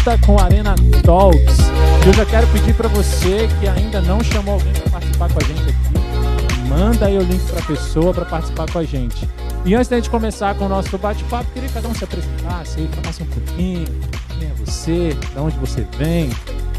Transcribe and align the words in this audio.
volta 0.00 0.18
com 0.26 0.38
a 0.38 0.44
Arena 0.44 0.74
Talks. 1.04 1.58
E 2.04 2.08
eu 2.08 2.14
já 2.14 2.24
quero 2.24 2.46
pedir 2.48 2.74
para 2.74 2.88
você 2.88 3.48
que 3.60 3.68
ainda 3.68 4.00
não 4.00 4.22
chamou 4.24 4.54
alguém 4.54 4.72
para 4.72 4.90
participar 4.92 5.30
com 5.30 5.38
a 5.38 5.46
gente 5.46 5.62
aqui, 5.62 6.68
manda 6.68 7.06
aí 7.06 7.18
o 7.18 7.22
link 7.22 7.42
para 7.50 7.58
a 7.58 7.62
pessoa 7.62 8.14
para 8.14 8.24
participar 8.24 8.70
com 8.70 8.78
a 8.78 8.84
gente. 8.84 9.28
E 9.64 9.74
antes 9.74 9.88
da 9.88 9.96
gente 9.96 10.08
começar 10.08 10.54
com 10.54 10.64
o 10.64 10.68
nosso 10.68 10.96
bate-papo, 10.96 11.50
queria 11.52 11.68
que 11.68 11.74
cada 11.74 11.88
um 11.88 11.94
se 11.94 12.04
apresentasse 12.04 12.80
aí, 12.80 12.88
falasse 12.88 13.22
um 13.22 13.26
pouquinho, 13.26 13.84
quem 14.38 14.48
é 14.48 14.52
você, 14.64 15.14
de 15.14 15.38
onde 15.38 15.58
você 15.58 15.86
vem. 15.98 16.30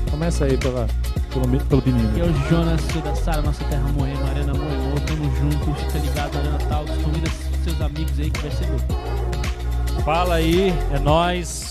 Começa 0.10 0.46
aí 0.46 0.57
pela, 0.57 0.88
pelo, 1.32 1.47
pelo 1.47 1.83
menino. 1.86 2.10
Aqui 2.10 2.21
é 2.21 2.50
Jonas, 2.50 2.82
sou 2.92 3.01
da 3.04 3.15
Sara, 3.15 3.42
nossa 3.43 3.64
terra 3.65 3.88
Moema, 3.96 4.29
Arena 4.29 4.54
Moema, 4.54 5.00
tamo 5.06 5.32
junto, 5.36 5.74
fica 5.75 6.00
ligado, 6.00 6.38
Arena 6.38 6.57
Talks, 6.57 6.97
convida 7.04 7.29
seus 7.64 7.79
amigos 7.79 8.19
aí 8.19 8.32
que 8.32 8.42
vai 8.42 8.51
ser 8.51 8.68
louco. 8.68 10.04
Fala 10.04 10.36
aí, 10.36 10.74
é 10.92 10.97
nós. 10.97 11.71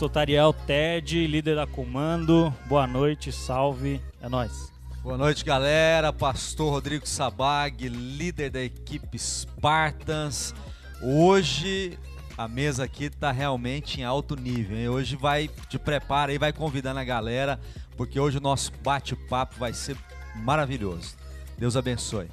Sou 0.00 0.08
Tariel 0.08 0.54
Ted, 0.54 1.26
líder 1.26 1.56
da 1.56 1.66
Comando. 1.66 2.50
Boa 2.64 2.86
noite, 2.86 3.30
salve, 3.30 4.00
é 4.22 4.30
nós. 4.30 4.72
Boa 5.02 5.18
noite, 5.18 5.44
galera. 5.44 6.10
Pastor 6.10 6.72
Rodrigo 6.72 7.06
Sabag, 7.06 7.86
líder 7.86 8.48
da 8.48 8.62
equipe 8.62 9.18
Spartans. 9.18 10.54
Hoje 11.02 11.98
a 12.38 12.48
mesa 12.48 12.84
aqui 12.84 13.10
tá 13.10 13.30
realmente 13.30 14.00
em 14.00 14.04
alto 14.04 14.36
nível. 14.36 14.78
Hein? 14.78 14.88
Hoje 14.88 15.16
vai 15.16 15.50
te 15.68 15.78
prepara 15.78 16.32
aí, 16.32 16.38
vai 16.38 16.54
convidando 16.54 16.98
a 16.98 17.04
galera, 17.04 17.60
porque 17.94 18.18
hoje 18.18 18.38
o 18.38 18.40
nosso 18.40 18.72
bate-papo 18.82 19.56
vai 19.58 19.74
ser 19.74 19.98
maravilhoso. 20.34 21.14
Deus 21.58 21.76
abençoe. 21.76 22.28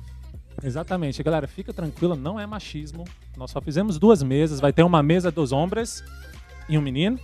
Exatamente, 0.63 1.21
galera, 1.21 1.49
fica 1.49 1.73
tranquila, 1.73 2.15
não 2.15 2.39
é 2.39 2.47
machismo. 2.47 3.03
Nós 3.35 3.51
só 3.51 3.59
fizemos 3.59 3.99
duas 3.99 4.23
mesas, 4.23 4.61
vai 4.61 4.71
ter 4.71 4.83
uma 4.83 5.03
mesa 5.03 5.29
dos 5.29 5.51
homens 5.51 6.01
e 6.69 6.77
um 6.77 6.81
menino 6.81 7.19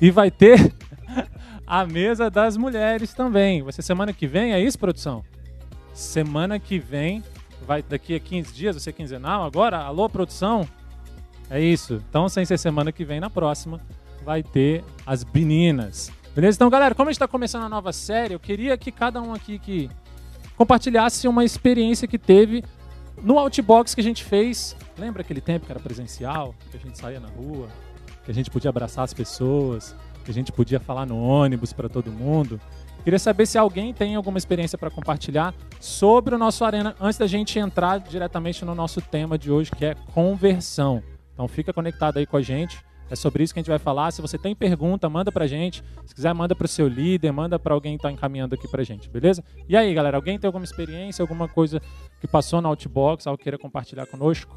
e 0.00 0.10
vai 0.10 0.30
ter 0.30 0.72
a 1.66 1.84
mesa 1.86 2.30
das 2.30 2.56
mulheres 2.56 3.12
também. 3.14 3.62
Vai 3.62 3.72
ser 3.72 3.82
semana 3.82 4.12
que 4.12 4.26
vem, 4.26 4.52
é 4.52 4.60
isso, 4.60 4.78
produção? 4.78 5.24
Semana 5.94 6.58
que 6.58 6.78
vem, 6.78 7.22
vai 7.66 7.82
daqui 7.82 8.14
a 8.14 8.20
15 8.20 8.54
dias, 8.54 8.76
vai 8.76 8.80
ser 8.82 8.92
quinzenal 8.92 9.44
agora? 9.44 9.78
Alô, 9.78 10.08
produção? 10.08 10.68
É 11.50 11.60
isso. 11.60 12.02
Então, 12.08 12.28
sem 12.28 12.44
ser 12.44 12.58
semana 12.58 12.92
que 12.92 13.04
vem, 13.04 13.20
na 13.20 13.30
próxima, 13.30 13.80
vai 14.24 14.42
ter 14.42 14.84
as 15.06 15.24
meninas. 15.24 16.12
Beleza? 16.34 16.56
Então, 16.56 16.68
galera, 16.68 16.94
como 16.94 17.08
a 17.08 17.12
gente 17.12 17.16
está 17.16 17.28
começando 17.28 17.64
a 17.64 17.68
nova 17.68 17.92
série, 17.92 18.34
eu 18.34 18.40
queria 18.40 18.76
que 18.76 18.92
cada 18.92 19.22
um 19.22 19.32
aqui 19.32 19.58
que 19.58 19.88
compartilhasse 20.56 21.26
uma 21.28 21.44
experiência 21.44 22.08
que 22.08 22.18
teve 22.18 22.62
no 23.22 23.38
Outbox 23.38 23.94
que 23.94 24.00
a 24.00 24.04
gente 24.04 24.24
fez. 24.24 24.76
Lembra 24.98 25.22
aquele 25.22 25.40
tempo 25.40 25.66
que 25.66 25.72
era 25.72 25.80
presencial? 25.80 26.54
Que 26.70 26.76
a 26.76 26.80
gente 26.80 26.98
saía 26.98 27.20
na 27.20 27.28
rua, 27.28 27.68
que 28.26 28.30
a 28.32 28.34
gente 28.34 28.50
podia 28.50 28.68
abraçar 28.68 29.04
as 29.04 29.14
pessoas, 29.14 29.94
que 30.24 30.30
a 30.32 30.34
gente 30.34 30.50
podia 30.50 30.80
falar 30.80 31.06
no 31.06 31.16
ônibus 31.16 31.72
para 31.72 31.88
todo 31.88 32.10
mundo. 32.10 32.60
Queria 33.04 33.20
saber 33.20 33.46
se 33.46 33.56
alguém 33.56 33.94
tem 33.94 34.16
alguma 34.16 34.36
experiência 34.36 34.76
para 34.76 34.90
compartilhar 34.90 35.54
sobre 35.80 36.34
o 36.34 36.38
nosso 36.38 36.64
Arena 36.64 36.96
antes 37.00 37.16
da 37.16 37.26
gente 37.28 37.56
entrar 37.56 38.00
diretamente 38.00 38.64
no 38.64 38.74
nosso 38.74 39.00
tema 39.00 39.38
de 39.38 39.48
hoje, 39.48 39.70
que 39.70 39.84
é 39.84 39.94
conversão. 40.12 41.00
Então 41.32 41.46
fica 41.46 41.72
conectado 41.72 42.18
aí 42.18 42.26
com 42.26 42.36
a 42.36 42.42
gente. 42.42 42.84
É 43.08 43.14
sobre 43.14 43.44
isso 43.44 43.54
que 43.54 43.60
a 43.60 43.62
gente 43.62 43.70
vai 43.70 43.78
falar. 43.78 44.10
Se 44.10 44.20
você 44.20 44.36
tem 44.36 44.56
pergunta, 44.56 45.08
manda 45.08 45.30
pra 45.30 45.46
gente. 45.46 45.84
Se 46.04 46.12
quiser, 46.12 46.34
manda 46.34 46.56
pro 46.56 46.66
seu 46.66 46.88
líder, 46.88 47.30
manda 47.30 47.60
para 47.60 47.72
alguém 47.72 47.96
que 47.96 48.02
tá 48.02 48.10
encaminhando 48.10 48.56
aqui 48.56 48.66
pra 48.66 48.82
gente, 48.82 49.08
beleza? 49.08 49.44
E 49.68 49.76
aí, 49.76 49.94
galera, 49.94 50.16
alguém 50.16 50.36
tem 50.36 50.48
alguma 50.48 50.64
experiência, 50.64 51.22
alguma 51.22 51.46
coisa 51.46 51.80
que 52.20 52.26
passou 52.26 52.60
na 52.60 52.68
Outbox, 52.68 53.28
algo 53.28 53.40
queira 53.40 53.56
compartilhar 53.56 54.06
conosco? 54.06 54.52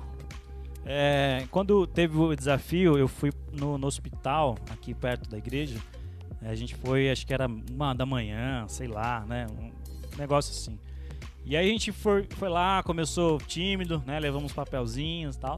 É, 0.86 1.46
quando 1.52 1.86
teve 1.86 2.18
o 2.18 2.36
desafio, 2.36 2.98
eu 2.98 3.08
fui 3.08 3.32
no, 3.52 3.78
no, 3.78 3.88
hospital, 3.88 4.58
aqui 4.70 4.94
perto 4.94 5.30
da 5.30 5.38
igreja. 5.38 5.80
A 6.42 6.56
gente 6.56 6.76
foi, 6.76 7.10
acho 7.10 7.28
que 7.28 7.34
era 7.34 7.48
uma 7.48 7.94
da 7.94 8.06
manhã, 8.06 8.66
sei 8.68 8.88
lá, 8.88 9.26
né? 9.28 9.46
Um 9.60 9.72
negócio 10.18 10.52
assim. 10.52 10.80
E 11.46 11.58
aí 11.58 11.68
a 11.68 11.72
gente 11.72 11.92
foi, 11.92 12.28
foi 12.30 12.50
lá, 12.50 12.82
começou 12.84 13.40
tímido, 13.40 14.02
né? 14.06 14.20
Levamos 14.20 14.54
papelzinhos 14.54 15.36
e 15.36 15.40
tal. 15.40 15.58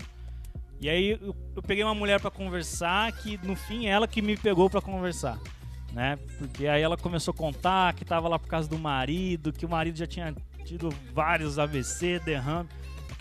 E 0.80 0.90
aí 0.90 1.12
eu, 1.12 1.36
eu 1.56 1.62
peguei 1.62 1.84
uma 1.84 1.94
mulher 1.94 2.20
para 2.20 2.32
conversar, 2.32 3.12
que 3.12 3.40
no 3.46 3.56
fim 3.56 3.86
ela 3.86 4.08
que 4.08 4.22
me 4.22 4.36
pegou 4.36 4.70
para 4.70 4.82
conversar, 4.82 5.40
né? 5.94 6.18
Porque 6.40 6.66
aí 6.66 6.82
ela 6.82 6.98
começou 6.98 7.34
a 7.34 7.38
contar 7.38 7.94
que 7.94 8.04
tava 8.04 8.28
lá 8.28 8.40
por 8.40 8.48
causa 8.48 8.68
do 8.68 8.80
marido, 8.80 9.54
que 9.54 9.66
o 9.66 9.70
marido 9.70 9.98
já 9.98 10.08
tinha 10.08 10.34
tido 10.66 10.90
vários 11.14 11.60
AVC, 11.60 12.20
derrame. 12.20 12.68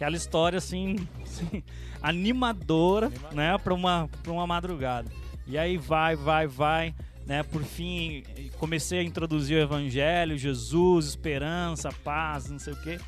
Aquela 0.00 0.16
história 0.16 0.56
assim, 0.56 0.96
assim 1.22 1.62
animadora, 2.00 3.12
né, 3.32 3.58
para 3.58 3.74
uma 3.74 4.08
para 4.22 4.32
uma 4.32 4.46
madrugada. 4.46 5.10
E 5.46 5.58
aí 5.58 5.76
vai, 5.76 6.16
vai, 6.16 6.46
vai, 6.46 6.94
né? 7.26 7.42
Por 7.42 7.62
fim, 7.62 8.22
comecei 8.58 9.00
a 9.00 9.02
introduzir 9.02 9.58
o 9.58 9.60
evangelho, 9.60 10.38
Jesus, 10.38 11.04
esperança, 11.04 11.92
paz, 12.02 12.48
não 12.48 12.58
sei 12.58 12.72
o 12.72 12.80
quê. 12.80 12.98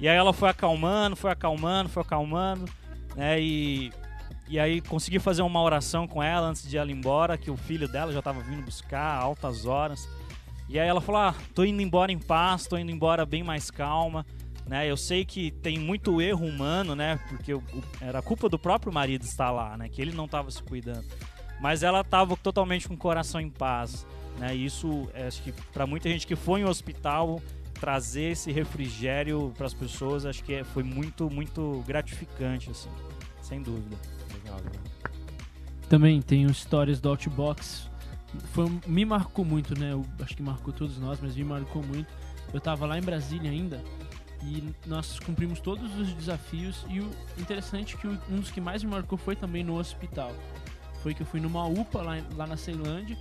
E 0.00 0.08
aí 0.08 0.16
ela 0.16 0.32
foi 0.32 0.48
acalmando, 0.48 1.14
foi 1.14 1.30
acalmando, 1.30 1.90
foi 1.90 2.02
acalmando, 2.02 2.64
né? 3.14 3.38
E 3.38 3.92
e 4.48 4.58
aí 4.58 4.80
consegui 4.80 5.18
fazer 5.18 5.42
uma 5.42 5.60
oração 5.60 6.08
com 6.08 6.22
ela 6.22 6.46
antes 6.46 6.66
de 6.66 6.78
ela 6.78 6.90
ir 6.90 6.94
embora, 6.94 7.36
que 7.36 7.50
o 7.50 7.56
filho 7.56 7.86
dela 7.86 8.12
já 8.12 8.20
estava 8.20 8.40
vindo 8.40 8.62
buscar 8.62 9.20
altas 9.20 9.66
horas. 9.66 10.08
E 10.70 10.78
aí 10.78 10.88
ela 10.88 11.02
falou: 11.02 11.20
"Ah, 11.20 11.34
tô 11.54 11.64
indo 11.64 11.82
embora 11.82 12.10
em 12.10 12.18
paz, 12.18 12.66
tô 12.66 12.78
indo 12.78 12.90
embora 12.90 13.26
bem 13.26 13.42
mais 13.42 13.70
calma". 13.70 14.24
Né? 14.70 14.88
Eu 14.88 14.96
sei 14.96 15.24
que 15.24 15.50
tem 15.50 15.80
muito 15.80 16.22
erro 16.22 16.46
humano, 16.46 16.94
né? 16.94 17.18
Porque 17.28 17.52
o, 17.52 17.58
o, 17.58 17.82
era 18.00 18.22
culpa 18.22 18.48
do 18.48 18.56
próprio 18.56 18.92
marido 18.92 19.24
estar 19.24 19.50
lá, 19.50 19.76
né? 19.76 19.88
Que 19.88 20.00
ele 20.00 20.12
não 20.12 20.26
estava 20.26 20.48
se 20.48 20.62
cuidando. 20.62 21.04
Mas 21.60 21.82
ela 21.82 22.02
estava 22.02 22.36
totalmente 22.36 22.86
com 22.86 22.94
o 22.94 22.96
coração 22.96 23.40
em 23.40 23.50
paz, 23.50 24.06
né? 24.38 24.54
E 24.54 24.64
isso, 24.64 25.10
é, 25.12 25.26
acho 25.26 25.42
que 25.42 25.50
para 25.72 25.88
muita 25.88 26.08
gente 26.08 26.24
que 26.24 26.36
foi 26.36 26.60
em 26.60 26.64
um 26.64 26.68
hospital 26.68 27.42
trazer 27.80 28.30
esse 28.30 28.52
refrigério 28.52 29.52
para 29.56 29.66
as 29.66 29.74
pessoas, 29.74 30.24
acho 30.24 30.44
que 30.44 30.54
é, 30.54 30.62
foi 30.62 30.84
muito, 30.84 31.28
muito 31.28 31.82
gratificante, 31.84 32.70
assim, 32.70 32.90
sem 33.42 33.60
dúvida. 33.60 33.96
Legal, 34.32 34.56
legal. 34.58 34.82
Também 35.88 36.22
tenho 36.22 36.48
histórias 36.48 37.00
do 37.00 37.08
Outbox. 37.08 37.90
Foi, 38.52 38.70
me 38.86 39.04
marcou 39.04 39.44
muito, 39.44 39.76
né? 39.76 39.94
Eu 39.94 40.06
acho 40.22 40.36
que 40.36 40.44
marcou 40.44 40.72
todos 40.72 40.96
nós, 40.96 41.18
mas 41.20 41.34
me 41.34 41.42
marcou 41.42 41.82
muito. 41.82 42.06
Eu 42.52 42.58
estava 42.58 42.86
lá 42.86 42.96
em 42.96 43.02
Brasília 43.02 43.50
ainda 43.50 43.82
e 44.42 44.72
nós 44.86 45.18
cumprimos 45.18 45.60
todos 45.60 45.94
os 45.98 46.12
desafios 46.14 46.84
e 46.88 47.00
o 47.00 47.10
interessante 47.38 47.96
é 47.96 47.98
que 47.98 48.06
um 48.06 48.40
dos 48.40 48.50
que 48.50 48.60
mais 48.60 48.82
me 48.82 48.90
marcou 48.90 49.18
foi 49.18 49.36
também 49.36 49.62
no 49.62 49.78
hospital. 49.78 50.34
Foi 51.02 51.14
que 51.14 51.22
eu 51.22 51.26
fui 51.26 51.40
numa 51.40 51.66
UPA 51.66 52.02
lá, 52.02 52.16
lá 52.36 52.46
na 52.46 52.56
Ceilândia 52.56 53.18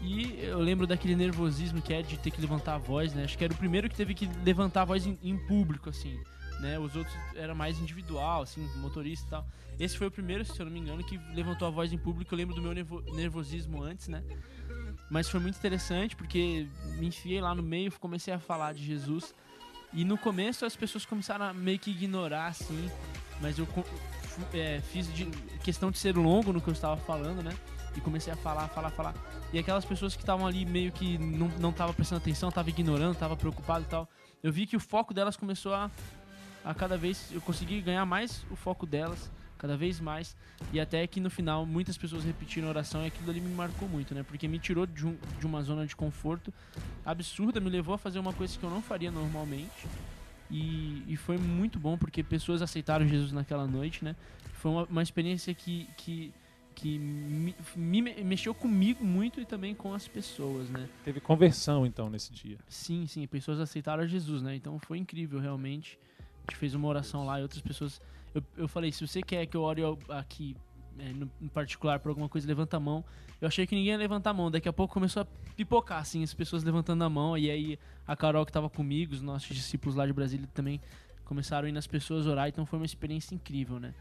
e 0.00 0.38
eu 0.42 0.58
lembro 0.58 0.86
daquele 0.86 1.14
nervosismo 1.14 1.82
que 1.82 1.92
é 1.92 2.02
de 2.02 2.18
ter 2.18 2.30
que 2.30 2.40
levantar 2.40 2.74
a 2.74 2.78
voz, 2.78 3.12
né? 3.12 3.24
Acho 3.24 3.36
que 3.36 3.44
era 3.44 3.52
o 3.52 3.56
primeiro 3.56 3.88
que 3.88 3.94
teve 3.94 4.14
que 4.14 4.28
levantar 4.44 4.82
a 4.82 4.84
voz 4.84 5.06
em, 5.06 5.18
em 5.22 5.36
público, 5.36 5.90
assim, 5.90 6.18
né? 6.60 6.78
Os 6.78 6.96
outros 6.96 7.14
era 7.34 7.54
mais 7.54 7.78
individual, 7.78 8.42
assim, 8.42 8.66
motorista 8.76 9.26
e 9.26 9.30
tal. 9.30 9.46
Esse 9.78 9.98
foi 9.98 10.06
o 10.06 10.10
primeiro, 10.10 10.44
se 10.44 10.58
eu 10.58 10.66
não 10.66 10.72
me 10.72 10.80
engano, 10.80 11.04
que 11.04 11.18
levantou 11.34 11.68
a 11.68 11.70
voz 11.70 11.92
em 11.92 11.98
público. 11.98 12.32
Eu 12.32 12.38
lembro 12.38 12.54
do 12.54 12.62
meu 12.62 12.72
nervosismo 13.14 13.82
antes, 13.82 14.08
né? 14.08 14.22
Mas 15.10 15.28
foi 15.28 15.40
muito 15.40 15.56
interessante 15.56 16.14
porque 16.14 16.66
me 16.98 17.06
enfiei 17.06 17.40
lá 17.40 17.54
no 17.54 17.62
meio, 17.62 17.92
comecei 17.98 18.32
a 18.32 18.38
falar 18.38 18.72
de 18.72 18.84
Jesus 18.84 19.34
e 19.92 20.04
no 20.04 20.16
começo 20.16 20.64
as 20.64 20.76
pessoas 20.76 21.04
começaram 21.04 21.46
a 21.46 21.52
meio 21.52 21.78
que 21.78 21.90
ignorar, 21.90 22.46
assim, 22.46 22.90
mas 23.40 23.58
eu 23.58 23.66
é, 24.52 24.80
fiz 24.80 25.12
de, 25.12 25.26
questão 25.62 25.90
de 25.90 25.98
ser 25.98 26.16
longo 26.16 26.52
no 26.52 26.60
que 26.60 26.68
eu 26.68 26.72
estava 26.72 26.96
falando, 26.96 27.42
né? 27.42 27.52
E 27.96 28.00
comecei 28.00 28.32
a 28.32 28.36
falar, 28.36 28.68
falar, 28.68 28.90
falar. 28.90 29.14
E 29.52 29.58
aquelas 29.58 29.84
pessoas 29.84 30.14
que 30.14 30.22
estavam 30.22 30.46
ali 30.46 30.64
meio 30.64 30.92
que 30.92 31.18
não, 31.18 31.72
tava 31.72 31.92
prestando 31.92 32.20
atenção, 32.20 32.48
estavam 32.48 32.70
ignorando, 32.70 33.14
estavam 33.14 33.36
preocupado 33.36 33.84
e 33.84 33.88
tal. 33.88 34.08
Eu 34.42 34.52
vi 34.52 34.64
que 34.66 34.76
o 34.76 34.80
foco 34.80 35.12
delas 35.12 35.36
começou 35.36 35.74
a, 35.74 35.90
a 36.64 36.72
cada 36.72 36.96
vez. 36.96 37.30
Eu 37.32 37.40
consegui 37.40 37.80
ganhar 37.80 38.06
mais 38.06 38.44
o 38.48 38.54
foco 38.54 38.86
delas 38.86 39.28
cada 39.60 39.76
vez 39.76 40.00
mais. 40.00 40.34
E 40.72 40.80
até 40.80 41.06
que 41.06 41.20
no 41.20 41.30
final 41.30 41.66
muitas 41.66 41.96
pessoas 41.98 42.24
repetiram 42.24 42.66
a 42.66 42.70
oração 42.70 43.04
e 43.04 43.08
aquilo 43.08 43.30
ali 43.30 43.40
me 43.40 43.54
marcou 43.54 43.86
muito, 43.86 44.14
né? 44.14 44.22
Porque 44.22 44.48
me 44.48 44.58
tirou 44.58 44.86
de, 44.86 45.06
um, 45.06 45.16
de 45.38 45.46
uma 45.46 45.62
zona 45.62 45.86
de 45.86 45.94
conforto 45.94 46.52
absurda, 47.04 47.60
me 47.60 47.68
levou 47.68 47.94
a 47.94 47.98
fazer 47.98 48.18
uma 48.18 48.32
coisa 48.32 48.58
que 48.58 48.64
eu 48.64 48.70
não 48.70 48.80
faria 48.80 49.10
normalmente. 49.10 49.86
E, 50.50 51.04
e 51.06 51.16
foi 51.16 51.36
muito 51.36 51.78
bom 51.78 51.96
porque 51.96 52.24
pessoas 52.24 52.62
aceitaram 52.62 53.06
Jesus 53.06 53.30
naquela 53.30 53.66
noite, 53.66 54.04
né? 54.04 54.16
Foi 54.54 54.70
uma, 54.70 54.84
uma 54.84 55.02
experiência 55.02 55.54
que, 55.54 55.88
que, 55.96 56.32
que 56.74 56.98
me, 56.98 57.54
me, 57.76 58.02
mexeu 58.24 58.54
comigo 58.54 59.04
muito 59.04 59.40
e 59.40 59.44
também 59.44 59.74
com 59.74 59.94
as 59.94 60.08
pessoas, 60.08 60.68
né? 60.70 60.88
Teve 61.04 61.20
conversão 61.20 61.86
então 61.86 62.08
nesse 62.10 62.32
dia. 62.32 62.58
Sim, 62.66 63.06
sim, 63.06 63.26
pessoas 63.26 63.60
aceitaram 63.60 64.06
Jesus, 64.08 64.42
né? 64.42 64.56
Então 64.56 64.78
foi 64.80 64.98
incrível 64.98 65.38
realmente. 65.38 65.98
A 66.48 66.50
gente 66.50 66.58
fez 66.58 66.74
uma 66.74 66.88
oração 66.88 67.24
lá 67.24 67.38
e 67.38 67.42
outras 67.42 67.60
pessoas 67.60 68.00
eu, 68.34 68.42
eu 68.56 68.68
falei, 68.68 68.92
se 68.92 69.06
você 69.06 69.22
quer 69.22 69.46
que 69.46 69.56
eu 69.56 69.62
ore 69.62 69.82
aqui 70.08 70.56
é, 70.98 71.12
no, 71.12 71.30
em 71.40 71.48
particular 71.48 71.98
por 72.00 72.10
alguma 72.10 72.28
coisa, 72.28 72.46
levanta 72.46 72.76
a 72.76 72.80
mão. 72.80 73.04
Eu 73.40 73.48
achei 73.48 73.66
que 73.66 73.74
ninguém 73.74 73.92
ia 73.92 73.98
levantar 73.98 74.30
a 74.30 74.34
mão. 74.34 74.50
Daqui 74.50 74.68
a 74.68 74.72
pouco 74.72 74.92
começou 74.92 75.22
a 75.22 75.26
pipocar, 75.56 76.00
assim, 76.00 76.22
as 76.22 76.34
pessoas 76.34 76.62
levantando 76.62 77.02
a 77.02 77.08
mão. 77.08 77.36
E 77.36 77.50
aí 77.50 77.78
a 78.06 78.14
Carol 78.14 78.44
que 78.44 78.50
estava 78.50 78.68
comigo, 78.68 79.14
os 79.14 79.22
nossos 79.22 79.54
discípulos 79.54 79.96
lá 79.96 80.06
de 80.06 80.12
Brasília 80.12 80.48
também 80.52 80.80
começaram 81.24 81.66
a 81.66 81.68
ir 81.68 81.72
nas 81.72 81.86
pessoas 81.86 82.26
orar. 82.26 82.48
Então 82.48 82.66
foi 82.66 82.78
uma 82.78 82.86
experiência 82.86 83.34
incrível, 83.34 83.80
né? 83.80 83.94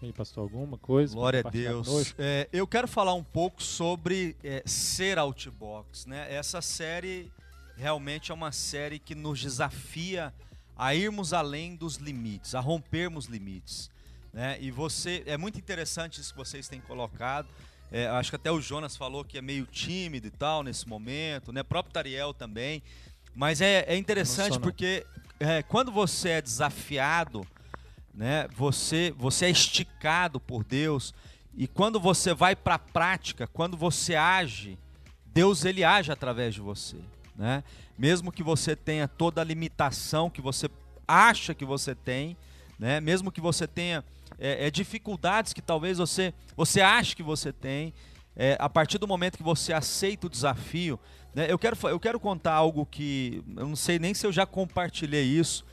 E 0.00 0.06
aí, 0.06 0.12
pastor, 0.12 0.44
alguma 0.44 0.78
coisa? 0.78 1.12
Glória 1.12 1.42
a 1.44 1.50
Deus. 1.50 2.14
É, 2.16 2.48
eu 2.52 2.68
quero 2.68 2.86
falar 2.86 3.14
um 3.14 3.24
pouco 3.24 3.60
sobre 3.60 4.36
é, 4.44 4.62
ser 4.64 5.18
outbox. 5.18 6.06
Né? 6.06 6.32
Essa 6.32 6.62
série 6.62 7.32
realmente 7.76 8.30
é 8.30 8.34
uma 8.34 8.52
série 8.52 9.00
que 9.00 9.16
nos 9.16 9.40
desafia 9.40 10.32
a 10.78 10.94
irmos 10.94 11.32
além 11.32 11.74
dos 11.74 11.96
limites, 11.96 12.54
a 12.54 12.60
rompermos 12.60 13.26
limites. 13.26 13.90
Né? 14.32 14.56
E 14.60 14.70
você 14.70 15.24
é 15.26 15.36
muito 15.36 15.58
interessante 15.58 16.20
isso 16.20 16.32
que 16.32 16.38
vocês 16.38 16.68
têm 16.68 16.80
colocado. 16.80 17.48
É, 17.90 18.06
acho 18.06 18.30
que 18.30 18.36
até 18.36 18.52
o 18.52 18.60
Jonas 18.60 18.96
falou 18.96 19.24
que 19.24 19.36
é 19.36 19.42
meio 19.42 19.66
tímido 19.66 20.28
e 20.28 20.30
tal 20.30 20.62
nesse 20.62 20.86
momento, 20.86 21.52
né? 21.52 21.62
O 21.62 21.64
próprio 21.64 21.92
Tariel 21.92 22.32
também. 22.32 22.82
Mas 23.34 23.60
é, 23.60 23.84
é 23.88 23.96
interessante 23.96 24.50
Não 24.50 24.54
sou, 24.54 24.60
não. 24.60 24.62
porque 24.62 25.06
é, 25.40 25.62
quando 25.62 25.90
você 25.90 26.30
é 26.30 26.42
desafiado, 26.42 27.46
né? 28.14 28.46
Você 28.54 29.14
você 29.16 29.46
é 29.46 29.50
esticado 29.50 30.38
por 30.38 30.62
Deus 30.62 31.14
e 31.56 31.66
quando 31.66 31.98
você 31.98 32.34
vai 32.34 32.54
para 32.54 32.74
a 32.74 32.78
prática, 32.78 33.46
quando 33.46 33.76
você 33.76 34.14
age, 34.14 34.78
Deus 35.24 35.64
ele 35.64 35.82
age 35.82 36.12
através 36.12 36.54
de 36.54 36.60
você, 36.60 36.98
né? 37.34 37.64
Mesmo 37.98 38.30
que 38.30 38.42
você 38.42 38.76
tenha 38.76 39.08
toda 39.08 39.40
a 39.40 39.44
limitação 39.44 40.30
que 40.30 40.40
você 40.40 40.70
acha 41.06 41.54
que 41.54 41.64
você 41.64 41.94
tem, 41.94 42.36
né? 42.78 43.00
Mesmo 43.00 43.32
que 43.32 43.40
você 43.40 43.66
tenha 43.66 44.04
é, 44.38 44.66
é, 44.66 44.70
dificuldades 44.70 45.52
que 45.52 45.60
talvez 45.60 45.98
você 45.98 46.32
você 46.56 46.80
ache 46.80 47.16
que 47.16 47.22
você 47.22 47.52
tem, 47.52 47.92
é, 48.36 48.56
a 48.60 48.68
partir 48.68 48.98
do 48.98 49.08
momento 49.08 49.36
que 49.36 49.42
você 49.42 49.72
aceita 49.72 50.28
o 50.28 50.30
desafio, 50.30 50.98
né? 51.34 51.50
Eu 51.50 51.58
quero 51.58 51.76
eu 51.88 51.98
quero 51.98 52.20
contar 52.20 52.54
algo 52.54 52.86
que 52.86 53.42
eu 53.56 53.66
não 53.66 53.76
sei 53.76 53.98
nem 53.98 54.14
se 54.14 54.26
eu 54.26 54.32
já 54.32 54.46
compartilhei 54.46 55.24
isso, 55.24 55.64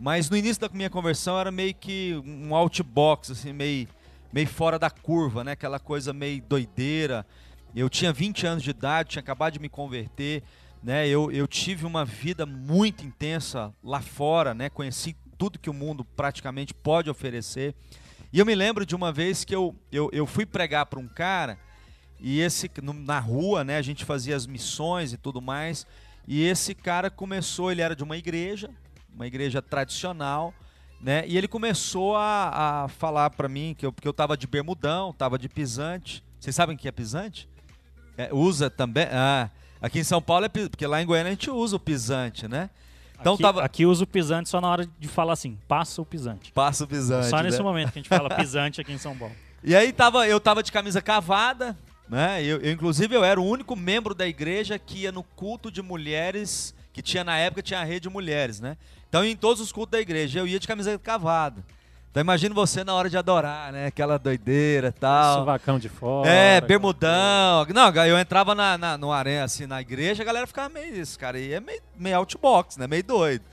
mas 0.00 0.30
no 0.30 0.36
início 0.36 0.58
da 0.62 0.68
minha 0.72 0.88
conversão 0.88 1.38
era 1.38 1.50
meio 1.50 1.74
que 1.74 2.14
um 2.24 2.54
outbox, 2.54 3.32
assim, 3.32 3.52
meio, 3.52 3.86
meio 4.32 4.46
fora 4.46 4.78
da 4.78 4.88
curva, 4.88 5.44
né? 5.44 5.52
Aquela 5.52 5.78
coisa 5.78 6.10
meio 6.10 6.40
doideira. 6.40 7.26
Eu 7.76 7.90
tinha 7.90 8.10
20 8.10 8.46
anos 8.46 8.62
de 8.64 8.70
idade, 8.70 9.10
tinha 9.10 9.20
acabado 9.20 9.52
de 9.52 9.58
me 9.58 9.68
converter, 9.68 10.42
né? 10.82 11.06
Eu, 11.06 11.30
eu 11.30 11.46
tive 11.46 11.84
uma 11.84 12.04
vida 12.04 12.46
muito 12.46 13.04
intensa 13.04 13.72
lá 13.82 14.00
fora, 14.00 14.54
né? 14.54 14.70
Conheci 14.70 15.16
tudo 15.36 15.58
que 15.58 15.70
o 15.70 15.74
mundo 15.74 16.04
praticamente 16.04 16.74
pode 16.74 17.10
oferecer. 17.10 17.74
E 18.32 18.38
eu 18.38 18.46
me 18.46 18.54
lembro 18.54 18.86
de 18.86 18.94
uma 18.94 19.12
vez 19.12 19.44
que 19.44 19.54
eu, 19.54 19.74
eu, 19.90 20.08
eu 20.12 20.26
fui 20.26 20.46
pregar 20.46 20.86
para 20.86 21.00
um 21.00 21.08
cara, 21.08 21.58
e 22.20 22.40
esse 22.40 22.70
na 22.82 23.18
rua, 23.18 23.64
né? 23.64 23.76
A 23.76 23.82
gente 23.82 24.04
fazia 24.04 24.36
as 24.36 24.46
missões 24.46 25.12
e 25.12 25.16
tudo 25.16 25.40
mais. 25.40 25.86
E 26.28 26.44
esse 26.44 26.74
cara 26.74 27.10
começou, 27.10 27.72
ele 27.72 27.80
era 27.80 27.96
de 27.96 28.04
uma 28.04 28.16
igreja, 28.16 28.70
uma 29.14 29.26
igreja 29.26 29.62
tradicional, 29.62 30.54
né? 31.00 31.24
E 31.26 31.36
ele 31.36 31.48
começou 31.48 32.14
a, 32.16 32.84
a 32.84 32.88
falar 32.88 33.30
para 33.30 33.48
mim 33.48 33.74
que 33.76 33.84
eu, 33.86 33.92
porque 33.92 34.06
eu 34.06 34.12
tava 34.12 34.36
de 34.36 34.46
bermudão, 34.46 35.12
tava 35.12 35.38
de 35.38 35.48
pisante. 35.48 36.22
Vocês 36.38 36.54
sabem 36.54 36.76
o 36.76 36.78
que 36.78 36.86
é 36.86 36.92
pisante? 36.92 37.48
É, 38.16 38.28
usa 38.32 38.68
também. 38.68 39.08
Ah, 39.10 39.50
aqui 39.80 40.00
em 40.00 40.04
São 40.04 40.20
Paulo 40.20 40.46
é 40.46 40.48
porque 40.48 40.86
lá 40.86 41.02
em 41.02 41.06
Goiânia 41.06 41.30
a 41.30 41.34
gente 41.34 41.50
usa 41.50 41.76
o 41.76 41.80
pisante, 41.80 42.48
né? 42.48 42.70
Então 43.20 43.34
aqui, 43.34 43.42
tava 43.42 43.62
aqui 43.62 43.84
usa 43.84 44.04
o 44.04 44.06
pisante 44.06 44.48
só 44.48 44.60
na 44.60 44.68
hora 44.68 44.88
de 44.98 45.08
falar 45.08 45.34
assim, 45.34 45.58
passa 45.68 46.00
o 46.00 46.06
pisante. 46.06 46.52
passa 46.52 46.84
o 46.84 46.86
pisante. 46.86 47.28
só 47.28 47.42
nesse 47.42 47.58
né? 47.58 47.62
momento 47.62 47.92
que 47.92 47.98
a 47.98 48.02
gente 48.02 48.08
fala 48.08 48.28
pisante 48.34 48.80
aqui 48.80 48.92
em 48.92 48.98
São 48.98 49.16
Paulo. 49.16 49.34
E 49.62 49.76
aí 49.76 49.92
tava, 49.92 50.26
eu 50.26 50.40
tava 50.40 50.62
de 50.62 50.72
camisa 50.72 51.02
cavada, 51.02 51.76
né? 52.08 52.42
Eu, 52.42 52.58
eu, 52.60 52.72
inclusive 52.72 53.14
eu 53.14 53.22
era 53.22 53.38
o 53.38 53.44
único 53.44 53.76
membro 53.76 54.14
da 54.14 54.26
igreja 54.26 54.78
que 54.78 55.00
ia 55.00 55.12
no 55.12 55.22
culto 55.22 55.70
de 55.70 55.82
mulheres, 55.82 56.74
que 56.92 57.02
tinha 57.02 57.22
na 57.22 57.36
época 57.36 57.62
tinha 57.62 57.80
a 57.80 57.84
rede 57.84 58.00
de 58.00 58.08
mulheres, 58.08 58.58
né? 58.58 58.78
Então 59.08 59.22
em 59.22 59.36
todos 59.36 59.60
os 59.60 59.70
cultos 59.70 59.92
da 59.92 60.00
igreja 60.00 60.40
eu 60.40 60.46
ia 60.46 60.58
de 60.58 60.66
camisa 60.66 60.98
cavada. 60.98 61.62
Então 62.10 62.20
imagina 62.20 62.52
você 62.52 62.82
na 62.82 62.92
hora 62.92 63.08
de 63.08 63.16
adorar, 63.16 63.72
né? 63.72 63.86
Aquela 63.86 64.18
doideira 64.18 64.88
e 64.88 64.92
tal. 64.92 65.38
Sovacão 65.38 65.78
de 65.78 65.88
fora. 65.88 66.28
É, 66.28 66.60
bermudão. 66.60 67.64
Não, 67.72 67.94
eu 68.04 68.18
entrava 68.18 68.52
na, 68.52 68.76
na, 68.76 68.98
no 68.98 69.12
arena, 69.12 69.44
assim, 69.44 69.64
na 69.64 69.80
igreja, 69.80 70.22
a 70.24 70.26
galera 70.26 70.46
ficava 70.46 70.68
meio 70.68 70.92
isso, 70.96 71.16
cara. 71.16 71.38
E 71.38 71.52
é 71.52 71.60
meio, 71.60 71.80
meio 71.96 72.16
outbox, 72.16 72.76
né? 72.76 72.88
Meio 72.88 73.04
doido. 73.04 73.44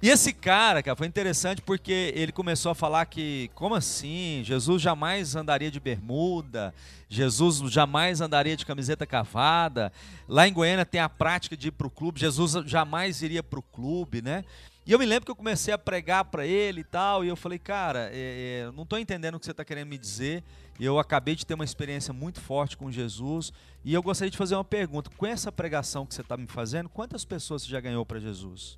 E 0.00 0.08
esse 0.08 0.32
cara, 0.32 0.82
cara, 0.82 0.96
foi 0.96 1.06
interessante 1.06 1.62
porque 1.62 2.12
ele 2.16 2.32
começou 2.32 2.72
a 2.72 2.74
falar 2.74 3.06
que, 3.06 3.50
como 3.54 3.74
assim? 3.74 4.42
Jesus 4.44 4.82
jamais 4.82 5.34
andaria 5.34 5.70
de 5.70 5.78
bermuda, 5.78 6.74
Jesus 7.08 7.58
jamais 7.70 8.20
andaria 8.20 8.56
de 8.56 8.66
camiseta 8.66 9.06
cavada. 9.06 9.92
Lá 10.28 10.46
em 10.48 10.52
Goiânia 10.52 10.84
tem 10.84 11.00
a 11.00 11.08
prática 11.08 11.56
de 11.56 11.68
ir 11.68 11.70
pro 11.72 11.88
clube, 11.90 12.18
Jesus 12.18 12.52
jamais 12.66 13.22
iria 13.22 13.44
pro 13.44 13.62
clube, 13.62 14.22
né? 14.22 14.44
E 14.84 14.90
eu 14.90 14.98
me 14.98 15.06
lembro 15.06 15.24
que 15.24 15.30
eu 15.30 15.36
comecei 15.36 15.72
a 15.72 15.78
pregar 15.78 16.24
para 16.24 16.44
ele 16.44 16.80
e 16.80 16.84
tal, 16.84 17.24
e 17.24 17.28
eu 17.28 17.36
falei, 17.36 17.58
cara, 17.58 18.10
é, 18.12 18.64
é, 18.66 18.72
não 18.72 18.82
estou 18.82 18.98
entendendo 18.98 19.36
o 19.36 19.38
que 19.38 19.46
você 19.46 19.52
está 19.52 19.64
querendo 19.64 19.88
me 19.88 19.96
dizer. 19.96 20.42
Eu 20.80 20.98
acabei 20.98 21.36
de 21.36 21.46
ter 21.46 21.54
uma 21.54 21.64
experiência 21.64 22.12
muito 22.12 22.40
forte 22.40 22.76
com 22.76 22.90
Jesus, 22.90 23.52
e 23.84 23.94
eu 23.94 24.02
gostaria 24.02 24.30
de 24.30 24.36
fazer 24.36 24.56
uma 24.56 24.64
pergunta. 24.64 25.08
Com 25.16 25.24
essa 25.24 25.52
pregação 25.52 26.04
que 26.04 26.14
você 26.14 26.22
está 26.22 26.36
me 26.36 26.48
fazendo, 26.48 26.88
quantas 26.88 27.24
pessoas 27.24 27.62
você 27.62 27.68
já 27.70 27.80
ganhou 27.80 28.04
para 28.04 28.18
Jesus? 28.18 28.76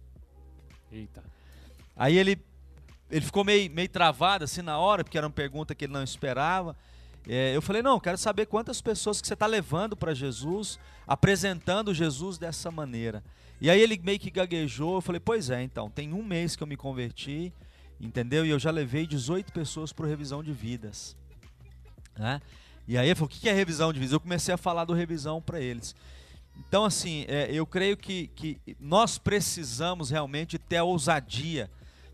Eita. 0.92 1.24
Aí 1.96 2.18
ele, 2.18 2.38
ele 3.10 3.24
ficou 3.24 3.42
meio, 3.42 3.70
meio 3.70 3.88
travado 3.88 4.44
assim 4.44 4.60
na 4.60 4.78
hora, 4.78 5.02
porque 5.02 5.16
era 5.16 5.26
uma 5.26 5.32
pergunta 5.32 5.74
que 5.74 5.86
ele 5.86 5.92
não 5.92 6.02
esperava. 6.02 6.76
É, 7.26 7.56
eu 7.56 7.62
falei, 7.62 7.80
não, 7.80 7.98
quero 7.98 8.18
saber 8.18 8.44
quantas 8.44 8.82
pessoas 8.82 9.22
que 9.22 9.26
você 9.26 9.32
está 9.32 9.46
levando 9.46 9.96
para 9.96 10.12
Jesus, 10.12 10.78
apresentando 11.06 11.94
Jesus 11.94 12.36
dessa 12.36 12.70
maneira. 12.70 13.24
E 13.60 13.70
aí 13.70 13.80
ele 13.80 13.98
meio 14.02 14.18
que 14.18 14.30
gaguejou, 14.30 14.96
eu 14.96 15.00
falei, 15.00 15.20
pois 15.20 15.50
é, 15.50 15.62
então, 15.62 15.88
tem 15.88 16.12
um 16.12 16.22
mês 16.22 16.56
que 16.56 16.62
eu 16.62 16.66
me 16.66 16.76
converti, 16.76 17.52
entendeu? 18.00 18.44
E 18.44 18.50
eu 18.50 18.58
já 18.58 18.70
levei 18.70 19.06
18 19.06 19.52
pessoas 19.52 19.92
para 19.92 20.06
revisão 20.06 20.42
de 20.42 20.52
vidas. 20.52 21.16
Né? 22.16 22.40
E 22.86 22.98
aí 22.98 23.08
ele 23.08 23.14
falou, 23.14 23.26
o 23.26 23.30
que 23.30 23.48
é 23.48 23.52
revisão 23.52 23.92
de 23.92 23.98
vidas? 23.98 24.12
Eu 24.12 24.20
comecei 24.20 24.54
a 24.54 24.58
falar 24.58 24.84
do 24.84 24.92
revisão 24.92 25.40
para 25.40 25.60
eles. 25.60 25.94
Então, 26.56 26.84
assim, 26.84 27.24
é, 27.28 27.48
eu 27.50 27.66
creio 27.66 27.96
que, 27.96 28.28
que 28.28 28.58
nós 28.78 29.18
precisamos 29.18 30.10
realmente 30.10 30.58
ter 30.58 30.76
a 30.76 30.84
ousadia 30.84 31.70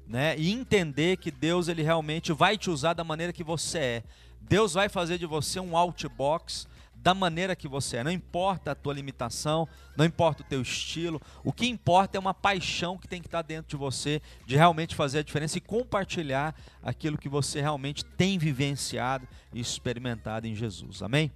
né, 0.06 0.34
e 0.38 0.50
entender 0.50 1.18
que 1.18 1.30
Deus 1.30 1.68
ele 1.68 1.82
realmente 1.82 2.32
vai 2.32 2.56
te 2.56 2.70
usar 2.70 2.94
da 2.94 3.04
maneira 3.04 3.32
que 3.32 3.44
você 3.44 3.78
é. 3.78 4.02
Deus 4.40 4.72
vai 4.72 4.88
fazer 4.88 5.18
de 5.18 5.26
você 5.26 5.60
um 5.60 5.76
outbox 5.76 6.66
da 7.02 7.14
maneira 7.14 7.56
que 7.56 7.66
você 7.66 7.98
é. 7.98 8.04
Não 8.04 8.10
importa 8.10 8.72
a 8.72 8.74
tua 8.74 8.92
limitação, 8.92 9.66
não 9.96 10.04
importa 10.04 10.42
o 10.42 10.46
teu 10.46 10.60
estilo. 10.60 11.20
O 11.42 11.52
que 11.52 11.66
importa 11.66 12.16
é 12.16 12.20
uma 12.20 12.34
paixão 12.34 12.98
que 12.98 13.08
tem 13.08 13.20
que 13.20 13.28
estar 13.28 13.42
dentro 13.42 13.70
de 13.70 13.76
você, 13.76 14.20
de 14.46 14.56
realmente 14.56 14.94
fazer 14.94 15.20
a 15.20 15.22
diferença 15.22 15.58
e 15.58 15.60
compartilhar 15.60 16.54
aquilo 16.82 17.18
que 17.18 17.28
você 17.28 17.60
realmente 17.60 18.04
tem 18.04 18.38
vivenciado 18.38 19.26
e 19.52 19.60
experimentado 19.60 20.46
em 20.46 20.54
Jesus. 20.54 21.02
Amém? 21.02 21.30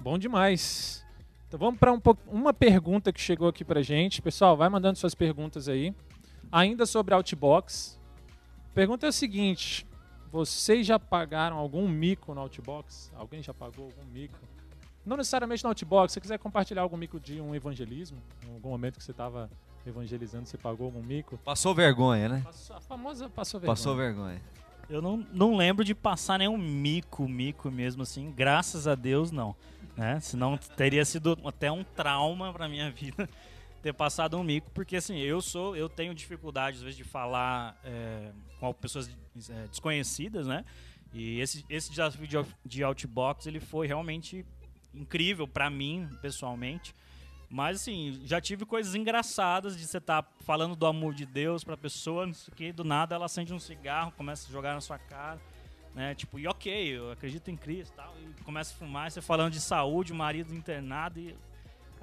Bom 0.00 0.18
demais. 0.18 1.04
Então 1.48 1.58
vamos 1.58 1.78
para 1.78 1.92
um 1.92 2.00
uma 2.26 2.52
pergunta 2.52 3.12
que 3.12 3.20
chegou 3.20 3.48
aqui 3.48 3.64
pra 3.64 3.82
gente. 3.82 4.20
Pessoal, 4.20 4.56
vai 4.56 4.68
mandando 4.68 4.98
suas 4.98 5.14
perguntas 5.14 5.68
aí. 5.68 5.94
Ainda 6.50 6.84
sobre 6.84 7.14
Outbox. 7.14 7.98
A 8.70 8.74
pergunta 8.74 9.06
é 9.06 9.08
a 9.08 9.12
seguinte: 9.12 9.86
vocês 10.32 10.86
já 10.86 10.98
pagaram 10.98 11.58
algum 11.58 11.86
mico 11.86 12.34
no 12.34 12.40
Outbox? 12.40 13.12
Alguém 13.14 13.42
já 13.42 13.52
pagou 13.52 13.84
algum 13.84 14.10
mico? 14.10 14.38
Não 15.04 15.16
necessariamente 15.16 15.62
no 15.62 15.68
Outbox. 15.68 16.12
Se 16.12 16.14
você 16.14 16.20
quiser 16.22 16.38
compartilhar 16.38 16.82
algum 16.82 16.96
mico 16.96 17.20
de 17.20 17.40
um 17.40 17.54
evangelismo, 17.54 18.18
em 18.48 18.54
algum 18.54 18.70
momento 18.70 18.96
que 18.98 19.04
você 19.04 19.10
estava 19.10 19.50
evangelizando, 19.86 20.46
você 20.46 20.56
pagou 20.56 20.86
algum 20.86 21.02
mico? 21.02 21.36
Passou 21.44 21.74
vergonha, 21.74 22.28
né? 22.28 22.40
Passou- 22.44 22.76
a 22.76 22.80
famosa 22.80 23.28
passou 23.28 23.60
vergonha. 23.60 23.76
Passou 23.76 23.96
vergonha. 23.96 24.40
Eu 24.88 25.02
não, 25.02 25.18
não 25.32 25.56
lembro 25.56 25.84
de 25.84 25.94
passar 25.94 26.38
nenhum 26.38 26.56
mico, 26.56 27.28
mico 27.28 27.70
mesmo 27.70 28.02
assim. 28.02 28.30
Graças 28.30 28.86
a 28.86 28.94
Deus, 28.94 29.30
não. 29.30 29.54
Né? 29.96 30.18
Senão 30.20 30.56
teria 30.56 31.04
sido 31.04 31.38
até 31.44 31.70
um 31.70 31.84
trauma 31.84 32.52
pra 32.52 32.68
minha 32.68 32.90
vida 32.92 33.28
ter 33.82 33.92
passado 33.92 34.38
um 34.38 34.44
mico, 34.44 34.70
porque 34.70 34.96
assim, 34.96 35.18
eu 35.18 35.42
sou, 35.42 35.76
eu 35.76 35.88
tenho 35.88 36.14
dificuldade 36.14 36.76
às 36.76 36.82
vezes 36.82 36.96
de 36.96 37.04
falar 37.04 37.78
é, 37.84 38.30
com 38.60 38.72
pessoas 38.72 39.10
é, 39.50 39.66
desconhecidas, 39.66 40.46
né? 40.46 40.64
E 41.12 41.40
esse, 41.40 41.64
esse 41.68 41.90
desafio 41.90 42.26
de, 42.26 42.36
de 42.64 42.84
outbox, 42.84 43.46
ele 43.46 43.60
foi 43.60 43.86
realmente 43.86 44.46
incrível 44.94 45.48
pra 45.48 45.68
mim, 45.68 46.08
pessoalmente. 46.22 46.94
Mas 47.50 47.82
assim, 47.82 48.22
já 48.24 48.40
tive 48.40 48.64
coisas 48.64 48.94
engraçadas 48.94 49.76
de 49.76 49.86
você 49.86 49.98
estar 49.98 50.26
falando 50.40 50.74
do 50.74 50.86
amor 50.86 51.12
de 51.12 51.26
Deus 51.26 51.62
pra 51.62 51.76
pessoa, 51.76 52.24
não 52.24 52.32
sei 52.32 52.52
o 52.52 52.56
que, 52.56 52.72
do 52.72 52.84
nada 52.84 53.14
ela 53.14 53.26
acende 53.26 53.52
um 53.52 53.58
cigarro, 53.58 54.12
começa 54.12 54.48
a 54.48 54.52
jogar 54.52 54.72
na 54.72 54.80
sua 54.80 54.98
cara, 54.98 55.38
né? 55.94 56.14
Tipo, 56.14 56.38
e 56.38 56.46
ok, 56.46 56.96
eu 56.96 57.10
acredito 57.10 57.50
em 57.50 57.56
Cristo 57.56 57.92
e 57.92 57.96
tal, 57.96 58.14
e 58.18 58.42
começa 58.42 58.72
a 58.72 58.76
fumar, 58.78 59.10
você 59.10 59.20
falando 59.20 59.52
de 59.52 59.60
saúde, 59.60 60.12
o 60.12 60.16
marido 60.16 60.54
internado, 60.54 61.20
e 61.20 61.36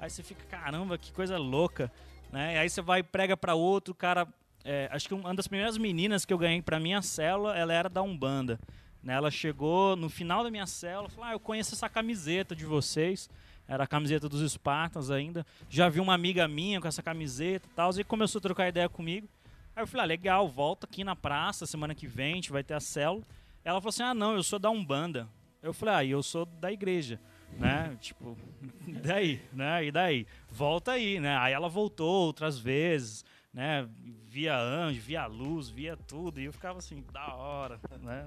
aí 0.00 0.10
você 0.10 0.22
fica, 0.22 0.44
caramba, 0.46 0.98
que 0.98 1.12
coisa 1.12 1.38
louca, 1.38 1.92
né? 2.32 2.54
E 2.54 2.58
aí 2.58 2.70
você 2.70 2.80
vai 2.80 3.02
prega 3.02 3.36
pra 3.36 3.54
outro, 3.54 3.94
cara. 3.94 4.26
é, 4.64 4.88
acho 4.92 5.06
que 5.06 5.14
uma 5.14 5.34
das 5.34 5.46
primeiras 5.46 5.78
meninas 5.78 6.24
que 6.24 6.32
eu 6.32 6.38
ganhei 6.38 6.62
pra 6.62 6.80
minha 6.80 7.02
célula, 7.02 7.56
ela 7.56 7.72
era 7.72 7.88
da 7.88 8.02
Umbanda. 8.02 8.58
Né? 9.02 9.14
Ela 9.14 9.30
chegou 9.30 9.96
no 9.96 10.08
final 10.08 10.44
da 10.44 10.50
minha 10.50 10.66
célula 10.66 11.08
falou: 11.08 11.24
Ah, 11.24 11.32
eu 11.32 11.40
conheço 11.40 11.74
essa 11.74 11.88
camiseta 11.88 12.54
de 12.54 12.64
vocês. 12.64 13.28
Era 13.66 13.84
a 13.84 13.86
camiseta 13.86 14.28
dos 14.28 14.40
Espartas 14.40 15.10
ainda. 15.10 15.46
Já 15.68 15.88
vi 15.88 16.00
uma 16.00 16.12
amiga 16.12 16.48
minha 16.48 16.80
com 16.80 16.88
essa 16.88 17.02
camiseta 17.02 17.68
e 17.70 17.74
tal. 17.74 17.90
E 17.98 18.04
começou 18.04 18.40
a 18.40 18.42
trocar 18.42 18.68
ideia 18.68 18.88
comigo. 18.88 19.28
Aí 19.74 19.82
eu 19.82 19.86
falei: 19.86 20.04
ah, 20.04 20.06
legal, 20.06 20.48
volta 20.48 20.86
aqui 20.86 21.04
na 21.04 21.14
praça 21.14 21.66
semana 21.66 21.94
que 21.94 22.06
vem, 22.06 22.32
a 22.32 22.36
gente 22.36 22.52
vai 22.52 22.64
ter 22.64 22.74
a 22.74 22.80
célula. 22.80 23.24
Ela 23.64 23.80
falou 23.80 23.90
assim: 23.90 24.02
ah, 24.02 24.14
não, 24.14 24.34
eu 24.34 24.42
sou 24.42 24.58
da 24.58 24.70
Umbanda. 24.70 25.28
Eu 25.62 25.72
falei: 25.72 25.94
ah, 25.94 26.04
eu 26.04 26.22
sou 26.22 26.44
da 26.44 26.72
igreja. 26.72 27.20
Né? 27.58 27.96
Tipo, 28.00 28.36
daí, 29.02 29.40
né? 29.52 29.84
E 29.84 29.92
daí? 29.92 30.26
Volta 30.50 30.92
aí, 30.92 31.20
né? 31.20 31.36
Aí 31.36 31.52
ela 31.52 31.68
voltou 31.68 32.26
outras 32.26 32.58
vezes, 32.58 33.24
né? 33.52 33.86
Via 34.26 34.56
anjo, 34.56 35.00
via 35.00 35.26
luz, 35.26 35.68
via 35.68 35.96
tudo. 35.96 36.40
E 36.40 36.44
eu 36.44 36.52
ficava 36.52 36.78
assim, 36.78 37.04
da 37.12 37.34
hora, 37.34 37.80
né? 38.00 38.24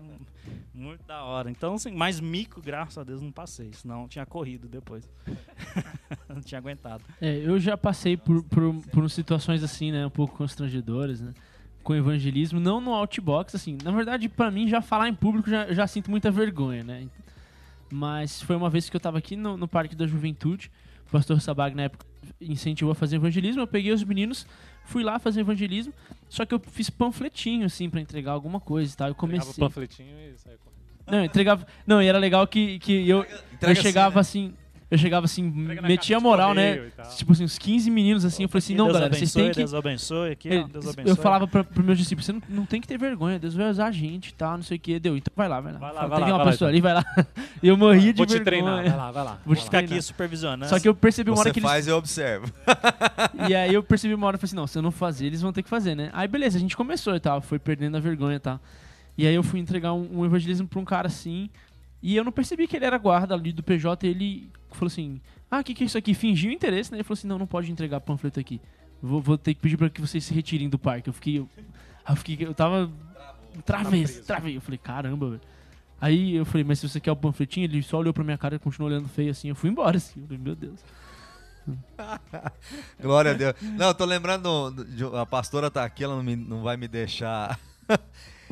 Muito 0.73 1.03
da 1.05 1.23
hora. 1.23 1.49
Então, 1.49 1.75
assim, 1.75 1.91
mais 1.91 2.19
mico, 2.19 2.61
graças 2.61 2.97
a 2.97 3.03
Deus, 3.03 3.21
não 3.21 3.31
passei. 3.31 3.71
Senão 3.73 4.07
tinha 4.07 4.25
corrido 4.25 4.67
depois. 4.67 5.09
não 6.27 6.41
tinha 6.41 6.59
aguentado. 6.59 7.03
É, 7.21 7.37
eu 7.37 7.57
já 7.59 7.77
passei 7.77 8.17
por, 8.17 8.43
por, 8.43 8.75
por 8.91 9.09
situações 9.09 9.63
assim, 9.63 9.91
né? 9.91 10.05
Um 10.05 10.09
pouco 10.09 10.35
constrangedoras, 10.35 11.21
né? 11.21 11.33
Com 11.81 11.95
evangelismo, 11.95 12.59
não 12.59 12.81
no 12.81 12.93
outbox, 12.93 13.55
assim. 13.55 13.77
Na 13.81 13.91
verdade, 13.91 14.27
para 14.27 14.51
mim, 14.51 14.67
já 14.67 14.81
falar 14.81 15.07
em 15.07 15.15
público 15.15 15.49
já, 15.49 15.71
já 15.73 15.87
sinto 15.87 16.11
muita 16.11 16.29
vergonha, 16.29 16.83
né? 16.83 17.07
Mas 17.93 18.41
foi 18.41 18.55
uma 18.55 18.71
vez 18.71 18.89
que 18.89 18.95
eu 18.95 18.99
tava 18.99 19.19
aqui 19.19 19.35
no, 19.35 19.55
no 19.55 19.67
Parque 19.67 19.95
da 19.95 20.07
Juventude. 20.07 20.71
O 21.07 21.11
pastor 21.11 21.39
Sabag, 21.39 21.75
na 21.75 21.83
época, 21.83 22.03
incentivou 22.41 22.91
a 22.91 22.95
fazer 22.95 23.17
evangelismo. 23.17 23.61
Eu 23.61 23.67
peguei 23.67 23.91
os 23.91 24.03
meninos, 24.03 24.47
fui 24.83 25.03
lá 25.03 25.19
fazer 25.19 25.41
evangelismo. 25.41 25.93
Só 26.27 26.43
que 26.43 26.55
eu 26.55 26.59
fiz 26.59 26.89
panfletinho, 26.89 27.67
assim, 27.67 27.91
para 27.91 28.01
entregar 28.01 28.31
alguma 28.31 28.59
coisa 28.59 28.91
e 28.91 28.97
tal. 28.97 29.09
Eu 29.09 29.15
comecei. 29.15 29.51
O 29.51 29.67
panfletinho 29.67 30.09
e 30.09 30.35
saia 30.39 30.57
correndo. 30.57 30.81
Não, 31.05 31.23
entregava. 31.23 31.67
Não, 31.85 32.01
e 32.01 32.07
era 32.07 32.17
legal 32.17 32.47
que, 32.47 32.79
que 32.79 33.07
eu, 33.07 33.27
eu 33.61 33.75
chegava 33.75 34.19
assim. 34.19 34.55
Eu 34.93 34.97
chegava 34.99 35.25
assim, 35.25 35.41
metia 35.81 36.19
moral, 36.19 36.53
né? 36.53 36.91
Tipo 37.17 37.31
assim, 37.31 37.43
uns 37.45 37.57
15 37.57 37.89
meninos 37.89 38.23
assim. 38.23 38.43
Eu 38.43 38.49
falei 38.49 38.59
assim: 38.59 38.75
não, 38.75 38.85
Deus 38.85 38.93
galera, 38.97 39.13
vocês 39.15 39.31
abençoe, 39.35 39.41
têm 39.43 39.51
que. 39.51 39.57
Deus 39.57 39.73
abençoe 39.73 40.31
aqui, 40.31 40.49
ó, 40.49 40.53
Ele- 40.53 40.63
Deus 40.65 40.87
abençoe. 40.87 41.09
eu 41.09 41.15
falava 41.15 41.47
pra, 41.47 41.63
pros 41.63 41.83
meus 41.83 41.97
discípulos, 41.97 42.27
você 42.27 42.33
não, 42.33 42.41
não 42.47 42.65
tem 42.67 42.79
que 42.79 42.87
ter 42.87 42.99
vergonha, 42.99 43.39
Deus 43.39 43.55
vai 43.55 43.67
usar 43.71 43.87
a 43.87 43.91
gente 43.91 44.29
e 44.29 44.33
tal, 44.35 44.55
não 44.57 44.63
sei 44.63 44.77
o 44.77 44.79
que. 44.79 44.99
Deu, 44.99 45.17
então 45.17 45.33
vai 45.35 45.49
lá, 45.49 45.59
vai 45.59 45.73
lá. 45.73 45.79
Vai 45.79 45.89
lá, 45.93 45.95
Fala, 46.01 46.09
vai 46.09 46.17
tem 46.19 46.27
lá, 46.27 46.31
uma 46.31 46.37
vai 46.37 46.45
lá, 46.45 46.51
pessoa 46.51 46.69
então. 46.69 46.69
ali, 46.69 46.81
vai 46.81 46.93
lá. 46.93 47.27
E 47.63 47.67
eu 47.67 47.75
morria 47.75 48.13
de 48.13 48.17
Vou 48.17 48.25
te 48.27 48.37
vergonha. 48.37 48.45
treinar, 48.45 48.83
vai 48.83 48.95
lá, 48.97 49.11
vai 49.11 49.23
lá. 49.23 49.39
Vou 49.43 49.55
te. 49.55 49.63
Ficar 49.63 49.79
aqui 49.79 49.99
supervisionando. 49.99 50.69
Só 50.69 50.79
que 50.79 50.87
eu 50.87 50.93
percebi 50.93 51.31
uma 51.31 51.39
hora 51.39 51.51
que 51.51 51.57
eles. 51.59 51.67
faz 51.69 51.87
eu 51.87 51.97
observo. 51.97 52.45
E 53.49 53.55
aí 53.55 53.73
eu 53.73 53.81
percebi 53.81 54.13
uma 54.13 54.27
hora 54.27 54.35
e 54.37 54.39
falei 54.39 54.47
assim, 54.49 54.55
não, 54.55 54.67
se 54.67 54.77
eu 54.77 54.81
não 54.81 54.91
fazer, 54.91 55.25
eles 55.25 55.41
vão 55.41 55.51
ter 55.51 55.63
que 55.63 55.69
fazer, 55.69 55.95
né? 55.95 56.09
Aí 56.13 56.27
beleza, 56.27 56.57
a 56.57 56.61
gente 56.61 56.77
começou 56.77 57.15
e 57.15 57.19
tal, 57.19 57.41
foi 57.41 57.57
perdendo 57.57 57.97
a 57.97 57.99
vergonha 57.99 58.35
e 58.35 58.39
tal. 58.39 58.59
E 59.17 59.25
aí 59.25 59.33
eu 59.33 59.41
fui 59.43 59.59
entregar 59.59 59.91
um, 59.93 60.19
um 60.19 60.25
evangelismo 60.25 60.67
pra 60.67 60.79
um 60.79 60.85
cara 60.85 61.07
assim, 61.07 61.49
e 62.01 62.15
eu 62.15 62.23
não 62.23 62.31
percebi 62.31 62.67
que 62.67 62.75
ele 62.75 62.85
era 62.85 62.97
guarda 62.97 63.33
ali 63.33 63.51
do 63.51 63.61
PJ, 63.63 64.05
e 64.05 64.09
ele 64.09 64.49
falou 64.77 64.87
assim, 64.87 65.19
ah, 65.49 65.59
o 65.59 65.63
que, 65.63 65.73
que 65.73 65.83
é 65.83 65.85
isso 65.87 65.97
aqui? 65.97 66.13
Fingiu 66.13 66.51
interesse, 66.51 66.91
né? 66.91 66.97
Ele 66.97 67.03
falou 67.03 67.13
assim, 67.13 67.27
não, 67.27 67.37
não 67.39 67.47
pode 67.47 67.71
entregar 67.71 67.99
panfleto 68.01 68.39
aqui. 68.39 68.59
Vou, 69.01 69.21
vou 69.21 69.37
ter 69.37 69.53
que 69.53 69.59
pedir 69.61 69.77
pra 69.77 69.89
que 69.89 69.99
vocês 70.01 70.23
se 70.23 70.33
retirem 70.33 70.69
do 70.69 70.79
parque. 70.79 71.09
Eu 71.09 71.13
fiquei. 71.13 71.39
Eu, 71.39 71.49
eu 72.09 72.15
fiquei. 72.15 72.37
Eu 72.47 72.53
tava. 72.53 72.89
Travei, 73.65 74.05
travei. 74.07 74.57
Eu 74.57 74.61
falei, 74.61 74.77
caramba, 74.77 75.29
velho. 75.31 75.41
Aí 76.01 76.35
eu 76.35 76.45
falei, 76.45 76.63
mas 76.63 76.79
se 76.79 76.89
você 76.89 76.99
quer 76.99 77.11
o 77.11 77.15
panfletinho, 77.15 77.65
ele 77.65 77.81
só 77.83 77.97
olhou 77.97 78.13
pra 78.13 78.23
minha 78.23 78.37
cara 78.37 78.55
e 78.55 78.59
continuou 78.59 78.91
olhando 78.91 79.07
feio 79.07 79.31
assim. 79.31 79.49
Eu 79.49 79.55
fui 79.55 79.69
embora, 79.69 79.97
assim. 79.97 80.19
Eu 80.21 80.27
falei, 80.27 80.41
meu 80.41 80.55
Deus. 80.55 80.79
Glória 83.01 83.31
a 83.31 83.33
Deus. 83.33 83.53
Não, 83.61 83.87
eu 83.87 83.93
tô 83.93 84.05
lembrando. 84.05 84.71
de- 84.85 85.03
A 85.17 85.25
pastora 85.25 85.69
tá 85.71 85.83
aqui, 85.83 86.03
ela 86.03 86.15
não, 86.15 86.23
me- 86.23 86.35
não 86.35 86.61
vai 86.63 86.75
me 86.77 86.87
deixar. 86.87 87.59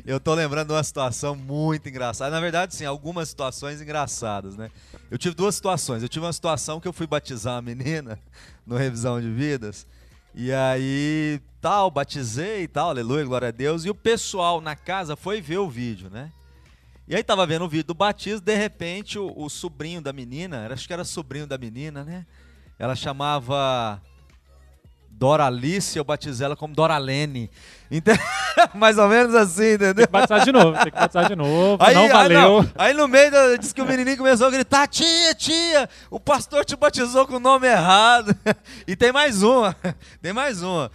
Eu 0.06 0.20
tô 0.20 0.34
lembrando 0.34 0.68
de 0.68 0.74
uma 0.74 0.84
situação 0.84 1.36
muito 1.36 1.88
engraçada. 1.88 2.32
Na 2.32 2.40
verdade, 2.42 2.76
sim, 2.76 2.86
algumas 2.86 3.30
situações 3.30 3.82
engraçadas, 3.82 4.58
né? 4.58 4.72
Eu 5.10 5.18
tive 5.18 5.36
duas 5.36 5.56
situações. 5.56 6.02
Eu 6.02 6.10
tive 6.10 6.26
uma 6.26 6.34
situação 6.34 6.80
que 6.80 6.88
eu 6.88 6.94
fui 6.94 7.06
batizar 7.06 7.56
uma 7.56 7.62
menina 7.62 8.20
no 8.66 8.78
Revisão 8.78 9.22
de 9.22 9.30
Vidas. 9.30 9.86
E 10.34 10.52
aí, 10.52 11.40
tal, 11.60 11.92
batizei 11.92 12.64
e 12.64 12.68
tal, 12.68 12.90
aleluia, 12.90 13.26
glória 13.26 13.50
a 13.50 13.52
Deus. 13.52 13.86
E 13.86 13.90
o 13.90 13.96
pessoal 13.96 14.60
na 14.60 14.76
casa 14.76 15.16
foi 15.16 15.42
ver 15.42 15.58
o 15.58 15.70
vídeo, 15.70 16.10
né? 16.10 16.32
E 17.08 17.16
aí 17.16 17.24
tava 17.24 17.46
vendo 17.46 17.66
o 17.66 17.70
vídeo 17.70 17.88
do 17.88 17.94
batismo, 17.94 18.40
de 18.40 18.56
repente 18.56 19.20
o, 19.20 19.34
o 19.36 19.50
sobrinho 19.50 20.02
da 20.02 20.14
menina, 20.14 20.68
acho 20.72 20.88
que 20.88 20.94
era 20.94 21.04
sobrinho 21.04 21.46
da 21.46 21.58
menina, 21.58 22.06
né? 22.06 22.26
Ela 22.80 22.96
chamava 22.96 24.02
Doralice, 25.22 26.00
eu 26.00 26.04
batizei 26.04 26.46
ela 26.48 26.56
como 26.56 26.74
Doralene. 26.74 27.48
Ente- 27.92 28.10
Mais 28.74 28.98
ou 28.98 29.08
menos 29.08 29.36
assim, 29.36 29.74
entendeu? 29.74 29.94
Tem 29.94 30.06
que 30.08 30.12
batizar 30.12 30.44
de 30.44 30.52
novo, 30.52 30.74
tem 30.82 30.92
que 30.92 30.98
batizar 31.00 31.28
de 31.28 31.36
novo. 31.36 31.78
Aí, 31.80 31.94
não 31.94 32.02
aí 32.06 32.10
valeu. 32.10 32.42
não. 32.64 32.70
Aí 32.76 32.92
no 32.92 33.08
meio, 33.08 33.30
da, 33.30 33.56
disse 33.56 33.72
que 33.72 33.84
o 33.84 33.86
menininho 33.86 34.18
começou 34.18 34.48
a 34.48 34.50
gritar: 34.50 34.88
Tia, 34.88 35.36
tia, 35.36 35.88
o 36.10 36.20
pastor 36.20 36.66
te 36.66 36.76
batizou 36.76 37.28
com 37.28 37.36
o 37.36 37.40
nome 37.40 37.68
errado. 37.68 38.36
E 38.88 38.96
tem 38.96 39.12
mais 39.12 39.44
uma, 39.44 39.76
tem 40.24 40.34
mais 40.34 40.64
uma. 40.64 40.90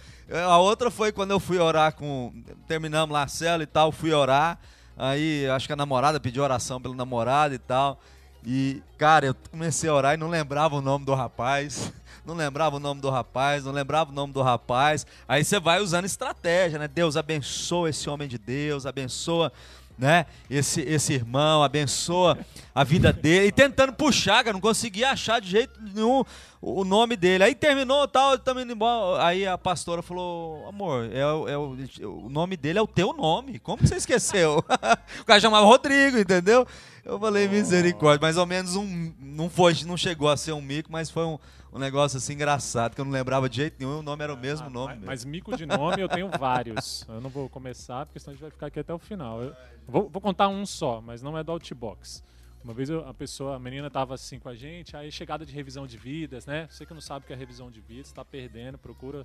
A 0.45 0.57
outra 0.57 0.91
foi 0.91 1.13
quando 1.13 1.31
eu 1.31 1.39
fui 1.39 1.57
orar 1.57 1.93
com. 1.93 2.33
Terminamos 2.67 3.13
lá 3.13 3.23
a 3.23 3.27
cela 3.29 3.63
e 3.63 3.65
tal, 3.65 3.93
fui 3.93 4.11
orar. 4.11 4.59
Aí 4.97 5.47
acho 5.49 5.67
que 5.67 5.73
a 5.73 5.75
namorada 5.77 6.19
pediu 6.19 6.43
oração 6.43 6.81
pelo 6.81 6.93
namorado 6.95 7.53
e 7.55 7.59
tal. 7.59 7.97
E, 8.45 8.81
cara, 8.97 9.27
eu 9.27 9.35
comecei 9.51 9.89
a 9.89 9.93
orar 9.93 10.13
e 10.15 10.17
não 10.17 10.27
lembrava 10.27 10.75
o 10.75 10.81
nome 10.81 11.05
do 11.05 11.13
rapaz. 11.13 11.93
Não 12.27 12.35
lembrava 12.35 12.75
o 12.75 12.79
nome 12.79 12.99
do 12.99 13.09
rapaz, 13.09 13.63
não 13.63 13.71
lembrava 13.71 14.11
o 14.11 14.13
nome 14.13 14.33
do 14.33 14.41
rapaz. 14.41 15.07
Aí 15.25 15.45
você 15.45 15.61
vai 15.61 15.79
usando 15.79 16.03
estratégia, 16.03 16.77
né? 16.77 16.85
Deus 16.85 17.15
abençoa 17.15 17.89
esse 17.89 18.09
homem 18.09 18.27
de 18.27 18.37
Deus, 18.37 18.85
abençoa 18.85 19.49
né? 19.97 20.25
Esse, 20.49 20.81
esse 20.81 21.13
irmão, 21.13 21.63
abençoa 21.63 22.37
a 22.75 22.83
vida 22.83 23.11
dele. 23.11 23.47
E 23.47 23.51
tentando 23.51 23.93
puxar, 23.93 24.43
cara, 24.43 24.53
não 24.53 24.61
conseguia 24.61 25.09
achar 25.09 25.41
de 25.41 25.49
jeito 25.49 25.79
nenhum 25.81 26.23
o 26.61 26.83
nome 26.83 27.15
dele. 27.15 27.45
Aí 27.45 27.55
terminou 27.55 28.07
tal, 28.07 28.35
indo 28.35 28.73
embora. 28.73 29.25
Aí 29.25 29.47
a 29.47 29.57
pastora 29.57 30.01
falou: 30.01 30.67
Amor, 30.67 31.09
é, 31.11 31.25
o- 31.25 31.47
é 31.47 31.57
o, 31.57 32.29
nome 32.29 32.55
dele 32.55 32.77
é 32.77 32.81
o 32.81 32.87
teu 32.87 33.13
nome. 33.13 33.57
Como 33.57 33.87
você 33.87 33.95
esqueceu? 33.95 34.59
o 35.21 35.25
cara 35.25 35.39
chamava 35.39 35.65
Rodrigo, 35.65 36.17
entendeu? 36.19 36.67
Eu 37.03 37.17
falei, 37.17 37.47
misericórdia, 37.47 38.19
mais 38.21 38.35
ou 38.37 38.45
menos 38.45 38.75
um. 38.75 39.13
Não 39.19 39.49
foi, 39.49 39.73
não 39.85 39.95
chegou 39.95 40.29
a 40.29 40.35
ser 40.35 40.51
um 40.51 40.61
mico, 40.61 40.91
mas 40.91 41.09
foi 41.09 41.23
um, 41.23 41.39
um 41.71 41.79
negócio 41.79 42.17
assim 42.17 42.33
engraçado, 42.33 42.95
que 42.95 43.01
eu 43.01 43.05
não 43.05 43.11
lembrava 43.11 43.47
de 43.49 43.57
jeito 43.57 43.75
nenhum, 43.79 43.99
o 43.99 44.01
nome 44.01 44.23
era 44.23 44.33
o 44.33 44.37
mesmo 44.37 44.67
Ah, 44.67 44.69
nome. 44.69 44.95
mas, 44.95 45.05
mas 45.05 45.25
mico 45.25 45.55
de 45.55 45.65
nome 45.65 46.01
eu 46.01 46.07
tenho 46.09 46.29
vários. 46.29 47.05
Eu 47.07 47.21
não 47.21 47.29
vou 47.29 47.49
começar, 47.49 48.05
porque 48.05 48.19
senão 48.19 48.31
a 48.31 48.35
gente 48.35 48.41
vai 48.41 48.51
ficar 48.51 48.67
aqui 48.67 48.79
até 48.79 48.93
o 48.93 48.99
final. 48.99 49.41
Eu 49.43 49.55
vou, 49.87 50.09
vou 50.09 50.21
contar 50.21 50.47
um 50.47 50.65
só, 50.65 51.01
mas 51.01 51.21
não 51.21 51.37
é 51.37 51.43
do 51.43 51.51
Outbox. 51.51 52.23
Uma 52.63 52.73
vez 52.73 52.89
eu- 52.89 53.07
a 53.07 53.13
pessoa, 53.13 53.55
a 53.55 53.59
menina 53.59 53.89
tava 53.89 54.13
assim 54.15 54.39
com 54.39 54.49
a 54.49 54.55
gente, 54.55 54.95
aí 54.97 55.11
chegada 55.11 55.45
de 55.45 55.53
revisão 55.53 55.85
de 55.87 55.97
vidas, 55.97 56.45
né? 56.45 56.67
Você 56.69 56.85
que 56.85 56.93
não 56.93 57.01
sabe 57.01 57.23
o 57.23 57.27
que 57.27 57.33
é 57.33 57.35
revisão 57.35 57.69
de 57.69 57.79
vidas, 57.79 58.11
tá 58.11 58.25
perdendo, 58.25 58.77
procura 58.77 59.23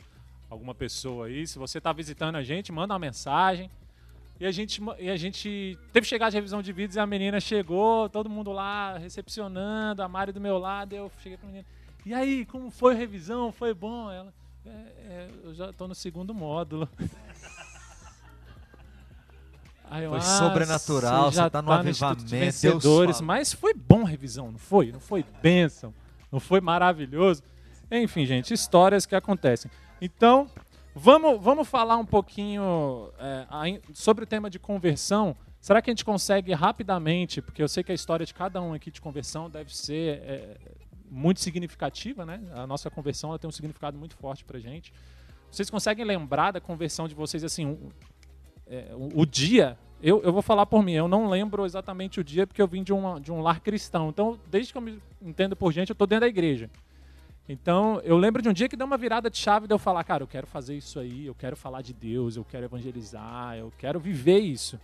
alguma 0.50 0.74
pessoa 0.74 1.26
aí. 1.26 1.46
Se 1.46 1.58
você 1.58 1.80
tá 1.80 1.92
visitando 1.92 2.36
a 2.36 2.42
gente, 2.42 2.70
manda 2.70 2.92
uma 2.92 2.98
mensagem. 3.00 3.70
E 4.38 4.46
a 4.46 4.50
gente, 4.50 4.82
e 4.98 5.08
a 5.08 5.16
gente 5.16 5.78
teve 5.92 6.06
chegada 6.06 6.30
de 6.30 6.36
revisão 6.36 6.60
de 6.62 6.72
vidas 6.72 6.96
e 6.96 7.00
a 7.00 7.06
menina 7.06 7.38
chegou, 7.40 8.08
todo 8.08 8.28
mundo 8.28 8.50
lá 8.52 8.98
recepcionando, 8.98 10.02
a 10.02 10.08
Mari 10.08 10.32
do 10.32 10.40
meu 10.40 10.58
lado, 10.58 10.94
eu 10.94 11.10
cheguei 11.22 11.38
pra 11.38 11.46
menina. 11.46 11.64
E 12.04 12.12
aí, 12.12 12.44
como 12.44 12.70
foi 12.70 12.94
a 12.94 12.96
revisão? 12.96 13.52
Foi 13.52 13.72
bom? 13.72 14.10
Ela, 14.10 14.32
"É, 14.66 14.70
é, 14.70 15.30
eu 15.44 15.54
já 15.54 15.72
tô 15.72 15.86
no 15.86 15.94
segundo 15.94 16.34
módulo. 16.34 16.88
Aí 19.90 20.04
eu, 20.04 20.10
Foi 20.10 20.20
"Ah, 20.20 20.22
sobrenatural, 20.22 21.30
você 21.30 21.50
tá 21.50 21.60
no 21.60 21.68
de 21.68 21.74
avivamento, 21.74 22.24
Deus 22.24 22.30
Vencedores, 22.30 23.16
fala." 23.16 23.26
mas 23.26 23.52
foi 23.52 23.74
bom 23.74 24.06
a 24.06 24.08
revisão, 24.08 24.50
não 24.50 24.58
foi? 24.58 24.90
Não 24.90 25.00
foi 25.00 25.22
bênção? 25.42 25.92
Não 26.30 26.40
foi 26.40 26.62
maravilhoso? 26.62 27.42
Enfim, 27.90 28.24
gente, 28.24 28.54
histórias 28.54 29.04
que 29.04 29.14
acontecem. 29.14 29.70
Então, 30.00 30.48
vamos, 30.94 31.38
vamos 31.42 31.68
falar 31.68 31.98
um 31.98 32.06
pouquinho 32.06 33.10
é, 33.18 33.46
sobre 33.92 34.24
o 34.24 34.26
tema 34.26 34.48
de 34.48 34.58
conversão. 34.58 35.36
Será 35.60 35.82
que 35.82 35.90
a 35.90 35.92
gente 35.92 36.06
consegue 36.06 36.54
rapidamente, 36.54 37.42
porque 37.42 37.62
eu 37.62 37.68
sei 37.68 37.84
que 37.84 37.92
a 37.92 37.94
história 37.94 38.24
de 38.24 38.32
cada 38.32 38.62
um 38.62 38.72
aqui 38.72 38.90
de 38.90 38.98
conversão 38.98 39.50
deve 39.50 39.76
ser 39.76 40.22
é, 40.22 40.56
muito 41.12 41.40
significativa, 41.40 42.24
né? 42.24 42.40
A 42.54 42.66
nossa 42.66 42.90
conversão 42.90 43.30
ela 43.30 43.38
tem 43.38 43.46
um 43.46 43.52
significado 43.52 43.98
muito 43.98 44.16
forte 44.16 44.44
pra 44.44 44.58
gente. 44.58 44.92
Vocês 45.50 45.68
conseguem 45.68 46.04
lembrar 46.04 46.50
da 46.52 46.60
conversão 46.60 47.06
de 47.06 47.14
vocês, 47.14 47.44
assim, 47.44 47.66
um- 47.66 47.90
é, 48.66 48.92
o, 48.94 49.20
o 49.20 49.26
dia? 49.26 49.78
Eu, 50.02 50.22
eu 50.22 50.32
vou 50.32 50.42
falar 50.42 50.64
por 50.66 50.82
mim, 50.82 50.92
eu 50.92 51.06
não 51.06 51.28
lembro 51.28 51.64
exatamente 51.66 52.18
o 52.18 52.24
dia 52.24 52.46
porque 52.46 52.60
eu 52.60 52.66
vim 52.66 52.82
de, 52.82 52.92
uma, 52.92 53.20
de 53.20 53.30
um 53.30 53.40
lar 53.42 53.60
cristão. 53.60 54.08
Então, 54.08 54.38
desde 54.50 54.72
que 54.72 54.78
eu 54.78 54.82
me 54.82 54.98
entendo 55.20 55.54
por 55.54 55.70
gente, 55.72 55.90
eu 55.90 55.94
tô 55.94 56.06
dentro 56.06 56.22
da 56.22 56.28
igreja. 56.28 56.70
Então, 57.48 58.00
eu 58.02 58.16
lembro 58.16 58.40
de 58.40 58.48
um 58.48 58.52
dia 58.52 58.68
que 58.68 58.76
deu 58.76 58.86
uma 58.86 58.96
virada 58.96 59.28
de 59.28 59.36
chave 59.36 59.66
de 59.66 59.74
eu 59.74 59.78
falar, 59.78 60.02
cara, 60.04 60.22
eu 60.22 60.26
quero 60.28 60.46
fazer 60.46 60.76
isso 60.76 60.98
aí, 60.98 61.26
eu 61.26 61.34
quero 61.34 61.56
falar 61.56 61.82
de 61.82 61.92
Deus, 61.92 62.36
eu 62.36 62.44
quero 62.44 62.64
evangelizar, 62.64 63.56
eu 63.56 63.72
quero 63.78 64.00
viver 64.00 64.38
isso. 64.38 64.80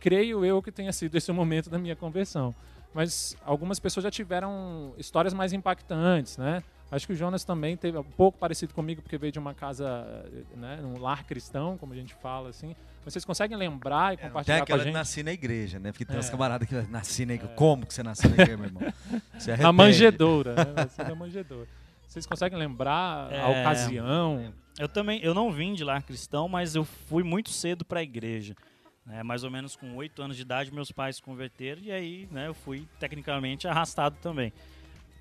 Creio 0.00 0.44
eu 0.44 0.60
que 0.62 0.72
tenha 0.72 0.92
sido 0.92 1.14
esse 1.14 1.30
o 1.30 1.34
momento 1.34 1.70
da 1.70 1.78
minha 1.78 1.94
conversão. 1.94 2.54
Mas 2.92 3.36
algumas 3.44 3.78
pessoas 3.78 4.04
já 4.04 4.10
tiveram 4.10 4.94
histórias 4.98 5.32
mais 5.32 5.52
impactantes, 5.52 6.36
né? 6.36 6.62
Acho 6.90 7.06
que 7.06 7.12
o 7.12 7.16
Jonas 7.16 7.44
também 7.44 7.76
teve 7.76 7.96
um 7.96 8.02
pouco 8.02 8.36
parecido 8.36 8.74
comigo, 8.74 9.00
porque 9.00 9.16
veio 9.16 9.30
de 9.32 9.38
uma 9.38 9.54
casa, 9.54 10.26
né, 10.56 10.80
um 10.82 11.00
lar 11.00 11.24
cristão, 11.24 11.78
como 11.78 11.92
a 11.92 11.96
gente 11.96 12.12
fala, 12.14 12.48
assim. 12.48 12.74
Vocês 13.04 13.24
conseguem 13.24 13.56
lembrar 13.56 14.12
e 14.12 14.14
É, 14.14 14.16
tem 14.16 14.26
compartilhar 14.28 14.66
com 14.66 14.74
a 14.74 14.78
gente? 14.78 14.92
nasci 14.92 15.22
na 15.22 15.32
igreja, 15.32 15.78
né? 15.78 15.92
Porque 15.92 16.04
tem 16.04 16.18
uns 16.18 16.26
É. 16.26 16.30
camaradas 16.32 16.68
que 16.68 16.74
nasci 16.90 17.24
na 17.24 17.34
igreja. 17.34 17.54
Como 17.54 17.86
que 17.86 17.94
você 17.94 18.02
nasceu 18.02 18.28
na 18.28 18.34
igreja, 18.34 18.56
meu 18.56 18.66
irmão? 18.66 18.82
Na 19.60 19.72
manjedoura, 19.72 20.54
né? 20.56 20.88
Você 20.88 21.04
da 21.04 21.14
manjedoura. 21.14 21.68
Vocês 22.08 22.26
conseguem 22.26 22.58
lembrar 22.58 23.30
a 23.30 23.34
É. 23.36 23.60
ocasião? 23.60 24.52
Eu 24.76 24.88
também, 24.88 25.20
eu 25.22 25.32
não 25.32 25.52
vim 25.52 25.74
de 25.74 25.84
lar 25.84 26.02
cristão, 26.02 26.48
mas 26.48 26.74
eu 26.74 26.84
fui 26.84 27.22
muito 27.22 27.50
cedo 27.50 27.84
para 27.84 28.00
a 28.00 28.02
igreja. 28.02 28.56
Né? 29.06 29.22
Mais 29.22 29.44
ou 29.44 29.50
menos 29.50 29.76
com 29.76 29.96
oito 29.96 30.22
anos 30.22 30.36
de 30.36 30.42
idade, 30.42 30.72
meus 30.72 30.92
pais 30.92 31.16
se 31.16 31.22
converteram 31.22 31.82
e 31.82 31.90
aí 31.90 32.28
né, 32.30 32.48
eu 32.48 32.54
fui 32.54 32.86
tecnicamente 32.98 33.66
arrastado 33.66 34.16
também. 34.20 34.52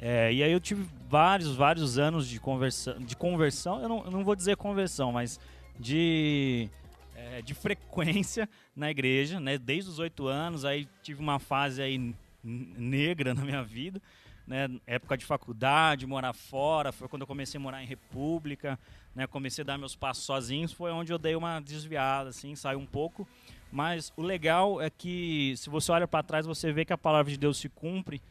É, 0.02 0.32
e 0.32 0.42
aí 0.42 0.52
eu 0.52 0.62
tive 0.62 0.88
vários, 1.10 1.56
vários 1.56 1.98
anos 1.98 2.28
de 2.28 2.40
conversão, 2.40 2.98
de 3.00 3.18
conversão 3.18 3.82
eu, 3.82 3.90
não, 3.90 4.06
eu 4.06 4.12
não 4.12 4.24
vou 4.24 4.34
dizer 4.34 4.56
conversão, 4.56 5.12
mas 5.12 5.40
de, 5.78 6.70
é, 7.16 7.42
de 7.42 7.54
frequência 7.54 8.48
na 8.76 8.90
igreja, 8.90 9.40
né? 9.40 9.58
Desde 9.58 9.90
os 9.90 10.00
oito 10.00 10.28
anos, 10.28 10.64
aí 10.64 10.88
tive 11.04 11.22
uma 11.22 11.38
fase 11.38 11.82
aí 11.82 12.16
negra 12.44 13.34
na 13.34 13.44
minha 13.44 13.62
vida, 13.62 14.02
né? 14.48 14.70
Época 14.88 15.18
de 15.18 15.26
faculdade, 15.26 16.06
morar 16.06 16.34
fora, 16.34 16.92
foi 16.92 17.08
quando 17.08 17.24
eu 17.24 17.28
comecei 17.28 17.58
a 17.58 17.62
morar 17.62 17.84
em 17.84 17.86
república, 17.86 18.80
né? 19.14 19.28
Comecei 19.28 19.64
a 19.64 19.66
dar 19.66 19.78
meus 19.78 19.96
passos 19.96 20.24
sozinhos, 20.24 20.72
foi 20.72 20.92
onde 20.92 21.12
eu 21.12 21.18
dei 21.18 21.36
uma 21.36 21.60
desviada, 21.60 22.30
assim, 22.30 22.56
saiu 22.56 22.80
um 22.80 22.86
pouco. 22.86 23.28
Mas 23.72 24.12
o 24.18 24.22
legal 24.22 24.82
é 24.82 24.90
que 24.90 25.54
se 25.58 25.70
você 25.70 25.92
olha 25.92 26.08
para 26.08 26.24
trás, 26.24 26.46
você 26.46 26.72
vê 26.72 26.84
que 26.84 26.94
a 26.94 26.98
palavra 26.98 27.32
de 27.32 27.38
Deus 27.38 27.58
se 27.58 27.70
cumpre 27.70 28.22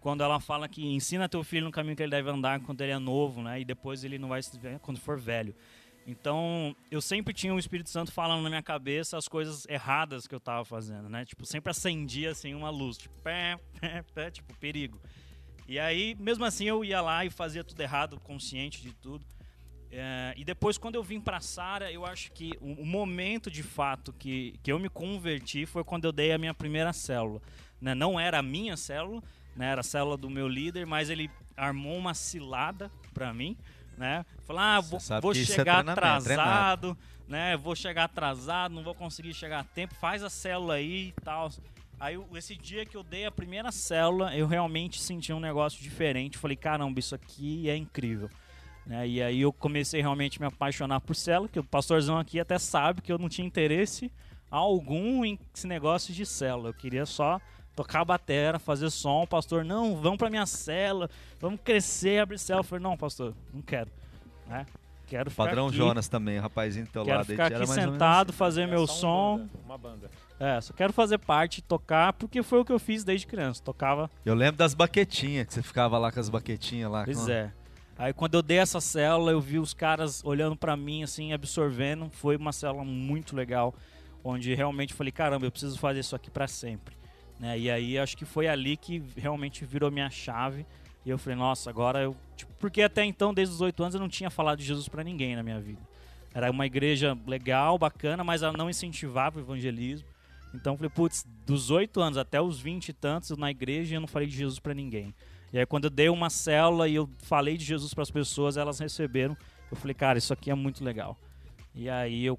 quando 0.00 0.22
ela 0.22 0.40
fala 0.40 0.68
que 0.68 0.84
ensina 0.84 1.28
teu 1.28 1.42
filho 1.44 1.66
no 1.66 1.72
caminho 1.72 1.96
que 1.96 2.02
ele 2.02 2.10
deve 2.10 2.30
andar 2.30 2.60
quando 2.60 2.80
ele 2.80 2.92
é 2.92 2.98
novo, 2.98 3.42
né? 3.42 3.60
E 3.60 3.64
depois 3.64 4.04
ele 4.04 4.18
não 4.18 4.28
vai 4.28 4.42
se 4.42 4.58
quando 4.82 4.98
for 4.98 5.18
velho. 5.18 5.54
Então, 6.06 6.74
eu 6.90 7.02
sempre 7.02 7.34
tinha 7.34 7.54
o 7.54 7.58
Espírito 7.58 7.90
Santo 7.90 8.10
falando 8.10 8.42
na 8.42 8.48
minha 8.48 8.62
cabeça 8.62 9.18
as 9.18 9.28
coisas 9.28 9.66
erradas 9.68 10.26
que 10.26 10.34
eu 10.34 10.38
estava 10.38 10.64
fazendo, 10.64 11.08
né? 11.08 11.24
Tipo, 11.24 11.44
sempre 11.44 11.70
acendia 11.70 12.30
assim 12.30 12.54
uma 12.54 12.70
luz, 12.70 12.96
tipo, 12.96 13.14
pé, 13.22 13.58
pé, 13.78 14.02
pé, 14.14 14.30
tipo, 14.30 14.56
perigo. 14.56 14.98
E 15.68 15.78
aí, 15.78 16.16
mesmo 16.18 16.46
assim, 16.46 16.64
eu 16.64 16.82
ia 16.82 17.02
lá 17.02 17.26
e 17.26 17.30
fazia 17.30 17.62
tudo 17.62 17.78
errado, 17.82 18.18
consciente 18.20 18.80
de 18.80 18.94
tudo. 18.94 19.22
É, 19.90 20.34
e 20.36 20.44
depois, 20.44 20.76
quando 20.76 20.96
eu 20.96 21.02
vim 21.02 21.20
para 21.20 21.40
Sara, 21.40 21.90
eu 21.90 22.04
acho 22.04 22.30
que 22.32 22.52
o, 22.60 22.82
o, 22.82 22.86
momento 22.86 23.50
de 23.50 23.62
fato 23.62 24.12
que, 24.12 24.54
que 24.62 24.70
eu 24.70 24.78
me 24.78 24.88
converti 24.88 25.64
foi 25.64 25.82
quando 25.82 26.04
eu 26.04 26.12
dei 26.12 26.32
a 26.32 26.38
minha 26.38 26.52
primeira 26.52 26.92
célula. 26.92 27.40
Né? 27.80 27.94
Não 27.94 28.20
era 28.20 28.38
a 28.38 28.42
minha 28.42 28.76
célula, 28.76 29.22
né? 29.56 29.66
era 29.66 29.80
a 29.80 29.84
célula 29.84 30.16
do 30.16 30.28
meu 30.28 30.46
líder, 30.46 30.86
mas 30.86 31.08
ele 31.08 31.30
armou 31.56 31.96
uma 31.96 32.12
cilada 32.12 32.90
para 33.14 33.32
mim 33.32 33.56
né? 33.98 34.24
Falar, 34.44 34.76
ah, 34.76 34.80
vou, 34.80 35.00
vou 35.20 35.32
é 35.32 35.34
chegar 35.34 35.86
é 35.86 35.90
atrasado, 35.90 36.96
né? 37.26 37.56
Vou 37.56 37.74
chegar 37.74 38.04
atrasado, 38.04 38.74
não 38.74 38.82
vou 38.82 38.94
conseguir 38.94 39.34
chegar 39.34 39.60
a 39.60 39.64
tempo, 39.64 39.94
faz 39.96 40.22
a 40.22 40.30
célula 40.30 40.74
aí 40.74 41.08
e 41.08 41.20
tal. 41.22 41.50
Aí 42.00 42.16
esse 42.34 42.54
dia 42.54 42.86
que 42.86 42.96
eu 42.96 43.02
dei 43.02 43.26
a 43.26 43.30
primeira 43.30 43.72
célula, 43.72 44.34
eu 44.34 44.46
realmente 44.46 45.00
senti 45.02 45.32
um 45.32 45.40
negócio 45.40 45.82
diferente. 45.82 46.38
Falei, 46.38 46.56
caramba, 46.56 47.00
isso 47.00 47.14
aqui 47.14 47.68
é 47.68 47.76
incrível. 47.76 48.30
Né? 48.88 49.06
E 49.06 49.22
aí 49.22 49.42
eu 49.42 49.52
comecei 49.52 50.00
realmente 50.00 50.38
a 50.38 50.40
me 50.40 50.46
apaixonar 50.46 51.00
por 51.00 51.14
célula, 51.14 51.48
que 51.48 51.60
o 51.60 51.64
pastorzão 51.64 52.18
aqui 52.18 52.40
até 52.40 52.58
sabe 52.58 53.02
que 53.02 53.12
eu 53.12 53.18
não 53.18 53.28
tinha 53.28 53.46
interesse 53.46 54.10
algum 54.50 55.24
em 55.26 55.38
esse 55.54 55.66
negócio 55.66 56.14
de 56.14 56.24
célula. 56.24 56.70
Eu 56.70 56.74
queria 56.74 57.04
só 57.04 57.38
tocar 57.76 58.00
a 58.00 58.04
batera, 58.04 58.58
fazer 58.58 58.90
som. 58.90 59.24
O 59.24 59.26
pastor, 59.26 59.62
não, 59.62 59.94
vamos 59.96 60.16
pra 60.16 60.30
minha 60.30 60.46
cela, 60.46 61.10
vamos 61.38 61.60
crescer, 61.62 62.20
abrir 62.20 62.38
cela. 62.38 62.60
Eu 62.60 62.64
falei, 62.64 62.82
não, 62.82 62.96
pastor, 62.96 63.34
não 63.52 63.60
quero. 63.60 63.90
Né? 64.48 64.66
Quero 65.06 65.30
ficar 65.30 65.44
Padrão 65.44 65.68
aqui, 65.68 65.76
Jonas 65.76 66.08
também, 66.08 66.38
rapazinho 66.38 66.84
do 66.86 66.92
teu 66.92 67.04
quero 67.04 67.16
lado. 67.18 67.26
ficar 67.26 67.46
aqui 67.46 67.66
sentado, 67.66 68.32
fazer 68.32 68.62
é 68.62 68.66
meu 68.66 68.86
som. 68.86 69.38
Banda, 69.38 69.50
uma 69.64 69.78
banda. 69.78 70.10
É, 70.38 70.60
só 70.60 70.72
quero 70.72 70.92
fazer 70.92 71.18
parte, 71.18 71.62
tocar, 71.62 72.12
porque 72.12 72.42
foi 72.42 72.60
o 72.60 72.64
que 72.64 72.72
eu 72.72 72.78
fiz 72.78 73.04
desde 73.04 73.26
criança. 73.26 73.62
Tocava. 73.62 74.10
Eu 74.24 74.34
lembro 74.34 74.56
das 74.56 74.74
baquetinhas, 74.74 75.46
que 75.46 75.54
você 75.54 75.62
ficava 75.62 75.98
lá 75.98 76.12
com 76.12 76.20
as 76.20 76.28
baquetinhas 76.28 76.90
lá. 76.90 77.04
Pois 77.04 77.24
com... 77.24 77.30
é. 77.30 77.52
Aí 77.98 78.12
quando 78.12 78.34
eu 78.34 78.42
dei 78.42 78.58
essa 78.58 78.80
célula, 78.80 79.32
eu 79.32 79.40
vi 79.40 79.58
os 79.58 79.74
caras 79.74 80.22
olhando 80.24 80.54
para 80.54 80.76
mim, 80.76 81.02
assim, 81.02 81.32
absorvendo. 81.32 82.08
Foi 82.12 82.36
uma 82.36 82.52
célula 82.52 82.84
muito 82.84 83.34
legal, 83.34 83.74
onde 84.22 84.54
realmente 84.54 84.94
falei, 84.94 85.10
caramba, 85.10 85.46
eu 85.46 85.50
preciso 85.50 85.76
fazer 85.76 85.98
isso 85.98 86.14
aqui 86.14 86.30
para 86.30 86.46
sempre. 86.46 86.96
Né? 87.40 87.58
E 87.58 87.70
aí 87.70 87.98
acho 87.98 88.16
que 88.16 88.24
foi 88.24 88.46
ali 88.46 88.76
que 88.76 89.02
realmente 89.16 89.64
virou 89.64 89.90
minha 89.90 90.08
chave. 90.10 90.64
E 91.04 91.10
eu 91.10 91.18
falei, 91.18 91.36
nossa, 91.36 91.70
agora 91.70 92.00
eu. 92.00 92.16
Tipo, 92.36 92.52
porque 92.60 92.82
até 92.82 93.04
então, 93.04 93.34
desde 93.34 93.54
os 93.54 93.60
oito 93.60 93.82
anos, 93.82 93.94
eu 93.94 94.00
não 94.00 94.08
tinha 94.08 94.30
falado 94.30 94.58
de 94.58 94.64
Jesus 94.64 94.88
para 94.88 95.02
ninguém 95.02 95.34
na 95.34 95.42
minha 95.42 95.60
vida. 95.60 95.80
Era 96.32 96.50
uma 96.50 96.66
igreja 96.66 97.18
legal, 97.26 97.78
bacana, 97.78 98.22
mas 98.22 98.42
ela 98.42 98.56
não 98.56 98.70
incentivava 98.70 99.38
o 99.38 99.42
evangelismo. 99.42 100.06
Então 100.54 100.74
eu 100.74 100.76
falei, 100.76 100.90
putz, 100.90 101.26
dos 101.44 101.70
oito 101.70 102.00
anos 102.00 102.16
até 102.16 102.40
os 102.40 102.60
vinte 102.60 102.90
e 102.90 102.92
tantos, 102.92 103.36
na 103.36 103.50
igreja 103.50 103.96
eu 103.96 104.00
não 104.00 104.06
falei 104.06 104.28
de 104.28 104.36
Jesus 104.36 104.58
para 104.60 104.72
ninguém. 104.72 105.14
E 105.52 105.58
aí 105.58 105.66
quando 105.66 105.84
eu 105.84 105.90
dei 105.90 106.08
uma 106.08 106.30
célula 106.30 106.88
e 106.88 106.94
eu 106.94 107.08
falei 107.18 107.56
de 107.56 107.64
Jesus 107.64 107.94
para 107.94 108.02
as 108.02 108.10
pessoas, 108.10 108.56
elas 108.56 108.78
receberam. 108.78 109.36
Eu 109.70 109.76
falei, 109.76 109.94
cara, 109.94 110.18
isso 110.18 110.32
aqui 110.32 110.50
é 110.50 110.54
muito 110.54 110.84
legal. 110.84 111.16
E 111.74 111.88
aí 111.88 112.24
eu 112.24 112.38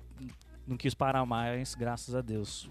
não 0.67 0.78
quis 0.78 0.93
parar 0.93 1.26
mais, 1.26 1.76
graças 1.76 2.13
a 2.13 2.22
Deus. 2.22 2.69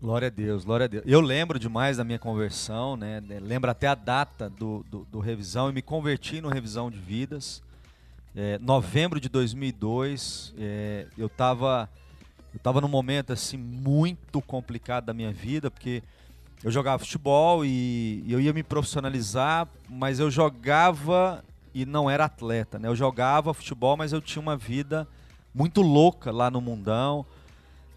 Glória 0.00 0.28
a 0.28 0.30
Deus, 0.30 0.64
glória 0.64 0.84
a 0.84 0.86
Deus. 0.86 1.04
Eu 1.06 1.20
lembro 1.20 1.58
demais 1.58 1.96
da 1.96 2.04
minha 2.04 2.18
conversão, 2.18 2.96
né? 2.96 3.22
Lembro 3.40 3.70
até 3.70 3.86
a 3.86 3.94
data 3.94 4.50
do, 4.50 4.84
do, 4.90 5.04
do 5.10 5.18
revisão. 5.18 5.68
Eu 5.68 5.72
me 5.72 5.80
converti 5.80 6.40
no 6.40 6.48
revisão 6.48 6.90
de 6.90 6.98
vidas. 6.98 7.62
É, 8.36 8.58
novembro 8.58 9.20
de 9.20 9.28
2002, 9.28 10.54
é, 10.58 11.06
eu 11.16 11.26
estava 11.26 11.88
eu 12.52 12.60
tava 12.60 12.80
num 12.80 12.88
momento 12.88 13.32
assim 13.32 13.56
muito 13.56 14.40
complicado 14.42 15.06
da 15.06 15.14
minha 15.14 15.32
vida, 15.32 15.70
porque 15.70 16.02
eu 16.62 16.70
jogava 16.70 16.98
futebol 16.98 17.64
e, 17.64 18.24
eu 18.28 18.40
ia 18.40 18.52
me 18.52 18.62
profissionalizar, 18.62 19.68
mas 19.88 20.20
eu 20.20 20.30
jogava 20.30 21.44
e 21.74 21.84
não 21.84 22.08
era 22.08 22.24
atleta, 22.24 22.78
né? 22.78 22.88
Eu 22.88 22.96
jogava 22.96 23.52
futebol, 23.52 23.96
mas 23.96 24.12
eu 24.12 24.20
tinha 24.20 24.40
uma 24.40 24.56
vida 24.56 25.06
muito 25.54 25.82
louca 25.82 26.30
lá 26.30 26.50
no 26.50 26.60
mundão, 26.60 27.26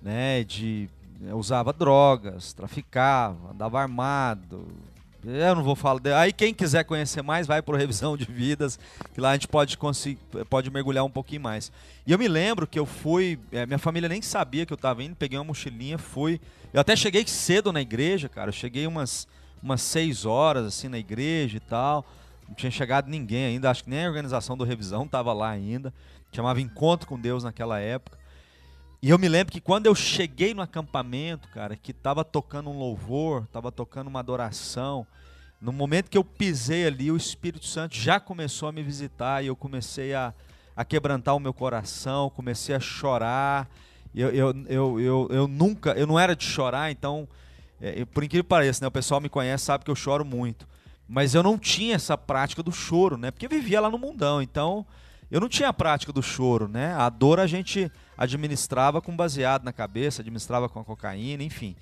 né? 0.02 0.43
De 0.43 0.89
usava 1.34 1.74
drogas, 1.74 2.54
traficava, 2.54 3.52
andava 3.52 3.80
armado. 3.80 4.65
Eu 5.30 5.56
não 5.56 5.63
vou 5.63 5.76
falar. 5.76 6.00
Aí 6.18 6.32
quem 6.32 6.54
quiser 6.54 6.86
conhecer 6.86 7.22
mais, 7.22 7.46
vai 7.46 7.62
para 7.62 7.78
revisão 7.78 8.16
de 8.16 8.24
vidas, 8.24 8.80
que 9.13 9.20
lá 9.20 9.32
a 9.32 9.34
gente 9.34 9.48
pode 9.48 9.78
conseguir, 9.78 10.20
pode 10.50 10.72
mergulhar 10.72 11.04
um 11.04 11.10
pouquinho 11.10 11.42
mais. 11.42 11.70
E 12.06 12.13
eu 12.13 12.18
me 12.18 12.30
lembro 12.30 12.66
que 12.66 12.80
eu 12.80 12.86
fui, 12.86 13.38
é, 13.52 13.66
minha 13.66 13.78
família 13.78 14.08
nem 14.08 14.22
sabia 14.22 14.66
que 14.66 14.72
eu 14.72 14.76
estava 14.76 15.04
indo, 15.04 15.18
peguei 15.18 15.38
uma 15.38 15.44
mochilinha, 15.44 15.98
fui. 15.98 16.40
Eu 16.74 16.80
até 16.80 16.96
cheguei 16.96 17.28
cedo 17.28 17.74
na 17.74 17.82
igreja, 17.82 18.30
cara. 18.30 18.50
Eu 18.50 18.54
cheguei 18.54 18.88
umas 18.88 19.28
umas 19.62 19.82
seis 19.82 20.24
horas 20.24 20.66
assim 20.66 20.88
na 20.88 20.98
igreja 20.98 21.58
e 21.58 21.60
tal. 21.60 22.06
Não 22.48 22.56
tinha 22.56 22.72
chegado 22.72 23.10
ninguém 23.10 23.46
ainda, 23.46 23.70
acho 23.70 23.84
que 23.84 23.90
nem 23.90 24.06
a 24.06 24.08
organização 24.08 24.56
do 24.56 24.63
revisão 24.63 25.04
estava 25.04 25.34
lá 25.34 25.50
ainda. 25.50 25.94
Chamava 26.32 26.62
Encontro 26.62 27.08
com 27.08 27.20
Deus 27.20 27.44
naquela 27.44 27.80
época. 27.80 28.18
E 29.00 29.12
eu 29.12 29.20
me 29.20 29.30
lembro 29.30 29.54
que 29.54 29.62
quando 29.62 29.86
eu 29.86 29.94
cheguei 29.94 30.56
no 30.56 30.62
acampamento, 30.62 31.48
cara, 31.50 31.76
que 31.76 31.94
tava 31.94 32.26
tocando 32.26 32.70
um 32.72 32.80
louvor, 32.80 33.46
tava 33.52 33.72
tocando 33.72 34.08
uma 34.08 34.20
adoração, 34.20 35.06
no 35.62 35.72
momento 35.72 36.10
que 36.10 36.18
eu 36.18 36.24
pisei 36.24 36.88
ali, 36.88 37.12
o 37.12 37.18
Espírito 37.18 37.66
Santo 37.66 37.96
já 37.96 38.20
começou 38.20 38.70
a 38.70 38.72
me 38.72 38.82
visitar 38.82 39.44
e 39.44 39.48
eu 39.48 39.56
comecei 39.56 40.16
a, 40.16 40.34
a 40.76 40.84
quebrantar 40.84 41.36
o 41.36 41.40
meu 41.40 41.54
coração, 41.54 42.30
comecei 42.32 42.76
a 42.76 42.80
chorar. 42.80 43.70
Eu, 44.16 44.30
eu, 44.30 44.56
eu, 44.68 45.00
eu, 45.00 45.28
eu 45.30 45.48
nunca, 45.48 45.92
eu 45.92 46.08
não 46.08 46.20
era 46.20 46.36
de 46.36 46.44
chorar, 46.44 46.92
então, 46.92 47.28
é, 47.80 48.04
por 48.06 48.24
incrível 48.24 48.44
que 48.44 48.50
pareça, 48.50 48.84
né, 48.84 48.88
o 48.88 48.92
pessoal 48.92 49.22
me 49.22 49.30
conhece, 49.30 49.66
sabe 49.66 49.86
que 49.86 49.92
eu 49.92 49.96
choro 49.96 50.26
muito. 50.26 50.68
Mas 51.08 51.36
eu 51.36 51.44
não 51.44 51.58
tinha 51.58 51.96
essa 51.96 52.18
prática 52.18 52.64
do 52.64 52.72
choro, 52.72 53.16
né? 53.16 53.32
Porque 53.32 53.46
eu 53.46 53.50
vivia 53.50 53.80
lá 53.80 53.90
no 53.90 53.98
mundão, 53.98 54.42
então 54.42 54.86
eu 55.32 55.40
não 55.40 55.48
tinha 55.48 55.70
a 55.70 55.74
prática 55.74 56.12
do 56.12 56.22
choro, 56.22 56.68
né? 56.68 56.94
A 56.96 57.10
dor 57.10 57.40
a 57.40 57.48
gente 57.48 57.92
administrava 58.18 59.02
com 59.02 59.16
baseado 59.16 59.64
na 59.64 59.72
cabeça, 59.72 60.22
administrava 60.22 60.68
com 60.68 60.80
a 60.80 60.84
cocaína, 60.84 61.44
enfim. 61.44 61.76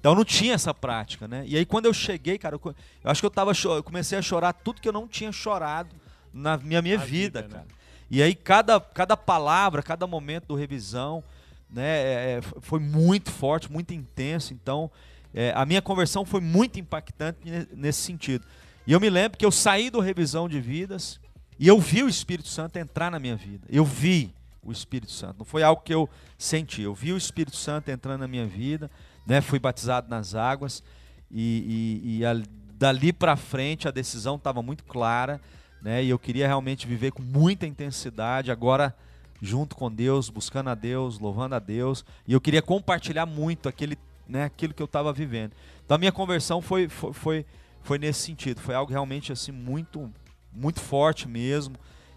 Então 0.00 0.14
não 0.14 0.24
tinha 0.24 0.54
essa 0.54 0.74
prática, 0.74 1.28
né? 1.28 1.44
E 1.46 1.56
aí 1.56 1.64
quando 1.64 1.86
eu 1.86 1.94
cheguei, 1.94 2.38
cara, 2.38 2.56
eu, 2.56 2.74
eu 3.04 3.10
acho 3.10 3.20
que 3.20 3.26
eu 3.26 3.30
tava 3.30 3.52
eu 3.64 3.82
comecei 3.82 4.18
a 4.18 4.22
chorar 4.22 4.52
tudo 4.52 4.80
que 4.80 4.88
eu 4.88 4.92
não 4.92 5.06
tinha 5.06 5.30
chorado 5.30 5.94
na 6.32 6.56
minha 6.56 6.82
minha 6.82 6.98
vida, 6.98 7.42
vida, 7.42 7.54
cara. 7.54 7.64
Né? 7.64 7.74
E 8.10 8.22
aí 8.22 8.34
cada 8.34 8.80
cada 8.80 9.16
palavra, 9.16 9.82
cada 9.82 10.06
momento 10.06 10.46
do 10.48 10.54
revisão, 10.54 11.22
né, 11.70 11.84
é, 11.84 12.38
é 12.38 12.40
foi 12.60 12.80
muito 12.80 13.30
forte, 13.30 13.70
muito 13.70 13.94
intenso. 13.94 14.52
Então 14.52 14.90
é, 15.34 15.52
a 15.54 15.64
minha 15.64 15.80
conversão 15.80 16.24
foi 16.24 16.40
muito 16.40 16.80
impactante 16.80 17.38
nesse 17.72 18.00
sentido. 18.00 18.44
E 18.86 18.92
eu 18.92 18.98
me 18.98 19.08
lembro 19.08 19.38
que 19.38 19.46
eu 19.46 19.52
saí 19.52 19.88
do 19.88 20.00
revisão 20.00 20.48
de 20.48 20.60
vidas 20.60 21.20
e 21.58 21.68
eu 21.68 21.78
vi 21.78 22.02
o 22.02 22.08
Espírito 22.08 22.48
Santo 22.48 22.76
entrar 22.76 23.10
na 23.10 23.20
minha 23.20 23.36
vida. 23.36 23.66
Eu 23.70 23.84
vi 23.84 24.34
o 24.62 24.70
Espírito 24.70 25.10
Santo. 25.10 25.38
Não 25.38 25.44
foi 25.44 25.62
algo 25.62 25.82
que 25.82 25.92
eu 25.92 26.08
senti. 26.38 26.82
Eu 26.82 26.94
vi 26.94 27.12
o 27.12 27.16
Espírito 27.16 27.56
Santo 27.56 27.90
entrando 27.90 28.20
na 28.20 28.28
minha 28.28 28.46
vida, 28.46 28.90
né? 29.26 29.40
Fui 29.40 29.58
batizado 29.58 30.08
nas 30.08 30.34
águas 30.34 30.82
e, 31.30 32.00
e, 32.02 32.18
e 32.18 32.24
a, 32.24 32.34
dali 32.74 33.12
para 33.12 33.36
frente 33.36 33.88
a 33.88 33.90
decisão 33.90 34.36
estava 34.36 34.62
muito 34.62 34.84
clara, 34.84 35.40
né? 35.80 36.04
E 36.04 36.10
eu 36.10 36.18
queria 36.18 36.46
realmente 36.46 36.86
viver 36.86 37.10
com 37.12 37.22
muita 37.22 37.66
intensidade. 37.66 38.50
Agora 38.50 38.94
junto 39.42 39.74
com 39.74 39.90
Deus, 39.90 40.30
buscando 40.30 40.70
a 40.70 40.74
Deus, 40.74 41.18
louvando 41.18 41.56
a 41.56 41.58
Deus. 41.58 42.04
E 42.28 42.32
eu 42.32 42.40
queria 42.40 42.62
compartilhar 42.62 43.26
muito 43.26 43.68
aquele, 43.68 43.98
né? 44.28 44.44
Aquilo 44.44 44.72
que 44.72 44.80
eu 44.80 44.86
estava 44.86 45.12
vivendo. 45.12 45.52
Então 45.84 45.96
a 45.96 45.98
minha 45.98 46.12
conversão 46.12 46.62
foi, 46.62 46.88
foi, 46.88 47.12
foi, 47.12 47.46
foi 47.82 47.98
nesse 47.98 48.20
sentido. 48.20 48.60
Foi 48.60 48.74
algo 48.76 48.92
realmente 48.92 49.32
assim 49.32 49.50
muito, 49.50 50.08
muito 50.52 50.80
forte 50.80 51.26
mesmo. 51.26 51.74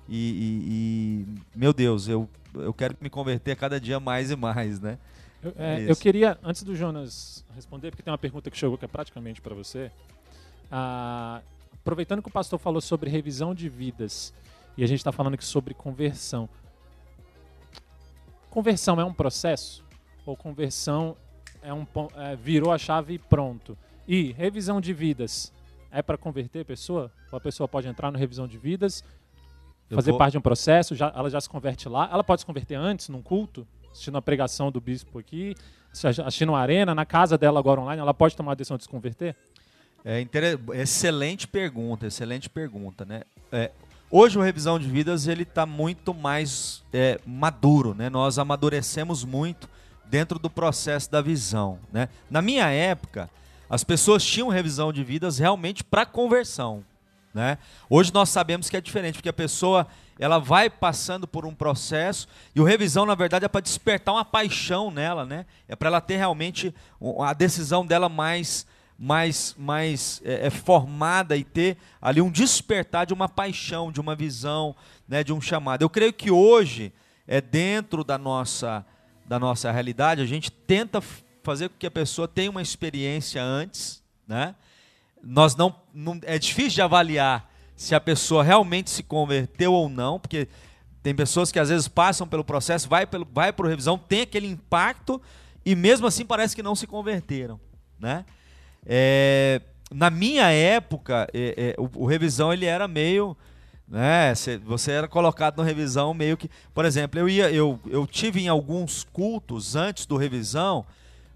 E, 0.08 0.16
e, 0.16 1.26
e, 1.56 1.58
meu 1.58 1.74
Deus, 1.74 2.08
eu, 2.08 2.30
eu 2.54 2.74
quero 2.74 2.96
me 3.02 3.10
converter 3.10 3.52
a 3.52 3.56
cada 3.56 3.80
dia 3.80 4.00
mais 4.00 4.32
e 4.32 4.36
mais, 4.36 4.80
né? 4.80 4.98
Eu, 5.42 5.54
é, 5.58 5.82
Isso. 5.82 5.92
eu 5.92 5.96
queria, 5.96 6.38
antes 6.44 6.64
do 6.64 6.76
Jonas 6.76 7.44
responder, 7.56 7.92
porque 7.92 8.04
tem 8.04 8.12
uma 8.12 8.18
pergunta 8.18 8.50
que 8.50 8.58
chegou 8.58 8.78
que 8.78 8.86
é 8.86 8.88
praticamente 8.88 9.42
para 9.42 9.54
você. 9.54 9.92
Ah, 10.72 11.42
aproveitando 11.74 12.22
que 12.22 12.28
o 12.28 12.32
pastor 12.32 12.60
falou 12.60 12.82
sobre 12.82 13.10
revisão 13.10 13.54
de 13.54 13.70
vidas 13.70 14.34
e 14.78 14.84
a 14.84 14.88
gente 14.88 15.00
está 15.00 15.12
falando 15.12 15.36
aqui 15.36 15.46
sobre 15.46 15.74
conversão. 15.74 16.50
Conversão 18.50 19.00
é 19.00 19.06
um 19.06 19.14
processo? 19.14 19.84
Ou 20.26 20.36
conversão 20.36 21.16
é 21.62 21.74
um 21.74 21.86
é, 22.16 22.36
virou 22.36 22.72
a 22.72 22.78
chave 22.78 23.14
e 23.14 23.20
pronto? 23.20 23.78
E 24.08 24.32
revisão 24.32 24.82
de 24.82 24.94
vidas 24.94 25.54
é 25.92 26.02
para 26.02 26.18
converter 26.18 26.62
a 26.62 26.66
pessoa? 26.66 27.12
Ou 27.32 27.38
a 27.38 27.42
pessoa 27.42 27.68
pode 27.68 27.88
entrar 27.88 28.12
no 28.12 28.18
revisão 28.18 28.48
de 28.48 28.58
vidas, 28.58 29.04
Eu 29.90 29.96
fazer 29.96 30.12
vou- 30.12 30.18
parte 30.18 30.32
de 30.34 30.38
um 30.38 30.42
processo, 30.42 30.96
já, 30.96 31.12
ela 31.16 31.30
já 31.30 31.40
se 31.40 31.50
converte 31.50 31.88
lá. 31.88 32.10
Ela 32.12 32.24
pode 32.24 32.42
se 32.42 32.46
converter 32.46 32.76
antes, 32.76 33.10
num 33.10 33.22
culto, 33.22 33.68
assistindo 33.92 34.18
a 34.18 34.22
pregação 34.22 34.72
do 34.72 34.82
bispo 34.82 35.20
aqui, 35.20 35.56
assistindo 35.92 36.50
uma 36.50 36.60
arena, 36.60 36.94
na 36.96 37.06
casa 37.06 37.38
dela 37.38 37.60
agora 37.60 37.80
online, 37.82 38.02
ela 38.02 38.14
pode 38.14 38.36
tomar 38.36 38.54
a 38.54 38.56
decisão 38.56 38.78
de 38.78 38.84
se 38.84 38.90
converter? 38.90 39.36
É 40.04 40.20
inter- 40.22 40.60
excelente 40.74 41.48
pergunta, 41.48 42.06
excelente 42.06 42.50
pergunta, 42.50 43.06
né? 43.06 43.22
É, 43.52 43.72
hoje 44.12 44.38
o 44.38 44.42
revisão 44.42 44.78
de 44.78 44.88
vidas 44.88 45.28
ele 45.28 45.44
está 45.44 45.66
muito 45.66 46.14
mais 46.14 46.84
é, 46.94 47.20
maduro, 47.26 47.94
né? 47.96 48.10
Nós 48.10 48.38
amadurecemos 48.38 49.24
muito 49.24 49.70
dentro 50.06 50.38
do 50.38 50.50
processo 50.50 51.10
da 51.12 51.22
visão, 51.22 51.80
né? 51.92 52.10
Na 52.30 52.42
minha 52.42 52.68
época, 52.70 53.30
as 53.70 53.84
pessoas 53.84 54.24
tinham 54.24 54.48
revisão 54.50 54.94
de 54.94 55.04
vidas 55.04 55.40
realmente 55.40 55.84
para 55.84 56.06
conversão, 56.06 56.84
né? 57.36 57.58
Hoje 57.90 58.14
nós 58.14 58.30
sabemos 58.30 58.70
que 58.70 58.78
é 58.78 58.82
diferente, 58.82 59.16
porque 59.16 59.28
a 59.28 59.34
pessoa 59.34 59.86
ela 60.18 60.40
vai 60.40 60.70
passando 60.70 61.28
por 61.28 61.46
um 61.46 61.54
processo 61.54 62.30
e 62.56 62.62
o 62.62 62.64
revisão 62.64 63.06
na 63.06 63.14
verdade 63.14 63.44
é 63.44 63.50
para 63.50 63.60
despertar 63.60 64.16
uma 64.16 64.24
paixão 64.24 64.90
nela, 64.90 65.26
né? 65.26 65.46
É 65.68 65.76
para 65.76 65.90
ela 65.90 66.00
ter 66.00 66.16
realmente 66.16 66.74
a 67.20 67.34
decisão 67.34 67.86
dela 67.86 68.08
mais 68.08 68.66
mais, 68.98 69.54
mais 69.58 70.22
é, 70.24 70.48
é, 70.48 70.50
formada 70.50 71.36
e 71.36 71.44
ter 71.44 71.78
ali 72.02 72.22
um 72.22 72.32
despertar 72.32 73.06
de 73.06 73.14
uma 73.14 73.28
paixão, 73.28 73.92
de 73.92 74.00
uma 74.00 74.16
visão, 74.16 74.74
né, 75.06 75.22
de 75.22 75.34
um 75.34 75.42
chamado. 75.42 75.82
Eu 75.82 75.90
creio 75.90 76.14
que 76.14 76.32
hoje, 76.32 76.94
é 77.28 77.42
dentro 77.42 78.06
da 78.06 78.18
nossa, 78.18 78.86
da 79.26 79.38
nossa 79.38 79.70
realidade, 79.70 80.22
a 80.22 80.26
gente 80.26 80.50
tenta 80.50 81.04
fazer 81.44 81.68
com 81.68 81.76
que 81.78 81.86
a 81.86 81.92
pessoa 81.92 82.26
tenha 82.26 82.50
uma 82.50 82.62
experiência 82.62 83.44
antes, 83.44 84.02
né? 84.26 84.56
Nós 85.26 85.56
não, 85.56 85.76
não 85.94 86.20
é 86.24 86.38
difícil 86.38 86.76
de 86.76 86.82
avaliar 86.84 87.52
se 87.76 87.96
a 87.96 88.00
pessoa 88.00 88.44
realmente 88.44 88.90
se 88.92 89.02
converteu 89.02 89.74
ou 89.74 89.90
não, 89.90 90.20
porque 90.20 90.48
tem 91.02 91.16
pessoas 91.16 91.52
que 91.52 91.60
às 91.60 91.70
vezes 91.70 91.88
passam 91.88 92.28
pelo 92.28 92.44
processo, 92.44 92.88
vai 92.88 93.06
pelo 93.06 93.28
vai 93.34 93.52
para 93.52 93.68
revisão, 93.68 93.98
tem 93.98 94.22
aquele 94.22 94.48
impacto 94.48 95.22
e 95.66 95.76
mesmo 95.76 96.06
assim 96.08 96.26
parece 96.26 96.56
que 96.56 96.64
não 96.64 96.76
se 96.76 96.86
converteram, 96.88 97.60
né? 98.00 98.24
É, 98.86 99.62
na 99.92 100.10
minha 100.10 100.50
época, 100.52 101.28
é, 101.34 101.74
é, 101.78 101.82
o, 101.82 102.04
o 102.04 102.06
revisão 102.06 102.54
ele 102.54 102.66
era 102.66 102.88
meio, 102.88 103.36
né? 103.88 104.34
cê- 104.36 104.58
Você 104.60 104.92
era 104.92 105.08
colocado 105.08 105.58
no 105.58 105.64
revisão 105.64 106.14
meio 106.14 106.38
que, 106.38 106.50
por 106.74 106.86
exemplo, 106.86 107.20
eu 107.20 107.28
ia, 107.28 107.52
eu, 107.52 107.80
eu 107.88 108.06
tive 108.06 108.42
em 108.42 108.48
alguns 108.48 109.04
cultos 109.04 109.76
antes 109.76 110.06
do 110.06 110.18
revisão, 110.18 110.86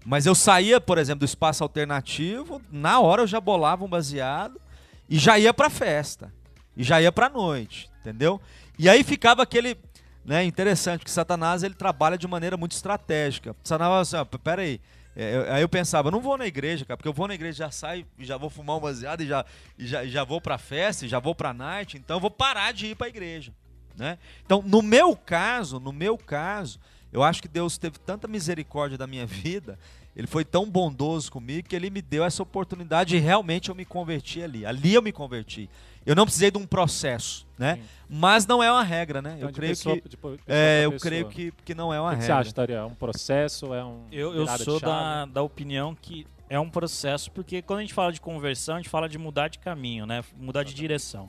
mas 0.04 0.26
eu 0.26 0.34
saía, 0.34 0.80
por 0.80 0.98
exemplo, 0.98 1.20
do 1.20 1.24
espaço 1.24 1.62
alternativo, 1.62 2.60
na 2.70 3.00
hora 3.00 3.22
eu 3.22 3.26
já 3.26 3.40
bolava 3.40 3.84
um 3.84 3.88
baseado 3.88 4.60
e 5.08 5.18
já 5.18 5.38
ia 5.38 5.52
pra 5.52 5.68
festa 5.68 6.32
e 6.76 6.82
já 6.82 7.00
ia 7.00 7.12
pra 7.12 7.28
noite, 7.28 7.90
entendeu? 8.00 8.40
E 8.78 8.88
aí 8.88 9.04
ficava 9.04 9.42
aquele, 9.42 9.76
né? 10.24 10.42
Interessante 10.44 11.04
que 11.04 11.10
Satanás 11.10 11.62
ele 11.62 11.74
trabalha 11.74 12.16
de 12.16 12.26
maneira 12.26 12.56
muito 12.56 12.72
estratégica. 12.72 13.54
Satanás 13.62 14.14
assim, 14.14 14.16
ó, 14.16 14.24
peraí. 14.38 14.80
É, 15.16 15.36
eu- 15.36 15.52
aí 15.52 15.60
eu 15.62 15.68
pensava, 15.68 16.06
eu 16.08 16.12
não 16.12 16.20
vou 16.20 16.38
na 16.38 16.46
igreja, 16.46 16.84
cara, 16.84 16.96
porque 16.96 17.08
eu 17.08 17.12
vou 17.12 17.26
na 17.26 17.34
igreja, 17.34 17.64
já 17.64 17.70
saio 17.70 18.06
já 18.20 18.36
vou 18.36 18.48
fumar 18.48 18.76
um 18.76 18.80
baseado 18.80 19.22
e 19.22 19.26
já, 19.26 19.44
e 19.76 19.84
já, 19.86 20.06
já 20.06 20.22
vou 20.24 20.40
pra 20.40 20.56
festa, 20.56 21.04
e 21.04 21.08
já 21.08 21.18
vou 21.18 21.34
pra 21.34 21.52
night, 21.52 21.96
então 21.98 22.16
eu 22.16 22.20
vou 22.20 22.30
parar 22.30 22.72
de 22.72 22.86
ir 22.86 22.94
pra 22.94 23.08
igreja, 23.08 23.52
né? 23.96 24.18
Então, 24.46 24.62
no 24.64 24.80
meu 24.80 25.16
caso, 25.16 25.80
no 25.80 25.92
meu 25.92 26.16
caso, 26.16 26.78
eu 27.12 27.22
acho 27.22 27.40
que 27.42 27.48
Deus 27.48 27.76
teve 27.78 27.98
tanta 27.98 28.26
misericórdia 28.28 28.96
da 28.98 29.06
minha 29.06 29.26
vida, 29.26 29.78
ele 30.16 30.26
foi 30.26 30.44
tão 30.44 30.68
bondoso 30.68 31.30
comigo 31.30 31.68
que 31.68 31.76
ele 31.76 31.88
me 31.90 32.02
deu 32.02 32.24
essa 32.24 32.42
oportunidade 32.42 33.16
e 33.16 33.18
realmente 33.18 33.68
eu 33.68 33.74
me 33.74 33.84
converti 33.84 34.42
ali. 34.42 34.66
Ali 34.66 34.94
eu 34.94 35.02
me 35.02 35.12
converti. 35.12 35.68
Eu 36.04 36.16
não 36.16 36.24
precisei 36.24 36.50
de 36.50 36.58
um 36.58 36.66
processo, 36.66 37.46
né? 37.58 37.76
Sim. 37.76 37.82
Mas 38.08 38.46
não 38.46 38.62
é 38.62 38.72
uma 38.72 38.82
regra, 38.82 39.20
né? 39.22 39.34
Então, 39.36 39.48
eu 39.48 39.52
de 39.52 39.54
creio 39.54 39.70
pessoa- 39.72 40.00
que 40.00 40.08
de 40.08 40.18
é, 40.48 40.82
eu 40.84 40.92
creio 40.98 41.28
que, 41.28 41.52
que 41.64 41.74
não 41.74 41.92
é 41.92 42.00
uma 42.00 42.08
O 42.12 42.16
que 42.16 42.22
você 42.22 42.28
regra. 42.28 42.40
acha, 42.40 42.52
Taria? 42.52 42.76
É 42.76 42.84
um 42.84 42.94
processo? 42.94 43.72
É 43.74 43.84
um 43.84 44.06
Eu, 44.10 44.34
eu 44.34 44.46
sou 44.58 44.80
da, 44.80 45.26
da 45.26 45.42
opinião 45.42 45.94
que 45.94 46.26
é 46.48 46.58
um 46.58 46.68
processo, 46.70 47.30
porque 47.30 47.62
quando 47.62 47.78
a 47.78 47.82
gente 47.82 47.94
fala 47.94 48.12
de 48.12 48.20
conversão, 48.20 48.74
a 48.76 48.78
gente 48.78 48.88
fala 48.88 49.08
de 49.08 49.18
mudar 49.18 49.48
de 49.48 49.58
caminho, 49.58 50.06
né? 50.06 50.24
Mudar 50.36 50.64
de 50.64 50.74
direção. 50.74 51.28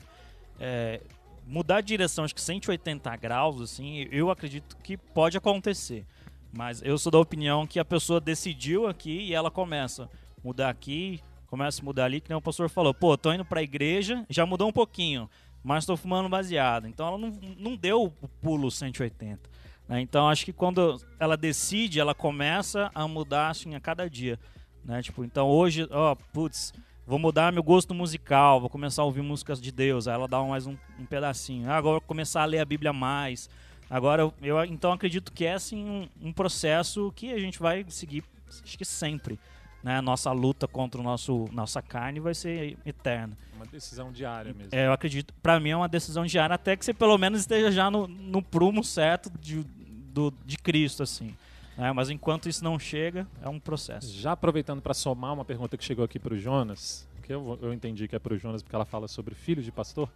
É, 0.58 1.00
mudar 1.46 1.80
de 1.80 1.88
direção, 1.88 2.24
acho 2.24 2.34
que 2.34 2.40
180 2.40 3.14
graus, 3.16 3.60
assim, 3.60 4.08
eu 4.10 4.30
acredito 4.30 4.76
que 4.78 4.96
pode 4.96 5.36
acontecer. 5.36 6.06
Mas 6.52 6.82
eu 6.82 6.98
sou 6.98 7.10
da 7.10 7.18
opinião 7.18 7.66
que 7.66 7.78
a 7.78 7.84
pessoa 7.84 8.20
decidiu 8.20 8.86
aqui 8.86 9.22
e 9.22 9.34
ela 9.34 9.50
começa 9.50 10.04
a 10.04 10.08
mudar 10.44 10.68
aqui, 10.68 11.20
começa 11.46 11.80
a 11.80 11.84
mudar 11.84 12.04
ali, 12.04 12.20
que 12.20 12.28
nem 12.28 12.36
o 12.36 12.42
pastor 12.42 12.68
falou, 12.68 12.92
pô, 12.92 13.16
tô 13.16 13.32
indo 13.32 13.44
pra 13.44 13.62
igreja, 13.62 14.24
já 14.28 14.44
mudou 14.44 14.68
um 14.68 14.72
pouquinho, 14.72 15.28
mas 15.62 15.86
tô 15.86 15.96
fumando 15.96 16.28
baseado. 16.28 16.86
Então 16.86 17.06
ela 17.06 17.18
não, 17.18 17.30
não 17.58 17.76
deu 17.76 18.04
o 18.04 18.28
pulo 18.28 18.70
180. 18.70 19.48
né? 19.88 20.00
Então 20.00 20.28
acho 20.28 20.44
que 20.44 20.52
quando 20.52 21.00
ela 21.18 21.36
decide, 21.36 22.00
ela 22.00 22.14
começa 22.14 22.90
a 22.94 23.06
mudar 23.08 23.48
assim 23.50 23.74
a 23.74 23.80
cada 23.80 24.08
dia, 24.08 24.38
né? 24.84 25.02
Tipo, 25.02 25.24
então 25.24 25.48
hoje, 25.48 25.86
ó, 25.90 26.14
putz, 26.14 26.72
vou 27.06 27.18
mudar 27.18 27.52
meu 27.52 27.62
gosto 27.62 27.94
musical, 27.94 28.60
vou 28.60 28.70
começar 28.70 29.02
a 29.02 29.04
ouvir 29.04 29.22
músicas 29.22 29.60
de 29.60 29.72
Deus, 29.72 30.06
aí 30.06 30.14
ela 30.14 30.28
dá 30.28 30.40
mais 30.42 30.66
um, 30.66 30.76
um 30.98 31.04
pedacinho. 31.04 31.70
Ah, 31.70 31.76
agora 31.76 31.94
vou 31.94 32.00
começar 32.00 32.42
a 32.42 32.46
ler 32.46 32.60
a 32.60 32.64
Bíblia 32.64 32.92
mais. 32.92 33.48
Agora 33.90 34.22
eu, 34.22 34.34
eu 34.42 34.64
então 34.64 34.92
acredito 34.92 35.32
que 35.32 35.44
é 35.44 35.54
assim 35.54 35.84
um, 35.84 36.28
um 36.28 36.32
processo 36.32 37.12
que 37.14 37.32
a 37.32 37.38
gente 37.38 37.58
vai 37.58 37.84
seguir, 37.88 38.24
acho 38.48 38.78
que 38.78 38.84
sempre, 38.84 39.38
né? 39.82 40.00
Nossa 40.00 40.32
luta 40.32 40.66
contra 40.66 41.00
o 41.00 41.04
nosso 41.04 41.48
nossa 41.52 41.82
carne 41.82 42.18
vai 42.18 42.34
ser 42.34 42.78
eterna. 42.86 43.36
Uma 43.54 43.66
decisão 43.66 44.10
diária 44.10 44.54
mesmo. 44.54 44.70
É, 44.72 44.86
eu 44.86 44.92
acredito, 44.92 45.34
pra 45.42 45.60
mim 45.60 45.70
é 45.70 45.76
uma 45.76 45.88
decisão 45.88 46.24
diária, 46.24 46.54
até 46.54 46.76
que 46.76 46.84
você 46.84 46.94
pelo 46.94 47.18
menos 47.18 47.40
esteja 47.40 47.70
já 47.70 47.90
no, 47.90 48.08
no 48.08 48.42
prumo 48.42 48.82
certo 48.82 49.30
de, 49.38 49.62
do, 49.62 50.32
de 50.44 50.56
Cristo, 50.56 51.02
assim. 51.02 51.34
Né? 51.76 51.92
mas 51.92 52.10
enquanto 52.10 52.48
isso 52.48 52.62
não 52.64 52.78
chega, 52.78 53.26
é 53.42 53.48
um 53.48 53.58
processo. 53.60 54.12
Já 54.12 54.32
aproveitando 54.32 54.80
para 54.82 54.94
somar 54.94 55.32
uma 55.32 55.44
pergunta 55.44 55.76
que 55.76 55.84
chegou 55.84 56.04
aqui 56.04 56.18
para 56.18 56.34
o 56.34 56.38
Jonas, 56.38 57.08
que 57.22 57.32
eu, 57.32 57.58
eu 57.62 57.72
entendi 57.72 58.06
que 58.08 58.16
é 58.16 58.18
para 58.18 58.34
o 58.34 58.38
Jonas 58.38 58.62
porque 58.62 58.74
ela 58.76 58.84
fala 58.84 59.06
sobre 59.08 59.34
filho 59.34 59.62
de 59.62 59.70
pastor, 59.72 60.08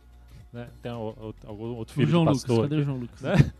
né? 0.53 0.69
Tem 0.83 0.93
o- 0.93 1.09
o- 1.11 1.35
algum 1.47 1.65
outro 1.77 1.93
O 1.93 1.95
filho 1.95 2.09
João 2.11 2.25
de 2.25 2.31
Lucas, 2.31 2.43
pastor. 2.45 2.63
cadê 2.69 2.77
o 2.81 2.85
João 2.85 2.97
Lucas? 2.99 3.21
né? 3.21 3.33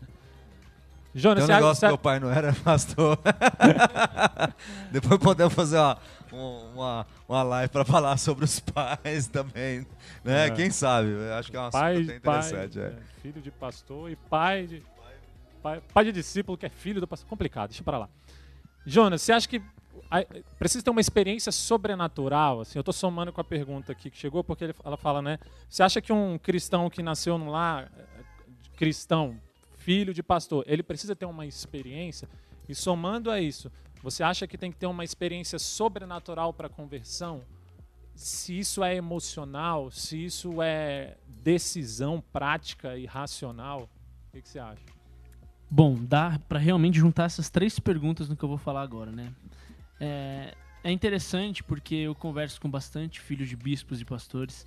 Jonas, 1.15 1.45
Tem 1.47 1.55
um 1.55 1.57
negócio 1.57 1.79
você 1.79 1.85
que 1.87 1.91
meu 1.91 1.97
pai 1.97 2.19
não 2.19 2.29
era 2.29 2.53
pastor. 2.53 3.17
Depois 4.91 5.19
podemos 5.19 5.53
fazer 5.53 5.77
uma, 5.77 5.97
um- 6.31 6.71
uma, 6.75 7.07
uma 7.27 7.43
live 7.43 7.71
para 7.71 7.85
falar 7.85 8.17
sobre 8.17 8.45
os 8.45 8.59
pais 8.59 9.27
também. 9.27 9.85
Né? 10.23 10.47
É. 10.47 10.51
Quem 10.51 10.69
sabe? 10.69 11.09
Acho 11.37 11.49
que 11.49 11.57
é 11.57 11.59
um 11.59 11.63
assunto 11.63 11.79
pai, 11.81 12.01
até 12.03 12.19
pai, 12.19 12.39
interessante. 12.39 12.79
é. 12.79 12.83
é, 12.83 12.95
filho 13.21 13.41
de 13.41 13.49
pastor 13.51 14.11
e 14.11 14.15
pai 14.15 14.67
de 14.67 14.83
pai, 15.67 15.81
pai 15.93 16.05
de 16.05 16.11
discípulo 16.13 16.57
que 16.57 16.65
é 16.65 16.69
filho 16.69 17.01
do 17.01 17.07
pastor. 17.07 17.27
Complicado, 17.27 17.69
deixa 17.69 17.83
para 17.83 17.97
lá. 17.97 18.09
Jonas, 18.85 19.21
você 19.21 19.33
acha 19.33 19.47
que 19.47 19.61
precisa 20.57 20.83
ter 20.83 20.89
uma 20.89 21.01
experiência 21.01 21.51
sobrenatural? 21.51 22.61
Assim, 22.61 22.79
eu 22.79 22.81
estou 22.81 22.93
somando 22.93 23.33
com 23.33 23.41
a 23.41 23.43
pergunta 23.43 23.91
aqui 23.91 24.09
que 24.09 24.17
chegou 24.17 24.43
porque 24.43 24.73
ela 24.83 24.95
fala, 24.95 25.21
né? 25.21 25.37
Você 25.67 25.83
acha 25.83 26.01
que 26.01 26.13
um 26.13 26.37
cristão 26.37 26.89
que 26.89 27.03
nasceu 27.03 27.37
num 27.37 27.49
lar 27.49 27.91
eh, 27.97 28.05
cristão, 28.77 29.37
filho 29.77 30.13
de 30.13 30.23
pastor, 30.23 30.63
ele 30.67 30.81
precisa 30.81 31.15
ter 31.15 31.25
uma 31.25 31.45
experiência? 31.45 32.29
E 32.69 32.73
somando 32.73 33.29
a 33.29 33.41
isso, 33.41 33.69
você 34.01 34.23
acha 34.23 34.47
que 34.47 34.57
tem 34.57 34.71
que 34.71 34.77
ter 34.77 34.87
uma 34.87 35.03
experiência 35.03 35.59
sobrenatural 35.59 36.53
para 36.53 36.69
conversão? 36.69 37.43
se 38.15 38.57
isso 38.57 38.83
é 38.83 38.95
emocional, 38.95 39.91
se 39.91 40.25
isso 40.25 40.59
é 40.59 41.17
decisão 41.27 42.19
prática 42.19 42.97
e 42.97 43.05
racional, 43.05 43.83
o 43.83 44.31
que, 44.31 44.41
que 44.41 44.49
você 44.49 44.57
acha? 44.57 44.96
Bom, 45.69 45.97
dá 46.01 46.39
pra 46.47 46.59
realmente 46.59 46.97
juntar 46.97 47.25
essas 47.25 47.49
três 47.49 47.77
perguntas 47.79 48.29
no 48.29 48.35
que 48.35 48.43
eu 48.43 48.49
vou 48.49 48.57
falar 48.57 48.81
agora, 48.81 49.11
né? 49.11 49.33
É, 49.99 50.53
é 50.83 50.91
interessante 50.91 51.63
porque 51.63 51.95
eu 51.95 52.15
converso 52.15 52.61
com 52.61 52.69
bastante 52.69 53.19
filhos 53.19 53.49
de 53.49 53.55
bispos 53.55 53.99
e 53.99 54.05
pastores 54.05 54.65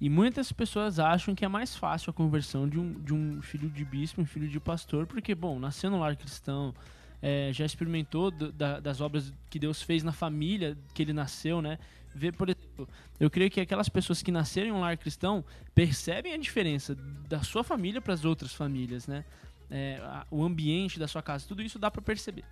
e 0.00 0.10
muitas 0.10 0.52
pessoas 0.52 0.98
acham 0.98 1.34
que 1.34 1.44
é 1.44 1.48
mais 1.48 1.76
fácil 1.76 2.10
a 2.10 2.14
conversão 2.14 2.68
de 2.68 2.78
um, 2.78 2.92
de 2.94 3.14
um 3.14 3.40
filho 3.42 3.68
de 3.70 3.84
bispo, 3.84 4.20
um 4.20 4.26
filho 4.26 4.48
de 4.48 4.60
pastor, 4.60 5.06
porque, 5.06 5.34
bom, 5.34 5.58
nasceu 5.58 5.90
no 5.90 5.98
lar 6.00 6.16
cristão, 6.16 6.74
é, 7.22 7.50
já 7.52 7.66
experimentou 7.66 8.30
do- 8.30 8.52
da- 8.52 8.80
das 8.80 9.00
obras 9.00 9.32
que 9.50 9.58
Deus 9.58 9.82
fez 9.82 10.02
na 10.02 10.12
família 10.12 10.76
que 10.94 11.02
ele 11.02 11.12
nasceu, 11.12 11.60
né? 11.62 11.78
Vê, 12.14 12.32
por 12.32 12.48
exemplo, 12.48 12.88
eu 13.20 13.30
creio 13.30 13.50
que 13.50 13.60
aquelas 13.60 13.88
pessoas 13.88 14.22
que 14.22 14.32
nasceram 14.32 14.68
em 14.68 14.72
um 14.72 14.80
lar 14.80 14.96
cristão 14.96 15.44
percebem 15.74 16.32
a 16.32 16.38
diferença 16.38 16.94
da 17.28 17.42
sua 17.42 17.62
família 17.62 18.00
para 18.00 18.14
as 18.14 18.24
outras 18.24 18.52
famílias, 18.54 19.06
né? 19.06 19.24
É, 19.70 19.98
a- 20.02 20.26
o 20.30 20.42
ambiente 20.42 20.98
da 20.98 21.06
sua 21.06 21.22
casa, 21.22 21.46
tudo 21.46 21.62
isso 21.62 21.78
dá 21.78 21.90
para 21.90 22.02
perceber. 22.02 22.44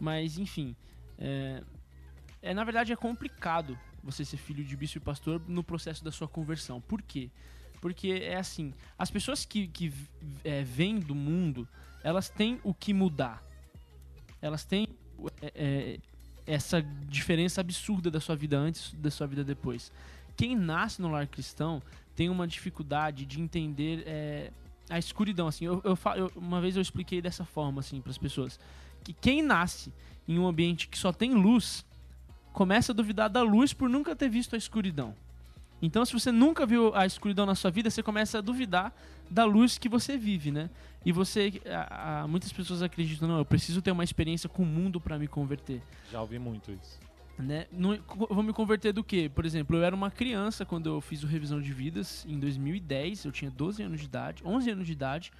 Mas, 0.00 0.38
enfim. 0.38 0.74
É, 1.18 1.62
é, 2.42 2.54
na 2.54 2.64
verdade, 2.64 2.92
é 2.92 2.96
complicado 2.96 3.78
você 4.02 4.24
ser 4.24 4.36
filho 4.36 4.64
de 4.64 4.76
bispo 4.76 4.98
e 4.98 5.00
pastor 5.00 5.40
no 5.48 5.64
processo 5.64 6.04
da 6.04 6.12
sua 6.12 6.28
conversão. 6.28 6.80
Por 6.80 7.02
quê? 7.02 7.30
Porque 7.80 8.08
é 8.22 8.36
assim, 8.36 8.72
as 8.98 9.10
pessoas 9.10 9.44
que, 9.44 9.66
que 9.68 9.92
é, 10.44 10.62
vêm 10.62 10.98
do 10.98 11.14
mundo, 11.14 11.68
elas 12.02 12.28
têm 12.28 12.60
o 12.62 12.72
que 12.72 12.94
mudar. 12.94 13.42
Elas 14.40 14.64
têm 14.64 14.88
é, 15.42 15.52
é, 15.54 15.98
essa 16.46 16.80
diferença 17.08 17.60
absurda 17.60 18.10
da 18.10 18.20
sua 18.20 18.36
vida 18.36 18.56
antes 18.56 18.92
da 18.94 19.10
sua 19.10 19.26
vida 19.26 19.42
depois. 19.44 19.90
Quem 20.36 20.54
nasce 20.54 21.00
no 21.02 21.10
lar 21.10 21.26
cristão 21.26 21.82
tem 22.14 22.28
uma 22.28 22.46
dificuldade 22.46 23.24
de 23.26 23.40
entender 23.40 24.04
é, 24.06 24.52
a 24.88 24.98
escuridão. 24.98 25.48
Assim, 25.48 25.64
eu, 25.64 25.80
eu, 25.84 25.98
eu, 26.16 26.32
uma 26.36 26.60
vez 26.60 26.76
eu 26.76 26.82
expliquei 26.82 27.20
dessa 27.20 27.44
forma 27.44 27.80
assim 27.80 28.00
para 28.00 28.10
as 28.10 28.18
pessoas 28.18 28.58
que 29.04 29.12
quem 29.12 29.42
nasce 29.42 29.92
em 30.26 30.38
um 30.38 30.46
ambiente 30.46 30.88
que 30.88 30.98
só 30.98 31.12
tem 31.12 31.34
luz 31.34 31.84
começa 32.52 32.92
a 32.92 32.94
duvidar 32.94 33.28
da 33.28 33.42
luz 33.42 33.72
por 33.72 33.88
nunca 33.88 34.16
ter 34.16 34.28
visto 34.28 34.54
a 34.54 34.58
escuridão. 34.58 35.14
Então, 35.80 36.04
se 36.04 36.12
você 36.12 36.32
nunca 36.32 36.64
viu 36.64 36.94
a 36.94 37.04
escuridão 37.04 37.44
na 37.44 37.54
sua 37.54 37.70
vida, 37.70 37.90
você 37.90 38.02
começa 38.02 38.38
a 38.38 38.40
duvidar 38.40 38.94
da 39.30 39.44
luz 39.44 39.76
que 39.76 39.88
você 39.88 40.16
vive, 40.16 40.50
né? 40.50 40.70
E 41.04 41.12
você, 41.12 41.60
a, 41.66 42.22
a, 42.22 42.28
muitas 42.28 42.52
pessoas 42.52 42.82
acreditam, 42.82 43.28
não, 43.28 43.38
eu 43.38 43.44
preciso 43.44 43.82
ter 43.82 43.90
uma 43.90 44.02
experiência 44.02 44.48
com 44.48 44.62
o 44.62 44.66
mundo 44.66 45.00
para 45.00 45.18
me 45.18 45.28
converter. 45.28 45.82
Já 46.10 46.20
ouvi 46.20 46.38
muito 46.38 46.72
isso. 46.72 46.98
Né? 47.38 47.66
Não, 47.70 47.94
eu 47.94 48.02
vou 48.30 48.42
me 48.42 48.52
converter 48.52 48.92
do 48.92 49.04
quê? 49.04 49.30
Por 49.32 49.44
exemplo, 49.44 49.76
eu 49.76 49.84
era 49.84 49.94
uma 49.94 50.10
criança 50.10 50.64
quando 50.64 50.88
eu 50.88 51.00
fiz 51.02 51.22
o 51.22 51.26
revisão 51.26 51.60
de 51.60 51.70
vidas 51.72 52.24
em 52.26 52.38
2010, 52.38 53.26
eu 53.26 53.32
tinha 53.32 53.50
12 53.50 53.82
anos 53.82 54.00
de 54.00 54.06
idade, 54.06 54.42
11 54.44 54.70
anos 54.70 54.86
de 54.86 54.92
idade. 54.92 55.32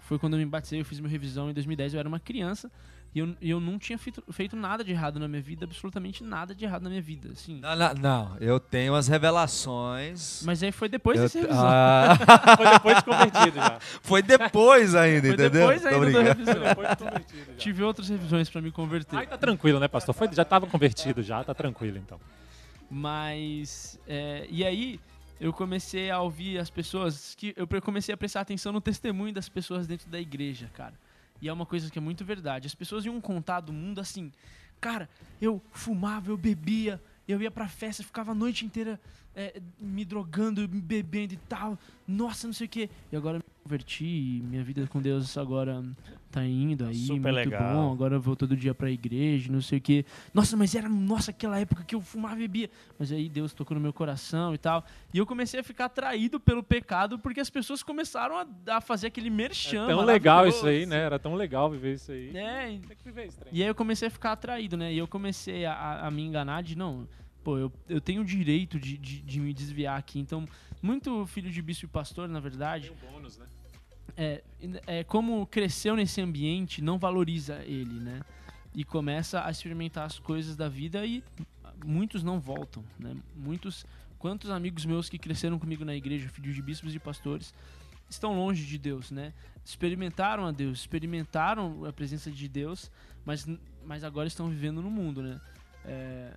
Foi 0.00 0.18
quando 0.18 0.34
eu 0.34 0.38
me 0.40 0.46
batizei, 0.46 0.80
eu 0.80 0.84
fiz 0.84 0.98
minha 0.98 1.10
revisão 1.10 1.48
em 1.48 1.54
2010, 1.54 1.94
eu 1.94 2.00
era 2.00 2.08
uma 2.08 2.18
criança. 2.18 2.70
E 3.16 3.18
eu, 3.18 3.34
eu 3.40 3.58
não 3.58 3.78
tinha 3.78 3.96
feito, 3.96 4.22
feito 4.30 4.54
nada 4.54 4.84
de 4.84 4.90
errado 4.90 5.18
na 5.18 5.26
minha 5.26 5.40
vida, 5.40 5.64
absolutamente 5.64 6.22
nada 6.22 6.54
de 6.54 6.66
errado 6.66 6.82
na 6.82 6.90
minha 6.90 7.00
vida. 7.00 7.30
Assim. 7.32 7.58
Não, 7.60 7.74
não, 7.74 7.94
não. 7.94 8.36
eu 8.38 8.60
tenho 8.60 8.94
as 8.94 9.08
revelações. 9.08 10.42
Mas 10.44 10.62
aí 10.62 10.70
foi 10.70 10.86
depois 10.86 11.16
eu, 11.16 11.22
desse 11.22 11.40
revisão. 11.40 11.66
Ah... 11.66 12.18
foi 12.58 12.68
depois 12.68 12.98
de 12.98 13.04
convertido 13.04 13.56
já. 13.56 13.78
Foi 14.02 14.22
depois 14.22 14.94
ainda, 14.94 15.28
foi 15.28 15.30
entendeu? 15.30 15.50
Depois 15.50 15.86
ainda 15.86 16.10
da 16.12 16.22
revisão. 16.22 16.54
depois 16.62 16.88
de 16.90 16.96
convertido 16.96 17.44
já. 17.46 17.56
Tive 17.56 17.82
outras 17.84 18.08
revisões 18.10 18.50
para 18.50 18.60
me 18.60 18.70
converter. 18.70 19.16
Aí 19.16 19.26
tá 19.26 19.38
tranquilo, 19.38 19.80
né, 19.80 19.88
pastor? 19.88 20.14
Foi, 20.14 20.30
já 20.30 20.42
estava 20.42 20.66
convertido 20.66 21.22
já, 21.22 21.42
tá 21.42 21.54
tranquilo 21.54 21.96
então. 21.96 22.20
Mas. 22.90 23.98
É, 24.06 24.46
e 24.50 24.62
aí 24.62 25.00
eu 25.40 25.54
comecei 25.54 26.10
a 26.10 26.20
ouvir 26.20 26.58
as 26.58 26.68
pessoas 26.68 27.34
que 27.34 27.54
eu 27.56 27.66
comecei 27.80 28.12
a 28.12 28.18
prestar 28.18 28.42
atenção 28.42 28.74
no 28.74 28.80
testemunho 28.82 29.32
das 29.32 29.48
pessoas 29.48 29.86
dentro 29.86 30.06
da 30.10 30.20
igreja, 30.20 30.70
cara. 30.74 30.92
E 31.40 31.48
é 31.48 31.52
uma 31.52 31.66
coisa 31.66 31.90
que 31.90 31.98
é 31.98 32.02
muito 32.02 32.24
verdade. 32.24 32.66
As 32.66 32.74
pessoas 32.74 33.04
iam 33.04 33.20
contar 33.20 33.60
do 33.60 33.72
mundo 33.72 34.00
assim, 34.00 34.32
cara, 34.80 35.08
eu 35.40 35.62
fumava, 35.72 36.30
eu 36.30 36.36
bebia, 36.36 37.02
eu 37.26 37.40
ia 37.40 37.50
pra 37.50 37.68
festa, 37.68 38.02
ficava 38.02 38.32
a 38.32 38.34
noite 38.34 38.64
inteira 38.64 39.00
é, 39.34 39.60
me 39.78 40.04
drogando, 40.04 40.68
me 40.68 40.80
bebendo 40.80 41.34
e 41.34 41.36
tal. 41.48 41.78
Nossa, 42.06 42.46
não 42.46 42.54
sei 42.54 42.66
o 42.66 42.70
quê. 42.70 42.90
E 43.12 43.16
agora 43.16 43.40
converti, 43.66 44.42
minha 44.44 44.62
vida 44.62 44.86
com 44.86 45.02
Deus 45.02 45.36
agora 45.36 45.82
tá 46.30 46.44
indo 46.44 46.86
aí, 46.86 46.94
Super 46.94 47.32
muito 47.32 47.50
legal. 47.50 47.74
bom. 47.74 47.92
Agora 47.92 48.14
eu 48.14 48.20
vou 48.20 48.36
todo 48.36 48.56
dia 48.56 48.72
pra 48.72 48.88
igreja, 48.88 49.50
não 49.50 49.60
sei 49.60 49.78
o 49.78 49.80
quê. 49.80 50.04
Nossa, 50.32 50.56
mas 50.56 50.72
era 50.76 50.88
nossa 50.88 51.32
aquela 51.32 51.58
época 51.58 51.82
que 51.82 51.94
eu 51.94 52.00
fumava 52.00 52.36
e 52.36 52.38
bebia. 52.38 52.70
Mas 52.96 53.10
aí 53.10 53.28
Deus 53.28 53.52
tocou 53.52 53.74
no 53.74 53.80
meu 53.80 53.92
coração 53.92 54.54
e 54.54 54.58
tal. 54.58 54.84
E 55.12 55.18
eu 55.18 55.26
comecei 55.26 55.58
a 55.58 55.64
ficar 55.64 55.86
atraído 55.86 56.38
pelo 56.38 56.62
pecado 56.62 57.18
porque 57.18 57.40
as 57.40 57.50
pessoas 57.50 57.82
começaram 57.82 58.36
a, 58.38 58.76
a 58.76 58.80
fazer 58.80 59.08
aquele 59.08 59.30
merchan. 59.30 59.86
É 59.86 59.88
tão 59.88 60.04
legal 60.04 60.46
isso 60.46 60.64
aí, 60.64 60.86
né? 60.86 60.98
Era 60.98 61.18
tão 61.18 61.34
legal 61.34 61.68
viver 61.68 61.94
isso 61.94 62.12
aí. 62.12 62.36
É, 62.36 62.78
e 63.50 63.62
aí 63.62 63.68
eu 63.68 63.74
comecei 63.74 64.06
a 64.06 64.10
ficar 64.10 64.32
atraído, 64.32 64.76
né? 64.76 64.92
E 64.92 64.98
eu 64.98 65.08
comecei 65.08 65.66
a, 65.66 65.72
a, 65.72 66.06
a 66.06 66.10
me 66.10 66.22
enganar 66.22 66.62
de 66.62 66.76
não. 66.78 67.08
Pô, 67.46 67.56
eu, 67.56 67.72
eu 67.88 68.00
tenho 68.00 68.22
o 68.22 68.24
direito 68.24 68.76
de, 68.76 68.98
de, 68.98 69.22
de 69.22 69.38
me 69.38 69.54
desviar 69.54 69.96
aqui. 69.96 70.18
Então, 70.18 70.44
muito 70.82 71.24
filho 71.28 71.48
de 71.48 71.62
bispo 71.62 71.84
e 71.84 71.88
pastor, 71.88 72.28
na 72.28 72.40
verdade, 72.40 72.90
Tem 72.90 73.08
um 73.08 73.12
bônus, 73.12 73.38
né? 73.38 73.46
é, 74.16 74.42
é 74.84 75.04
como 75.04 75.46
cresceu 75.46 75.94
nesse 75.94 76.20
ambiente 76.20 76.82
não 76.82 76.98
valoriza 76.98 77.62
ele, 77.62 78.00
né? 78.00 78.20
E 78.74 78.82
começa 78.82 79.46
a 79.46 79.50
experimentar 79.52 80.06
as 80.06 80.18
coisas 80.18 80.56
da 80.56 80.68
vida 80.68 81.06
e 81.06 81.22
muitos 81.84 82.24
não 82.24 82.40
voltam, 82.40 82.82
né? 82.98 83.14
Muitos, 83.36 83.86
quantos 84.18 84.50
amigos 84.50 84.84
meus 84.84 85.08
que 85.08 85.16
cresceram 85.16 85.56
comigo 85.56 85.84
na 85.84 85.94
igreja, 85.94 86.28
filhos 86.28 86.52
de 86.52 86.60
bispos 86.60 86.96
e 86.96 86.98
pastores, 86.98 87.54
estão 88.10 88.34
longe 88.34 88.66
de 88.66 88.76
Deus, 88.76 89.12
né? 89.12 89.32
Experimentaram 89.64 90.46
a 90.46 90.50
Deus, 90.50 90.80
experimentaram 90.80 91.84
a 91.84 91.92
presença 91.92 92.28
de 92.28 92.48
Deus, 92.48 92.90
mas, 93.24 93.46
mas 93.84 94.02
agora 94.02 94.26
estão 94.26 94.48
vivendo 94.48 94.82
no 94.82 94.90
mundo, 94.90 95.22
né? 95.22 95.40
É, 95.84 96.32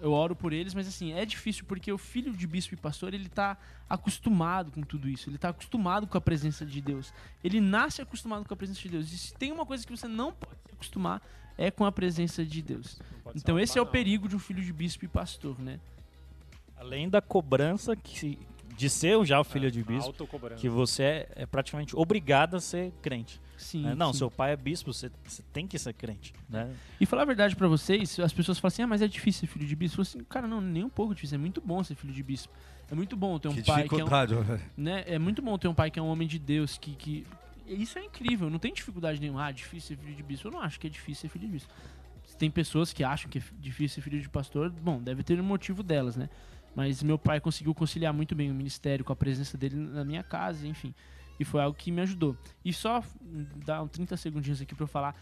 eu 0.00 0.12
oro 0.12 0.34
por 0.36 0.52
eles, 0.52 0.74
mas 0.74 0.86
assim, 0.86 1.12
é 1.12 1.24
difícil 1.24 1.64
porque 1.66 1.92
o 1.92 1.98
filho 1.98 2.32
de 2.32 2.46
bispo 2.46 2.74
e 2.74 2.76
pastor, 2.76 3.14
ele 3.14 3.28
tá 3.28 3.56
acostumado 3.88 4.70
com 4.70 4.82
tudo 4.82 5.08
isso, 5.08 5.28
ele 5.28 5.38
tá 5.38 5.48
acostumado 5.48 6.06
com 6.06 6.16
a 6.16 6.20
presença 6.20 6.64
de 6.64 6.80
Deus. 6.80 7.12
Ele 7.42 7.60
nasce 7.60 8.00
acostumado 8.02 8.44
com 8.44 8.54
a 8.54 8.56
presença 8.56 8.80
de 8.80 8.88
Deus. 8.88 9.12
E 9.12 9.18
se 9.18 9.34
tem 9.34 9.50
uma 9.52 9.66
coisa 9.66 9.86
que 9.86 9.96
você 9.96 10.06
não 10.06 10.32
pode 10.32 10.60
se 10.66 10.74
acostumar, 10.74 11.22
é 11.56 11.70
com 11.70 11.84
a 11.84 11.92
presença 11.92 12.44
de 12.44 12.62
Deus. 12.62 13.00
Então 13.34 13.58
esse 13.58 13.78
é 13.78 13.82
o 13.82 13.84
banana. 13.84 13.92
perigo 13.92 14.28
de 14.28 14.36
um 14.36 14.38
filho 14.38 14.62
de 14.62 14.72
bispo 14.72 15.04
e 15.04 15.08
pastor, 15.08 15.58
né? 15.58 15.80
Além 16.76 17.08
da 17.08 17.20
cobrança 17.20 17.96
que, 17.96 18.38
de 18.78 18.88
ser 18.88 19.22
já 19.26 19.40
o 19.40 19.44
filho 19.44 19.66
É, 19.66 19.70
de 19.70 19.82
bispo, 19.82 20.14
que 20.56 20.68
você 20.68 21.02
é, 21.02 21.28
é 21.34 21.46
praticamente 21.46 21.96
obrigado 21.96 22.56
a 22.56 22.60
ser 22.60 22.92
crente. 23.02 23.40
Sim. 23.56 23.82
né? 23.82 23.94
Não, 23.96 24.12
sim. 24.12 24.20
seu 24.20 24.30
pai 24.30 24.52
é 24.52 24.56
bispo, 24.56 24.92
você, 24.92 25.10
você 25.24 25.42
tem 25.52 25.66
que 25.66 25.76
ser 25.80 25.92
crente. 25.92 26.32
Né? 26.48 26.72
E 27.00 27.04
falar 27.04 27.22
a 27.22 27.24
verdade 27.24 27.56
pra 27.56 27.66
vocês, 27.66 28.20
as 28.20 28.32
pessoas 28.32 28.56
falam 28.60 28.68
assim: 28.68 28.82
"Ah, 28.82 28.86
mas 28.86 29.02
é 29.02 29.08
difícil 29.08 29.40
ser 29.40 29.46
filho 29.48 29.66
de 29.66 29.74
bispo". 29.74 30.00
Eu 30.00 30.04
falo 30.04 30.20
assim: 30.20 30.26
"Cara, 30.28 30.46
não, 30.46 30.60
nem 30.60 30.84
um 30.84 30.88
pouco 30.88 31.12
difícil, 31.12 31.34
é 31.34 31.38
muito 31.38 31.60
bom 31.60 31.82
ser 31.82 31.96
filho 31.96 32.12
de 32.12 32.22
bispo. 32.22 32.52
É 32.90 32.94
muito 32.94 33.16
bom 33.16 33.36
ter 33.38 33.48
um 33.48 33.54
que 33.54 33.62
pai 33.64 33.88
que 33.88 34.00
é 34.00 34.04
um, 34.04 34.06
velho. 34.06 34.60
né? 34.78 35.02
É 35.06 35.18
muito 35.18 35.42
bom 35.42 35.58
ter 35.58 35.66
um 35.66 35.74
pai 35.74 35.90
que 35.90 35.98
é 35.98 36.02
um 36.02 36.08
homem 36.08 36.26
de 36.26 36.38
Deus, 36.38 36.78
que, 36.78 36.92
que... 36.92 37.26
Isso 37.66 37.98
é 37.98 38.04
incrível, 38.04 38.48
não 38.48 38.58
tem 38.58 38.72
dificuldade 38.72 39.20
nenhuma. 39.20 39.44
Ah, 39.44 39.50
difícil 39.50 39.96
ser 39.96 40.02
filho 40.02 40.16
de 40.16 40.22
bispo. 40.22 40.48
Eu 40.48 40.52
não 40.52 40.60
acho 40.60 40.80
que 40.80 40.86
é 40.86 40.90
difícil 40.90 41.22
ser 41.22 41.28
filho 41.28 41.46
de 41.46 41.52
bispo. 41.52 41.70
Tem 42.38 42.50
pessoas 42.50 42.92
que 42.92 43.04
acham 43.04 43.28
que 43.28 43.38
é 43.38 43.42
difícil 43.58 43.96
ser 43.96 44.00
filho 44.00 44.22
de 44.22 44.28
pastor, 44.28 44.70
bom, 44.70 45.02
deve 45.02 45.22
ter 45.22 45.38
um 45.40 45.44
motivo 45.44 45.82
delas, 45.82 46.16
né? 46.16 46.30
Mas 46.78 47.02
meu 47.02 47.18
pai 47.18 47.40
conseguiu 47.40 47.74
conciliar 47.74 48.14
muito 48.14 48.36
bem 48.36 48.52
o 48.52 48.54
ministério 48.54 49.04
com 49.04 49.12
a 49.12 49.16
presença 49.16 49.58
dele 49.58 49.74
na 49.74 50.04
minha 50.04 50.22
casa, 50.22 50.64
enfim. 50.64 50.94
E 51.36 51.44
foi 51.44 51.60
algo 51.60 51.76
que 51.76 51.90
me 51.90 52.00
ajudou. 52.02 52.36
E 52.64 52.72
só 52.72 53.02
dar 53.66 53.82
uns 53.82 53.90
30 53.90 54.16
segundinhos 54.16 54.62
aqui 54.62 54.76
pra 54.76 54.84
eu 54.84 54.86
falar. 54.86 55.12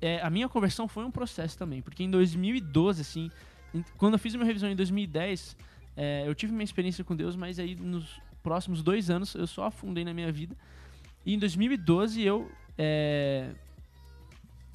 É, 0.00 0.22
a 0.22 0.30
minha 0.30 0.48
conversão 0.48 0.88
foi 0.88 1.04
um 1.04 1.10
processo 1.10 1.58
também, 1.58 1.82
porque 1.82 2.02
em 2.02 2.10
2012, 2.10 3.02
assim, 3.02 3.30
quando 3.98 4.14
eu 4.14 4.18
fiz 4.18 4.34
minha 4.34 4.46
revisão 4.46 4.70
em 4.70 4.74
2010, 4.74 5.54
é, 5.98 6.24
eu 6.26 6.34
tive 6.34 6.50
minha 6.50 6.64
experiência 6.64 7.04
com 7.04 7.14
Deus, 7.14 7.36
mas 7.36 7.58
aí 7.58 7.74
nos 7.74 8.18
próximos 8.42 8.82
dois 8.82 9.10
anos 9.10 9.34
eu 9.34 9.46
só 9.46 9.66
afundei 9.66 10.06
na 10.06 10.14
minha 10.14 10.32
vida. 10.32 10.56
E 11.26 11.34
em 11.34 11.38
2012 11.38 12.22
eu 12.22 12.50
é, 12.78 13.50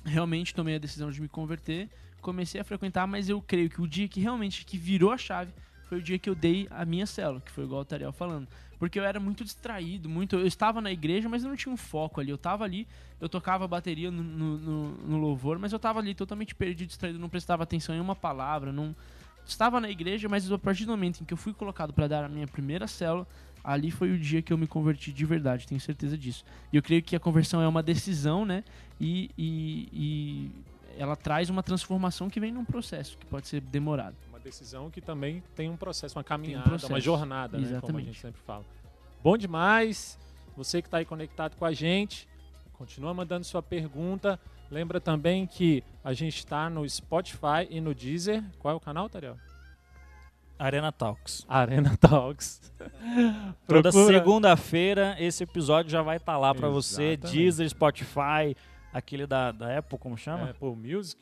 realmente 0.06 0.54
tomei 0.54 0.76
a 0.76 0.78
decisão 0.78 1.10
de 1.10 1.20
me 1.20 1.28
converter, 1.28 1.90
comecei 2.22 2.62
a 2.62 2.64
frequentar, 2.64 3.08
mas 3.08 3.28
eu 3.28 3.42
creio 3.42 3.72
que 3.72 3.82
o 3.82 3.88
dia 3.88 4.08
que 4.08 4.20
realmente 4.20 4.64
que 4.64 4.78
virou 4.78 5.12
a 5.12 5.18
chave 5.18 5.52
foi 5.90 6.00
o 6.00 6.02
dia 6.02 6.20
que 6.20 6.30
eu 6.30 6.36
dei 6.36 6.68
a 6.70 6.84
minha 6.86 7.06
célula, 7.06 7.42
que 7.42 7.52
foi 7.52 7.64
igual 7.64 7.82
o 7.82 7.86
Tariel 7.86 8.12
falando. 8.12 8.48
Porque 8.80 9.00
eu 9.00 9.04
era 9.04 9.20
muito 9.20 9.44
distraído, 9.44 10.08
muito. 10.08 10.36
Eu 10.36 10.46
estava 10.46 10.80
na 10.80 10.92
igreja, 10.92 11.28
mas 11.28 11.44
eu 11.44 11.50
não 11.50 11.56
tinha 11.56 11.74
um 11.74 11.78
foco 11.78 12.22
ali. 12.22 12.30
Eu 12.30 12.36
estava 12.36 12.64
ali, 12.64 12.88
eu 13.20 13.28
tocava 13.28 13.68
bateria 13.68 14.12
no, 14.12 14.22
no, 14.22 14.90
no- 14.92 15.18
louvor, 15.18 15.58
mas 15.58 15.72
eu 15.72 15.78
estava 15.78 15.98
ali 16.00 16.14
totalmente 16.14 16.54
perdido, 16.54 16.88
distraído, 16.88 17.18
não 17.18 17.30
prestava 17.30 17.64
atenção 17.64 17.96
em 17.96 18.00
uma 18.00 18.16
palavra, 18.16 18.72
não. 18.72 18.96
Estava 19.46 19.80
na 19.80 19.90
igreja, 19.90 20.28
mas 20.30 20.52
a 20.52 20.58
partir 20.60 20.86
do 20.86 20.92
momento 20.92 21.22
em 21.22 21.26
que 21.26 21.34
eu 21.34 21.38
fui 21.38 21.54
colocado 21.54 21.92
para 21.94 22.08
dar 22.08 22.26
a 22.26 22.30
minha 22.30 22.46
primeira 22.48 22.86
célula, 22.86 23.26
ali 23.64 23.90
foi 23.90 24.12
o 24.12 24.20
dia 24.20 24.42
que 24.42 24.52
eu 24.54 24.58
me 24.58 24.68
converti 24.68 25.12
de 25.12 25.26
verdade, 25.26 25.66
tenho 25.66 25.80
certeza 25.82 26.18
disso. 26.18 26.44
E 26.72 26.76
eu 26.76 26.84
creio 26.84 27.02
que 27.02 27.16
a 27.16 27.20
conversão 27.20 27.62
é 27.62 27.68
uma 27.68 27.82
decisão, 27.82 28.46
né? 28.46 28.64
E, 29.00 29.32
e, 29.38 29.90
e 29.94 30.52
ela 31.00 31.16
traz 31.16 31.50
uma 31.50 31.64
transformação 31.64 32.30
que 32.30 32.40
vem 32.40 32.52
num 32.52 32.66
processo, 32.66 33.18
que 33.18 33.26
pode 33.26 33.48
ser 33.48 33.62
demorado. 33.62 34.16
Uma 34.48 34.52
decisão 34.52 34.90
que 34.90 35.02
também 35.02 35.44
tem 35.56 35.70
um 35.70 35.76
processo, 35.76 36.18
uma 36.18 36.24
caminhada, 36.24 36.70
processo. 36.70 36.94
uma 36.94 37.02
jornada, 37.02 37.58
né? 37.58 37.82
Como 37.82 37.98
a 37.98 38.02
gente 38.02 38.18
sempre 38.20 38.42
fala. 38.42 38.64
Bom 39.22 39.38
demais. 39.38 40.18
Você 40.56 40.82
que 40.82 40.88
está 40.88 40.98
aí 40.98 41.06
conectado 41.06 41.58
com 41.58 41.66
a 41.66 41.74
gente, 41.74 42.28
continua 42.74 43.14
mandando 43.14 43.44
sua 43.44 43.62
pergunta. 43.62 44.40
Lembra 44.72 45.02
também 45.02 45.46
que 45.46 45.84
a 46.02 46.14
gente 46.14 46.38
está 46.38 46.70
no 46.70 46.88
Spotify 46.90 47.68
e 47.70 47.82
no 47.82 47.94
Deezer. 47.94 48.42
Qual 48.58 48.74
é 48.74 48.78
o 48.78 48.80
canal, 48.80 49.10
Tariel? 49.10 49.38
Arena 50.58 50.94
Talks. 50.94 51.46
Arena 51.48 51.96
Talks. 52.00 52.72
Toda 53.68 53.92
segunda-feira 53.92 55.18
esse 55.20 55.44
episódio 55.44 55.92
já 55.92 56.02
vai 56.02 56.18
estar 56.18 56.38
lá 56.38 56.56
pra 56.56 56.70
você. 56.70 57.18
Deezer, 57.18 57.70
Spotify, 57.70 58.56
aquele 58.94 59.28
da, 59.28 59.52
da 59.52 59.78
Apple, 59.78 59.98
como 59.98 60.18
chama? 60.18 60.52
Apple 60.52 60.76
Music. 60.76 61.22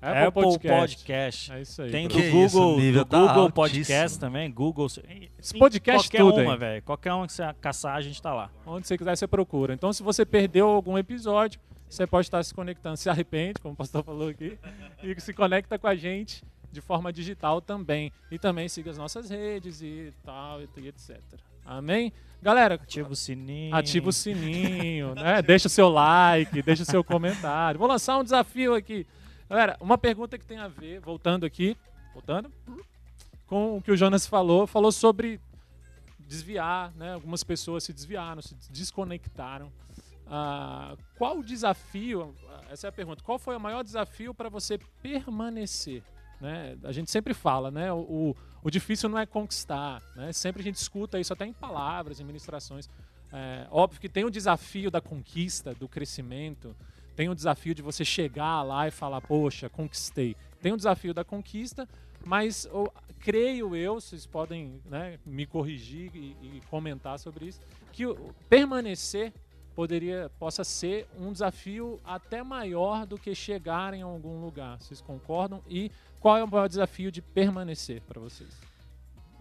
Apple, 0.00 0.22
Apple 0.22 0.42
Podcast. 0.42 0.96
Podcast. 0.96 1.52
É 1.52 1.60
isso 1.62 1.82
aí. 1.82 1.90
Tem 1.90 2.08
do 2.08 2.14
Google, 2.14 2.80
isso, 2.80 2.92
do 2.98 3.04
tá 3.04 3.18
Google 3.18 3.28
altíssimo. 3.34 3.52
Podcast 3.52 4.18
também, 4.18 4.50
Google. 4.50 4.86
Esse 5.38 5.58
podcast 5.58 6.08
qualquer 6.08 6.18
tudo 6.18 6.40
uma, 6.42 6.56
velho. 6.56 6.82
Qualquer 6.82 7.12
uma 7.12 7.26
que 7.26 7.32
você 7.32 7.42
caçar, 7.60 7.96
a 7.96 8.00
gente 8.00 8.20
tá 8.20 8.32
lá. 8.34 8.50
Onde 8.66 8.86
você 8.86 8.96
quiser, 8.96 9.16
você 9.16 9.26
procura. 9.26 9.74
Então, 9.74 9.92
se 9.92 10.02
você 10.02 10.24
perdeu 10.24 10.68
algum 10.68 10.96
episódio, 10.98 11.60
você 11.88 12.06
pode 12.06 12.26
estar 12.26 12.42
se 12.42 12.52
conectando, 12.52 12.96
se 12.96 13.08
arrepende, 13.08 13.60
como 13.60 13.74
o 13.74 13.76
pastor 13.76 14.02
falou 14.02 14.28
aqui, 14.28 14.58
e 15.02 15.20
se 15.20 15.32
conecta 15.32 15.78
com 15.78 15.86
a 15.86 15.94
gente 15.94 16.44
de 16.70 16.80
forma 16.80 17.12
digital 17.12 17.60
também. 17.60 18.12
E 18.30 18.38
também 18.38 18.68
siga 18.68 18.90
as 18.90 18.98
nossas 18.98 19.30
redes 19.30 19.80
e 19.82 20.12
tal, 20.24 20.60
e 20.60 20.88
etc. 20.88 21.18
Amém? 21.64 22.12
Galera, 22.42 22.74
Ativa 22.74 23.10
o 23.10 23.16
sininho. 23.16 23.74
ativa 23.74 24.08
o 24.08 24.12
sininho, 24.12 25.14
né? 25.14 25.42
Deixa 25.42 25.66
o 25.66 25.70
seu 25.70 25.88
like, 25.88 26.62
deixa 26.62 26.82
o 26.82 26.86
seu 26.86 27.02
comentário. 27.02 27.78
Vou 27.78 27.88
lançar 27.88 28.18
um 28.18 28.22
desafio 28.22 28.74
aqui. 28.74 29.06
Galera, 29.48 29.76
uma 29.80 29.96
pergunta 29.96 30.36
que 30.36 30.44
tem 30.44 30.58
a 30.58 30.66
ver, 30.66 31.00
voltando 31.00 31.46
aqui, 31.46 31.76
voltando, 32.12 32.52
com 33.46 33.76
o 33.76 33.82
que 33.82 33.92
o 33.92 33.96
Jonas 33.96 34.26
falou, 34.26 34.66
falou 34.66 34.90
sobre 34.90 35.40
desviar, 36.18 36.92
né? 36.96 37.14
Algumas 37.14 37.44
pessoas 37.44 37.84
se 37.84 37.92
desviaram, 37.92 38.42
se 38.42 38.56
desconectaram. 38.70 39.70
Ah, 40.26 40.96
qual 41.16 41.38
o 41.38 41.44
desafio? 41.44 42.34
Essa 42.68 42.88
é 42.88 42.90
a 42.90 42.92
pergunta. 42.92 43.22
Qual 43.22 43.38
foi 43.38 43.56
o 43.56 43.60
maior 43.60 43.84
desafio 43.84 44.34
para 44.34 44.48
você 44.48 44.78
permanecer? 45.00 46.02
Né? 46.40 46.76
A 46.82 46.90
gente 46.90 47.10
sempre 47.10 47.32
fala, 47.32 47.70
né? 47.70 47.92
O, 47.92 48.34
o, 48.62 48.70
difícil 48.70 49.08
não 49.08 49.18
é 49.18 49.24
conquistar, 49.24 50.02
né? 50.16 50.32
Sempre 50.32 50.60
a 50.60 50.64
gente 50.64 50.76
escuta 50.76 51.20
isso 51.20 51.32
até 51.32 51.46
em 51.46 51.52
palavras, 51.52 52.18
em 52.18 52.24
ministrações. 52.24 52.90
É, 53.32 53.66
óbvio 53.70 54.00
que 54.00 54.08
tem 54.08 54.24
o 54.24 54.30
desafio 54.30 54.90
da 54.90 55.00
conquista, 55.00 55.72
do 55.74 55.88
crescimento, 55.88 56.74
tem 57.16 57.30
o 57.30 57.34
desafio 57.34 57.74
de 57.74 57.80
você 57.80 58.04
chegar 58.04 58.62
lá 58.62 58.86
e 58.86 58.90
falar, 58.90 59.22
poxa, 59.22 59.70
conquistei. 59.70 60.36
Tem 60.60 60.72
o 60.72 60.76
desafio 60.76 61.14
da 61.14 61.24
conquista, 61.24 61.88
mas 62.24 62.68
creio 63.18 63.74
eu, 63.74 63.94
vocês 63.94 64.26
podem 64.26 64.80
né, 64.84 65.18
me 65.24 65.46
corrigir 65.46 66.10
e, 66.14 66.36
e, 66.42 66.62
comentar 66.68 67.18
sobre 67.18 67.46
isso, 67.46 67.60
que 67.92 68.04
o, 68.04 68.34
permanecer 68.48 69.32
poderia 69.74 70.30
possa 70.38 70.62
ser 70.64 71.06
um 71.18 71.32
desafio 71.32 72.00
até 72.04 72.42
maior 72.42 73.06
do 73.06 73.18
que 73.18 73.34
chegar 73.34 73.94
em 73.94 74.02
algum 74.02 74.40
lugar. 74.40 74.80
Vocês 74.80 75.00
concordam? 75.00 75.62
E 75.68 75.90
qual 76.20 76.36
é 76.36 76.44
o 76.44 76.48
maior 76.48 76.68
desafio 76.68 77.10
de 77.10 77.22
permanecer 77.22 78.02
para 78.02 78.20
vocês? 78.20 78.50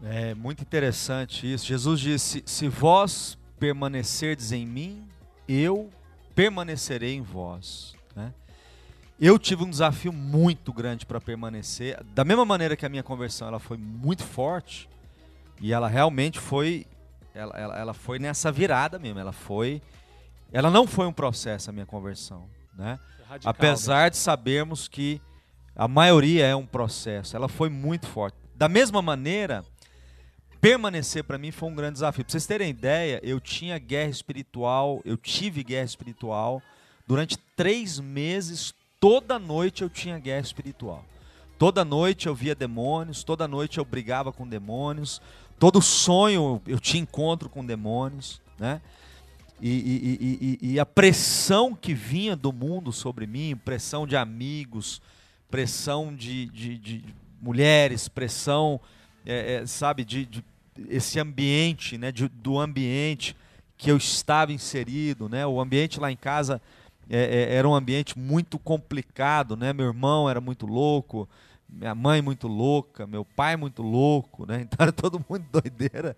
É 0.04 0.34
muito 0.34 0.62
interessante 0.62 1.52
isso. 1.52 1.66
Jesus 1.66 2.00
disse: 2.00 2.44
Se 2.46 2.68
vós 2.68 3.38
permanecerdes 3.58 4.52
em 4.52 4.66
mim, 4.66 5.08
eu 5.48 5.90
permanecerei 6.36 7.16
em 7.16 7.22
vós. 7.22 7.96
Né? 8.16 8.34
Eu 9.20 9.40
tive 9.40 9.64
um 9.64 9.70
desafio 9.70 10.12
muito 10.12 10.74
grande 10.74 11.06
para 11.06 11.22
permanecer. 11.22 12.04
Da 12.14 12.26
mesma 12.26 12.46
maneira 12.46 12.76
que 12.76 12.86
a 12.86 12.90
minha 12.90 13.04
conversão 13.04 13.48
ela 13.48 13.60
foi 13.60 13.78
muito 13.78 14.24
forte, 14.24 14.90
e 15.62 15.74
ela 15.74 15.88
realmente 15.88 16.40
foi. 16.40 16.86
Ela, 17.34 17.54
ela, 17.58 17.80
ela 17.80 17.94
foi 17.94 18.20
nessa 18.20 18.52
virada 18.52 19.00
mesmo. 19.00 19.20
Ela 19.20 19.32
foi. 19.32 19.82
Ela 20.52 20.70
não 20.70 20.86
foi 20.86 21.08
um 21.08 21.14
processo 21.14 21.70
a 21.70 21.74
minha 21.74 21.86
conversão. 21.86 22.48
Né? 22.74 23.00
Radical, 23.28 23.50
Apesar 23.50 24.04
mesmo. 24.04 24.12
de 24.12 24.18
sabermos 24.18 24.88
que 24.88 25.22
a 25.76 25.88
maioria 25.88 26.46
é 26.46 26.56
um 26.56 26.66
processo. 26.66 27.36
Ela 27.36 27.48
foi 27.48 27.70
muito 27.70 28.08
forte. 28.08 28.38
Da 28.56 28.70
mesma 28.70 29.02
maneira, 29.02 29.66
permanecer 30.66 31.24
para 31.24 31.38
mim 31.38 31.52
foi 31.52 31.70
um 31.70 31.76
grande 31.76 31.94
desafio. 31.94 32.26
Para 32.26 32.32
vocês 32.32 32.48
terem 32.48 32.72
ideia, 32.72 33.20
eu 33.22 33.40
tinha 33.40 33.78
guerra 33.78 34.10
espiritual, 34.10 35.00
eu 35.06 35.16
tive 35.16 35.64
guerra 35.64 35.86
espiritual. 35.86 36.60
Durante 37.08 37.38
três 37.56 38.00
meses, 38.00 38.74
toda 39.00 39.38
noite 39.38 39.84
eu 39.84 39.90
tinha 39.92 40.18
guerra 40.18 40.42
espiritual. 40.42 41.06
Toda 41.60 41.86
noite 41.86 42.26
eu 42.26 42.34
via 42.34 42.56
demônios, 42.56 43.24
toda 43.24 43.48
noite 43.48 43.78
eu 43.78 43.86
brigava 43.86 44.34
com 44.34 44.48
demônios, 44.48 45.22
todo 45.60 45.80
sonho 45.84 46.60
eu 46.66 46.80
tinha 46.80 47.04
encontro 47.04 47.48
com 47.48 47.64
demônios, 47.64 48.42
né? 48.58 48.82
E, 49.62 49.70
e, 49.70 50.58
e, 50.60 50.72
e, 50.72 50.80
a 50.80 50.86
pressão 50.86 51.76
que 51.76 51.94
vinha 51.94 52.36
do 52.36 52.52
mundo 52.52 52.92
sobre 52.92 53.28
mim, 53.28 53.56
pressão 53.56 54.08
de 54.08 54.18
amigos, 54.18 55.00
pressão 55.48 56.14
de, 56.14 56.48
de, 56.48 56.78
de 56.80 57.06
mulheres, 57.40 58.08
pressão, 58.08 58.82
é, 59.26 59.54
é, 59.54 59.66
sabe, 59.66 60.04
de, 60.04 60.26
de, 60.26 60.44
esse 60.90 61.20
ambiente, 61.20 61.98
né, 61.98 62.12
de, 62.12 62.28
do 62.28 62.60
ambiente 62.60 63.36
que 63.78 63.92
eu 63.92 63.98
estava 63.98 64.52
inserido, 64.52 65.30
né, 65.30 65.46
o 65.46 65.60
ambiente 65.60 66.00
lá 66.00 66.12
em 66.12 66.16
casa 66.18 66.62
é, 67.10 67.50
é, 67.50 67.56
era 67.56 67.68
um 67.68 67.74
ambiente 67.74 68.18
muito 68.18 68.58
complicado, 68.58 69.56
né, 69.56 69.74
meu 69.74 69.88
irmão 69.88 70.30
era 70.30 70.42
muito 70.42 70.66
louco, 70.66 71.28
minha 71.70 71.96
mãe 71.96 72.22
muito 72.22 72.48
louca, 72.48 73.08
meu 73.08 73.24
pai 73.24 73.56
muito 73.56 73.82
louco, 73.82 74.46
né, 74.46 74.62
então 74.68 74.78
era 74.80 74.92
todo 74.92 75.24
mundo 75.30 75.46
doideira. 75.52 76.16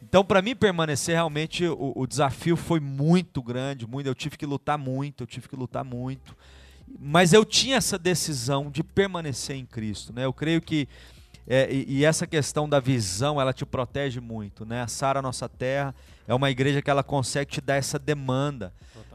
Então, 0.00 0.24
para 0.24 0.40
mim 0.40 0.54
permanecer, 0.54 1.16
realmente 1.16 1.66
o, 1.66 1.92
o, 1.96 2.06
desafio 2.06 2.56
foi 2.56 2.78
muito 2.78 3.42
grande, 3.42 3.84
muito. 3.84 4.06
Eu 4.06 4.14
tive 4.14 4.36
que 4.36 4.46
lutar 4.46 4.78
muito, 4.78 5.24
eu 5.24 5.26
tive 5.26 5.48
que 5.48 5.56
lutar 5.56 5.84
muito. 5.84 6.36
Mas 7.00 7.32
eu 7.32 7.44
tinha 7.44 7.76
essa 7.76 7.98
decisão 7.98 8.70
de 8.70 8.84
permanecer 8.84 9.56
em 9.56 9.66
Cristo, 9.66 10.12
né? 10.12 10.24
Eu 10.24 10.32
creio 10.32 10.62
que 10.62 10.88
é, 11.48 11.72
e, 11.72 12.00
e, 12.00 12.04
essa 12.04 12.26
questão 12.26 12.68
da 12.68 12.78
visão, 12.78 13.40
ela 13.40 13.54
te 13.54 13.64
protege 13.64 14.20
muito, 14.20 14.66
né? 14.66 14.82
A 14.82 14.86
Sara 14.86 15.22
Nossa 15.22 15.48
Terra 15.48 15.94
é 16.26 16.34
uma 16.34 16.50
igreja 16.50 16.82
que 16.82 16.90
ela 16.90 17.02
consegue 17.02 17.50
te 17.50 17.60
dar 17.60 17.76
essa 17.76 17.98
demanda, 17.98 18.72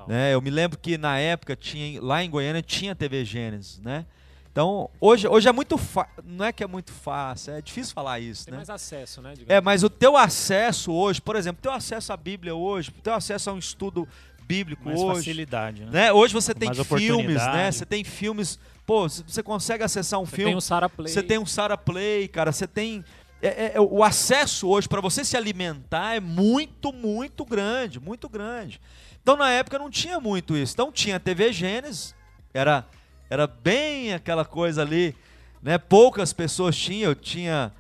né? 0.07 0.33
Eu 0.33 0.41
me 0.41 0.49
lembro 0.49 0.77
que 0.79 0.97
na 0.97 1.19
época 1.19 1.55
tinha 1.55 2.01
lá 2.01 2.23
em 2.23 2.29
Goiânia 2.29 2.63
tinha 2.63 2.95
TV 2.95 3.23
Gênesis, 3.23 3.79
né? 3.79 4.05
Então, 4.51 4.89
hoje, 4.99 5.27
hoje 5.27 5.47
é 5.47 5.51
muito 5.51 5.77
fácil, 5.77 6.23
não 6.23 6.45
é 6.45 6.51
que 6.51 6.63
é 6.63 6.67
muito 6.67 6.91
fácil, 6.91 7.53
é 7.53 7.61
difícil 7.61 7.93
falar 7.93 8.19
isso, 8.19 8.45
Tem 8.45 8.51
né? 8.51 8.57
mais 8.57 8.69
acesso, 8.69 9.21
né? 9.21 9.33
É, 9.47 9.59
mas 9.59 9.83
o 9.83 9.89
teu 9.89 10.15
acesso 10.15 10.91
hoje, 10.91 11.19
por 11.19 11.35
exemplo, 11.35 11.59
teu 11.61 11.71
acesso 11.71 12.13
à 12.13 12.17
Bíblia 12.17 12.53
hoje, 12.53 12.91
teu 13.03 13.13
acesso 13.13 13.49
a 13.49 13.53
um 13.53 13.57
estudo 13.57 14.07
bíblico 14.43 14.85
mais 14.85 14.99
hoje. 14.99 15.15
facilidade, 15.17 15.85
né? 15.85 15.89
né? 15.91 16.13
Hoje 16.13 16.33
você 16.33 16.53
tem 16.53 16.71
filmes, 16.73 17.35
né? 17.35 17.71
Você 17.71 17.85
tem 17.85 18.03
filmes. 18.03 18.59
Pô, 18.85 19.07
você 19.07 19.41
consegue 19.41 19.83
acessar 19.83 20.19
um 20.19 20.25
você 20.25 20.35
filme. 20.35 20.51
Tem 20.51 20.57
um 20.57 20.61
Sara 20.61 20.89
Play. 20.89 21.13
Você 21.13 21.23
tem 21.23 21.37
um 21.37 21.45
Sara 21.45 21.77
Play, 21.77 22.27
cara. 22.27 22.51
Você 22.51 22.67
tem. 22.67 23.03
É, 23.41 23.73
é, 23.75 23.81
o 23.81 24.03
acesso 24.03 24.69
hoje 24.69 24.87
para 24.87 25.01
você 25.01 25.25
se 25.25 25.35
alimentar 25.35 26.15
é 26.15 26.19
muito, 26.19 26.93
muito 26.93 27.43
grande, 27.43 27.99
muito 27.99 28.29
grande. 28.29 28.79
Então 29.21 29.35
na 29.35 29.49
época 29.51 29.79
não 29.79 29.89
tinha 29.89 30.19
muito 30.19 30.55
isso. 30.55 30.73
Então 30.73 30.91
tinha 30.91 31.19
TV 31.19 31.51
Gênesis, 31.51 32.15
era, 32.53 32.85
era 33.29 33.47
bem 33.47 34.13
aquela 34.13 34.45
coisa 34.45 34.81
ali, 34.81 35.15
né? 35.61 35.77
Poucas 35.77 36.31
pessoas 36.31 36.75
tinham. 36.77 37.11
Eu 37.11 37.15
tinha, 37.15 37.71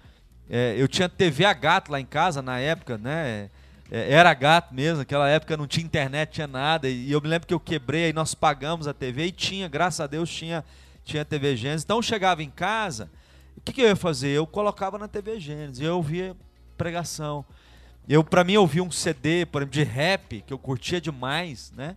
é, 0.49 0.75
eu 0.77 0.87
tinha 0.87 1.07
TV 1.07 1.45
a 1.45 1.53
gato 1.53 1.91
lá 1.91 1.99
em 1.99 2.05
casa 2.05 2.41
na 2.41 2.59
época, 2.59 2.97
né? 2.97 3.49
É, 3.91 4.13
era 4.13 4.33
gato 4.33 4.73
mesmo, 4.73 4.99
naquela 4.99 5.29
época 5.29 5.55
não 5.55 5.67
tinha 5.67 5.85
internet, 5.85 6.31
tinha 6.31 6.47
nada. 6.47 6.89
E 6.89 7.11
eu 7.11 7.21
me 7.21 7.27
lembro 7.27 7.47
que 7.47 7.53
eu 7.53 7.59
quebrei, 7.59 8.05
aí 8.05 8.13
nós 8.13 8.33
pagamos 8.33 8.87
a 8.87 8.93
TV 8.93 9.27
e 9.27 9.31
tinha, 9.31 9.67
graças 9.67 9.99
a 9.99 10.07
Deus, 10.07 10.29
tinha, 10.29 10.63
tinha 11.03 11.25
TV 11.25 11.55
Gênesis. 11.55 11.83
Então 11.83 11.97
eu 11.97 12.01
chegava 12.01 12.41
em 12.43 12.49
casa, 12.49 13.09
o 13.57 13.61
que, 13.61 13.73
que 13.73 13.81
eu 13.81 13.87
ia 13.87 13.95
fazer? 13.95 14.29
Eu 14.29 14.47
colocava 14.47 14.97
na 14.97 15.07
TV 15.07 15.39
Gênesis, 15.39 15.81
eu 15.81 15.95
ouvia 15.95 16.35
pregação. 16.77 17.45
Eu, 18.07 18.23
para 18.23 18.43
mim, 18.43 18.57
ouvia 18.57 18.83
um 18.83 18.91
CD, 18.91 19.45
por 19.45 19.61
exemplo, 19.61 19.73
de 19.73 19.83
rap, 19.83 20.41
que 20.41 20.53
eu 20.53 20.59
curtia 20.59 20.99
demais, 20.99 21.71
né? 21.71 21.95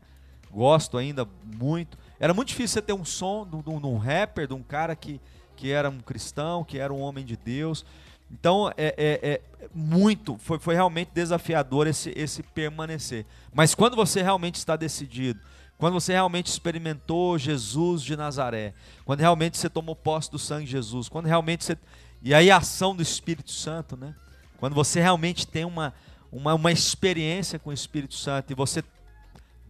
Gosto 0.51 0.97
ainda 0.97 1.27
muito. 1.45 1.99
Era 2.21 2.33
muito 2.33 2.49
difícil 2.49 2.75
você 2.75 2.83
ter 2.83 2.93
um 2.93 3.05
som 3.05 3.47
de 3.47 3.57
um, 3.57 3.81
de 3.81 3.87
um 3.87 3.99
rapper, 3.99 4.47
de 4.47 4.55
um 4.55 4.63
cara 4.63 4.95
que, 4.95 5.21
que 5.57 5.73
era 5.73 5.91
um 5.91 5.99
cristão, 5.99 6.63
que 6.63 6.79
era 6.79 6.93
um 6.93 7.01
homem 7.01 7.25
de 7.25 7.37
Deus. 7.37 7.85
Então, 8.31 8.73
é, 8.77 8.95
é, 8.97 9.31
é, 9.31 9.41
muito, 9.75 10.37
foi, 10.39 10.59
foi 10.59 10.75
realmente 10.75 11.11
desafiador 11.13 11.87
esse, 11.87 12.13
esse 12.17 12.43
permanecer. 12.43 13.27
Mas 13.53 13.75
quando 13.75 13.97
você 13.97 14.23
realmente 14.23 14.57
está 14.57 14.77
decidido, 14.77 15.41
quando 15.79 15.95
você 15.95 16.13
realmente 16.13 16.47
experimentou 16.47 17.39
Jesus 17.39 18.03
de 18.03 18.17
Nazaré, 18.17 18.73
quando 19.05 19.21
realmente 19.21 19.59
você 19.59 19.69
tomou 19.69 19.95
posse 19.95 20.31
do 20.31 20.39
sangue 20.39 20.65
de 20.65 20.73
Jesus, 20.73 21.09
quando 21.09 21.27
realmente 21.27 21.65
você. 21.65 21.79
E 22.23 22.35
aí 22.35 22.51
a 22.51 22.57
ação 22.57 22.97
do 22.97 23.03
Espírito 23.03 23.51
Santo, 23.51 23.97
né? 23.97 24.15
Quando 24.59 24.75
você 24.75 25.01
realmente 25.01 25.47
tem 25.47 25.65
uma, 25.65 25.93
uma, 26.33 26.55
uma 26.55 26.73
experiência 26.73 27.59
com 27.59 27.71
o 27.71 27.73
Espírito 27.75 28.15
Santo 28.15 28.51
e 28.51 28.55
você 28.55 28.83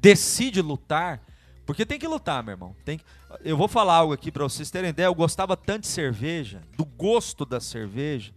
decide 0.01 0.63
lutar, 0.63 1.21
porque 1.65 1.85
tem 1.85 1.99
que 1.99 2.07
lutar, 2.07 2.43
meu 2.45 2.53
irmão. 2.53 2.77
Tem 2.85 2.99
que... 2.99 3.05
Eu 3.45 3.57
vou 3.57 3.67
falar 3.67 3.97
algo 3.97 4.13
aqui 4.13 4.31
para 4.31 4.45
vocês 4.45 4.71
terem 4.71 4.91
ideia. 4.91 5.07
Eu 5.07 5.15
gostava 5.15 5.57
tanto 5.57 5.83
de 5.83 5.89
cerveja, 5.89 6.63
do 6.77 6.85
gosto 6.85 7.45
da 7.45 7.59
cerveja, 7.59 8.33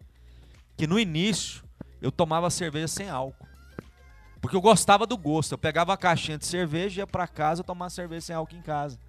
que 0.75 0.87
no 0.87 0.99
início 0.99 1.63
eu 2.01 2.11
tomava 2.11 2.49
cerveja 2.49 2.87
sem 2.87 3.09
álcool. 3.09 3.48
Porque 4.41 4.55
eu 4.55 4.61
gostava 4.61 5.05
do 5.05 5.17
gosto. 5.17 5.53
Eu 5.53 5.57
pegava 5.57 5.93
a 5.93 5.97
caixinha 5.97 6.37
de 6.37 6.45
cerveja, 6.45 7.01
ia 7.01 7.07
para 7.07 7.27
casa, 7.27 7.63
tomava 7.63 7.89
cerveja 7.89 8.21
sem 8.27 8.35
álcool 8.35 8.55
em 8.55 8.61
casa. 8.61 8.99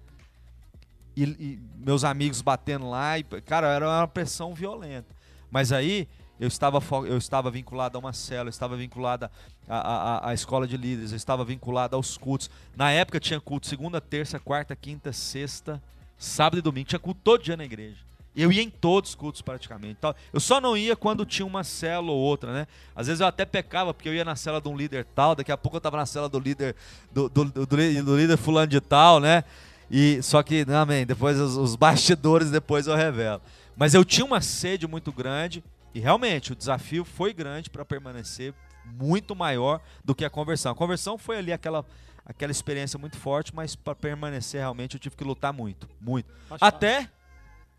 E, 1.15 1.23
e, 1.23 1.59
meus 1.77 2.03
amigos 2.03 2.41
batendo 2.41 2.89
lá, 2.89 3.19
e, 3.19 3.23
cara, 3.23 3.67
era 3.67 3.87
uma 3.87 4.07
pressão 4.07 4.53
violenta. 4.53 5.13
Mas 5.49 5.71
aí 5.71 6.07
eu 6.39 6.47
estava, 6.47 6.81
eu 7.05 7.17
estava 7.17 7.51
vinculado 7.51 7.97
a 7.97 7.99
uma 7.99 8.13
cela, 8.13 8.47
eu 8.47 8.51
estava 8.51 8.75
vinculado 8.75 9.29
à, 9.67 10.29
à 10.29 10.33
escola 10.33 10.67
de 10.67 10.77
líderes, 10.77 11.11
eu 11.11 11.17
estava 11.17 11.43
vinculado 11.43 11.95
aos 11.95 12.17
cultos. 12.17 12.49
Na 12.75 12.91
época 12.91 13.19
tinha 13.19 13.39
culto 13.39 13.67
segunda, 13.67 13.99
terça, 14.01 14.39
quarta, 14.39 14.75
quinta, 14.75 15.13
sexta, 15.13 15.81
sábado 16.17 16.59
e 16.59 16.61
domingo. 16.61 16.87
Tinha 16.87 16.99
culto 16.99 17.19
todo 17.23 17.43
dia 17.43 17.57
na 17.57 17.65
igreja. 17.65 18.10
Eu 18.35 18.51
ia 18.51 18.61
em 18.61 18.69
todos 18.69 19.09
os 19.09 19.15
cultos 19.15 19.41
praticamente. 19.41 19.95
Então, 19.99 20.15
eu 20.31 20.39
só 20.39 20.61
não 20.61 20.77
ia 20.77 20.95
quando 20.95 21.25
tinha 21.25 21.45
uma 21.45 21.63
célula 21.63 22.13
ou 22.13 22.19
outra, 22.19 22.53
né? 22.53 22.67
Às 22.95 23.07
vezes 23.07 23.19
eu 23.19 23.27
até 23.27 23.45
pecava, 23.45 23.93
porque 23.93 24.07
eu 24.07 24.13
ia 24.13 24.23
na 24.23 24.35
cela 24.35 24.61
de 24.61 24.69
um 24.69 24.75
líder 24.75 25.05
tal, 25.13 25.35
daqui 25.35 25.51
a 25.51 25.57
pouco 25.57 25.75
eu 25.75 25.79
estava 25.79 25.97
na 25.97 26.05
cela 26.05 26.29
do 26.29 26.39
líder 26.39 26.75
do, 27.11 27.27
do, 27.27 27.45
do, 27.45 27.65
do, 27.65 28.17
líder 28.17 28.37
fulano 28.37 28.67
de 28.67 28.79
tal, 28.79 29.19
né? 29.19 29.43
E, 29.89 30.21
só 30.23 30.41
que, 30.41 30.65
amém, 30.69 31.05
depois 31.05 31.37
os, 31.37 31.57
os 31.57 31.75
bastidores 31.75 32.49
depois 32.51 32.87
eu 32.87 32.95
revelo. 32.95 33.41
Mas 33.75 33.93
eu 33.93 34.05
tinha 34.05 34.25
uma 34.25 34.39
sede 34.39 34.87
muito 34.87 35.11
grande 35.11 35.61
e 35.93 35.99
realmente 35.99 36.53
o 36.53 36.55
desafio 36.55 37.03
foi 37.03 37.33
grande 37.33 37.69
para 37.69 37.83
permanecer 37.83 38.53
muito 38.85 39.35
maior 39.35 39.81
do 40.05 40.15
que 40.15 40.23
a 40.23 40.29
conversão. 40.29 40.71
A 40.71 40.75
conversão 40.75 41.17
foi 41.17 41.37
ali 41.37 41.51
aquela 41.51 41.85
aquela 42.25 42.51
experiência 42.51 42.97
muito 42.97 43.17
forte, 43.17 43.53
mas 43.53 43.75
para 43.75 43.95
permanecer 43.95 44.61
realmente 44.61 44.95
eu 44.95 44.99
tive 44.99 45.15
que 45.15 45.23
lutar 45.23 45.51
muito, 45.51 45.89
muito. 45.99 46.31
Até 46.61 47.09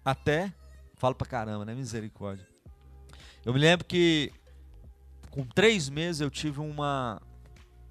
até, 0.05 0.53
falo 0.97 1.15
pra 1.15 1.27
caramba, 1.27 1.65
né? 1.65 1.75
Misericórdia. 1.75 2.47
Eu 3.45 3.53
me 3.53 3.59
lembro 3.59 3.85
que 3.85 4.33
com 5.31 5.45
três 5.45 5.89
meses 5.89 6.21
eu 6.21 6.31
tive 6.31 6.61
uma. 6.61 7.21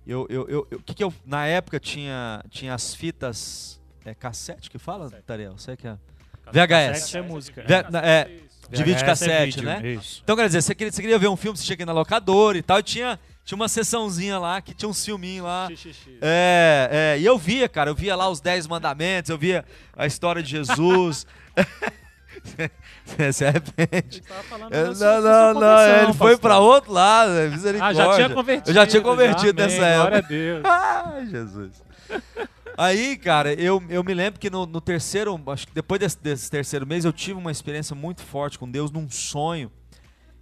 Eu, 0.05 0.25
eu, 0.29 0.47
eu, 0.47 0.67
eu 0.71 0.79
que, 0.81 0.93
que 0.93 1.03
eu 1.03 1.13
na 1.25 1.45
época 1.45 1.79
tinha 1.79 2.43
tinha 2.49 2.73
as 2.73 2.95
fitas 2.95 3.79
é 4.03 4.15
cassete 4.15 4.69
que 4.69 4.79
fala, 4.79 5.05
cassete. 5.05 5.23
Tariel? 5.23 5.57
Você 5.57 5.77
que 5.77 5.87
é 5.87 5.97
VHS. 6.51 6.67
Cassete 6.67 7.17
é 7.17 7.21
música. 7.21 7.63
V, 7.63 7.97
é, 8.03 8.39
de 8.69 8.83
vídeo 8.83 9.05
cassete, 9.05 9.59
é 9.59 9.63
né? 9.63 9.93
Isso. 9.93 10.21
Então 10.23 10.35
quer 10.35 10.47
dizer, 10.47 10.61
você 10.61 10.73
queria, 10.73 10.91
você 10.91 11.01
queria 11.01 11.19
ver 11.19 11.27
um 11.27 11.35
filme, 11.35 11.57
você 11.57 11.63
tinha 11.63 11.75
que 11.75 11.83
ir 11.83 11.85
na 11.85 11.93
locadora 11.93 12.57
e 12.57 12.61
tal, 12.61 12.79
e 12.79 12.83
tinha 12.83 13.19
tinha 13.43 13.55
uma 13.55 13.67
sessãozinha 13.67 14.37
lá 14.37 14.61
que 14.61 14.73
tinha 14.73 14.87
um 14.87 14.93
filminho 14.93 15.43
lá. 15.43 15.67
É, 16.21 16.89
é, 16.91 17.19
e 17.19 17.25
eu 17.25 17.37
via, 17.37 17.67
cara, 17.67 17.89
eu 17.89 17.95
via 17.95 18.15
lá 18.15 18.29
os 18.29 18.39
Dez 18.39 18.67
Mandamentos, 18.67 19.29
eu 19.29 19.37
via 19.37 19.65
a 19.95 20.05
história 20.05 20.41
de 20.41 20.49
Jesus. 20.49 21.25
Você 23.05 23.33
se 23.33 23.45
arrepende. 23.45 24.23
não, 24.99 25.21
não, 25.21 25.53
não, 25.53 25.87
ele 26.03 26.13
foi 26.13 26.37
para 26.37 26.59
outro 26.59 26.91
lado, 26.91 27.31
né? 27.31 27.47
misericórdia. 27.47 28.03
Ah, 28.03 28.07
já 28.07 28.15
tinha 28.15 28.29
convertido. 28.29 28.69
Eu 28.69 28.73
já 28.73 28.87
tinha 28.87 29.01
convertido 29.01 29.61
já, 29.61 29.67
nessa 29.67 29.85
época. 29.85 30.09
Glória 30.09 30.17
a 30.17 30.21
Deus. 30.21 30.63
Ai, 30.65 31.25
Jesus. 31.27 31.83
Aí, 32.77 33.17
cara, 33.17 33.53
eu, 33.53 33.83
eu 33.89 34.03
me 34.03 34.13
lembro 34.13 34.39
que 34.39 34.49
no, 34.49 34.65
no 34.65 34.81
terceiro, 34.81 35.39
acho 35.47 35.67
que 35.67 35.73
depois 35.73 35.99
desse, 35.99 36.17
desse, 36.17 36.49
terceiro 36.49 36.87
mês, 36.87 37.05
eu 37.05 37.13
tive 37.13 37.37
uma 37.37 37.51
experiência 37.51 37.95
muito 37.95 38.21
forte 38.23 38.57
com 38.57 38.69
Deus 38.69 38.91
num 38.91 39.09
sonho. 39.09 39.71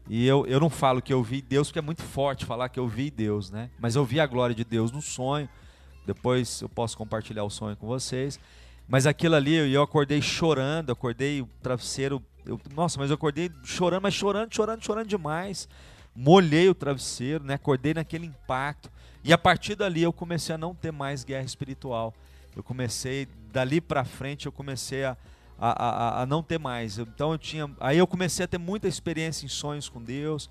E 0.07 0.25
eu, 0.25 0.45
eu 0.47 0.59
não 0.59 0.69
falo 0.69 1.01
que 1.01 1.13
eu 1.13 1.21
vi 1.21 1.41
Deus, 1.41 1.67
porque 1.67 1.79
é 1.79 1.81
muito 1.81 2.01
forte 2.01 2.45
falar 2.45 2.69
que 2.69 2.79
eu 2.79 2.87
vi 2.87 3.11
Deus, 3.11 3.51
né? 3.51 3.69
Mas 3.79 3.95
eu 3.95 4.03
vi 4.03 4.19
a 4.19 4.25
glória 4.25 4.55
de 4.55 4.63
Deus 4.63 4.91
no 4.91 5.01
sonho. 5.01 5.49
Depois 6.05 6.61
eu 6.61 6.69
posso 6.69 6.97
compartilhar 6.97 7.43
o 7.43 7.49
sonho 7.49 7.75
com 7.75 7.85
vocês. 7.85 8.39
Mas 8.89 9.05
aquilo 9.05 9.35
ali, 9.35 9.55
eu 9.71 9.83
acordei 9.83 10.19
chorando, 10.19 10.91
acordei 10.91 11.43
o 11.43 11.49
travesseiro. 11.61 12.23
Eu, 12.43 12.59
nossa, 12.73 12.99
mas 12.99 13.11
eu 13.11 13.13
acordei 13.13 13.51
chorando, 13.63 14.01
mas 14.01 14.15
chorando, 14.15 14.51
chorando, 14.51 14.83
chorando 14.83 15.07
demais. 15.07 15.69
Molhei 16.15 16.67
o 16.67 16.73
travesseiro, 16.73 17.43
né? 17.43 17.53
Acordei 17.53 17.93
naquele 17.93 18.25
impacto. 18.25 18.89
E 19.23 19.31
a 19.31 19.37
partir 19.37 19.75
dali 19.75 20.01
eu 20.01 20.11
comecei 20.11 20.55
a 20.55 20.57
não 20.57 20.73
ter 20.73 20.91
mais 20.91 21.23
guerra 21.23 21.45
espiritual. 21.45 22.15
Eu 22.55 22.63
comecei, 22.63 23.27
dali 23.53 23.79
para 23.79 24.03
frente, 24.03 24.47
eu 24.47 24.51
comecei 24.51 25.03
a, 25.03 25.15
a, 25.59 25.69
a, 25.69 26.21
a, 26.23 26.25
não 26.25 26.41
ter 26.41 26.57
mais. 26.57 26.97
Então 26.97 27.31
eu 27.31 27.37
tinha. 27.37 27.69
Aí 27.79 27.99
eu 27.99 28.07
comecei 28.07 28.45
a 28.45 28.47
ter 28.47 28.57
muita 28.57 28.87
experiência 28.87 29.45
em 29.45 29.49
sonhos 29.49 29.87
com 29.87 30.01
Deus. 30.01 30.49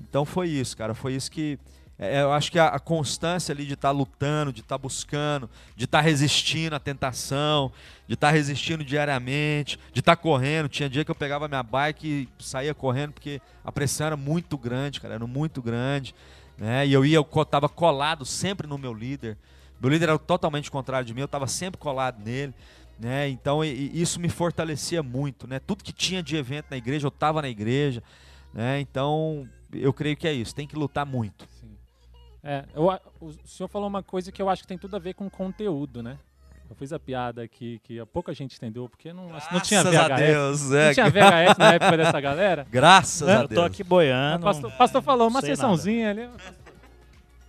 Então 0.00 0.24
foi 0.24 0.48
isso, 0.48 0.76
cara. 0.76 0.92
Foi 0.92 1.14
isso 1.14 1.30
que 1.30 1.56
é, 1.98 2.20
eu 2.20 2.32
acho 2.32 2.52
que 2.52 2.58
a, 2.58 2.78
constância 2.78 3.52
ali 3.52 3.64
de 3.64 3.72
estar 3.72 3.88
tá 3.88 3.92
lutando, 3.92 4.52
de 4.52 4.60
estar 4.60 4.76
tá 4.76 4.82
buscando, 4.82 5.48
de 5.74 5.86
estar 5.86 5.98
tá 5.98 6.04
resistindo 6.04 6.74
à 6.74 6.78
tentação, 6.78 7.72
de 8.06 8.14
estar 8.14 8.28
tá 8.28 8.32
resistindo 8.32 8.84
diariamente, 8.84 9.78
de 9.92 10.00
estar 10.00 10.14
tá 10.14 10.22
correndo. 10.22 10.68
Tinha 10.68 10.90
dia 10.90 11.04
que 11.04 11.10
eu 11.10 11.14
pegava 11.14 11.48
minha 11.48 11.62
bike 11.62 12.06
e 12.06 12.42
saía 12.42 12.74
correndo 12.74 13.12
porque 13.12 13.40
a 13.64 13.72
pressão 13.72 14.08
era 14.08 14.16
muito 14.16 14.58
grande, 14.58 15.00
cara, 15.00 15.14
era 15.14 15.26
muito 15.26 15.62
grande. 15.62 16.14
Né? 16.58 16.86
E 16.86 16.92
eu 16.92 17.04
ia, 17.04 17.16
eu 17.16 17.42
estava 17.42 17.68
colado 17.68 18.26
sempre 18.26 18.66
no 18.66 18.76
meu 18.76 18.92
líder. 18.92 19.38
Meu 19.80 19.90
líder 19.90 20.10
era 20.10 20.18
totalmente 20.18 20.70
contrário 20.70 21.06
de 21.06 21.14
mim, 21.14 21.20
eu 21.20 21.26
estava 21.26 21.46
sempre 21.46 21.78
colado 21.78 22.22
nele. 22.22 22.52
Né? 22.98 23.28
Então 23.28 23.64
e, 23.64 23.90
e 23.94 24.02
isso 24.02 24.20
me 24.20 24.28
fortalecia 24.28 25.02
muito. 25.02 25.46
Né? 25.46 25.58
Tudo 25.60 25.82
que 25.82 25.94
tinha 25.94 26.22
de 26.22 26.36
evento 26.36 26.66
na 26.70 26.76
igreja, 26.76 27.06
eu 27.06 27.08
estava 27.08 27.40
na 27.40 27.48
igreja. 27.48 28.02
Né? 28.52 28.80
Então 28.80 29.48
eu 29.72 29.94
creio 29.94 30.16
que 30.16 30.28
é 30.28 30.32
isso, 30.32 30.54
tem 30.54 30.66
que 30.66 30.76
lutar 30.76 31.06
muito. 31.06 31.46
É, 32.48 32.64
eu, 32.76 32.88
o 33.20 33.32
senhor 33.44 33.66
falou 33.66 33.88
uma 33.88 34.04
coisa 34.04 34.30
que 34.30 34.40
eu 34.40 34.48
acho 34.48 34.62
que 34.62 34.68
tem 34.68 34.78
tudo 34.78 34.94
a 34.94 35.00
ver 35.00 35.14
com 35.14 35.28
conteúdo, 35.28 36.00
né? 36.00 36.16
Eu 36.70 36.76
fiz 36.76 36.92
a 36.92 36.98
piada 36.98 37.42
aqui 37.42 37.80
que 37.82 38.04
pouca 38.06 38.32
gente 38.32 38.56
entendeu, 38.56 38.88
porque 38.88 39.12
não, 39.12 39.28
não 39.28 39.60
tinha 39.60 39.82
VHS. 39.82 39.96
A 39.98 40.08
Deus, 40.16 40.72
é. 40.72 40.86
Não 40.86 40.94
tinha 40.94 41.10
VHS 41.10 41.58
na 41.58 41.74
época 41.74 41.96
dessa 41.96 42.20
galera. 42.20 42.64
Graças 42.70 43.26
né? 43.26 43.34
a 43.34 43.38
Deus. 43.38 43.50
Eu 43.50 43.56
tô 43.56 43.62
aqui 43.62 43.82
boiando. 43.82 44.42
O 44.42 44.44
pastor, 44.44 44.72
pastor 44.72 45.02
falou 45.02 45.26
uma 45.26 45.40
sessãozinha 45.40 46.14
nada. 46.14 46.32
ali. 46.34 46.56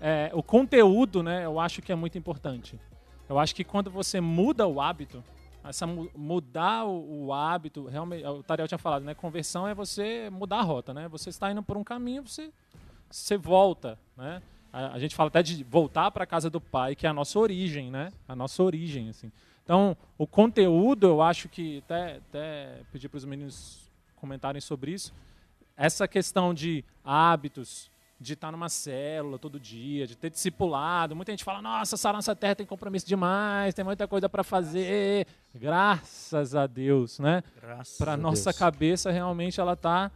É, 0.02 0.32
o 0.34 0.42
conteúdo, 0.42 1.22
né, 1.22 1.46
eu 1.46 1.60
acho 1.60 1.80
que 1.82 1.92
é 1.92 1.96
muito 1.96 2.18
importante. 2.18 2.80
Eu 3.30 3.38
acho 3.38 3.54
que 3.54 3.64
quando 3.64 3.92
você 3.92 4.20
muda 4.20 4.66
o 4.66 4.82
hábito, 4.82 5.24
essa 5.64 5.86
mudar 5.86 6.86
o, 6.86 7.26
o, 7.26 7.34
hábito, 7.34 7.86
realmente, 7.86 8.26
o 8.26 8.42
Tariel 8.42 8.68
tinha 8.68 8.78
falado, 8.80 9.04
né? 9.04 9.14
Conversão 9.14 9.68
é 9.68 9.76
você 9.76 10.28
mudar 10.32 10.58
a 10.58 10.64
rota, 10.64 10.92
né? 10.92 11.08
Você 11.10 11.30
está 11.30 11.52
indo 11.52 11.62
por 11.62 11.78
um 11.78 11.84
caminho, 11.84 12.28
você, 12.28 12.52
você 13.12 13.38
volta, 13.38 14.00
né? 14.16 14.42
A, 14.78 14.94
a 14.94 15.00
gente 15.00 15.16
fala 15.16 15.30
até 15.30 15.42
de 15.42 15.64
voltar 15.64 16.12
para 16.12 16.24
a 16.24 16.28
casa 16.28 16.52
do 16.52 16.62
pai, 16.62 16.96
que 16.96 17.08
é 17.08 17.10
a 17.10 17.14
nossa 17.14 17.40
origem, 17.40 17.90
né? 17.90 18.12
A 18.28 18.36
nossa 18.36 18.62
origem, 18.62 19.10
assim. 19.10 19.32
Então, 19.64 19.98
o 20.18 20.28
conteúdo, 20.28 21.08
eu 21.08 21.22
acho 21.22 21.50
que 21.50 21.80
até, 21.80 22.18
até 22.18 22.82
pedir 22.92 23.10
para 23.10 23.18
os 23.18 23.26
meninos 23.26 23.90
comentarem 24.16 24.62
sobre 24.62 24.92
isso. 24.92 25.12
Essa 25.76 26.08
questão 26.08 26.54
de 26.54 26.86
hábitos, 27.04 27.90
de 28.20 28.34
estar 28.34 28.52
numa 28.52 28.70
célula 28.70 29.40
todo 29.40 29.60
dia, 29.60 30.06
de 30.06 30.16
ter 30.16 30.30
discipulado. 30.30 31.16
Muita 31.16 31.32
gente 31.32 31.44
fala: 31.44 31.60
nossa, 31.60 31.96
essa 31.96 32.14
nossa 32.14 32.36
terra 32.36 32.56
tem 32.56 32.66
compromisso 32.66 33.08
demais, 33.08 33.74
tem 33.74 33.84
muita 33.84 34.08
coisa 34.08 34.30
para 34.30 34.44
fazer. 34.44 35.26
Graças 35.56 36.54
a 36.54 36.68
Deus, 36.68 37.18
né? 37.18 37.44
Para 37.98 38.16
nossa 38.16 38.52
Deus. 38.52 38.58
cabeça, 38.58 39.12
realmente, 39.12 39.60
ela 39.60 39.74
está 39.74 40.12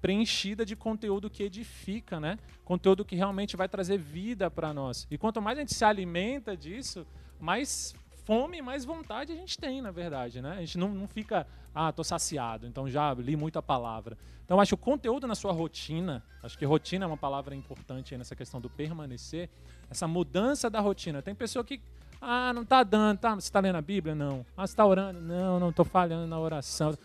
preenchida 0.00 0.64
de 0.64 0.76
conteúdo 0.76 1.30
que 1.30 1.42
edifica, 1.42 2.20
né? 2.20 2.38
Conteúdo 2.64 3.04
que 3.04 3.16
realmente 3.16 3.56
vai 3.56 3.68
trazer 3.68 3.98
vida 3.98 4.50
para 4.50 4.72
nós. 4.72 5.06
E 5.10 5.18
quanto 5.18 5.40
mais 5.40 5.58
a 5.58 5.60
gente 5.60 5.74
se 5.74 5.84
alimenta 5.84 6.56
disso, 6.56 7.06
mais 7.40 7.94
fome, 8.24 8.60
mais 8.60 8.84
vontade 8.84 9.32
a 9.32 9.36
gente 9.36 9.56
tem, 9.56 9.80
na 9.80 9.90
verdade, 9.90 10.42
né? 10.42 10.52
A 10.52 10.60
gente 10.60 10.78
não, 10.78 10.88
não 10.88 11.06
fica, 11.06 11.46
ah, 11.74 11.92
tô 11.92 12.02
saciado, 12.02 12.66
então 12.66 12.88
já 12.88 13.14
li 13.14 13.36
muita 13.36 13.62
palavra. 13.62 14.18
Então 14.44 14.60
acho 14.60 14.76
que 14.76 14.82
o 14.82 14.84
conteúdo 14.84 15.26
na 15.26 15.34
sua 15.34 15.52
rotina, 15.52 16.22
acho 16.42 16.56
que 16.56 16.64
rotina 16.64 17.04
é 17.04 17.08
uma 17.08 17.16
palavra 17.16 17.54
importante 17.54 18.16
nessa 18.16 18.36
questão 18.36 18.60
do 18.60 18.70
permanecer, 18.70 19.48
essa 19.90 20.06
mudança 20.06 20.70
da 20.70 20.80
rotina. 20.80 21.20
Tem 21.22 21.34
pessoa 21.34 21.64
que 21.64 21.80
ah, 22.20 22.52
não 22.52 22.64
tá 22.64 22.82
dando, 22.82 23.18
tá? 23.18 23.34
Você 23.34 23.48
está 23.48 23.60
lendo 23.60 23.76
a 23.76 23.82
Bíblia? 23.82 24.14
Não. 24.14 24.46
Ah, 24.56 24.66
você 24.66 24.72
está 24.72 24.86
orando? 24.86 25.20
Não, 25.20 25.60
não 25.60 25.70
estou 25.70 25.84
falhando 25.84 26.26
na 26.26 26.38
oração. 26.38 26.96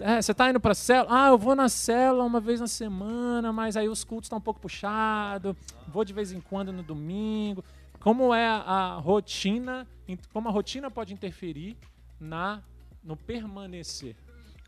É, 0.00 0.20
você 0.20 0.32
está 0.32 0.48
indo 0.48 0.58
para 0.58 0.72
a 0.72 0.74
célula? 0.74 1.08
Ah, 1.10 1.28
eu 1.28 1.38
vou 1.38 1.54
na 1.54 1.68
célula 1.68 2.24
uma 2.24 2.40
vez 2.40 2.58
na 2.60 2.66
semana, 2.66 3.52
mas 3.52 3.76
aí 3.76 3.88
os 3.88 4.02
cultos 4.02 4.26
estão 4.26 4.38
um 4.38 4.42
pouco 4.42 4.60
puxados. 4.60 5.54
Vou 5.88 6.04
de 6.04 6.12
vez 6.12 6.32
em 6.32 6.40
quando 6.40 6.72
no 6.72 6.82
domingo. 6.82 7.62
Como 7.98 8.34
é 8.34 8.46
a 8.46 8.94
rotina? 8.94 9.86
Como 10.32 10.48
a 10.48 10.52
rotina 10.52 10.90
pode 10.90 11.12
interferir 11.12 11.76
na 12.18 12.62
no 13.04 13.16
permanecer? 13.16 14.16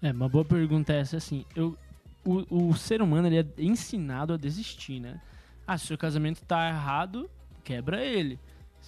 É, 0.03 0.11
uma 0.11 0.29
boa 0.29 0.45
pergunta 0.45 0.93
é 0.93 1.01
essa, 1.01 1.17
assim. 1.17 1.47
Eu, 1.57 1.79
o, 2.25 2.69
o 2.69 2.75
ser 2.75 3.01
humano 3.01 3.29
ele 3.29 3.39
é 3.39 3.47
ensinado 3.59 4.35
a 4.35 4.37
desistir, 4.37 5.01
né? 5.01 5.21
Ah, 5.67 5.79
se 5.79 5.85
o 5.85 5.89
seu 5.89 5.99
casamento 5.99 6.43
está 6.43 6.69
errado, 6.69 7.31
quebra 7.65 8.05
ele. 8.05 8.39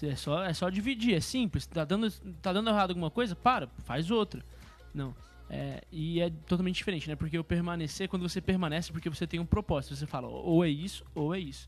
É 0.03 0.16
só, 0.16 0.42
é 0.42 0.53
só 0.53 0.68
dividir, 0.68 1.14
é 1.14 1.20
simples. 1.20 1.66
Tá 1.66 1.84
dando, 1.84 2.11
tá 2.42 2.53
dando 2.53 2.68
errado 2.68 2.90
alguma 2.90 3.11
coisa? 3.11 3.34
Para, 3.34 3.68
faz 3.84 4.11
outra. 4.11 4.45
Não. 4.92 5.14
É, 5.51 5.82
e 5.92 6.20
é 6.20 6.30
totalmente 6.47 6.76
diferente, 6.76 7.09
né? 7.09 7.16
Porque 7.16 7.38
o 7.38 7.45
permanecer, 7.45 8.09
quando 8.09 8.28
você 8.28 8.40
permanece, 8.40 8.90
porque 8.90 9.09
você 9.09 9.26
tem 9.26 9.40
um 9.40 9.47
propósito. 9.47 9.95
Você 9.95 10.07
fala, 10.07 10.28
ou 10.28 10.64
é 10.64 10.68
isso, 10.68 11.05
ou 11.14 11.34
é 11.34 11.38
isso. 11.38 11.66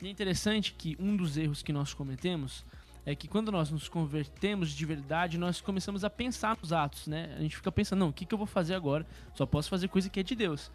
E 0.00 0.06
é 0.06 0.10
interessante 0.10 0.72
que 0.72 0.96
um 1.00 1.16
dos 1.16 1.36
erros 1.36 1.62
que 1.62 1.72
nós 1.72 1.92
cometemos 1.92 2.64
é 3.04 3.14
que 3.14 3.26
quando 3.26 3.50
nós 3.50 3.70
nos 3.70 3.88
convertemos 3.88 4.70
de 4.70 4.84
verdade, 4.84 5.38
nós 5.38 5.60
começamos 5.60 6.04
a 6.04 6.10
pensar 6.10 6.56
nos 6.60 6.72
atos, 6.72 7.06
né? 7.06 7.34
A 7.38 7.40
gente 7.40 7.56
fica 7.56 7.72
pensando, 7.72 8.00
não, 8.00 8.10
o 8.10 8.12
que, 8.12 8.26
que 8.26 8.34
eu 8.34 8.38
vou 8.38 8.46
fazer 8.46 8.74
agora? 8.74 9.06
Só 9.34 9.46
posso 9.46 9.68
fazer 9.68 9.88
coisa 9.88 10.08
que 10.08 10.20
é 10.20 10.22
de 10.22 10.34
Deus. 10.34 10.70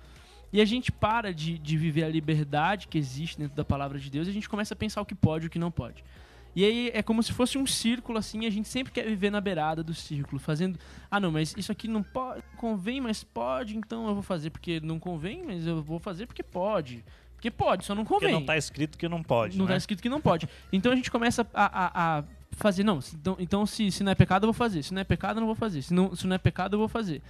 E 0.51 0.59
a 0.59 0.65
gente 0.65 0.91
para 0.91 1.33
de, 1.33 1.57
de 1.57 1.77
viver 1.77 2.03
a 2.03 2.09
liberdade 2.09 2.87
que 2.87 2.97
existe 2.97 3.39
dentro 3.39 3.55
da 3.55 3.63
palavra 3.63 3.97
de 3.97 4.09
Deus 4.09 4.27
e 4.27 4.31
a 4.31 4.33
gente 4.33 4.49
começa 4.49 4.73
a 4.73 4.77
pensar 4.77 5.01
o 5.01 5.05
que 5.05 5.15
pode 5.15 5.45
e 5.45 5.47
o 5.47 5.49
que 5.49 5.57
não 5.57 5.71
pode. 5.71 6.03
E 6.55 6.63
aí 6.63 6.91
é 6.93 7.01
como 7.01 7.21
se 7.23 7.33
fosse 7.33 7.57
um 7.57 7.65
círculo 7.65 8.17
assim, 8.17 8.45
a 8.45 8.49
gente 8.49 8.67
sempre 8.67 8.93
quer 8.93 9.07
viver 9.07 9.31
na 9.31 9.41
beirada 9.41 9.83
do 9.83 9.93
círculo, 9.93 10.39
fazendo, 10.39 10.79
ah 11.09 11.19
não, 11.19 11.31
mas 11.31 11.53
isso 11.57 11.71
aqui 11.71 11.87
não 11.87 12.03
pode, 12.03 12.43
convém, 12.57 13.01
mas 13.01 13.23
pode, 13.23 13.75
então 13.75 14.07
eu 14.07 14.13
vou 14.13 14.23
fazer 14.23 14.49
porque 14.49 14.79
não 14.79 14.99
convém, 14.99 15.43
mas 15.43 15.65
eu 15.65 15.81
vou 15.81 15.99
fazer 15.99 16.25
porque 16.25 16.43
pode. 16.43 17.03
Porque 17.35 17.51
pode, 17.51 17.85
só 17.85 17.93
não 17.93 18.05
convém. 18.05 18.19
Porque 18.19 18.33
não 18.33 18.41
está 18.41 18.55
escrito 18.55 18.97
que 18.97 19.07
não 19.09 19.21
pode. 19.21 19.57
Não 19.57 19.65
está 19.65 19.73
né? 19.73 19.77
escrito 19.77 20.01
que 20.01 20.09
não 20.09 20.21
pode. 20.21 20.47
Então 20.71 20.91
a 20.91 20.95
gente 20.95 21.11
começa 21.11 21.45
a, 21.53 21.65
a, 21.65 22.19
a 22.19 22.23
fazer, 22.51 22.83
não, 22.83 22.99
então, 23.13 23.35
então 23.39 23.65
se, 23.65 23.91
se 23.91 24.03
não 24.03 24.11
é 24.11 24.15
pecado 24.15 24.43
eu 24.43 24.47
vou 24.47 24.53
fazer, 24.53 24.83
se 24.83 24.93
não 24.93 25.01
é 25.01 25.03
pecado 25.03 25.37
eu 25.37 25.41
não 25.41 25.47
vou 25.47 25.55
fazer, 25.55 25.81
se 25.81 25.93
não, 25.93 26.15
se 26.15 26.25
não 26.27 26.35
é 26.35 26.37
pecado 26.37 26.75
eu 26.75 26.79
vou 26.79 26.87
fazer. 26.87 27.21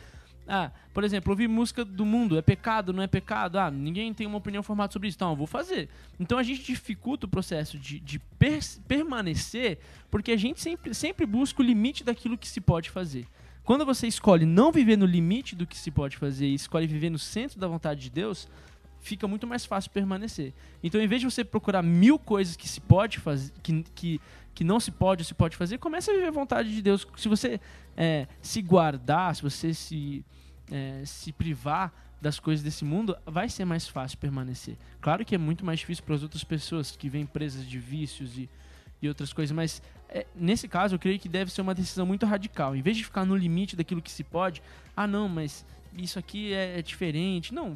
Ah, 0.48 0.72
por 0.94 1.04
exemplo, 1.04 1.32
ouvir 1.32 1.48
música 1.48 1.86
do 1.86 2.06
mundo 2.06 2.38
é 2.38 2.41
pecado, 2.41 2.91
não 2.91 3.02
é 3.02 3.08
pecado? 3.08 3.58
Ah, 3.58 3.72
ninguém 3.72 4.14
tem 4.14 4.28
uma 4.28 4.38
opinião 4.38 4.62
formada 4.62 4.91
sobre 4.91 5.08
isso, 5.08 5.18
então 5.18 5.30
eu 5.30 5.36
vou 5.36 5.48
fazer. 5.48 5.89
Então 6.20 6.38
a 6.38 6.44
gente 6.44 6.64
dificulta 6.64 7.26
o 7.26 7.30
processo 7.30 7.78
de, 7.78 8.00
de 8.00 8.20
per 8.20 8.60
permanecer 8.88 9.80
porque 10.12 10.32
a 10.32 10.38
gente 10.38 10.62
sempre, 10.62 10.94
sempre 10.94 11.26
busca 11.26 11.62
o 11.62 11.66
limite 11.66 12.04
daquilo 12.04 12.38
que 12.38 12.48
se 12.48 12.62
pode 12.62 12.89
fazer. 12.89 13.26
Quando 13.64 13.86
você 13.86 14.08
escolhe 14.08 14.46
não 14.46 14.72
viver 14.72 14.98
no 14.98 15.06
limite 15.06 15.56
do 15.56 15.66
que 15.66 15.78
se 15.78 15.89
pode 15.89 16.18
fazer 16.18 16.48
e 16.48 16.54
escolhe 16.54 16.86
viver 16.86 17.10
no 17.10 17.18
centro 17.18 17.58
da 17.58 17.68
vontade 17.68 18.02
de 18.02 18.10
Deus, 18.10 18.50
fica 19.04 19.28
muito 19.28 19.46
mais 19.46 19.66
fácil 19.66 19.91
permanecer. 19.91 20.54
Então, 20.84 21.00
em 21.00 21.08
vez 21.08 21.22
de 21.22 21.30
você 21.30 21.44
procurar 21.44 21.82
mil 21.82 22.18
coisas 22.18 22.56
que 22.56 22.68
se 22.68 22.82
pode 22.82 23.20
fazer, 23.20 23.52
que, 23.62 23.84
que, 23.96 24.22
que 24.54 24.64
não 24.64 24.80
se 24.80 24.91
pode 24.91 25.22
ou 25.22 25.26
se 25.26 25.34
pode 25.34 25.56
fazer, 25.56 25.78
comece 25.78 26.12
a 26.12 26.14
viver 26.14 26.28
a 26.28 26.32
vontade 26.32 26.74
de 26.74 26.82
Deus. 26.82 27.08
Se 27.18 27.28
você 27.28 27.60
é, 27.97 28.28
se 28.41 28.62
guardar, 28.62 29.36
se 29.36 29.41
você 29.41 29.74
se, 29.74 30.24
é, 30.72 31.04
se 31.06 31.32
privar 31.32 31.91
das 32.22 32.39
coisas 32.39 32.64
desse 32.64 32.86
mundo, 32.86 33.18
vai 33.26 33.49
ser 33.49 33.66
mais 33.66 33.88
fácil 33.88 34.18
permanecer. 34.18 34.78
Claro 35.01 35.26
que 35.26 35.36
é 35.36 35.38
muito 35.38 35.66
mais 35.66 35.80
difícil 35.80 36.04
para 36.06 36.16
as 36.16 36.24
outras 36.24 36.43
pessoas 36.43 36.95
que 36.95 37.10
vêm 37.10 37.26
presas 37.26 37.68
de 37.68 37.78
vícios 37.78 38.38
e, 38.38 38.49
e 39.01 39.10
outras 39.10 39.34
coisas, 39.34 39.54
mas 39.54 39.82
é, 40.08 40.26
nesse 40.34 40.68
caso 40.68 40.95
eu 40.95 40.99
creio 40.99 41.20
que 41.20 41.28
deve 41.28 41.51
ser 41.51 41.62
uma 41.62 41.76
decisão 41.76 42.06
muito 42.06 42.26
radical. 42.26 42.76
Em 42.76 42.82
vez 42.82 42.95
de 42.95 43.04
ficar 43.04 43.26
no 43.26 43.36
limite 43.36 43.76
daquilo 43.76 44.01
que 44.01 44.12
se 44.12 44.24
pode, 44.24 44.62
ah 44.95 45.08
não, 45.08 45.28
mas 45.28 45.66
isso 45.97 46.18
aqui 46.18 46.54
é, 46.54 46.80
é 46.80 46.82
diferente. 46.82 47.54
Não, 47.54 47.76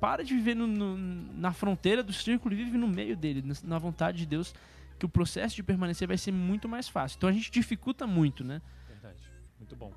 para 0.00 0.24
de 0.24 0.34
viver 0.34 0.54
no, 0.54 0.66
no, 0.66 0.96
na 0.96 1.52
fronteira 1.52 2.02
do 2.02 2.12
círculo 2.12 2.54
e 2.54 2.56
vive 2.56 2.78
no 2.78 2.88
meio 2.88 3.16
dele, 3.16 3.44
na 3.64 3.78
vontade 3.78 4.18
de 4.18 4.26
Deus, 4.26 4.54
que 4.98 5.06
o 5.06 5.08
processo 5.08 5.54
de 5.54 5.62
permanecer 5.62 6.08
vai 6.08 6.18
ser 6.18 6.32
muito 6.32 6.68
mais 6.68 6.88
fácil. 6.88 7.16
Então 7.16 7.28
a 7.28 7.32
gente 7.32 7.50
dificulta 7.50 8.06
muito, 8.06 8.42
né? 8.42 8.60
Verdade. 8.88 9.22
Muito 9.58 9.76
bom. 9.76 9.92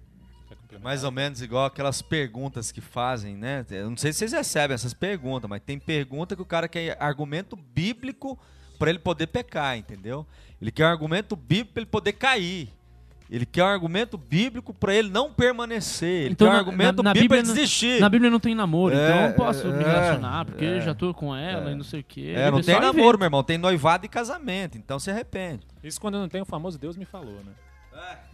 Mais 0.81 1.03
ou 1.03 1.11
menos 1.11 1.41
igual 1.41 1.65
aquelas 1.65 2.01
perguntas 2.01 2.71
que 2.71 2.79
fazem, 2.79 3.35
né? 3.35 3.65
Eu 3.69 3.89
não 3.89 3.97
sei 3.97 4.13
se 4.13 4.19
vocês 4.19 4.33
recebem 4.33 4.75
essas 4.75 4.93
perguntas, 4.93 5.49
mas 5.49 5.61
tem 5.61 5.79
pergunta 5.79 6.35
que 6.35 6.41
o 6.41 6.45
cara 6.45 6.67
quer 6.67 6.95
argumento 7.01 7.55
bíblico 7.55 8.37
para 8.77 8.89
ele 8.89 8.99
poder 8.99 9.27
pecar, 9.27 9.77
entendeu? 9.77 10.25
Ele 10.61 10.71
quer 10.71 10.85
um 10.85 10.89
argumento 10.89 11.35
bíblico 11.35 11.73
para 11.73 11.81
ele 11.81 11.89
poder 11.89 12.13
cair. 12.13 12.69
Ele 13.31 13.45
quer 13.45 13.63
um 13.63 13.67
argumento 13.67 14.17
bíblico 14.17 14.73
para 14.73 14.93
ele 14.95 15.09
não 15.09 15.31
permanecer. 15.31 16.23
Ele 16.23 16.31
Então, 16.31 16.47
quer 16.47 16.51
um 16.51 16.53
na- 16.53 16.59
argumento 16.59 17.03
na- 17.03 17.09
na 17.09 17.13
bíblico 17.13 17.35
para 17.35 17.43
desistir. 17.53 18.01
Na 18.01 18.09
Bíblia 18.09 18.31
não 18.31 18.39
tem 18.39 18.55
namoro, 18.55 18.95
É, 18.95 19.05
então 19.07 19.21
eu 19.21 19.27
não 19.27 19.35
posso 19.35 19.67
me 19.67 19.83
é, 19.83 19.87
relacionar, 19.87 20.45
porque 20.45 20.65
é, 20.65 20.81
já 20.81 20.95
tô 20.95 21.13
com 21.13 21.35
ela 21.35 21.71
e 21.71 21.75
não 21.75 21.83
sei 21.83 21.99
o 21.99 22.03
quê. 22.03 22.33
É, 22.35 22.49
não 22.49 22.57
É 22.59 22.63
tem 22.63 22.79
namoro, 22.79 23.19
meu 23.19 23.27
irmão. 23.27 23.43
Tem 23.43 23.57
noivado 23.59 24.05
e 24.05 24.09
casamento. 24.09 24.77
Então 24.79 24.97
se 24.97 25.11
arrepende. 25.11 25.61
Isso 25.83 26.01
quando 26.01 26.17
não 26.17 26.27
tem 26.27 26.41
o 26.41 26.45
famoso 26.45 26.79
Deus 26.79 26.97
me 26.97 27.05
falou, 27.05 27.35
né? 27.45 27.51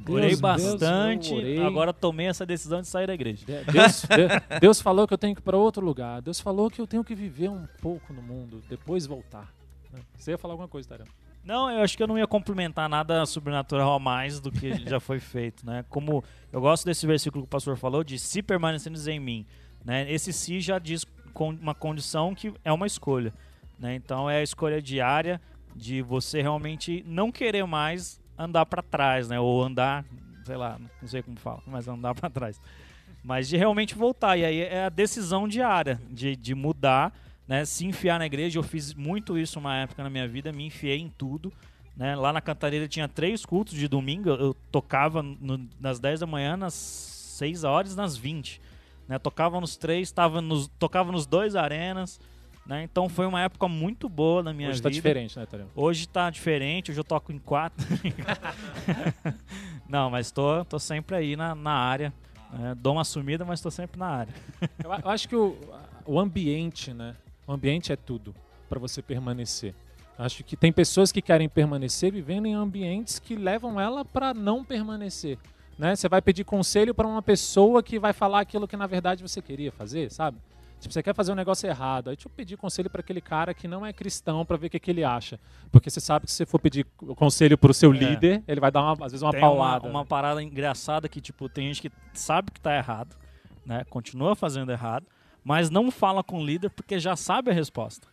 Orei 0.08 0.30
Deus, 0.30 0.40
bastante, 0.40 1.30
Deus, 1.30 1.32
eu 1.32 1.38
orei. 1.38 1.66
agora 1.66 1.92
tomei 1.92 2.28
essa 2.28 2.46
decisão 2.46 2.82
de 2.82 2.88
sair 2.88 3.08
da 3.08 3.14
igreja. 3.16 3.44
De- 3.46 3.72
Deus, 3.72 4.02
de- 4.04 4.60
Deus 4.62 4.80
falou 4.80 5.08
que 5.08 5.14
eu 5.14 5.18
tenho 5.18 5.34
que 5.34 5.42
ir 5.42 5.44
para 5.44 5.58
outro 5.58 5.84
lugar. 5.84 6.22
Deus 6.22 6.40
falou 6.40 6.70
que 6.70 6.80
eu 6.80 6.86
tenho 6.88 7.04
que 7.04 7.16
viver 7.16 7.50
um 7.50 7.68
pouco 7.82 8.14
no 8.14 8.22
mundo, 8.22 8.62
depois 8.70 9.06
voltar. 9.08 9.52
né? 9.92 10.00
Você 10.18 10.32
ia 10.32 10.38
falar 10.38 10.54
alguma 10.54 10.68
coisa, 10.68 10.88
Tarão? 10.88 11.06
Não, 11.46 11.70
eu 11.70 11.84
acho 11.84 11.96
que 11.96 12.02
eu 12.02 12.08
não 12.08 12.18
ia 12.18 12.26
complementar 12.26 12.90
nada 12.90 13.24
sobrenatural 13.28 13.94
a 13.94 14.00
mais 14.00 14.40
do 14.40 14.52
que 14.52 14.74
já 14.90 15.00
foi 15.00 15.20
feito, 15.20 15.64
né? 15.64 15.86
Como 15.90 16.24
eu 16.52 16.60
gosto 16.60 16.86
desse 16.86 17.06
versículo 17.06 17.44
que 17.44 17.48
o 17.48 17.50
pastor 17.50 17.78
falou 17.78 18.04
de 18.04 18.18
se 18.18 18.42
permaneceres 18.42 19.06
em 19.06 19.20
mim, 19.20 19.46
né? 19.84 20.12
Esse 20.12 20.34
se 20.34 20.60
já 20.60 20.80
diz 20.80 21.06
com 21.36 21.50
uma 21.50 21.76
condição 21.76 22.34
que 22.34 22.52
é 22.64 22.74
uma 22.74 22.88
escolha, 22.88 23.32
né? 23.78 23.94
Então 23.94 24.28
é 24.28 24.38
a 24.38 24.44
escolha 24.44 24.82
diária 24.82 25.40
de 25.76 26.02
você 26.02 26.42
realmente 26.42 27.04
não 27.08 27.32
querer 27.32 27.66
mais 27.68 28.20
andar 28.36 28.66
para 28.66 28.82
trás, 28.82 29.30
né? 29.30 29.40
Ou 29.40 29.64
andar, 29.64 30.04
sei 30.46 30.56
lá, 30.56 30.80
não 31.00 31.08
sei 31.08 31.22
como 31.22 31.38
fala, 31.38 31.62
mas 31.68 31.88
andar 31.88 32.16
para 32.16 32.28
trás. 32.28 32.60
Mas 33.24 33.48
de 33.48 33.56
realmente 33.56 33.94
voltar. 33.94 34.36
E 34.36 34.46
aí 34.46 34.62
é 34.62 34.86
a 34.86 34.90
decisão 34.90 35.48
diária 35.48 36.02
de, 36.10 36.36
de 36.36 36.56
mudar, 36.56 37.14
né? 37.48 37.66
Se 37.66 37.86
enfiar 37.86 38.20
na 38.20 38.26
igreja. 38.26 38.60
Eu 38.60 38.64
fiz 38.64 38.94
muito 38.94 39.38
isso 39.38 39.60
uma 39.60 39.76
época 39.78 40.04
na 40.04 40.10
minha 40.10 40.28
vida, 40.28 40.52
me 40.52 40.66
enfiei 40.66 41.00
em 41.00 41.10
tudo. 41.10 41.52
Né? 41.96 42.16
Lá 42.16 42.34
na 42.34 42.42
Cantareira 42.42 42.88
tinha 42.88 43.08
três 43.08 43.46
cultos 43.46 43.74
de 43.74 43.88
domingo. 43.88 44.30
Eu 44.30 44.54
tocava 44.72 45.24
no- 45.24 45.68
nas 45.80 46.00
10 46.00 46.20
da 46.20 46.26
manhã, 46.28 46.58
nas 46.58 46.74
6 46.74 47.64
horas 47.64 47.94
e 47.94 47.98
nas 47.98 48.18
20. 48.18 48.62
Né? 49.08 49.18
Tocava 49.20 49.60
nos 49.62 49.78
três, 49.78 50.12
tava 50.12 50.42
nos, 50.42 50.68
tocava 50.80 51.12
nos 51.12 51.26
dois 51.26 51.56
arenas. 51.56 52.20
Né? 52.66 52.82
Então 52.84 53.08
foi 53.08 53.28
uma 53.28 53.42
época 53.42 53.68
muito 53.68 54.10
boa 54.10 54.42
na 54.42 54.52
minha 54.52 54.70
Hoje 54.70 54.82
tá 54.82 54.90
vida. 54.90 54.96
diferente, 55.00 55.38
né, 55.38 55.46
Tarão? 55.46 55.68
Hoje 55.76 56.08
tá 56.08 56.32
diferente, 56.32 56.90
hoje 56.90 57.00
eu 57.00 57.04
toco 57.04 57.32
em 57.32 57.38
quatro. 57.38 57.86
Não, 59.88 60.10
mas 60.10 60.32
tô, 60.32 60.64
tô 60.66 60.80
sempre 60.80 61.16
aí 61.16 61.36
na, 61.36 61.54
na 61.56 61.72
área. 61.74 62.14
né? 62.52 62.76
dou 62.76 62.94
uma 62.94 63.04
sumida, 63.04 63.46
mas 63.46 63.62
tô 63.62 63.70
sempre 63.70 64.00
na 64.00 64.08
área. 64.08 64.34
Eu 64.84 64.92
acho 65.10 65.28
que 65.30 65.36
o, 65.36 65.56
o 66.06 66.20
ambiente, 66.20 66.94
né? 66.94 67.16
O 67.48 67.54
ambiente 67.54 67.92
é 67.92 67.96
tudo 67.96 68.34
para 68.70 68.80
você 68.80 69.02
permanecer. 69.02 69.74
Acho 70.18 70.44
que 70.44 70.56
tem 70.56 70.72
pessoas 70.72 71.12
que 71.12 71.22
querem 71.22 71.50
permanecer 71.50 72.12
vivendo 72.12 72.46
em 72.46 72.54
ambientes 72.54 73.20
que 73.20 73.36
levam 73.36 73.80
ela 73.80 74.06
para 74.06 74.34
não 74.34 74.64
permanecer. 74.64 75.38
Né? 75.78 75.94
Você 75.96 76.08
vai 76.08 76.22
pedir 76.22 76.46
conselho 76.46 76.96
para 76.96 77.06
uma 77.08 77.22
pessoa 77.22 77.84
que 77.84 78.00
vai 78.00 78.14
falar 78.14 78.40
aquilo 78.40 78.68
que 78.68 78.78
na 78.78 78.88
verdade 78.88 79.22
você 79.22 79.42
queria 79.42 79.72
fazer, 79.74 80.10
sabe? 80.10 80.38
Tipo, 80.80 80.94
você 80.94 81.02
quer 81.04 81.14
fazer 81.16 81.32
um 81.32 81.36
negócio 81.36 81.68
errado, 81.68 82.10
aí 82.10 82.16
deixa 82.16 82.28
eu 82.28 82.32
pedir 82.36 82.58
conselho 82.58 82.90
para 82.90 83.00
aquele 83.02 83.22
cara 83.22 83.54
que 83.54 83.68
não 83.68 83.86
é 83.86 83.92
cristão 83.92 84.46
para 84.46 84.56
ver 84.58 84.68
o 84.68 84.70
que, 84.70 84.80
que 84.80 84.92
ele 84.92 85.04
acha. 85.04 85.40
Porque 85.72 85.90
você 85.90 86.00
sabe 86.00 86.26
que 86.26 86.32
se 86.32 86.38
você 86.38 86.46
for 86.46 86.60
pedir 86.60 86.86
conselho 87.16 87.58
pro 87.58 87.74
seu 87.74 87.94
É. 87.94 87.98
líder, 87.98 88.44
ele 88.48 88.60
vai 88.60 88.72
dar 88.72 88.82
uma, 88.84 89.06
às 89.06 89.12
vezes 89.12 89.22
uma 89.22 89.32
Tem 89.32 89.42
uma, 89.42 89.48
paulada. 89.48 89.88
uma 89.88 90.06
parada 90.06 90.44
engraçada 90.44 91.08
que, 91.10 91.20
tipo, 91.22 91.48
tem 91.50 91.68
gente 91.68 91.82
que 91.82 91.92
sabe 92.14 92.52
que 92.52 92.60
tá 92.60 92.76
errado, 92.76 93.16
né? 93.66 93.84
Continua 93.90 94.36
fazendo 94.36 94.72
errado, 94.72 95.06
mas 95.46 95.70
não 95.70 95.92
fala 95.92 96.24
com 96.24 96.40
o 96.40 96.46
líder 96.46 96.72
porque 96.72 97.00
já 97.00 97.16
sabe 97.16 97.52
a 97.52 97.54
resposta. 97.54 98.08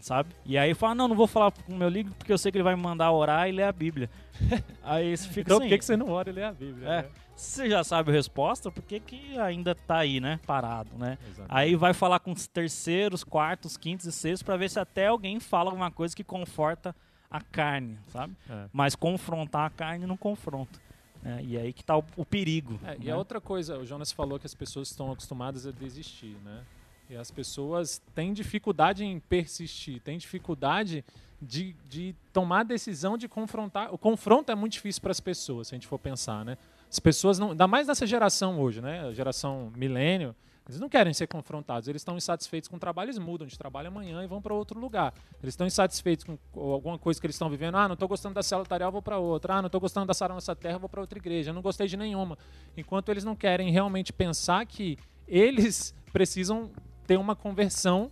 Sabe? 0.00 0.30
E 0.44 0.56
aí 0.56 0.74
fala, 0.74 0.94
não, 0.94 1.08
não 1.08 1.16
vou 1.16 1.26
falar 1.26 1.50
com 1.50 1.72
o 1.72 1.76
meu 1.76 1.88
líder 1.88 2.12
porque 2.16 2.32
eu 2.32 2.38
sei 2.38 2.50
que 2.50 2.58
ele 2.58 2.64
vai 2.64 2.74
me 2.74 2.82
mandar 2.82 3.10
orar 3.12 3.48
e 3.48 3.52
ler 3.52 3.64
a 3.64 3.72
Bíblia. 3.72 4.08
aí 4.82 5.16
você 5.16 5.28
fica 5.28 5.40
Então 5.42 5.58
assim, 5.58 5.68
por 5.68 5.78
que, 5.78 5.84
você 5.84 5.96
não 5.96 6.08
ora 6.08 6.30
e 6.30 6.32
lê 6.32 6.44
a 6.44 6.52
Bíblia? 6.52 6.88
É. 6.88 7.02
né? 7.02 7.08
se 7.36 7.50
você 7.56 7.70
já 7.70 7.82
sabe 7.82 8.10
a 8.10 8.14
resposta, 8.14 8.70
por 8.70 8.82
que, 8.82 9.00
que 9.00 9.38
ainda 9.38 9.74
tá 9.74 9.98
aí, 9.98 10.20
né? 10.20 10.38
Parado, 10.46 10.90
né? 10.96 11.18
Exato. 11.28 11.48
Aí 11.48 11.74
vai 11.74 11.92
falar 11.92 12.20
com 12.20 12.30
os 12.32 12.46
terceiros, 12.46 13.24
quartos, 13.24 13.76
quintos 13.76 14.06
e 14.06 14.12
sextos 14.12 14.42
pra 14.42 14.56
ver 14.56 14.70
se 14.70 14.78
até 14.78 15.08
alguém 15.08 15.40
fala 15.40 15.70
alguma 15.70 15.90
coisa 15.90 16.14
que 16.14 16.24
conforta 16.24 16.94
a 17.30 17.40
carne, 17.40 17.98
sabe? 18.08 18.36
É. 18.48 18.66
Mas 18.72 18.94
confrontar 18.94 19.66
a 19.66 19.70
carne 19.70 20.06
não 20.06 20.16
confronta. 20.16 20.78
Né? 21.22 21.40
E 21.44 21.56
aí 21.56 21.72
que 21.72 21.84
tá 21.84 21.96
o, 21.96 22.04
o 22.16 22.26
perigo. 22.26 22.78
É, 22.84 22.96
e 23.00 23.04
né? 23.04 23.12
a 23.12 23.16
outra 23.16 23.40
coisa, 23.40 23.78
o 23.78 23.86
Jonas 23.86 24.10
falou 24.10 24.38
que 24.38 24.46
as 24.46 24.54
pessoas 24.54 24.90
estão 24.90 25.10
acostumadas 25.12 25.66
a 25.66 25.70
desistir, 25.70 26.36
né? 26.44 26.62
E 27.08 27.16
as 27.16 27.30
pessoas 27.30 28.00
têm 28.14 28.32
dificuldade 28.32 29.04
em 29.04 29.20
persistir, 29.20 30.00
têm 30.00 30.18
dificuldade 30.18 31.04
de, 31.40 31.74
de 31.88 32.14
tomar 32.32 32.60
a 32.60 32.64
decisão 32.64 33.18
de 33.18 33.28
confrontar. 33.28 33.92
O 33.92 33.98
confronto 33.98 34.50
é 34.50 34.54
muito 34.54 34.72
difícil 34.74 35.02
para 35.02 35.10
as 35.10 35.20
pessoas, 35.20 35.68
se 35.68 35.74
a 35.74 35.76
gente 35.76 35.86
for 35.86 35.98
pensar, 35.98 36.44
né? 36.44 36.56
As 36.90 36.98
pessoas 36.98 37.38
não, 37.38 37.50
ainda 37.50 37.66
mais 37.66 37.86
nessa 37.86 38.06
geração 38.06 38.60
hoje, 38.60 38.80
né? 38.80 39.06
A 39.06 39.12
geração 39.12 39.72
milênio, 39.76 40.34
eles 40.68 40.80
não 40.80 40.88
querem 40.88 41.12
ser 41.12 41.26
confrontados, 41.26 41.88
eles 41.88 42.02
estão 42.02 42.16
insatisfeitos 42.16 42.68
com 42.68 42.76
o 42.76 42.78
trabalho, 42.78 43.06
eles 43.08 43.18
mudam 43.18 43.46
de 43.46 43.58
trabalho 43.58 43.88
amanhã 43.88 44.22
e 44.22 44.26
vão 44.26 44.40
para 44.40 44.54
outro 44.54 44.78
lugar. 44.78 45.12
Eles 45.42 45.54
estão 45.54 45.66
insatisfeitos 45.66 46.24
com 46.24 46.38
alguma 46.54 46.98
coisa 46.98 47.20
que 47.20 47.26
eles 47.26 47.34
estão 47.34 47.50
vivendo. 47.50 47.76
Ah, 47.76 47.88
não 47.88 47.94
estou 47.94 48.08
gostando 48.08 48.34
da 48.34 48.42
célula 48.42 48.66
tarial, 48.66 48.92
vou 48.92 49.02
para 49.02 49.18
outra. 49.18 49.54
Ah, 49.54 49.62
não 49.62 49.66
estou 49.66 49.80
gostando 49.80 50.06
da 50.06 50.14
Sarão 50.14 50.36
Nossa 50.36 50.54
Terra, 50.54 50.78
vou 50.78 50.88
para 50.88 51.00
outra 51.00 51.18
igreja. 51.18 51.52
Não 51.52 51.62
gostei 51.62 51.88
de 51.88 51.96
nenhuma. 51.96 52.38
Enquanto 52.76 53.08
eles 53.08 53.24
não 53.24 53.34
querem 53.34 53.70
realmente 53.70 54.12
pensar 54.12 54.64
que 54.64 54.96
eles 55.26 55.94
precisam 56.12 56.70
ter 57.06 57.16
uma 57.16 57.34
conversão 57.34 58.10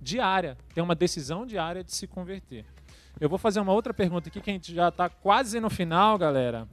diária, 0.00 0.56
ter 0.72 0.80
uma 0.80 0.94
decisão 0.94 1.44
diária 1.44 1.82
de 1.82 1.92
se 1.92 2.06
converter. 2.06 2.64
Eu 3.20 3.28
vou 3.28 3.38
fazer 3.38 3.58
uma 3.58 3.72
outra 3.72 3.92
pergunta 3.92 4.28
aqui, 4.28 4.40
que 4.40 4.50
a 4.50 4.52
gente 4.52 4.72
já 4.72 4.88
está 4.88 5.08
quase 5.08 5.58
no 5.58 5.68
final, 5.68 6.16
galera. 6.16 6.68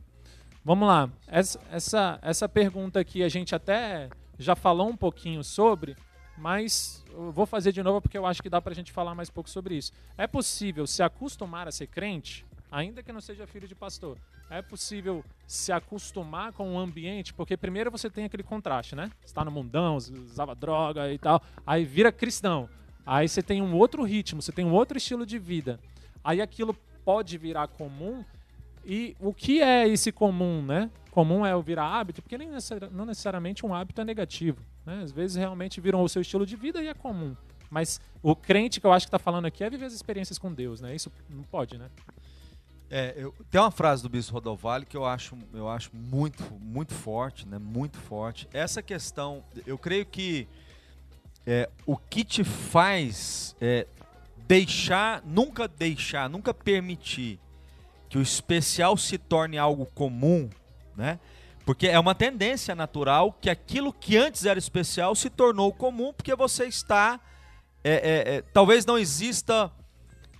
Vamos 0.63 0.87
lá. 0.87 1.09
Essa, 1.27 1.59
essa, 1.71 2.19
essa 2.21 2.49
pergunta 2.49 2.99
aqui 2.99 3.23
a 3.23 3.29
gente 3.29 3.55
até 3.55 4.09
já 4.37 4.55
falou 4.55 4.89
um 4.89 4.97
pouquinho 4.97 5.43
sobre, 5.43 5.95
mas 6.37 7.03
vou 7.31 7.45
fazer 7.45 7.71
de 7.71 7.81
novo 7.81 8.01
porque 8.01 8.17
eu 8.17 8.25
acho 8.25 8.41
que 8.41 8.49
dá 8.49 8.61
pra 8.61 8.73
gente 8.73 8.91
falar 8.91 9.15
mais 9.15 9.29
pouco 9.29 9.49
sobre 9.49 9.75
isso. 9.75 9.91
É 10.17 10.27
possível 10.27 10.85
se 10.85 11.01
acostumar 11.01 11.67
a 11.67 11.71
ser 11.71 11.87
crente, 11.87 12.45
ainda 12.71 13.01
que 13.01 13.11
não 13.11 13.21
seja 13.21 13.47
filho 13.47 13.67
de 13.67 13.75
pastor? 13.75 14.17
É 14.49 14.61
possível 14.61 15.23
se 15.47 15.71
acostumar 15.71 16.51
com 16.53 16.75
o 16.75 16.77
ambiente? 16.77 17.33
Porque 17.33 17.57
primeiro 17.57 17.89
você 17.89 18.09
tem 18.09 18.25
aquele 18.25 18.43
contraste, 18.43 18.95
né? 18.95 19.09
Você 19.25 19.33
tá 19.33 19.43
no 19.43 19.49
mundão, 19.49 19.97
usava 19.97 20.53
droga 20.53 21.11
e 21.11 21.17
tal, 21.17 21.41
aí 21.65 21.83
vira 21.83 22.11
cristão. 22.11 22.69
Aí 23.05 23.27
você 23.27 23.41
tem 23.41 23.61
um 23.61 23.75
outro 23.75 24.03
ritmo, 24.03 24.41
você 24.41 24.51
tem 24.51 24.65
um 24.65 24.73
outro 24.73 24.97
estilo 24.97 25.25
de 25.25 25.39
vida. 25.39 25.79
Aí 26.23 26.41
aquilo 26.41 26.75
pode 27.03 27.37
virar 27.37 27.67
comum. 27.67 28.23
E 28.83 29.15
o 29.19 29.33
que 29.33 29.61
é 29.61 29.87
esse 29.87 30.11
comum, 30.11 30.61
né? 30.61 30.91
Comum 31.15 31.45
é 31.45 31.55
o 31.55 31.61
virar 31.61 31.97
hábito, 31.97 32.21
porque 32.21 32.37
nem 32.37 32.49
não 32.91 33.05
necessariamente 33.05 33.65
um 33.65 33.73
hábito 33.73 34.01
é 34.01 34.03
negativo. 34.03 34.59
Né? 34.85 34.99
Às 35.01 35.13
vezes 35.13 35.37
realmente 35.37 35.79
viram 35.79 36.03
o 36.03 36.09
seu 36.09 36.21
estilo 36.21 36.45
de 36.45 36.57
vida 36.57 36.83
e 36.83 36.89
é 36.89 36.93
comum. 36.93 37.37
Mas 37.69 38.01
o 38.21 38.35
crente 38.35 38.81
que 38.81 38.85
eu 38.85 38.91
acho 38.91 39.05
que 39.05 39.07
está 39.07 39.17
falando 39.17 39.45
aqui 39.45 39.63
é 39.63 39.69
viver 39.69 39.85
as 39.85 39.93
experiências 39.93 40.37
com 40.37 40.51
Deus, 40.51 40.81
né? 40.81 40.93
Isso 40.93 41.09
não 41.29 41.43
pode, 41.43 41.77
né? 41.77 41.89
É, 42.89 43.13
eu, 43.15 43.33
tem 43.49 43.61
uma 43.61 43.71
frase 43.71 44.03
do 44.03 44.09
Bispo 44.09 44.33
Rodovalho 44.33 44.85
que 44.85 44.97
eu 44.97 45.05
acho, 45.05 45.37
eu 45.53 45.69
acho 45.69 45.89
muito, 45.93 46.43
muito 46.59 46.93
forte, 46.93 47.47
né? 47.47 47.57
Muito 47.57 47.97
forte. 47.97 48.49
Essa 48.51 48.83
questão, 48.83 49.41
eu 49.65 49.77
creio 49.77 50.05
que 50.05 50.49
é, 51.47 51.69
o 51.85 51.95
que 51.95 52.25
te 52.25 52.43
faz 52.43 53.55
é, 53.61 53.87
deixar, 54.45 55.23
nunca 55.25 55.65
deixar, 55.65 56.29
nunca 56.29 56.53
permitir 56.53 57.39
que 58.09 58.17
o 58.17 58.21
especial 58.21 58.97
se 58.97 59.17
torne 59.17 59.57
algo 59.57 59.85
comum, 59.85 60.49
né? 60.95 61.19
Porque 61.65 61.87
é 61.87 61.99
uma 61.99 62.13
tendência 62.13 62.75
natural 62.75 63.33
que 63.41 63.49
aquilo 63.49 63.91
que 63.91 64.15
antes 64.15 64.45
era 64.45 64.59
especial 64.59 65.15
se 65.15 65.29
tornou 65.29 65.73
comum 65.73 66.13
porque 66.13 66.35
você 66.35 66.65
está. 66.65 67.19
É, 67.83 67.93
é, 67.93 68.35
é, 68.35 68.41
talvez 68.41 68.85
não 68.85 68.97
exista 68.97 69.71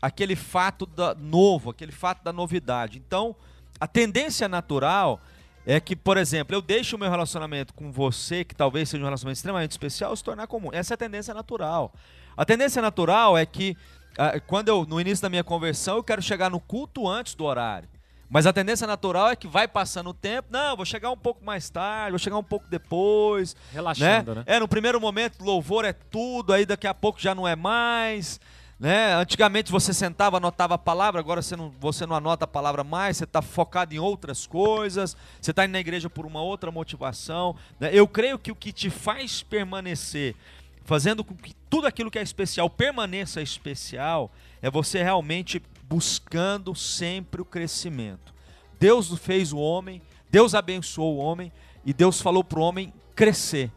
aquele 0.02 0.36
fato 0.36 0.86
da, 0.86 1.16
novo, 1.16 1.72
aquele 1.72 1.92
fato 1.92 2.24
da 2.24 2.32
novidade. 2.32 3.02
Então, 3.06 3.36
a 3.80 3.88
tendência 3.88 4.48
natural 4.48 5.20
é 5.66 5.80
que, 5.80 5.96
por 5.96 6.16
exemplo, 6.16 6.56
eu 6.56 6.62
deixo 6.62 6.96
o 6.96 7.00
meu 7.00 7.10
relacionamento 7.10 7.74
com 7.74 7.92
você, 7.92 8.44
que 8.44 8.54
talvez 8.54 8.88
seja 8.88 9.02
um 9.02 9.06
relacionamento 9.06 9.38
extremamente 9.38 9.72
especial, 9.72 10.16
se 10.16 10.24
tornar 10.24 10.46
comum. 10.46 10.70
Essa 10.72 10.94
é 10.94 10.96
a 10.96 10.98
tendência 10.98 11.34
natural. 11.34 11.92
A 12.38 12.46
tendência 12.46 12.82
natural 12.82 13.36
é 13.36 13.46
que, 13.48 13.76
ah, 14.16 14.40
quando 14.40 14.70
eu, 14.70 14.86
no 14.86 15.02
início 15.02 15.24
da 15.24 15.30
minha 15.30 15.44
conversão, 15.44 15.98
eu 15.98 16.04
quero 16.04 16.22
chegar 16.22 16.52
no 16.52 16.60
culto 16.60 17.08
antes 17.08 17.34
do 17.34 17.46
horário. 17.46 17.90
Mas 18.30 18.46
a 18.48 18.54
tendência 18.54 18.88
natural 18.88 19.30
é 19.30 19.36
que 19.36 19.48
vai 19.48 19.68
passando 19.68 20.10
o 20.10 20.14
tempo, 20.14 20.48
não, 20.52 20.76
vou 20.76 20.86
chegar 20.86 21.12
um 21.12 21.18
pouco 21.18 21.46
mais 21.46 21.70
tarde, 21.70 22.12
vou 22.12 22.20
chegar 22.20 22.38
um 22.38 22.44
pouco 22.44 22.68
depois. 22.70 23.56
Relaxando, 23.72 24.36
né? 24.36 24.44
né? 24.48 24.56
É, 24.56 24.60
no 24.60 24.68
primeiro 24.68 25.00
momento, 25.00 25.44
louvor 25.44 25.86
é 25.86 25.94
tudo, 25.94 26.52
aí 26.52 26.66
daqui 26.66 26.88
a 26.88 26.94
pouco 26.94 27.20
já 27.20 27.36
não 27.36 27.48
é 27.48 27.56
mais. 27.56 28.40
Né? 28.80 29.14
Antigamente 29.14 29.72
você 29.72 29.94
sentava, 29.94 30.38
anotava 30.38 30.76
a 30.76 30.78
palavra, 30.78 31.22
agora 31.22 31.42
você 31.42 31.56
não, 31.56 31.72
você 31.80 32.06
não 32.06 32.16
anota 32.16 32.44
a 32.44 32.48
palavra 32.48 32.84
mais, 32.84 33.18
você 33.18 33.24
está 33.24 33.42
focado 33.42 33.94
em 33.96 34.00
outras 34.00 34.46
coisas, 34.46 35.16
você 35.40 35.52
está 35.52 35.64
indo 35.64 35.72
na 35.72 35.80
igreja 35.80 36.10
por 36.10 36.26
uma 36.26 36.42
outra 36.42 36.72
motivação. 36.72 37.56
Né? 37.80 37.90
Eu 37.94 38.08
creio 38.08 38.38
que 38.38 38.52
o 38.52 38.56
que 38.56 38.74
te 38.74 38.90
faz 38.90 39.42
permanecer, 39.42 40.36
fazendo 40.84 41.24
com 41.24 41.36
que 41.36 41.56
tudo 41.70 41.88
aquilo 41.88 42.12
que 42.12 42.20
é 42.20 42.22
especial 42.22 42.70
permaneça 42.70 43.42
especial, 43.42 44.30
é 44.62 44.70
você 44.70 45.02
realmente 45.02 45.62
buscando 45.88 46.76
sempre 46.76 47.42
o 47.42 47.46
crescimento. 47.46 48.34
Deus 48.80 49.18
fez 49.18 49.54
o 49.54 49.58
homem, 49.58 50.02
Deus 50.30 50.54
abençoou 50.54 51.16
o 51.16 51.20
homem 51.20 51.52
e 51.86 51.94
Deus 51.94 52.20
falou 52.22 52.44
para 52.44 52.60
o 52.60 52.64
homem 52.64 52.94
crescer. 53.16 53.72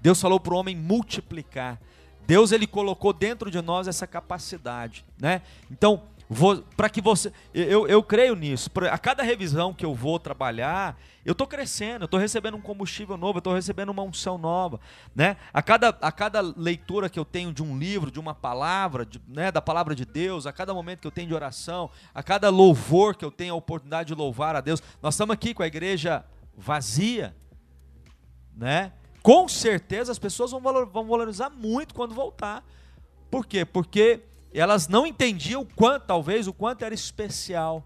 Deus 0.00 0.20
falou 0.20 0.38
para 0.38 0.54
o 0.54 0.56
homem 0.56 0.76
multiplicar. 0.76 1.80
Deus 2.26 2.52
ele 2.52 2.66
colocou 2.66 3.12
dentro 3.12 3.50
de 3.50 3.60
nós 3.60 3.86
essa 3.86 4.06
capacidade, 4.06 5.04
né? 5.18 5.42
Então, 5.70 6.02
para 6.76 6.88
que 6.88 7.00
você, 7.00 7.32
eu, 7.52 7.86
eu 7.86 8.02
creio 8.02 8.34
nisso. 8.34 8.70
A 8.90 8.98
cada 8.98 9.22
revisão 9.22 9.74
que 9.74 9.84
eu 9.84 9.94
vou 9.94 10.18
trabalhar, 10.18 10.98
eu 11.24 11.32
estou 11.32 11.46
crescendo, 11.46 12.02
eu 12.02 12.06
estou 12.06 12.18
recebendo 12.18 12.56
um 12.56 12.60
combustível 12.60 13.16
novo, 13.16 13.38
eu 13.38 13.40
estou 13.40 13.54
recebendo 13.54 13.90
uma 13.90 14.02
unção 14.02 14.38
nova, 14.38 14.80
né? 15.14 15.36
A 15.52 15.62
cada, 15.62 15.88
a 15.88 16.12
cada 16.12 16.40
leitura 16.40 17.08
que 17.08 17.18
eu 17.18 17.24
tenho 17.24 17.52
de 17.52 17.62
um 17.62 17.78
livro, 17.78 18.10
de 18.10 18.18
uma 18.18 18.34
palavra, 18.34 19.04
de, 19.04 19.20
né, 19.28 19.52
da 19.52 19.62
palavra 19.62 19.94
de 19.94 20.04
Deus, 20.04 20.46
a 20.46 20.52
cada 20.52 20.72
momento 20.74 21.00
que 21.00 21.06
eu 21.06 21.12
tenho 21.12 21.28
de 21.28 21.34
oração, 21.34 21.90
a 22.14 22.22
cada 22.22 22.50
louvor 22.50 23.14
que 23.14 23.24
eu 23.24 23.30
tenho 23.30 23.54
a 23.54 23.56
oportunidade 23.56 24.08
de 24.08 24.14
louvar 24.14 24.56
a 24.56 24.60
Deus, 24.60 24.82
nós 25.02 25.14
estamos 25.14 25.34
aqui 25.34 25.54
com 25.54 25.62
a 25.62 25.66
igreja 25.66 26.24
vazia, 26.56 27.34
né? 28.56 28.92
com 29.24 29.48
certeza 29.48 30.12
as 30.12 30.18
pessoas 30.18 30.50
vão, 30.50 30.60
valorizar 30.60 31.48
muito 31.48 31.94
quando 31.94 32.14
voltar. 32.14 32.62
Por 33.30 33.46
quê? 33.46 33.64
Porque 33.64 34.20
elas 34.60 34.88
não 34.88 35.06
entendiam 35.06 35.62
o 35.62 35.66
quanto, 35.66 36.06
talvez, 36.06 36.46
o 36.46 36.52
quanto 36.52 36.84
era 36.84 36.94
especial, 36.94 37.84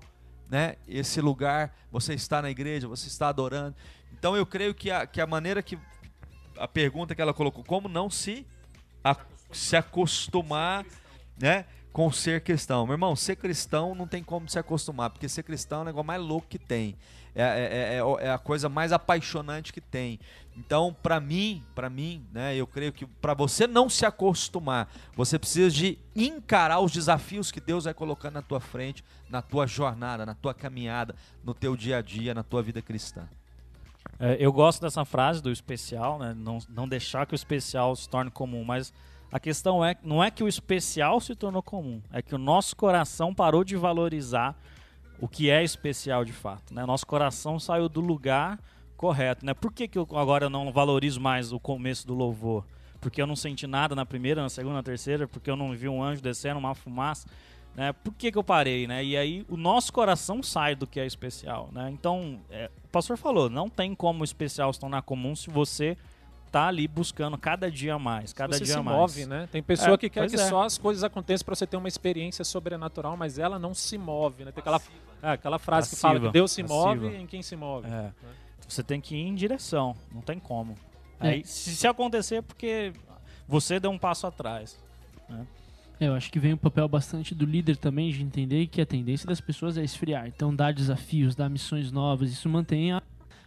né? 0.51 0.77
Esse 0.87 1.21
lugar, 1.21 1.75
você 1.91 2.15
está 2.15 2.43
na 2.43 2.51
igreja, 2.51 2.87
você 2.87 3.09
está 3.09 3.29
adorando. 3.29 3.75
Então 4.13 4.37
eu 4.37 4.45
creio 4.45 4.75
que 4.75 4.91
a, 4.91 5.07
que 5.07 5.21
a 5.21 5.27
maneira 5.27 5.63
que 5.63 5.79
a 6.59 6.69
pergunta 6.69 7.15
que 7.15 7.23
ela 7.23 7.33
colocou, 7.33 7.65
como 7.65 7.89
não 7.89 8.11
se 8.11 8.47
a, 9.03 9.17
se 9.53 9.77
acostumar, 9.77 10.85
né? 11.41 11.65
Com 11.93 12.13
ser 12.13 12.43
cristão. 12.43 12.87
Meu 12.87 12.95
irmão, 12.95 13.17
ser 13.17 13.37
cristão 13.37 13.95
não 13.95 14.07
tem 14.07 14.23
como 14.23 14.49
se 14.49 14.59
acostumar, 14.59 15.11
porque 15.11 15.29
ser 15.29 15.43
cristão 15.43 15.81
é 15.81 15.83
o 15.83 15.85
negócio 15.87 16.07
mais 16.07 16.23
louco 16.23 16.47
que 16.49 16.59
tem. 16.59 16.97
É, 17.35 17.43
é, 17.43 17.95
é, 17.97 18.27
é 18.27 18.31
a 18.31 18.39
coisa 18.39 18.69
mais 18.69 18.93
apaixonante 18.93 19.73
que 19.73 19.81
tem. 19.81 20.19
Então, 20.57 20.95
para 21.03 21.21
mim, 21.21 21.63
para 21.75 21.89
mim, 21.89 22.27
né, 22.33 22.57
eu 22.57 22.67
creio 22.67 22.93
que 22.93 23.07
para 23.07 23.33
você 23.33 23.67
não 23.67 23.89
se 23.89 24.05
acostumar, 24.05 24.93
você 25.15 25.39
precisa 25.39 25.71
de 25.71 25.99
encarar 26.17 26.81
os 26.81 26.91
desafios 26.91 27.53
que 27.53 27.61
Deus 27.61 27.85
vai 27.85 27.95
colocando 27.95 28.35
na 28.35 28.43
tua 28.43 28.59
frente, 28.59 29.05
na 29.31 29.41
tua 29.41 29.69
jornada, 29.69 30.27
na 30.27 30.35
tua 30.35 30.53
caminhada, 30.53 31.15
no 31.45 31.55
teu 31.55 31.77
dia 31.77 31.99
a 31.99 32.03
dia, 32.03 32.35
na 32.35 32.43
tua 32.43 32.61
vida 32.61 32.83
cristã. 32.83 33.29
É, 34.19 34.37
eu 34.41 34.53
gosto 34.53 34.81
dessa 34.81 35.05
frase 35.05 35.41
do 35.41 35.53
especial, 35.53 36.19
né? 36.19 36.35
Não, 36.37 36.59
não 36.69 36.89
deixar 36.89 37.25
que 37.25 37.35
o 37.35 37.37
especial 37.37 37.95
se 37.95 38.09
torne 38.09 38.31
comum, 38.31 38.65
mas 38.65 38.93
a 39.31 39.39
questão 39.39 39.85
é 39.85 39.97
não 40.03 40.23
é 40.23 40.31
que 40.31 40.43
o 40.43 40.49
especial 40.49 41.21
se 41.21 41.35
tornou 41.35 41.63
comum, 41.63 42.01
é 42.13 42.23
que 42.23 42.35
o 42.35 42.39
nosso 42.39 42.75
coração 42.75 43.35
parou 43.35 43.63
de 43.63 43.77
valorizar 43.77 44.57
o 45.21 45.29
que 45.29 45.51
é 45.51 45.63
especial 45.63 46.25
de 46.25 46.33
fato, 46.33 46.73
né? 46.73 46.87
Nosso 46.87 47.07
coração 47.07 47.59
saiu 47.59 47.89
do 47.89 48.01
lugar 48.01 48.59
correto, 48.97 49.45
né? 49.45 49.53
Por 49.53 49.73
que, 49.73 49.89
que 49.89 49.99
eu 49.99 50.07
agora 50.13 50.49
não 50.49 50.73
valorizo 50.73 51.21
mais 51.21 51.53
o 51.53 51.61
começo 51.61 52.07
do 52.07 52.15
louvor? 52.15 52.65
Porque 53.01 53.21
eu 53.21 53.27
não 53.27 53.37
senti 53.37 53.67
nada 53.67 53.95
na 53.95 54.07
primeira, 54.07 54.43
na 54.43 54.49
segunda, 54.49 54.77
na 54.77 54.83
terceira, 54.83 55.29
porque 55.29 55.51
eu 55.51 55.57
não 55.57 55.73
vi 55.73 55.89
um 55.89 56.03
anjo 56.03 56.23
descendo, 56.23 56.59
uma 56.59 56.75
fumaça, 56.75 57.29
né? 57.75 57.93
Por 57.93 58.15
que, 58.15 58.33
que 58.33 58.39
eu 58.39 58.45
parei, 58.45 58.87
né? 58.87 59.05
E 59.05 59.17
aí 59.17 59.45
o 59.49 59.57
nosso 59.57 59.93
coração 59.93 60.43
sai 60.43 60.75
do 60.75 60.87
que 60.87 60.99
é 60.99 61.07
especial, 61.07 61.69
né? 61.73 61.91
Então, 61.93 62.41
é, 62.51 62.71
o 62.85 62.89
pastor 62.89 63.17
falou, 63.17 63.51
não 63.51 63.69
tem 63.69 63.95
como 63.95 64.23
o 64.23 64.25
especial 64.25 64.73
se 64.73 64.81
tornar 64.81 65.03
comum 65.03 65.35
se 65.37 65.51
você 65.51 65.97
tá 66.51 66.67
ali 66.69 66.89
buscando 66.89 67.37
cada 67.39 67.71
dia 67.71 67.99
mais, 67.99 68.33
cada 68.33 68.57
você 68.57 68.65
dia 68.65 68.75
se 68.75 68.81
mais. 68.81 68.97
move, 68.97 69.27
né? 69.27 69.49
Tem 69.53 69.63
pessoa 69.63 69.95
É, 69.95 69.99
que 69.99 70.09
quer 70.11 70.29
que 70.29 70.37
é. 70.37 70.49
só 70.49 70.63
as 70.65 70.77
coisas 70.79 71.05
aconteçam 71.05 71.45
para 71.45 71.55
você 71.55 71.67
ter 71.67 71.77
uma 71.77 71.89
experiência 71.89 72.45
sobrenatural, 72.45 73.17
mas 73.17 73.39
ela 73.39 73.59
não 73.59 73.75
se 73.75 73.97
move, 73.99 74.45
né? 74.45 74.53
Tem 74.53 74.61
aquela, 74.61 74.81
é, 75.23 75.31
aquela 75.31 75.59
frase 75.59 75.91
que 75.91 75.97
fala 75.97 76.15
Passiva. 76.15 76.29
que 76.29 76.33
Deus 76.33 76.51
se 76.53 76.63
Passiva. 76.63 76.95
move 76.97 77.17
em 77.17 77.27
quem 77.27 77.43
se 77.43 77.55
move. 77.57 77.87
É. 77.89 78.11
Você 78.67 78.83
tem 78.83 79.01
que 79.01 79.15
ir 79.15 79.21
em 79.27 79.35
direção, 79.35 79.95
não 80.13 80.21
tem 80.21 80.39
como. 80.39 80.75
É. 81.21 81.29
Aí, 81.31 81.45
se, 81.45 81.75
se 81.75 81.87
acontecer, 81.87 82.37
é 82.37 82.43
porque 82.43 82.93
você 83.47 83.79
deu 83.81 83.91
um 83.91 83.99
passo 83.99 84.27
atrás. 84.27 84.79
É, 86.01 86.07
Eu 86.07 86.15
acho 86.15 86.31
que 86.31 86.39
vem 86.39 86.53
o 86.53 86.57
papel 86.57 86.87
bastante 86.89 87.35
do 87.35 87.45
líder 87.45 87.77
também 87.77 88.11
de 88.13 88.23
entender 88.23 88.67
que 88.69 88.81
a 88.81 88.87
tendência 88.87 89.27
das 89.27 89.41
pessoas 89.41 89.77
é 89.77 89.83
esfriar. 89.83 90.27
Então, 90.29 90.55
dar 90.55 90.73
desafios, 90.73 91.35
dar 91.35 91.49
missões 91.49 91.91
novas, 91.91 92.31
isso 92.31 92.49
mantém 92.49 92.93
a, 92.93 93.03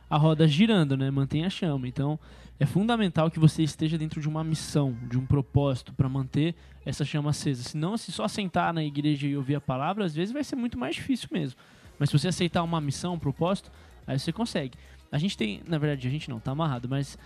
a 0.10 0.18
roda 0.18 0.46
girando, 0.48 0.98
né? 0.98 1.10
Mantém 1.10 1.46
a 1.46 1.50
chama. 1.50 1.88
Então, 1.88 2.20
é 2.62 2.66
fundamental 2.68 3.32
que 3.32 3.40
você 3.40 3.64
esteja 3.64 3.98
dentro 3.98 4.22
de 4.22 4.30
uma 4.30 4.44
missão, 4.44 4.96
de 5.10 5.18
um 5.18 5.26
propósito 5.26 5.92
para 5.94 6.08
manter 6.08 6.54
essa 6.86 7.04
chama 7.04 7.32
acesa. 7.32 7.64
Senão, 7.64 7.98
se 7.98 8.12
só 8.12 8.28
sentar 8.28 8.72
na 8.72 8.84
igreja 8.84 9.26
e 9.26 9.36
ouvir 9.36 9.56
a 9.56 9.60
palavra, 9.60 10.06
às 10.06 10.14
vezes 10.14 10.32
vai 10.32 10.44
ser 10.44 10.56
muito 10.56 10.78
mais 10.78 10.94
difícil 10.94 11.28
mesmo. 11.32 11.60
Mas 11.98 12.12
se 12.12 12.20
você 12.20 12.28
aceitar 12.28 12.62
uma 12.62 12.80
missão, 12.80 13.16
um 13.16 13.20
propósito, 13.20 13.72
aí 14.06 14.20
você 14.20 14.32
consegue. 14.32 14.78
A 15.12 15.18
gente 15.18 15.36
tem, 15.36 15.64
na 15.68 15.80
verdade, 15.80 16.08
a 16.08 16.12
gente 16.12 16.30
não, 16.30 16.40
tá 16.40 16.52
amarrado, 16.52 16.88
mas 16.88 17.18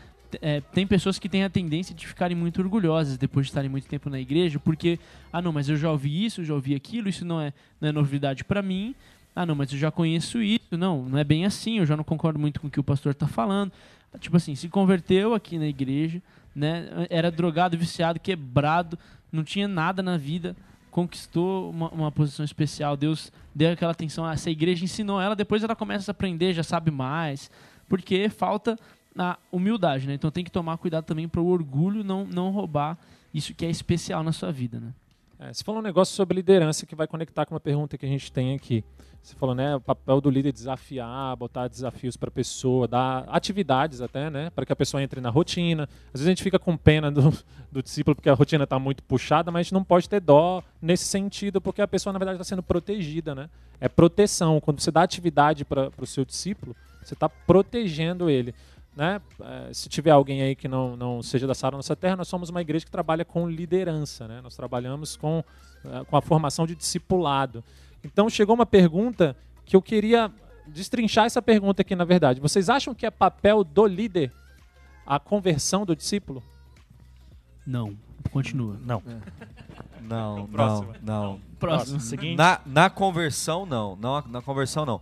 é, 0.42 0.62
tem 0.62 0.88
pessoas 0.88 1.20
que 1.20 1.28
têm 1.28 1.44
a 1.44 1.50
tendência 1.50 1.94
de 1.94 2.08
ficarem 2.08 2.38
muito 2.38 2.62
orgulhosas 2.62 3.18
depois 3.18 3.48
de 3.48 3.52
estarem 3.52 3.70
muito 3.70 3.90
tempo 3.90 4.10
na 4.10 4.22
igreja, 4.22 4.58
porque, 4.58 4.98
ah 5.34 5.42
não, 5.42 5.52
mas 5.52 5.68
eu 5.68 5.76
já 5.76 5.92
ouvi 5.92 6.24
isso, 6.24 6.46
já 6.46 6.54
ouvi 6.54 6.74
aquilo, 6.74 7.10
isso 7.10 7.26
não 7.26 7.42
é, 7.42 7.52
não 7.82 7.90
é 7.90 7.92
novidade 7.92 8.46
para 8.46 8.62
mim. 8.62 8.96
Ah 9.36 9.46
não, 9.46 9.54
mas 9.54 9.70
eu 9.74 9.78
já 9.78 9.92
conheço 9.92 10.42
isso. 10.42 10.78
Não, 10.78 11.04
não 11.10 11.20
é 11.20 11.24
bem 11.26 11.46
assim, 11.46 11.80
eu 11.80 11.86
já 11.86 11.98
não 11.98 12.06
concordo 12.06 12.40
muito 12.40 12.62
com 12.62 12.68
o 12.68 12.72
que 12.72 12.80
o 12.80 12.84
pastor 12.84 13.14
tá 13.14 13.28
falando. 13.28 13.74
Tipo 14.20 14.38
assim, 14.38 14.56
se 14.56 14.70
converteu 14.70 15.34
aqui 15.34 15.58
na 15.58 15.68
igreja, 15.68 16.22
né? 16.56 16.88
Era 17.10 17.32
drogado, 17.32 17.78
viciado, 17.78 18.20
quebrado, 18.20 18.98
não 19.32 19.44
tinha 19.44 19.68
nada 19.68 20.02
na 20.02 20.18
vida, 20.18 20.56
conquistou 20.90 21.70
uma, 21.70 21.90
uma 21.90 22.12
posição 22.12 22.46
especial. 22.46 22.96
Deus 22.96 23.32
deu 23.54 23.72
aquela 23.72 23.92
atenção, 23.92 24.30
essa 24.30 24.50
igreja 24.50 24.84
ensinou 24.86 25.20
ela, 25.20 25.36
depois 25.36 25.64
ela 25.64 25.76
começa 25.76 26.12
a 26.12 26.14
aprender, 26.14 26.54
já 26.54 26.64
sabe 26.64 26.92
mais, 26.92 27.52
porque 27.90 28.30
falta 28.30 28.78
a 29.18 29.38
humildade, 29.52 30.08
né? 30.08 30.14
Então 30.14 30.32
tem 30.32 30.44
que 30.44 30.52
tomar 30.52 30.78
cuidado 30.78 31.06
também 31.06 31.28
para 31.28 31.42
o 31.42 31.48
orgulho 31.48 32.04
não, 32.04 32.26
não 32.26 32.52
roubar 32.52 32.98
isso 33.34 33.54
que 33.54 33.66
é 33.66 33.70
especial 33.70 34.24
na 34.24 34.32
sua 34.32 34.52
vida, 34.52 34.80
né? 34.80 34.94
É, 35.40 35.54
você 35.54 35.64
falou 35.64 35.82
um 35.82 35.84
negócio 35.84 36.16
sobre 36.16 36.36
liderança 36.36 36.86
que 36.86 36.96
vai 36.96 37.08
conectar 37.08 37.46
com 37.46 37.54
uma 37.54 37.60
pergunta 37.60 37.98
que 37.98 38.06
a 38.06 38.10
gente 38.10 38.32
tem 38.32 38.56
aqui. 38.56 38.84
Você 39.22 39.36
falou, 39.36 39.56
né, 39.56 39.76
o 39.76 39.82
papel 39.82 40.22
do 40.22 40.30
líder 40.30 40.52
desafiar, 40.52 41.36
botar 41.36 41.68
desafios 41.68 42.16
para 42.16 42.30
a 42.30 42.32
pessoa, 42.32 42.88
dar 42.88 43.26
atividades 43.28 44.00
até, 44.00 44.30
né, 44.30 44.52
para 44.52 44.66
que 44.66 44.72
a 44.72 44.76
pessoa 44.76 45.02
entre 45.02 45.20
na 45.20 45.32
rotina. 45.32 45.90
Às 46.14 46.22
vezes 46.22 46.28
a 46.28 46.30
gente 46.30 46.44
fica 46.44 46.60
com 46.60 46.78
pena 46.78 47.12
do, 47.12 47.34
do 47.72 47.82
discípulo 47.82 48.16
porque 48.16 48.30
a 48.30 48.34
rotina 48.34 48.66
está 48.66 48.78
muito 48.78 49.04
puxada, 49.04 49.52
mas 49.52 49.62
a 49.62 49.64
gente 49.64 49.74
não 49.74 49.84
pode 49.84 50.08
ter 50.08 50.20
dó 50.20 50.64
nesse 50.80 51.06
sentido, 51.06 51.60
porque 51.60 51.82
a 51.82 51.88
pessoa 51.88 52.14
na 52.14 52.20
verdade 52.20 52.36
está 52.36 52.44
sendo 52.44 52.62
protegida, 52.62 53.34
né? 53.34 53.50
É 53.82 53.90
proteção. 53.90 54.62
Quando 54.62 54.80
você 54.80 54.92
dá 54.92 55.02
atividade 55.02 55.66
para 55.66 55.92
o 55.98 56.06
seu 56.06 56.24
discípulo, 56.24 56.76
você 57.04 57.16
está 57.16 57.28
protegendo 57.28 58.30
ele. 58.30 58.54
Né? 58.96 59.22
Eh, 59.42 59.74
se 59.74 59.90
tiver 59.90 60.12
alguém 60.12 60.42
aí 60.42 60.56
que 60.56 60.68
não, 60.68 60.96
não 60.96 61.22
seja 61.22 61.46
da 61.46 61.54
Sara 61.54 61.76
Nossa 61.76 61.96
Terra, 61.96 62.16
nós 62.16 62.28
somos 62.28 62.50
uma 62.50 62.62
igreja 62.62 62.86
que 62.86 62.92
trabalha 62.92 63.26
com 63.26 63.50
liderança. 63.50 64.28
Né? 64.28 64.40
Nós 64.42 64.56
trabalhamos 64.56 65.18
com, 65.18 65.44
eh, 65.84 66.04
com 66.06 66.16
a 66.16 66.22
formação 66.22 66.66
de 66.66 66.76
discipulado. 66.76 67.64
Então 68.04 68.30
chegou 68.30 68.56
uma 68.56 68.66
pergunta 68.66 69.36
que 69.66 69.76
eu 69.76 69.82
queria 69.82 70.32
destrinchar 70.68 71.26
essa 71.26 71.42
pergunta 71.42 71.82
aqui, 71.82 71.96
na 71.96 72.06
verdade. 72.06 72.40
Vocês 72.40 72.70
acham 72.70 72.96
que 72.96 73.06
é 73.06 73.12
papel 73.12 73.64
do 73.64 73.86
líder 73.86 74.32
a 75.06 75.20
conversão 75.20 75.86
do 75.86 75.96
discípulo? 75.96 76.42
Não. 77.66 77.98
Continua. 78.32 78.78
Não. 78.84 79.02
Não, 80.02 80.38
não, 80.38 80.48
Próximo. 80.48 80.94
não. 81.02 81.40
Próximo. 81.60 82.00
Seguinte. 82.00 82.38
Na, 82.38 82.62
na 82.66 82.90
conversão, 82.90 83.66
não. 83.66 83.96
não. 83.96 84.22
Na 84.28 84.42
conversão, 84.42 84.86
não. 84.86 85.02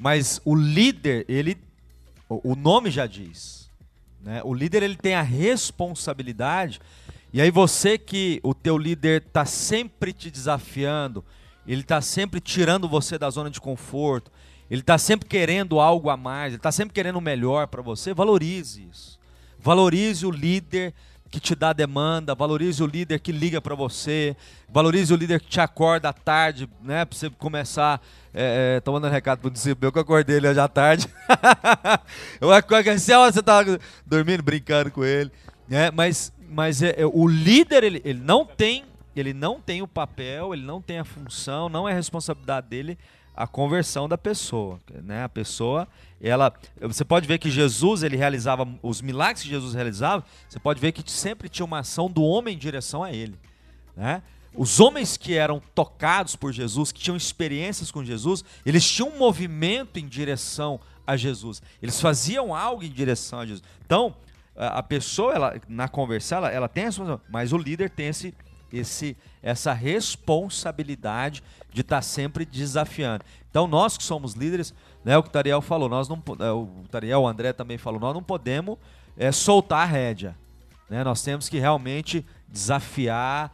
Mas 0.00 0.40
o 0.44 0.54
líder, 0.54 1.24
ele. 1.28 1.56
O 2.28 2.52
o 2.52 2.56
nome 2.56 2.90
já 2.90 3.06
diz. 3.06 3.70
Né? 4.20 4.40
O 4.44 4.54
líder, 4.54 4.82
ele 4.82 4.96
tem 4.96 5.14
a 5.14 5.22
responsabilidade. 5.22 6.80
E 7.32 7.40
aí 7.40 7.50
você 7.50 7.98
que 7.98 8.40
o 8.42 8.54
teu 8.54 8.78
líder 8.78 9.24
está 9.26 9.44
sempre 9.44 10.12
te 10.12 10.30
desafiando, 10.30 11.24
ele 11.66 11.80
está 11.80 12.00
sempre 12.00 12.40
tirando 12.40 12.88
você 12.88 13.18
da 13.18 13.28
zona 13.28 13.50
de 13.50 13.60
conforto, 13.60 14.30
ele 14.70 14.80
está 14.80 14.96
sempre 14.96 15.28
querendo 15.28 15.80
algo 15.80 16.08
a 16.10 16.16
mais, 16.16 16.52
ele 16.52 16.56
está 16.56 16.72
sempre 16.72 16.94
querendo 16.94 17.16
o 17.16 17.20
melhor 17.20 17.66
para 17.66 17.82
você, 17.82 18.14
valorize 18.14 18.86
isso. 18.90 19.18
Valorize 19.58 20.26
o 20.26 20.30
líder 20.30 20.94
que 21.34 21.40
te 21.40 21.56
dá 21.56 21.72
demanda, 21.72 22.32
valorize 22.32 22.80
o 22.80 22.86
líder 22.86 23.18
que 23.18 23.32
liga 23.32 23.60
para 23.60 23.74
você, 23.74 24.36
valorize 24.68 25.12
o 25.12 25.16
líder 25.16 25.40
que 25.40 25.48
te 25.48 25.60
acorda 25.60 26.10
à 26.10 26.12
tarde, 26.12 26.70
né, 26.80 27.04
para 27.04 27.18
você 27.18 27.28
começar 27.28 28.00
é, 28.32 28.76
é, 28.76 28.80
tomando 28.80 29.08
recado 29.08 29.40
pro 29.40 29.50
discípulo, 29.50 29.88
eu 29.88 29.92
que 29.92 29.98
acordei 29.98 30.36
ele 30.36 30.46
hoje 30.46 30.60
à 30.60 30.68
tarde. 30.68 31.08
eu 32.40 32.52
acordo 32.52 32.88
assim, 32.88 33.12
você 33.12 33.42
tava 33.42 33.80
dormindo, 34.06 34.44
brincando 34.44 34.92
com 34.92 35.04
ele, 35.04 35.32
né? 35.68 35.90
Mas, 35.90 36.32
mas 36.48 36.80
é, 36.80 36.94
é, 36.98 37.04
o 37.04 37.26
líder 37.26 37.82
ele, 37.82 38.00
ele 38.04 38.20
não 38.20 38.46
tem, 38.46 38.84
ele 39.16 39.34
não 39.34 39.60
tem 39.60 39.82
o 39.82 39.88
papel, 39.88 40.54
ele 40.54 40.64
não 40.64 40.80
tem 40.80 41.00
a 41.00 41.04
função, 41.04 41.68
não 41.68 41.88
é 41.88 41.92
a 41.92 41.96
responsabilidade 41.96 42.68
dele 42.68 42.96
a 43.36 43.46
conversão 43.46 44.08
da 44.08 44.16
pessoa, 44.16 44.78
né? 45.02 45.24
A 45.24 45.28
pessoa, 45.28 45.88
ela, 46.20 46.52
você 46.80 47.04
pode 47.04 47.26
ver 47.26 47.38
que 47.38 47.50
Jesus 47.50 48.02
ele 48.02 48.16
realizava 48.16 48.66
os 48.82 49.02
milagres 49.02 49.42
que 49.42 49.48
Jesus 49.48 49.74
realizava, 49.74 50.24
você 50.48 50.58
pode 50.58 50.80
ver 50.80 50.92
que 50.92 51.10
sempre 51.10 51.48
tinha 51.48 51.66
uma 51.66 51.80
ação 51.80 52.10
do 52.10 52.22
homem 52.22 52.54
em 52.54 52.58
direção 52.58 53.02
a 53.02 53.12
ele, 53.12 53.34
né? 53.96 54.22
Os 54.56 54.78
homens 54.78 55.16
que 55.16 55.34
eram 55.36 55.60
tocados 55.74 56.36
por 56.36 56.52
Jesus, 56.52 56.92
que 56.92 57.00
tinham 57.00 57.16
experiências 57.16 57.90
com 57.90 58.04
Jesus, 58.04 58.44
eles 58.64 58.88
tinham 58.88 59.08
um 59.08 59.18
movimento 59.18 59.98
em 59.98 60.06
direção 60.06 60.78
a 61.04 61.16
Jesus. 61.16 61.60
Eles 61.82 62.00
faziam 62.00 62.54
algo 62.54 62.84
em 62.84 62.90
direção 62.90 63.40
a 63.40 63.46
Jesus. 63.46 63.64
Então, 63.84 64.14
a 64.56 64.80
pessoa, 64.80 65.34
ela, 65.34 65.60
na 65.68 65.88
conversa, 65.88 66.36
ela, 66.36 66.50
ela 66.50 66.68
tem 66.68 66.84
a 66.84 66.86
responsabilidade, 66.86 67.32
mas 67.32 67.52
o 67.52 67.58
líder 67.58 67.90
tem 67.90 68.06
esse, 68.06 68.32
esse, 68.72 69.16
essa 69.42 69.72
responsabilidade 69.72 71.42
de 71.74 71.80
estar 71.82 72.00
sempre 72.02 72.44
desafiando. 72.46 73.24
Então, 73.50 73.66
nós 73.66 73.98
que 73.98 74.02
somos 74.04 74.32
líderes, 74.34 74.72
né, 75.04 75.18
o 75.18 75.22
que 75.22 75.28
o 75.28 75.32
Tariel 75.32 75.60
falou, 75.60 75.88
nós 75.88 76.08
não, 76.08 76.22
é, 76.40 76.50
o 76.50 76.68
Tariel, 76.90 77.20
o 77.22 77.28
André 77.28 77.52
também 77.52 77.76
falou, 77.76 78.00
nós 78.00 78.14
não 78.14 78.22
podemos 78.22 78.78
é, 79.16 79.30
soltar 79.32 79.80
a 79.80 79.84
rédea. 79.84 80.36
né? 80.88 81.02
Nós 81.04 81.20
temos 81.22 81.48
que 81.48 81.58
realmente 81.58 82.24
desafiar. 82.48 83.52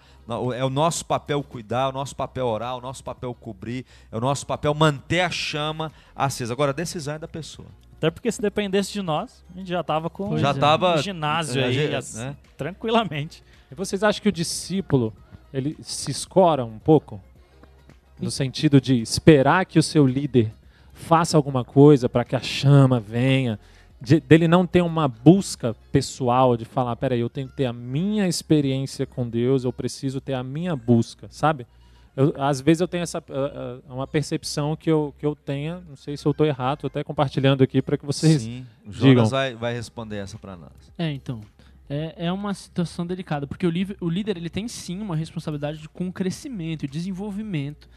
É 0.57 0.65
o 0.65 0.71
nosso 0.71 1.05
papel 1.05 1.43
cuidar, 1.43 1.87
é 1.87 1.89
o 1.89 1.93
nosso 1.93 2.15
papel 2.15 2.47
orar, 2.47 2.75
é 2.75 2.77
o 2.77 2.81
nosso 2.81 3.03
papel 3.03 3.35
cobrir, 3.35 3.85
é 4.13 4.17
o 4.17 4.21
nosso 4.21 4.47
papel 4.47 4.73
manter 4.75 5.23
a 5.23 5.31
chama 5.31 5.91
acesa. 6.15 6.53
Agora, 6.53 6.71
a 6.71 6.75
decisão 6.75 7.15
é 7.15 7.19
da 7.19 7.27
pessoa. 7.27 7.67
Até 7.97 8.11
porque 8.11 8.31
se 8.31 8.41
dependesse 8.41 8.93
de 8.93 9.03
nós, 9.03 9.45
a 9.53 9.59
gente 9.59 9.69
já 9.69 9.83
tava 9.83 10.09
com 10.09 10.29
Pois 10.29 10.41
Já 10.41 10.51
é. 10.51 10.55
tava 10.55 10.95
um 10.95 10.99
ginásio 10.99 11.61
é, 11.61 11.65
aí, 11.65 11.91
já- 11.91 12.19
né? 12.21 12.37
tranquilamente. 12.57 13.43
E 13.71 13.75
vocês 13.75 14.03
acham 14.05 14.23
que 14.23 14.29
o 14.29 14.33
discípulo 14.33 15.13
ele 15.53 15.77
se 15.83 16.11
escora 16.13 16.65
um 16.65 16.79
pouco? 16.79 17.21
No 18.21 18.31
sentido 18.31 18.81
de 18.81 19.01
esperar 19.01 19.65
que 19.67 19.79
o 19.79 19.83
seu 19.83 20.07
líder 20.07 20.53
faça 20.93 21.37
alguma 21.37 21.65
coisa 21.65 22.09
para 22.09 22.25
que 22.25 22.37
a 22.37 22.41
chama 22.41 23.01
venha, 23.01 23.59
de- 24.01 24.21
dele 24.21 24.47
não 24.47 24.67
ter 24.67 24.83
uma 24.83 25.09
busca 25.09 25.75
pessoal 25.91 26.57
de 26.57 26.65
falar, 26.65 26.95
peraí, 26.97 27.21
eu 27.21 27.31
tenho 27.31 27.49
que 27.49 27.57
ter 27.57 27.67
a 27.67 27.73
minha 27.73 28.29
experiência 28.29 29.07
com 29.07 29.29
Deus, 29.29 29.65
eu 29.65 29.73
preciso 29.73 30.21
ter 30.21 30.35
a 30.35 30.43
minha 30.43 30.77
busca, 30.77 31.27
sabe? 31.31 31.67
Eu- 32.17 32.35
às 32.37 32.61
vezes 32.61 32.81
eu 32.81 32.89
tenho 32.89 33.03
essa 33.03 33.19
ah, 33.19 33.81
ah, 33.89 33.95
uma 33.95 34.07
percepção 34.07 34.77
que 34.77 34.91
eu, 34.91 35.15
que 35.19 35.25
eu 35.25 35.35
tenha, 35.35 35.81
não 35.89 35.97
sei 35.97 36.17
se 36.17 36.27
eu 36.27 36.33
estou 36.33 36.45
errado, 36.47 36.79
estou 36.79 36.89
até 36.89 37.03
compartilhando 37.05 37.63
aqui 37.63 37.81
para 37.81 37.97
que 37.97 38.05
vocês 38.05 38.43
Sim, 38.43 38.67
o 38.87 38.91
digam. 38.91 39.09
Jonas 39.15 39.31
vai, 39.31 39.55
vai 39.55 39.73
responder 39.75 40.17
essa 40.17 40.37
para 40.39 40.57
nós. 40.57 40.73
É, 40.99 41.11
então. 41.13 41.41
É, 41.93 42.27
é 42.27 42.33
uma 42.33 42.55
situação 42.55 43.05
delicada, 43.05 43.49
porque 43.49 43.67
o, 43.67 43.71
líder- 43.71 43.97
o 44.01 44.09
líder 44.09 44.37
ele 44.37 44.49
tem 44.51 44.69
sim 44.69 45.01
uma 45.01 45.17
responsabilidade 45.17 45.79
de- 45.79 45.89
com 45.89 46.07
o 46.07 46.13
crescimento 46.13 46.85
e 46.85 46.89
desenvolvimento 46.89 47.89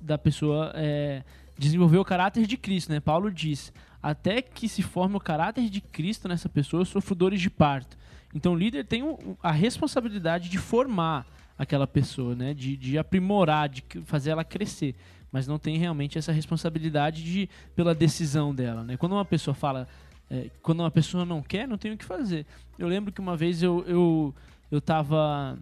da 0.00 0.18
pessoa 0.18 0.72
é, 0.74 1.22
desenvolver 1.58 1.98
o 1.98 2.04
caráter 2.04 2.46
de 2.46 2.56
Cristo, 2.56 2.90
né? 2.90 3.00
Paulo 3.00 3.30
diz: 3.30 3.72
até 4.02 4.42
que 4.42 4.68
se 4.68 4.82
forme 4.82 5.16
o 5.16 5.20
caráter 5.20 5.68
de 5.68 5.80
Cristo 5.80 6.28
nessa 6.28 6.48
pessoa, 6.48 6.82
eu 6.82 6.84
sofro 6.84 7.14
dores 7.14 7.40
de 7.40 7.50
parto. 7.50 7.96
Então 8.34 8.52
o 8.52 8.56
líder 8.56 8.84
tem 8.84 9.02
a 9.42 9.50
responsabilidade 9.50 10.48
de 10.48 10.58
formar 10.58 11.26
aquela 11.58 11.86
pessoa, 11.86 12.34
né? 12.34 12.54
De, 12.54 12.76
de 12.76 12.98
aprimorar, 12.98 13.68
de 13.68 13.84
fazer 14.04 14.30
ela 14.30 14.44
crescer. 14.44 14.94
Mas 15.30 15.46
não 15.46 15.58
tem 15.58 15.78
realmente 15.78 16.18
essa 16.18 16.32
responsabilidade 16.32 17.22
de 17.24 17.48
pela 17.74 17.94
decisão 17.94 18.54
dela, 18.54 18.82
né? 18.84 18.96
Quando 18.96 19.12
uma 19.12 19.24
pessoa 19.24 19.54
fala 19.54 19.88
é, 20.32 20.48
quando 20.62 20.80
uma 20.80 20.90
pessoa 20.90 21.26
não 21.26 21.42
quer, 21.42 21.68
não 21.68 21.76
tem 21.76 21.92
o 21.92 21.98
que 21.98 22.06
fazer. 22.06 22.46
Eu 22.78 22.88
lembro 22.88 23.12
que 23.12 23.20
uma 23.20 23.36
vez 23.36 23.62
eu, 23.62 23.84
eu, 23.86 24.34
eu 24.70 24.80
tava. 24.80 25.58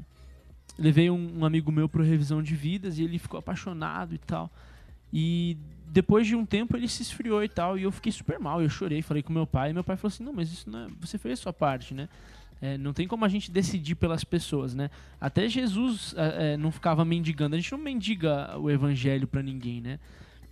Levei 0.80 1.10
um, 1.10 1.40
um 1.40 1.44
amigo 1.44 1.70
meu 1.70 1.88
para 1.88 2.02
revisão 2.02 2.42
de 2.42 2.56
vidas 2.56 2.98
e 2.98 3.04
ele 3.04 3.18
ficou 3.18 3.38
apaixonado 3.38 4.14
e 4.14 4.18
tal. 4.18 4.50
E 5.12 5.58
depois 5.86 6.26
de 6.26 6.34
um 6.34 6.46
tempo 6.46 6.74
ele 6.74 6.88
se 6.88 7.02
esfriou 7.02 7.44
e 7.44 7.48
tal. 7.48 7.78
E 7.78 7.82
eu 7.82 7.92
fiquei 7.92 8.10
super 8.10 8.40
mal. 8.40 8.62
Eu 8.62 8.70
chorei, 8.70 9.02
falei 9.02 9.22
com 9.22 9.30
meu 9.30 9.46
pai. 9.46 9.70
E 9.70 9.74
meu 9.74 9.84
pai 9.84 9.98
falou 9.98 10.08
assim: 10.08 10.24
Não, 10.24 10.32
mas 10.32 10.50
isso 10.50 10.70
não 10.70 10.86
é, 10.86 10.88
você 10.98 11.18
fez 11.18 11.38
a 11.38 11.42
sua 11.42 11.52
parte, 11.52 11.92
né? 11.92 12.08
É, 12.62 12.78
não 12.78 12.92
tem 12.92 13.06
como 13.06 13.24
a 13.24 13.28
gente 13.28 13.50
decidir 13.50 13.94
pelas 13.94 14.24
pessoas, 14.24 14.74
né? 14.74 14.90
Até 15.20 15.48
Jesus 15.48 16.14
é, 16.16 16.52
é, 16.52 16.56
não 16.56 16.70
ficava 16.70 17.04
mendigando. 17.04 17.56
A 17.56 17.58
gente 17.58 17.72
não 17.72 17.78
mendiga 17.78 18.58
o 18.58 18.70
evangelho 18.70 19.26
para 19.26 19.42
ninguém, 19.42 19.80
né? 19.80 19.98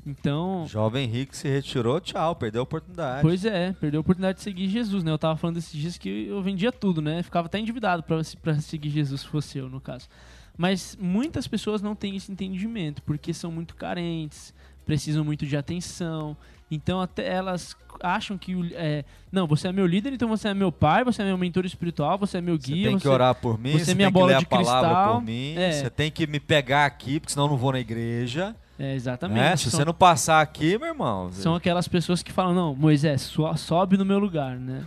Então. 0.06 0.66
Jovem 0.68 1.04
Henrique 1.04 1.36
se 1.36 1.48
retirou, 1.48 2.00
tchau, 2.00 2.34
perdeu 2.36 2.60
a 2.60 2.64
oportunidade. 2.64 3.22
Pois 3.22 3.44
é, 3.44 3.72
perdeu 3.78 3.98
a 3.98 4.02
oportunidade 4.02 4.38
de 4.38 4.44
seguir 4.44 4.68
Jesus, 4.68 5.04
né? 5.04 5.10
Eu 5.12 5.18
tava 5.18 5.36
falando 5.36 5.58
esses 5.58 5.72
dias 5.72 5.98
que 5.98 6.26
eu 6.28 6.42
vendia 6.42 6.72
tudo, 6.72 7.02
né? 7.02 7.22
Ficava 7.22 7.46
até 7.46 7.58
endividado 7.58 8.02
pra 8.02 8.22
seguir 8.60 8.90
Jesus, 8.90 9.20
se 9.22 9.26
fosse 9.28 9.58
eu, 9.58 9.68
no 9.68 9.80
caso. 9.80 10.08
Mas 10.56 10.96
muitas 11.00 11.46
pessoas 11.46 11.82
não 11.82 11.94
têm 11.94 12.16
esse 12.16 12.32
entendimento, 12.32 13.02
porque 13.02 13.32
são 13.34 13.52
muito 13.52 13.76
carentes, 13.76 14.52
precisam 14.86 15.24
muito 15.24 15.46
de 15.46 15.56
atenção. 15.56 16.36
Então 16.70 17.00
até 17.00 17.26
elas 17.32 17.74
acham 18.02 18.36
que 18.36 18.54
é, 18.74 19.04
não, 19.32 19.46
você 19.46 19.68
é 19.68 19.72
meu 19.72 19.86
líder, 19.86 20.12
então 20.12 20.28
você 20.28 20.48
é 20.48 20.54
meu 20.54 20.70
pai, 20.72 21.02
você 21.04 21.22
é 21.22 21.24
meu 21.24 21.38
mentor 21.38 21.64
espiritual, 21.64 22.18
você 22.18 22.38
é 22.38 22.40
meu 22.40 22.56
Você 22.60 22.72
guia. 22.72 22.88
tem 22.88 22.96
que 22.96 23.02
você- 23.04 23.08
orar 23.08 23.34
por 23.34 23.58
mim, 23.58 23.72
você 23.72 23.84
você 23.86 23.90
é 23.92 23.94
minha 23.94 24.08
tem 24.08 24.12
que 24.12 24.18
bola 24.20 24.32
ler 24.32 24.38
de 24.38 24.44
a 24.44 24.48
palavra 24.48 24.88
cristal. 24.88 25.14
por 25.14 25.24
mim, 25.24 25.54
É. 25.56 25.72
você 25.72 25.90
tem 25.90 26.10
que 26.10 26.26
me 26.26 26.38
pegar 26.40 26.84
aqui, 26.86 27.20
porque 27.20 27.32
senão 27.32 27.46
eu 27.46 27.50
não 27.50 27.56
vou 27.56 27.72
na 27.72 27.80
igreja. 27.80 28.54
É, 28.78 28.94
exatamente. 28.94 29.38
Né? 29.40 29.56
Se 29.56 29.70
São- 29.70 29.78
você 29.80 29.84
não 29.84 29.92
passar 29.94 30.40
aqui, 30.40 30.78
meu 30.78 30.88
irmão. 30.88 31.32
São 31.32 31.54
aquelas 31.54 31.88
pessoas 31.88 32.22
que 32.22 32.30
falam, 32.32 32.54
não, 32.54 32.74
Moisés, 32.76 33.22
so- 33.22 33.56
sobe 33.56 33.96
no 33.96 34.04
meu 34.04 34.18
lugar, 34.18 34.56
né? 34.56 34.86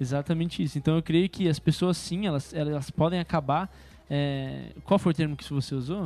Exatamente 0.00 0.62
isso. 0.62 0.76
Então 0.76 0.96
eu 0.96 1.02
creio 1.02 1.28
que 1.28 1.48
as 1.48 1.58
pessoas 1.58 1.96
sim, 1.96 2.26
elas, 2.26 2.52
elas 2.52 2.90
podem 2.90 3.20
acabar. 3.20 3.70
é, 4.10 4.72
Qual 4.84 4.98
foi 4.98 5.12
o 5.12 5.14
termo 5.14 5.34
que 5.36 5.44
você 5.50 5.74
usou? 5.74 6.02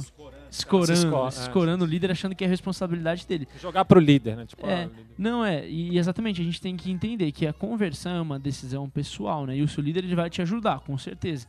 Escorando. 0.51 0.87
Se 0.87 0.93
esco- 0.93 1.17
é. 1.27 1.29
Escorando 1.29 1.85
o 1.85 1.87
líder 1.87 2.13
achando 2.13 2.35
que 2.35 2.45
é 2.45 2.47
responsabilidade 2.47 3.27
dele. 3.27 3.49
jogar 3.61 3.85
pro 3.85 3.99
líder, 3.99 4.37
né? 4.37 4.47
Tipo, 4.47 4.67
É. 4.67 4.85
ah, 4.85 4.87
líder. 4.87 5.07
Não 5.19 5.45
é, 5.45 5.69
e 5.69 5.99
exatamente, 5.99 6.41
a 6.41 6.45
gente 6.45 6.61
tem 6.61 6.77
que 6.77 6.91
entender 6.93 7.33
que 7.33 7.47
a 7.47 7.53
conversão 7.53 8.13
é 8.17 8.21
uma 8.21 8.39
decisão 8.39 8.89
pessoal, 8.89 9.45
né? 9.47 9.57
E 9.57 9.63
o 9.63 9.69
seu 9.69 9.83
líder 9.83 10.05
ele 10.05 10.15
vai 10.15 10.31
te 10.31 10.41
ajudar, 10.41 10.79
com 10.81 10.97
certeza. 10.97 11.47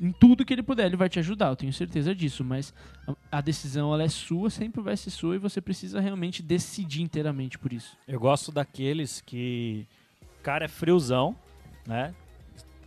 Em 0.00 0.12
tudo 0.12 0.44
que 0.44 0.52
ele 0.52 0.62
puder, 0.62 0.86
ele 0.86 0.96
vai 0.96 1.08
te 1.08 1.18
ajudar, 1.18 1.48
eu 1.48 1.56
tenho 1.56 1.72
certeza 1.72 2.14
disso, 2.14 2.42
mas 2.42 2.74
a, 3.06 3.38
a 3.38 3.40
decisão 3.40 3.92
ela 3.92 4.02
é 4.02 4.08
sua, 4.08 4.50
sempre 4.50 4.80
vai 4.80 4.96
ser 4.96 5.10
sua 5.10 5.36
e 5.36 5.38
você 5.38 5.60
precisa 5.60 6.00
realmente 6.00 6.42
decidir 6.42 7.02
inteiramente 7.02 7.58
por 7.58 7.72
isso. 7.72 7.96
Eu 8.08 8.18
gosto 8.18 8.50
daqueles 8.50 9.20
que 9.20 9.86
cara 10.42 10.64
é 10.64 10.68
friozão, 10.68 11.36
né? 11.86 12.14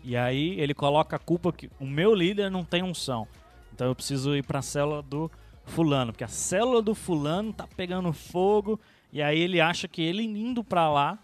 E 0.03 0.17
aí 0.17 0.59
ele 0.59 0.73
coloca 0.73 1.15
a 1.15 1.19
culpa 1.19 1.53
que 1.53 1.69
o 1.79 1.85
meu 1.85 2.13
líder 2.13 2.51
não 2.51 2.65
tem 2.65 2.83
unção. 2.83 3.27
Então 3.73 3.87
eu 3.87 3.95
preciso 3.95 4.35
ir 4.35 4.43
pra 4.43 4.61
célula 4.61 5.01
do 5.01 5.31
fulano, 5.65 6.11
porque 6.11 6.23
a 6.23 6.27
célula 6.27 6.81
do 6.81 6.93
fulano 6.93 7.53
tá 7.53 7.65
pegando 7.65 8.11
fogo 8.11 8.79
e 9.11 9.21
aí 9.21 9.39
ele 9.39 9.61
acha 9.61 9.87
que 9.87 10.01
ele 10.01 10.23
indo 10.23 10.63
pra 10.63 10.91
lá, 10.91 11.17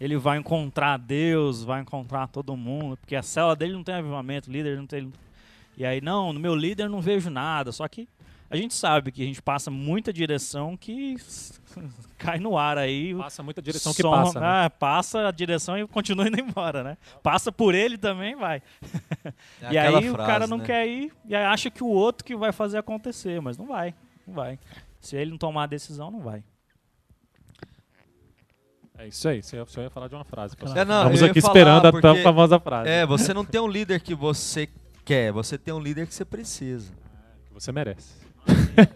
ele 0.00 0.16
vai 0.16 0.38
encontrar 0.38 0.98
Deus, 0.98 1.62
vai 1.62 1.80
encontrar 1.80 2.28
todo 2.28 2.56
mundo, 2.56 2.96
porque 2.96 3.16
a 3.16 3.22
célula 3.22 3.56
dele 3.56 3.72
não 3.72 3.82
tem 3.82 3.94
avivamento, 3.94 4.50
o 4.50 4.52
líder 4.52 4.76
não 4.76 4.86
tem 4.86 5.10
E 5.76 5.84
aí 5.84 6.00
não, 6.00 6.32
no 6.32 6.40
meu 6.40 6.54
líder 6.54 6.88
não 6.88 7.00
vejo 7.00 7.30
nada, 7.30 7.72
só 7.72 7.86
que 7.88 8.08
a 8.48 8.56
gente 8.56 8.74
sabe 8.74 9.10
que 9.10 9.22
a 9.22 9.26
gente 9.26 9.42
passa 9.42 9.70
muita 9.70 10.12
direção 10.12 10.76
que 10.76 11.16
cai 12.16 12.38
no 12.38 12.56
ar 12.56 12.78
aí, 12.78 13.14
Passa 13.14 13.42
muita 13.42 13.60
direção 13.60 13.92
que 13.92 14.02
passa, 14.02 14.38
né? 14.38 14.46
ah, 14.46 14.70
passa 14.70 15.26
a 15.26 15.30
direção 15.30 15.76
e 15.76 15.86
continua 15.88 16.28
indo 16.28 16.38
embora, 16.40 16.84
né? 16.84 16.96
Passa 17.22 17.50
por 17.50 17.74
ele 17.74 17.98
também, 17.98 18.36
vai. 18.36 18.62
É 19.60 19.72
e 19.72 19.78
aí 19.78 20.08
o 20.08 20.12
frase, 20.12 20.30
cara 20.30 20.46
não 20.46 20.58
né? 20.58 20.64
quer 20.64 20.86
ir 20.86 21.12
e 21.24 21.34
aí 21.34 21.44
acha 21.44 21.70
que 21.70 21.82
o 21.82 21.88
outro 21.88 22.24
que 22.24 22.36
vai 22.36 22.52
fazer 22.52 22.78
acontecer, 22.78 23.40
mas 23.40 23.56
não 23.56 23.66
vai, 23.66 23.94
não 24.26 24.34
vai. 24.34 24.58
Se 25.00 25.16
ele 25.16 25.30
não 25.30 25.38
tomar 25.38 25.64
a 25.64 25.66
decisão, 25.66 26.10
não 26.10 26.20
vai. 26.20 26.44
É 28.98 29.08
isso 29.08 29.28
aí, 29.28 29.42
você 29.42 29.56
ia, 29.56 29.90
falar 29.90 30.08
de 30.08 30.14
uma 30.14 30.24
frase. 30.24 30.56
É, 30.74 30.84
não, 30.84 31.10
Estamos 31.12 31.22
aqui 31.22 31.38
esperando 31.38 31.86
a 31.86 31.92
porque- 31.92 32.06
tão 32.06 32.16
famosa 32.22 32.58
frase. 32.58 32.88
É, 32.88 33.04
você 33.04 33.34
não 33.34 33.44
tem 33.44 33.60
um 33.60 33.68
líder 33.68 34.00
que 34.00 34.14
você 34.14 34.68
quer, 35.04 35.32
você 35.32 35.58
tem 35.58 35.72
um 35.74 35.80
líder 35.80 36.06
que 36.06 36.14
você 36.14 36.24
precisa. 36.24 36.92
Você 37.52 37.70
merece. 37.72 38.14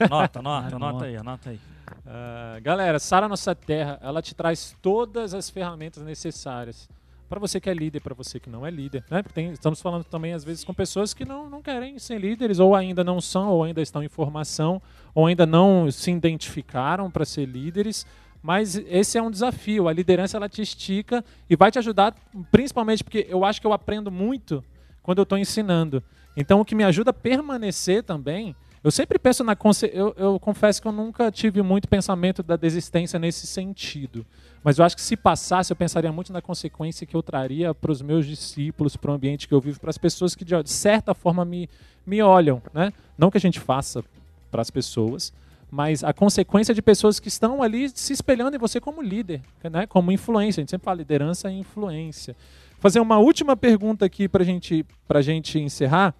Anota, 0.00 0.38
anota, 0.38 0.62
Cara, 0.70 0.76
anota 0.76 1.04
aí, 1.04 1.16
anota 1.16 1.50
aí. 1.50 1.60
Ah, 2.06 2.58
galera, 2.62 2.98
Sara 2.98 3.28
Nossa 3.28 3.54
Terra, 3.54 3.98
ela 4.02 4.22
te 4.22 4.34
traz 4.34 4.76
todas 4.80 5.34
as 5.34 5.50
ferramentas 5.50 6.02
necessárias 6.02 6.88
para 7.28 7.38
você 7.38 7.60
que 7.60 7.70
é 7.70 7.74
líder, 7.74 8.00
para 8.00 8.14
você 8.14 8.40
que 8.40 8.50
não 8.50 8.66
é 8.66 8.70
líder, 8.70 9.04
né? 9.08 9.22
Tem- 9.34 9.52
estamos 9.52 9.80
falando 9.80 10.02
também 10.02 10.32
às 10.32 10.42
vezes 10.42 10.64
com 10.64 10.74
pessoas 10.74 11.14
que 11.14 11.24
não, 11.24 11.48
não 11.48 11.62
querem 11.62 11.96
ser 11.98 12.18
líderes 12.18 12.58
ou 12.58 12.74
ainda 12.74 13.04
não 13.04 13.20
são, 13.20 13.50
ou 13.50 13.62
ainda 13.62 13.80
estão 13.80 14.02
em 14.02 14.08
formação, 14.08 14.82
ou 15.14 15.26
ainda 15.26 15.46
não 15.46 15.88
se 15.92 16.10
identificaram 16.10 17.08
para 17.10 17.24
ser 17.24 17.46
líderes. 17.46 18.04
Mas 18.42 18.76
esse 18.76 19.18
é 19.18 19.22
um 19.22 19.30
desafio. 19.30 19.88
A 19.88 19.92
liderança 19.92 20.36
ela 20.36 20.48
te 20.48 20.62
estica 20.62 21.24
e 21.48 21.56
vai 21.56 21.70
te 21.70 21.78
ajudar, 21.78 22.14
principalmente 22.50 23.04
porque 23.04 23.26
eu 23.28 23.44
acho 23.44 23.60
que 23.60 23.66
eu 23.66 23.72
aprendo 23.72 24.10
muito 24.10 24.64
quando 25.02 25.18
eu 25.18 25.24
estou 25.24 25.38
ensinando. 25.38 26.02
Então, 26.36 26.60
o 26.60 26.64
que 26.64 26.74
me 26.74 26.84
ajuda 26.84 27.10
a 27.10 27.14
permanecer 27.14 28.02
também. 28.02 28.54
Eu 28.82 28.90
sempre 28.90 29.18
penso 29.18 29.44
na. 29.44 29.54
Eu, 29.92 30.14
eu 30.16 30.40
confesso 30.40 30.80
que 30.80 30.88
eu 30.88 30.92
nunca 30.92 31.30
tive 31.30 31.60
muito 31.60 31.86
pensamento 31.86 32.42
da 32.42 32.56
desistência 32.56 33.18
nesse 33.18 33.46
sentido. 33.46 34.24
Mas 34.64 34.78
eu 34.78 34.84
acho 34.84 34.96
que 34.96 35.02
se 35.02 35.16
passasse, 35.16 35.70
eu 35.72 35.76
pensaria 35.76 36.10
muito 36.12 36.32
na 36.32 36.40
consequência 36.40 37.06
que 37.06 37.14
eu 37.14 37.22
traria 37.22 37.74
para 37.74 37.90
os 37.90 38.00
meus 38.00 38.26
discípulos, 38.26 38.96
para 38.96 39.10
o 39.10 39.14
ambiente 39.14 39.48
que 39.48 39.52
eu 39.52 39.60
vivo, 39.60 39.80
para 39.80 39.90
as 39.90 39.98
pessoas 39.98 40.34
que 40.34 40.44
de 40.44 40.70
certa 40.70 41.14
forma 41.14 41.44
me, 41.44 41.68
me 42.06 42.22
olham. 42.22 42.62
Né? 42.72 42.92
Não 43.18 43.30
que 43.30 43.38
a 43.38 43.40
gente 43.40 43.60
faça 43.60 44.04
para 44.50 44.60
as 44.60 44.70
pessoas, 44.70 45.32
mas 45.70 46.02
a 46.02 46.12
consequência 46.12 46.74
de 46.74 46.82
pessoas 46.82 47.20
que 47.20 47.28
estão 47.28 47.62
ali 47.62 47.88
se 47.88 48.12
espelhando 48.12 48.56
em 48.56 48.58
você 48.58 48.80
como 48.80 49.00
líder, 49.00 49.40
né? 49.70 49.86
como 49.86 50.10
influência. 50.10 50.60
A 50.60 50.62
gente 50.62 50.70
sempre 50.70 50.84
fala 50.84 50.98
liderança 50.98 51.50
e 51.50 51.58
influência. 51.58 52.36
Fazer 52.78 52.98
uma 52.98 53.18
última 53.18 53.56
pergunta 53.56 54.04
aqui 54.04 54.28
para 54.28 54.42
gente, 54.42 54.84
a 55.08 55.20
gente 55.20 55.58
encerrar. 55.58 56.14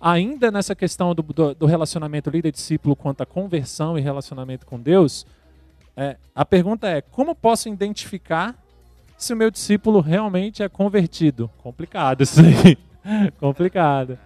Ainda 0.00 0.50
nessa 0.50 0.74
questão 0.74 1.14
do, 1.14 1.22
do, 1.22 1.54
do 1.54 1.66
relacionamento 1.66 2.30
líder-discípulo 2.30 2.96
quanto 2.96 3.20
à 3.22 3.26
conversão 3.26 3.98
e 3.98 4.00
relacionamento 4.00 4.64
com 4.64 4.80
Deus, 4.80 5.26
é, 5.96 6.16
a 6.34 6.44
pergunta 6.44 6.88
é: 6.88 7.00
como 7.00 7.34
posso 7.34 7.68
identificar 7.68 8.54
se 9.16 9.32
o 9.32 9.36
meu 9.36 9.50
discípulo 9.50 10.00
realmente 10.00 10.62
é 10.62 10.68
convertido? 10.68 11.50
Complicado 11.58 12.22
isso 12.22 12.40
aí. 12.40 12.78
Complicado. 13.38 14.16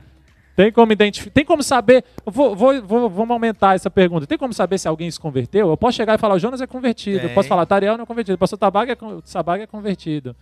Tem 0.55 0.71
como 0.71 0.93
identificar? 0.93 1.33
Tem 1.33 1.45
como 1.45 1.63
saber? 1.63 2.05
eu 2.25 2.33
Vou, 2.33 2.55
vou, 2.55 2.83
vou, 2.83 3.11
vamos 3.11 3.31
aumentar 3.31 3.75
essa 3.75 3.91
pergunta. 3.91 4.27
Tem 4.27 4.37
como 4.37 4.53
saber 4.53 4.79
se 4.79 4.87
alguém 4.87 5.11
se 5.11 5.19
converteu? 5.19 5.71
Eu 5.71 5.77
posso 5.77 5.97
chegar 5.97 6.15
e 6.15 6.19
falar: 6.19 6.35
o 6.35 6.39
Jonas 6.39 6.61
é 6.61 6.67
convertido. 6.67 7.19
Eu 7.19 7.27
Tem. 7.29 7.35
posso 7.35 7.49
falar: 7.49 7.65
Tariel 7.65 7.97
não 7.97 8.05
é 8.05 8.07
convertido. 8.07 8.35
O 8.35 8.39
pastor 8.39 8.59
Tabaga 8.59 8.93
é, 8.93 8.97
Sabaga 9.25 9.63
é 9.65 9.67
convertido. 9.67 10.37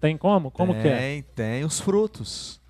Tem 0.00 0.16
como? 0.16 0.50
Como 0.50 0.72
tem, 0.72 0.82
que 0.82 0.88
é? 0.88 1.24
Tem 1.34 1.64
os 1.64 1.78
frutos. 1.80 2.60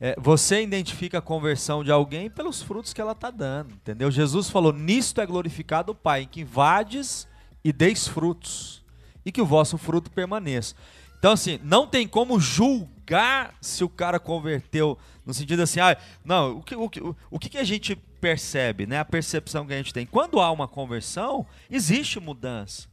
É, 0.00 0.14
você 0.18 0.62
identifica 0.62 1.18
a 1.18 1.20
conversão 1.20 1.82
de 1.82 1.90
alguém 1.90 2.30
pelos 2.30 2.62
frutos 2.62 2.92
que 2.92 3.00
ela 3.00 3.12
está 3.12 3.30
dando, 3.30 3.74
entendeu? 3.74 4.10
Jesus 4.10 4.48
falou: 4.48 4.72
Nisto 4.72 5.20
é 5.20 5.26
glorificado 5.26 5.92
o 5.92 5.94
Pai, 5.94 6.22
em 6.22 6.26
que 6.26 6.44
vades 6.44 7.28
e 7.62 7.72
deis 7.72 8.08
frutos, 8.08 8.82
e 9.24 9.30
que 9.30 9.42
o 9.42 9.46
vosso 9.46 9.76
fruto 9.76 10.10
permaneça. 10.10 10.74
Então, 11.18 11.32
assim, 11.32 11.58
não 11.62 11.86
tem 11.86 12.06
como 12.06 12.38
julgar 12.38 13.54
se 13.60 13.82
o 13.82 13.88
cara 13.88 14.20
converteu, 14.20 14.96
no 15.26 15.34
sentido 15.34 15.62
assim, 15.62 15.80
ah, 15.80 15.96
não, 16.24 16.58
o 16.58 16.62
que, 16.62 16.76
o, 16.76 16.88
que, 16.88 17.00
o 17.30 17.38
que 17.38 17.58
a 17.58 17.64
gente 17.64 17.96
percebe, 18.20 18.86
né? 18.86 18.98
A 18.98 19.04
percepção 19.04 19.66
que 19.66 19.72
a 19.72 19.76
gente 19.76 19.92
tem. 19.92 20.06
Quando 20.06 20.40
há 20.40 20.50
uma 20.50 20.68
conversão, 20.68 21.46
existe 21.70 22.20
mudança. 22.20 22.88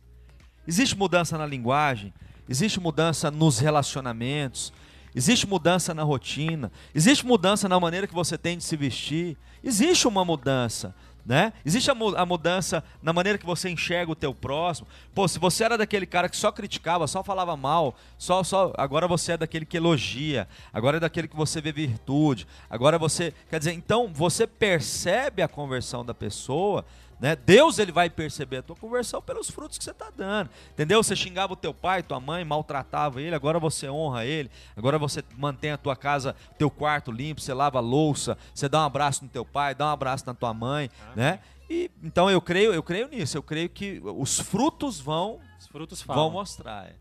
Existe 0.68 0.98
mudança 0.98 1.38
na 1.38 1.46
linguagem, 1.46 2.14
existe 2.50 2.80
mudança 2.80 3.30
nos 3.30 3.60
relacionamentos, 3.60 4.74
existe 5.14 5.48
mudança 5.48 5.94
na 5.94 6.04
rotina, 6.04 6.72
existe 6.94 7.26
mudança 7.26 7.70
na 7.70 7.80
maneira 7.80 8.08
que 8.08 8.14
você 8.14 8.38
tem 8.38 8.58
de 8.58 8.64
se 8.64 8.76
vestir, 8.76 9.38
existe 9.64 10.08
uma 10.08 10.26
mudança. 10.26 10.96
Né? 11.26 11.54
Existe 11.66 11.90
a, 11.90 11.96
mu- 11.96 12.16
a 12.16 12.24
mudança 12.24 12.84
na 13.02 13.12
maneira 13.12 13.40
que 13.40 13.46
você 13.48 13.68
enxerga 13.68 14.12
o 14.12 14.16
teu 14.16 14.32
próximo. 14.32 14.88
Pô, 15.12 15.28
se 15.28 15.40
você 15.40 15.64
era 15.64 15.76
daquele 15.76 16.06
cara 16.06 16.30
que 16.30 16.38
só 16.38 16.52
criticava, 16.52 17.08
só 17.08 17.24
falava 17.24 17.58
mal, 17.58 17.96
só, 18.16 18.44
só 18.44 18.72
agora 18.78 19.08
você 19.08 19.32
é 19.32 19.38
daquele 19.38 19.66
que 19.66 19.76
elogia, 19.76 20.48
agora 20.72 20.98
é 20.98 21.00
daquele 21.00 21.28
que 21.28 21.36
você 21.36 21.60
vê 21.60 21.72
virtude, 21.72 22.46
agora 22.70 23.00
você, 23.00 23.34
quer 23.50 23.58
dizer, 23.58 23.74
então 23.74 24.08
você 24.14 24.46
percebe 24.46 25.42
a 25.42 25.48
conversão 25.48 26.06
da 26.06 26.14
pessoa 26.14 26.86
né? 27.20 27.36
Deus 27.36 27.80
ele 27.80 27.92
vai 27.92 28.10
perceber 28.10 28.58
a 28.58 28.62
tua 28.62 28.76
conversão 28.76 29.22
pelos 29.22 29.50
frutos 29.50 29.78
que 29.78 29.84
você 29.84 29.92
está 29.92 30.12
dando. 30.16 30.50
Entendeu? 30.72 31.02
Você 31.02 31.16
xingava 31.16 31.54
o 31.54 31.56
teu 31.56 31.74
pai, 31.74 32.04
tua 32.04 32.20
mãe, 32.20 32.44
maltratava 32.44 33.22
ele, 33.22 33.36
agora 33.36 33.60
você 33.60 33.90
honra 33.90 34.26
ele, 34.26 34.50
agora 34.76 34.98
você 34.98 35.24
mantém 35.38 35.72
a 35.72 35.78
tua 35.78 35.96
casa, 35.96 36.36
teu 36.58 36.70
quarto 36.70 37.12
limpo, 37.12 37.42
você 37.42 37.54
lava 37.54 37.78
a 37.78 37.82
louça, 37.82 38.38
você 38.54 38.68
dá 38.68 38.82
um 38.82 38.86
abraço 38.86 39.24
no 39.24 39.30
teu 39.30 39.46
pai, 39.46 39.74
dá 39.74 39.86
um 39.88 39.92
abraço 39.92 40.26
na 40.26 40.34
tua 40.34 40.54
mãe, 40.54 40.90
né? 41.16 41.40
E 41.70 41.90
então 42.04 42.30
eu 42.30 42.40
creio, 42.40 42.74
eu 42.74 42.84
creio 42.84 43.08
nisso, 43.08 43.38
eu 43.38 43.44
creio 43.44 43.70
que 43.70 44.00
os 44.04 44.40
frutos 44.40 45.00
vão 45.00 45.40
Os 45.60 45.68
frutos 45.68 46.02
vão 46.04 46.16
falam. 46.16 46.32
mostrar. 46.32 46.92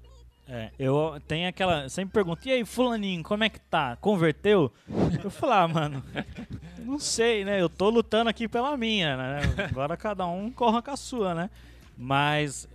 É. 0.48 0.70
Eu 0.78 1.20
tenho 1.26 1.48
aquela. 1.48 1.88
Sempre 1.88 2.12
pergunto, 2.12 2.46
e 2.46 2.52
aí, 2.52 2.64
Fulaninho, 2.64 3.22
como 3.22 3.44
é 3.44 3.48
que 3.48 3.58
tá? 3.58 3.96
Converteu? 3.96 4.72
Eu 5.22 5.30
falo, 5.30 5.52
ah, 5.52 5.68
mano, 5.68 6.04
não 6.78 6.98
sei, 6.98 7.44
né? 7.44 7.60
Eu 7.60 7.68
tô 7.68 7.88
lutando 7.88 8.28
aqui 8.28 8.46
pela 8.46 8.76
minha, 8.76 9.16
né? 9.16 9.40
Agora 9.70 9.96
cada 9.96 10.26
um 10.26 10.50
corra 10.50 10.82
com 10.82 10.90
a 10.90 10.96
sua, 10.96 11.34
né? 11.34 11.50
Mas 11.96 12.68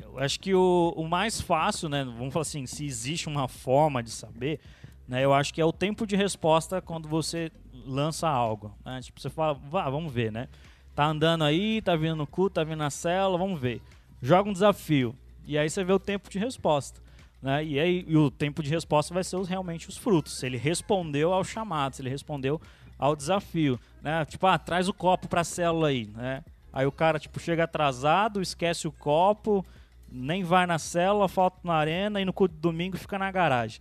eu 0.00 0.18
acho 0.18 0.38
que 0.38 0.54
o, 0.54 0.94
o 0.96 1.08
mais 1.08 1.40
fácil, 1.40 1.88
né? 1.88 2.04
Vamos 2.04 2.32
falar 2.32 2.42
assim, 2.42 2.64
se 2.66 2.86
existe 2.86 3.26
uma 3.26 3.48
forma 3.48 4.02
de 4.02 4.10
saber, 4.10 4.60
né? 5.08 5.24
Eu 5.24 5.34
acho 5.34 5.52
que 5.52 5.60
é 5.60 5.64
o 5.64 5.72
tempo 5.72 6.06
de 6.06 6.14
resposta 6.14 6.80
quando 6.80 7.08
você 7.08 7.50
lança 7.84 8.28
algo. 8.28 8.72
Né? 8.84 9.00
Tipo, 9.02 9.20
você 9.20 9.30
fala, 9.30 9.54
vá, 9.54 9.90
vamos 9.90 10.12
ver, 10.12 10.30
né? 10.30 10.48
Tá 10.94 11.06
andando 11.06 11.44
aí, 11.44 11.82
tá 11.82 11.94
vindo 11.96 12.16
no 12.16 12.26
cu, 12.26 12.48
tá 12.48 12.64
vindo 12.64 12.78
na 12.78 12.90
célula, 12.90 13.36
vamos 13.36 13.60
ver. 13.60 13.82
Joga 14.22 14.48
um 14.48 14.52
desafio. 14.52 15.14
E 15.44 15.58
aí 15.58 15.68
você 15.68 15.84
vê 15.84 15.92
o 15.92 15.98
tempo 15.98 16.30
de 16.30 16.38
resposta. 16.38 17.05
Né? 17.46 17.64
E 17.64 17.78
aí 17.78 18.04
e 18.08 18.16
o 18.16 18.28
tempo 18.28 18.60
de 18.60 18.68
resposta 18.70 19.14
vai 19.14 19.22
ser 19.22 19.36
os- 19.36 19.46
realmente 19.46 19.88
os 19.88 19.96
frutos. 19.96 20.36
Se 20.38 20.46
ele 20.46 20.56
respondeu 20.56 21.32
ao 21.32 21.44
chamado, 21.44 21.94
se 21.94 22.02
ele 22.02 22.10
respondeu 22.10 22.60
ao 22.98 23.14
desafio. 23.14 23.78
Né? 24.02 24.24
Tipo, 24.24 24.48
ah, 24.48 24.58
traz 24.58 24.88
o 24.88 24.92
copo 24.92 25.28
pra 25.28 25.44
célula 25.44 25.86
aí. 25.88 26.08
Né? 26.12 26.42
Aí 26.72 26.84
o 26.86 26.90
cara 26.90 27.20
tipo, 27.20 27.38
chega 27.38 27.62
atrasado, 27.62 28.42
esquece 28.42 28.88
o 28.88 28.90
copo, 28.90 29.64
nem 30.10 30.42
vai 30.42 30.66
na 30.66 30.76
célula, 30.76 31.28
falta 31.28 31.58
na 31.62 31.74
arena 31.74 32.20
e 32.20 32.24
no 32.24 32.32
culto 32.32 32.52
de 32.54 32.60
domingo 32.60 32.96
fica 32.96 33.16
na 33.16 33.30
garagem. 33.30 33.80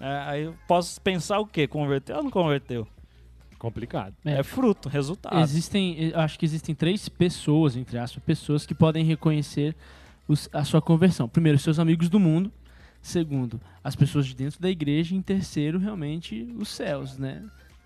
É, 0.00 0.18
aí 0.26 0.42
eu 0.44 0.54
posso 0.66 0.98
pensar 1.02 1.40
o 1.40 1.46
quê? 1.46 1.66
Converteu 1.68 2.16
ou 2.16 2.22
não 2.22 2.30
converteu? 2.30 2.88
Complicado. 3.58 4.14
É, 4.24 4.38
É, 4.38 4.42
fruto, 4.42 4.88
resultado. 4.88 5.38
Existem, 5.40 5.96
eu 6.10 6.18
acho 6.20 6.38
que 6.38 6.44
existem 6.46 6.74
três 6.74 7.06
pessoas, 7.08 7.76
entre 7.76 7.98
aspas, 7.98 8.22
pessoas 8.24 8.64
que 8.66 8.74
podem 8.74 9.04
reconhecer 9.04 9.74
os- 10.26 10.48
a 10.54 10.64
sua 10.64 10.80
conversão. 10.82 11.28
Primeiro, 11.28 11.58
seus 11.58 11.78
amigos 11.78 12.08
do 12.08 12.18
mundo. 12.18 12.50
Segundo, 13.04 13.60
as 13.84 13.94
pessoas 13.94 14.24
de 14.24 14.34
dentro 14.34 14.58
da 14.58 14.70
igreja. 14.70 15.14
E 15.14 15.18
em 15.18 15.20
terceiro, 15.20 15.78
realmente, 15.78 16.50
os 16.58 16.70
céus, 16.70 17.18
né? 17.18 17.42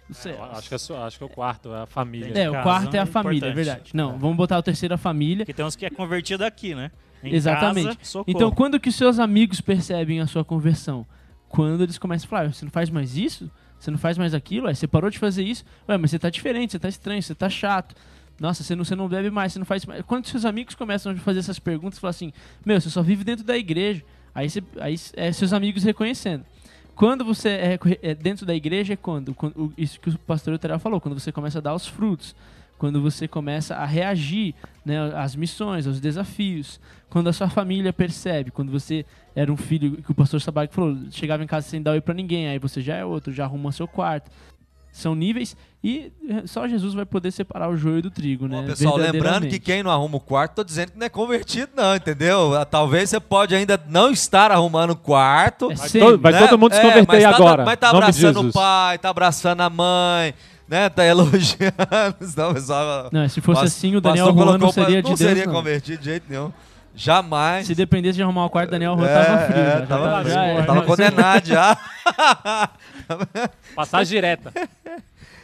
Os 0.08 0.16
céus. 0.16 0.38
Eu 0.38 0.44
acho 0.44 0.68
que, 0.68 0.74
é 0.76 0.78
só- 0.78 1.04
acho 1.04 1.18
que 1.18 1.24
é 1.24 1.26
o 1.26 1.28
quarto, 1.28 1.74
é 1.74 1.82
a 1.82 1.86
família. 1.86 2.32
É, 2.38 2.48
o 2.48 2.52
Casa 2.52 2.62
quarto 2.62 2.94
é 2.94 3.00
a 3.00 3.02
é 3.02 3.06
família, 3.06 3.48
é 3.48 3.52
verdade. 3.52 3.90
Não, 3.92 4.16
vamos 4.16 4.36
botar 4.36 4.56
o 4.56 4.62
terceiro 4.62 4.94
a 4.94 4.96
família. 4.96 5.44
Porque 5.44 5.52
tem 5.52 5.64
uns 5.64 5.74
que 5.74 5.84
é 5.84 5.90
convertido 5.90 6.44
aqui, 6.44 6.72
né? 6.72 6.92
Em 7.20 7.34
Exatamente. 7.34 7.96
Casa. 7.96 8.22
Então, 8.28 8.52
quando 8.52 8.78
que 8.78 8.90
os 8.90 8.94
seus 8.94 9.18
amigos 9.18 9.60
percebem 9.60 10.20
a 10.20 10.26
sua 10.28 10.44
conversão? 10.44 11.04
Quando 11.48 11.82
eles 11.82 11.98
começam 11.98 12.26
a 12.26 12.30
falar, 12.30 12.52
você 12.52 12.64
não 12.64 12.70
faz 12.70 12.88
mais 12.88 13.16
isso? 13.16 13.50
Você 13.80 13.90
não 13.90 13.98
faz 13.98 14.16
mais 14.16 14.34
aquilo? 14.34 14.66
Ué, 14.66 14.74
você 14.74 14.86
parou 14.86 15.10
de 15.10 15.18
fazer 15.18 15.42
isso? 15.42 15.64
Ué, 15.88 15.98
mas 15.98 16.12
você 16.12 16.18
tá 16.20 16.30
diferente, 16.30 16.70
você 16.70 16.78
tá 16.78 16.88
estranho, 16.88 17.20
você 17.20 17.34
tá 17.34 17.50
chato. 17.50 17.96
Nossa, 18.38 18.62
você 18.62 18.76
não, 18.76 18.84
você 18.84 18.94
não 18.94 19.08
bebe 19.08 19.30
mais, 19.30 19.52
você 19.52 19.58
não 19.58 19.66
faz 19.66 19.84
mais. 19.84 20.00
Quando 20.02 20.26
seus 20.26 20.44
amigos 20.44 20.76
começam 20.76 21.10
a 21.10 21.16
fazer 21.16 21.40
essas 21.40 21.58
perguntas, 21.58 21.98
falam 21.98 22.10
assim, 22.10 22.32
meu, 22.64 22.80
você 22.80 22.88
só 22.88 23.02
vive 23.02 23.24
dentro 23.24 23.44
da 23.44 23.58
igreja. 23.58 24.04
Aí, 24.38 24.48
você, 24.48 24.62
aí 24.78 24.94
é 25.14 25.32
seus 25.32 25.52
amigos 25.52 25.82
reconhecendo. 25.82 26.44
Quando 26.94 27.24
você 27.24 27.48
é, 27.48 27.78
é 28.02 28.14
dentro 28.14 28.46
da 28.46 28.54
igreja 28.54 28.92
é 28.92 28.96
quando, 28.96 29.34
quando 29.34 29.72
isso 29.76 30.00
que 30.00 30.10
o 30.10 30.18
pastor 30.18 30.54
Uterel 30.54 30.78
falou, 30.78 31.00
quando 31.00 31.18
você 31.18 31.32
começa 31.32 31.58
a 31.58 31.60
dar 31.60 31.74
os 31.74 31.88
frutos, 31.88 32.36
quando 32.78 33.02
você 33.02 33.26
começa 33.26 33.74
a 33.74 33.84
reagir 33.84 34.54
né, 34.84 35.12
às 35.16 35.34
missões, 35.34 35.88
aos 35.88 36.00
desafios, 36.00 36.80
quando 37.10 37.28
a 37.28 37.32
sua 37.32 37.48
família 37.48 37.92
percebe, 37.92 38.52
quando 38.52 38.70
você 38.70 39.04
era 39.34 39.52
um 39.52 39.56
filho 39.56 40.00
que 40.02 40.12
o 40.12 40.14
pastor 40.14 40.40
Sabag 40.40 40.72
falou, 40.72 40.96
chegava 41.10 41.42
em 41.42 41.46
casa 41.46 41.68
sem 41.68 41.82
dar 41.82 41.92
oi 41.92 42.00
pra 42.00 42.14
ninguém, 42.14 42.48
aí 42.48 42.60
você 42.60 42.80
já 42.80 42.94
é 42.94 43.04
outro, 43.04 43.32
já 43.32 43.44
arruma 43.44 43.72
seu 43.72 43.88
quarto. 43.88 44.30
São 44.98 45.14
níveis 45.14 45.56
e 45.82 46.10
eh, 46.28 46.42
só 46.46 46.66
Jesus 46.66 46.92
vai 46.92 47.04
poder 47.06 47.30
separar 47.30 47.68
o 47.70 47.76
joio 47.76 48.02
do 48.02 48.10
trigo, 48.10 48.48
né? 48.48 48.60
Bom, 48.62 48.66
pessoal, 48.66 48.96
lembrando 48.96 49.46
que 49.46 49.58
quem 49.60 49.82
não 49.82 49.90
arruma 49.90 50.16
o 50.16 50.20
quarto, 50.20 50.56
tô 50.56 50.64
dizendo 50.64 50.92
que 50.92 50.98
não 50.98 51.06
é 51.06 51.08
convertido, 51.08 51.70
não, 51.76 51.94
entendeu? 51.94 52.54
Ah, 52.56 52.64
Talvez 52.64 53.10
você 53.10 53.20
pode 53.20 53.54
ainda 53.54 53.80
não 53.88 54.10
estar 54.10 54.50
arrumando 54.50 54.90
o 54.90 54.96
quarto. 54.96 55.70
É 55.70 55.74
to- 55.76 56.18
vai 56.18 56.32
né? 56.32 56.46
todo 56.46 56.58
mundo 56.58 56.72
se 56.74 56.80
É, 56.80 56.82
converter 56.82 57.22
tá, 57.22 57.28
agora. 57.30 57.64
Mas 57.64 57.76
tá 57.78 57.90
de 57.90 57.96
abraçando 57.96 58.40
o 58.48 58.52
pai, 58.52 58.98
tá 58.98 59.08
abraçando 59.10 59.60
a 59.60 59.70
mãe, 59.70 60.34
né, 60.68 60.88
tá 60.88 61.04
elogiando. 61.04 61.74
Não, 62.36 62.52
pessoal, 62.54 63.08
Não, 63.12 63.28
se 63.28 63.40
fosse 63.40 63.64
assim, 63.64 63.94
o 63.94 64.00
Daniel 64.00 64.32
Juan 64.34 64.58
não 64.58 64.72
seria 64.72 65.00
de 65.02 65.08
não 65.08 65.16
Deus, 65.16 65.18
seria 65.30 65.46
não. 65.46 65.52
convertido 65.52 65.98
de 65.98 66.04
jeito 66.06 66.24
nenhum. 66.28 66.52
Jamais. 66.94 67.64
Se 67.64 67.76
dependesse 67.76 68.16
de 68.16 68.22
arrumar 68.24 68.46
o 68.46 68.50
quarto, 68.50 68.70
Daniel 68.70 68.96
Juan 68.98 69.06
É, 69.06 69.24
tava 69.24 69.38
frio. 69.46 69.58
é, 69.60 69.64
já, 69.64 69.78
já 69.78 69.86
tava, 69.86 70.04
tava- 70.10 70.30
já 70.30 70.42
era. 70.44 70.66
tava 70.66 70.82
condenado 70.82 71.46
já. 71.46 71.78
Passagem 73.74 74.14
direta. 74.16 74.52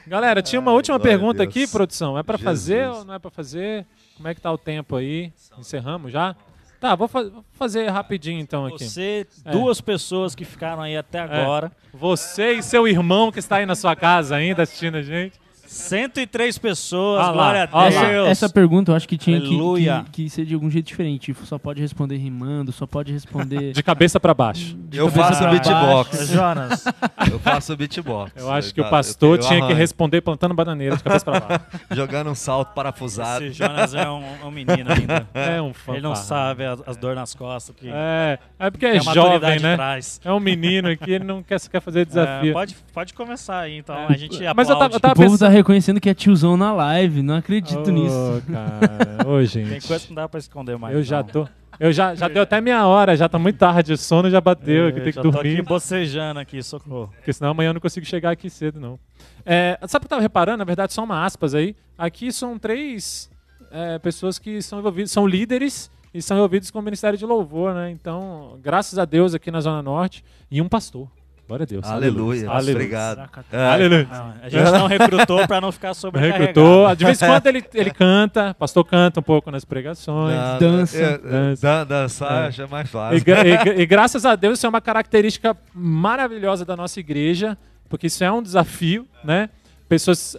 Galera, 0.06 0.42
tinha 0.42 0.60
uma 0.60 0.72
última 0.72 0.98
glória 0.98 1.14
a 1.14 1.18
pergunta 1.18 1.42
aqui, 1.42 1.66
produção. 1.66 2.18
É 2.18 2.22
pra 2.22 2.36
Jesus. 2.36 2.44
fazer 2.50 2.88
ou 2.88 3.04
não 3.04 3.14
é 3.14 3.18
pra 3.18 3.30
fazer? 3.30 3.86
Como 4.16 4.28
é 4.28 4.34
que 4.34 4.40
tá 4.40 4.52
o 4.52 4.58
tempo 4.58 4.96
aí? 4.96 5.32
Encerramos 5.58 6.12
já? 6.12 6.36
Tá, 6.78 6.94
vou, 6.94 7.08
fa- 7.08 7.22
vou 7.24 7.44
fazer 7.54 7.88
rapidinho 7.88 8.38
então 8.40 8.66
aqui. 8.66 8.84
Você, 8.84 9.26
É. 9.44 9.50
duas 9.50 9.80
pessoas 9.80 10.34
que 10.34 10.44
ficaram 10.44 10.82
aí 10.82 10.96
até 10.96 11.20
agora, 11.20 11.72
Você 11.94 12.52
e 12.54 12.62
seu 12.62 12.86
irmão 12.86 13.32
que 13.32 13.38
está 13.38 13.56
aí 13.56 13.64
na 13.66 13.74
sua 13.74 13.96
casa 13.96 14.36
ainda 14.36 14.62
assistindo 14.64 14.96
a 14.96 15.02
gente. 15.02 15.40
103 15.74 16.58
pessoas, 16.58 17.26
Ah 17.28 17.32
glória 17.32 17.68
a. 17.72 17.88
Deus. 18.06 18.28
Essa 18.28 18.48
pergunta 18.48 18.92
eu 18.92 18.96
acho 18.96 19.08
que 19.08 19.18
tinha 19.18 19.40
que, 19.40 19.48
que, 19.48 20.10
que 20.12 20.30
ser 20.30 20.44
de 20.44 20.54
algum 20.54 20.70
jeito 20.70 20.86
diferente. 20.86 21.20
Tipo, 21.32 21.44
Só 21.46 21.58
pode 21.58 21.80
responder 21.80 22.16
rimando, 22.16 22.72
só 22.72 22.86
pode 22.86 23.12
responder. 23.12 23.72
De 23.74 23.82
cabeça 23.82 24.18
pra 24.20 24.32
baixo. 24.34 24.76
de 24.88 24.98
Eu 24.98 25.10
faço 25.10 25.40
pra 25.40 25.50
beatbox. 25.50 26.10
baixo. 26.18 26.26
Jonas, 26.34 26.84
Eu 27.30 27.38
faço 27.38 27.76
beatbox. 27.76 28.32
Eu 28.36 28.50
acho 28.50 28.72
que 28.74 28.80
Tá, 28.80 28.86
o 28.86 28.90
pastor 28.90 29.38
tinha 29.38 29.66
que 29.66 29.72
responder 29.72 30.20
plantando 30.20 30.54
bananeira 30.54 30.96
de 30.96 31.02
cabeça 31.02 31.24
pra 31.24 31.40
baixo. 31.40 31.64
Jogando 31.92 32.30
um 32.30 32.34
salto 32.34 32.72
parafusado. 32.74 33.44
esse 33.44 33.54
Jonas 33.58 33.94
é 33.94 34.08
um, 34.08 34.22
é 34.42 34.44
um 34.44 34.50
menino 34.50 34.90
ainda. 34.92 35.26
É 35.34 35.60
um 35.60 35.72
fã. 35.74 35.92
Ele 35.92 36.02
não 36.02 36.14
sabe 36.14 36.64
as, 36.64 36.80
as 36.86 36.96
dores 36.96 37.16
nas 37.16 37.34
costas 37.34 37.74
que, 37.76 37.88
É, 37.92 38.38
é 38.58 38.70
porque 38.70 38.90
que 38.90 38.96
é 38.96 39.00
jovem, 39.00 39.22
maturidade 39.32 39.62
né? 39.62 39.74
traz. 39.76 40.20
É 40.24 40.32
um 40.32 40.40
menino 40.40 40.88
aqui, 40.88 41.10
ele 41.12 41.24
não 41.24 41.42
quer, 41.42 41.60
quer 41.60 41.80
fazer 41.80 42.00
É, 42.00 42.04
desafio. 42.04 42.52
pode, 42.52 42.76
pode 42.92 43.14
começar 43.14 43.60
aí, 43.60 43.78
então. 43.78 43.94
É. 43.96 44.06
A 44.08 44.16
gente 44.16 44.38
Mas 44.54 44.68
eu 44.68 44.74
tava- 44.74 44.86
aplaude. 44.86 44.94
eu 44.94 45.00
tava 45.00 45.14
povo 45.14 45.30
pensando- 45.30 45.48
tá 45.48 45.54
reconhecendo 45.64 45.98
que 46.00 46.08
é 46.10 46.14
tiozão 46.14 46.56
na 46.56 46.72
live. 46.72 47.22
Não 47.22 47.36
acredito 47.36 47.90
nisso. 47.90 48.14
Ô, 48.14 48.52
cara. 48.52 49.26
Ô, 49.28 49.38
Tem 49.38 49.46
gente. 49.46 49.88
coisa 49.88 50.04
que 50.04 50.10
não 50.10 50.16
dá 50.22 50.28
pra 50.28 50.38
esconder 50.38 50.76
mais. 50.78 50.94
Eu 50.94 51.02
já 51.02 51.22
não. 51.22 51.28
tô. 51.28 51.48
Eu 51.80 51.92
já, 51.92 52.14
já 52.14 52.28
deu 52.28 52.42
até 52.44 52.60
minha 52.60 52.86
hora, 52.86 53.16
já 53.16 53.28
tá 53.28 53.36
muito 53.36 53.58
tarde, 53.58 53.92
o 53.94 53.98
sono 53.98 54.30
já 54.30 54.40
bateu, 54.40 54.86
aqui 54.86 54.98
Eu 55.00 55.02
tem 55.02 55.12
que 55.12 55.16
já 55.16 55.22
tô 55.22 55.30
aqui 55.30 55.36
dormir. 55.38 55.62
bocejando 55.62 56.38
aqui, 56.38 56.62
socorro. 56.62 57.10
Porque 57.16 57.32
senão 57.32 57.50
amanhã 57.50 57.70
eu 57.70 57.74
não 57.74 57.80
consigo 57.80 58.06
chegar 58.06 58.30
aqui 58.30 58.48
cedo, 58.48 58.78
não. 58.78 58.96
É, 59.44 59.76
sabe 59.88 59.96
o 59.96 60.00
que 60.02 60.06
eu 60.06 60.10
tava 60.10 60.22
reparando? 60.22 60.58
Na 60.58 60.64
verdade, 60.64 60.92
só 60.92 61.02
uma 61.02 61.24
aspas 61.24 61.52
aí. 61.52 61.74
Aqui 61.98 62.30
são 62.30 62.56
três 62.60 63.28
é, 63.72 63.98
pessoas 63.98 64.38
que 64.38 64.62
são 64.62 64.78
envolvidas, 64.78 65.10
são 65.10 65.26
líderes 65.26 65.90
e 66.12 66.22
são 66.22 66.36
envolvidos 66.36 66.70
com 66.70 66.78
o 66.78 66.82
Ministério 66.82 67.18
de 67.18 67.26
Louvor, 67.26 67.74
né? 67.74 67.90
Então, 67.90 68.56
graças 68.62 68.96
a 68.96 69.04
Deus 69.04 69.34
aqui 69.34 69.50
na 69.50 69.60
Zona 69.60 69.82
Norte 69.82 70.22
e 70.48 70.62
um 70.62 70.68
pastor. 70.68 71.08
Glória 71.46 71.64
a 71.64 71.66
Deus. 71.66 71.84
Aleluia. 71.84 72.48
Aleluia. 72.48 72.74
Obrigado. 72.74 73.30
É. 73.52 73.66
Aleluia. 73.66 74.08
não, 74.10 74.34
a 74.42 74.48
gente 74.48 74.70
não 74.72 74.86
recrutou 74.86 75.46
pra 75.46 75.60
não 75.60 75.70
ficar 75.70 75.92
sobrecarregado. 75.94 76.40
Recrutou. 76.42 76.96
De 76.96 77.04
vez 77.04 77.20
em 77.20 77.26
quando 77.26 77.46
ele, 77.46 77.64
ele 77.74 77.90
canta, 77.92 78.54
pastor 78.54 78.84
canta 78.84 79.20
um 79.20 79.22
pouco 79.22 79.50
nas 79.50 79.64
pregações. 79.64 80.34
Não, 80.34 80.58
dança. 80.58 80.96
é, 80.98 81.02
é, 81.14 81.18
Dança. 81.18 81.62
dan- 81.66 81.86
Dançar 81.86 82.48
É. 82.48 82.50
já 82.50 82.64
é 82.64 82.66
mais 82.66 82.88
E, 82.88 82.90
fácil. 82.90 83.16
e 83.18 83.20
gra- 83.20 83.80
e 83.82 83.86
graças 83.86 84.24
a 84.24 84.34
Deus 84.36 84.58
isso 84.58 84.66
é 84.66 84.68
uma 84.70 84.80
característica 84.80 85.54
maravilhosa 85.74 86.64
da 86.64 86.74
nossa 86.76 86.98
igreja, 86.98 87.58
porque 87.90 88.06
isso 88.06 88.24
é 88.24 88.32
um 88.32 88.42
desafio, 88.42 89.06
né? 89.22 89.50
Pessoas, 89.86 90.36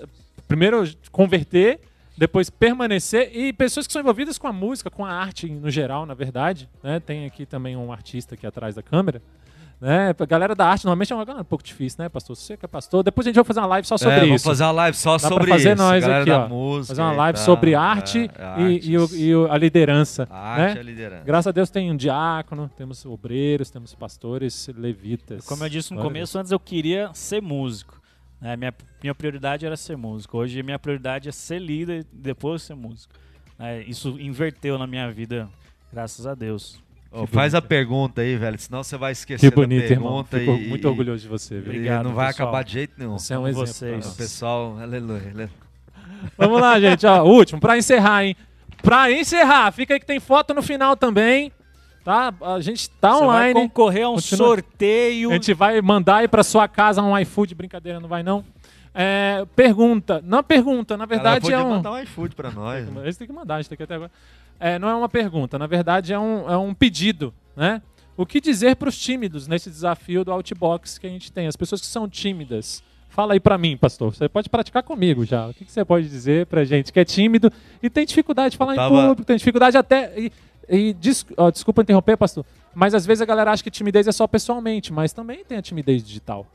primeiro, 0.47 0.83
converter, 1.11 1.79
depois 2.17 2.49
permanecer, 2.49 3.29
e 3.35 3.53
pessoas 3.53 3.85
que 3.85 3.93
são 3.93 4.01
envolvidas 4.01 4.37
com 4.39 4.47
a 4.47 4.53
música, 4.53 4.89
com 4.89 5.05
a 5.05 5.11
arte 5.11 5.47
no 5.47 5.69
geral, 5.69 6.05
na 6.05 6.13
verdade. 6.15 6.67
Né? 6.81 6.99
Tem 6.99 7.25
aqui 7.25 7.45
também 7.45 7.75
um 7.77 7.91
artista 7.91 8.33
aqui 8.35 8.47
atrás 8.47 8.73
da 8.73 8.81
câmera. 8.81 9.21
Né? 9.79 10.15
A 10.17 10.25
galera 10.25 10.55
da 10.55 10.65
arte 10.67 10.85
normalmente 10.85 11.11
é 11.11 11.15
uma 11.15 11.25
galera 11.25 11.41
um 11.41 11.45
pouco 11.45 11.63
difícil, 11.63 12.01
né, 12.01 12.07
pastor? 12.09 12.35
Você 12.35 12.55
que 12.55 12.63
é 12.65 12.67
pastor. 12.67 13.03
Depois 13.03 13.27
a 13.27 13.29
gente 13.29 13.35
vai 13.35 13.43
fazer 13.43 13.59
uma 13.59 13.65
live 13.67 13.85
só 13.87 13.97
sobre 13.97 14.13
é, 14.15 14.19
vamos 14.21 14.35
isso. 14.35 14.45
fazer 14.45 14.63
uma 14.63 14.71
live 14.71 14.97
só 14.97 15.17
Dá 15.17 15.19
pra 15.19 15.29
sobre 15.29 15.49
fazer 15.51 15.73
isso. 15.73 15.83
nós 15.83 16.01
galera 16.01 16.21
aqui, 16.21 16.29
da 16.31 16.45
ó. 16.45 16.47
música 16.47 16.87
Fazer 16.95 17.01
uma 17.01 17.13
e 17.13 17.17
live 17.17 17.35
tal. 17.37 17.45
sobre 17.45 17.75
arte 17.75 18.31
É, 18.37 18.61
e, 18.61 18.89
e 18.91 18.97
o- 18.97 19.09
e 19.45 19.49
a 19.51 19.57
liderança. 19.57 20.27
A 20.31 20.37
arte 20.53 20.75
né? 20.75 20.79
é 20.79 20.83
liderança. 20.83 21.23
Graças 21.25 21.47
a 21.47 21.51
Deus 21.51 21.69
tem 21.69 21.91
um 21.91 21.97
diácono, 21.97 22.71
temos 22.77 23.05
obreiros, 23.05 23.69
temos 23.69 23.93
pastores, 23.93 24.69
levitas. 24.75 25.45
Como 25.45 25.63
eu 25.63 25.69
disse 25.69 25.91
no 25.91 25.97
Glória 25.97 26.09
a 26.09 26.13
começo, 26.13 26.39
antes 26.39 26.51
eu 26.53 26.59
queria 26.59 27.09
ser 27.13 27.41
músico. 27.41 28.01
né? 28.39 28.55
minha, 28.55 28.73
minha 29.03 29.13
prioridade 29.13 29.65
era 29.65 29.75
ser 29.75 29.97
músico. 29.97 30.37
Hoje 30.37 30.63
minha 30.63 30.79
prioridade 30.79 31.27
é 31.27 31.31
ser 31.33 31.59
líder 31.59 32.01
e 32.13 32.15
depois 32.17 32.61
ser 32.61 32.75
músico. 32.75 33.13
né? 33.59 33.83
isso 33.83 34.17
inverteu 34.21 34.77
na 34.77 34.87
minha 34.87 35.11
vida, 35.11 35.49
graças 35.91 36.25
a 36.25 36.33
Deus. 36.33 36.81
Ô, 37.15 37.25
faz 37.27 37.55
a 37.55 37.61
pergunta 37.61 38.21
aí, 38.21 38.35
velho, 38.35 38.57
senão 38.59 38.83
você 38.83 38.97
vai 38.97 39.13
Que 39.13 39.19
esquecer 39.19 39.51
bonito, 39.53 39.87
da 39.87 39.93
irmão. 39.93 40.23
pergunta 40.23 40.39
Fico 40.39 40.65
e, 40.65 40.69
muito 40.69 40.87
orgulhoso 40.87 41.21
de 41.23 41.27
você. 41.29 41.55
viu? 41.59 41.73
e 41.73 41.75
Obrigado, 41.77 42.03
não 42.05 42.13
vai 42.13 42.27
pessoal. 42.27 42.49
acabar 42.49 42.63
de 42.63 42.73
jeito 42.73 42.93
nenhum. 42.97 43.17
Você 43.17 43.33
é 43.33 43.39
um 43.39 43.47
exemplo. 43.47 43.67
vocês. 43.67 44.05
O 44.13 44.15
pessoal, 44.17 44.77
aleluia. 44.81 45.21
aleluia. 45.21 45.49
Vamos 46.37 46.59
lá, 46.61 46.79
gente. 46.79 47.05
Ó, 47.05 47.23
último, 47.27 47.59
pra 47.61 47.77
encerrar, 47.77 48.25
hein? 48.25 48.35
Pra 48.81 49.11
encerrar, 49.11 49.71
fica 49.71 49.93
aí 49.93 49.99
que 49.99 50.05
tem 50.05 50.19
foto 50.19 50.53
no 50.53 50.61
final 50.61 50.95
também. 50.95 51.51
Tá? 52.03 52.31
A 52.41 52.59
gente 52.61 52.87
tá 52.89 53.13
Você 53.13 53.25
vai 53.25 53.49
online. 53.49 53.53
concorrer 53.61 54.03
a 54.05 54.09
um 54.09 54.15
Continua. 54.15 54.47
sorteio. 54.47 55.31
A 55.31 55.33
gente 55.33 55.53
vai 55.55 55.81
mandar 55.81 56.17
aí 56.17 56.27
pra 56.27 56.43
sua 56.43 56.67
casa 56.67 57.01
um 57.01 57.17
iFood. 57.17 57.55
Brincadeira, 57.55 57.99
não 57.99 58.07
vai 58.07 58.21
não? 58.21 58.43
É, 58.93 59.43
pergunta. 59.55 60.21
Não 60.23 60.43
pergunta, 60.43 60.95
na 60.95 61.05
verdade 61.05 61.51
Ela 61.51 61.61
é 61.63 61.65
um... 61.65 61.69
mandar 61.71 61.91
um 61.93 61.99
iFood 61.99 62.35
pra 62.35 62.51
nós. 62.51 62.87
né? 62.87 63.09
Esse 63.09 63.17
tem 63.19 63.27
que 63.27 63.33
mandar, 63.33 63.55
a 63.55 63.61
gente 63.61 63.69
tem 63.69 63.75
que 63.77 63.83
até 63.83 63.95
agora. 63.95 64.11
É, 64.59 64.79
não 64.79 64.87
é 64.89 64.95
uma 64.95 65.09
pergunta, 65.09 65.57
na 65.59 65.67
verdade 65.67 66.13
é 66.13 66.19
um, 66.19 66.49
é 66.49 66.57
um 66.57 66.73
pedido, 66.73 67.33
né? 67.55 67.81
O 68.17 68.25
que 68.25 68.39
dizer 68.39 68.77
para 68.77 68.87
os 68.87 68.97
tímidos 68.97 69.47
nesse 69.47 69.69
desafio 69.69 70.23
do 70.23 70.31
Outbox 70.31 70.97
que 70.97 71.05
a 71.05 71.09
gente 71.09 71.31
tem? 71.31 71.47
As 71.47 71.55
pessoas 71.57 71.81
que 71.81 71.87
são 71.87 72.07
tímidas. 72.07 72.81
Fala 73.09 73.33
aí 73.33 73.39
pra 73.39 73.57
mim, 73.57 73.75
pastor. 73.77 74.13
Você 74.15 74.27
pode 74.29 74.49
praticar 74.49 74.83
comigo 74.83 75.25
já. 75.25 75.47
O 75.47 75.53
que, 75.53 75.65
que 75.65 75.71
você 75.71 75.83
pode 75.83 76.07
dizer 76.09 76.45
pra 76.45 76.63
gente 76.63 76.91
que 76.93 76.99
é 76.99 77.03
tímido 77.05 77.51
e 77.83 77.89
tem 77.89 78.05
dificuldade 78.05 78.51
de 78.51 78.57
falar 78.57 78.71
Eu 78.71 78.73
em 78.73 78.77
tava- 78.77 79.01
público, 79.09 79.25
tem 79.25 79.35
dificuldade 79.37 79.77
até. 79.77 80.13
E, 80.17 80.31
e 80.69 80.93
des- 80.93 81.25
desculpa 81.53 81.81
interromper, 81.81 82.15
pastor. 82.17 82.45
Mas 82.73 82.93
às 82.93 83.05
vezes 83.05 83.21
a 83.21 83.25
galera 83.25 83.51
acha 83.51 83.61
que 83.63 83.69
timidez 83.71 84.07
é 84.07 84.11
só 84.13 84.27
pessoalmente, 84.27 84.91
mas 84.93 85.11
também 85.13 85.43
tem 85.45 85.57
a 85.57 85.61
timidez 85.61 86.01
digital. 86.03 86.45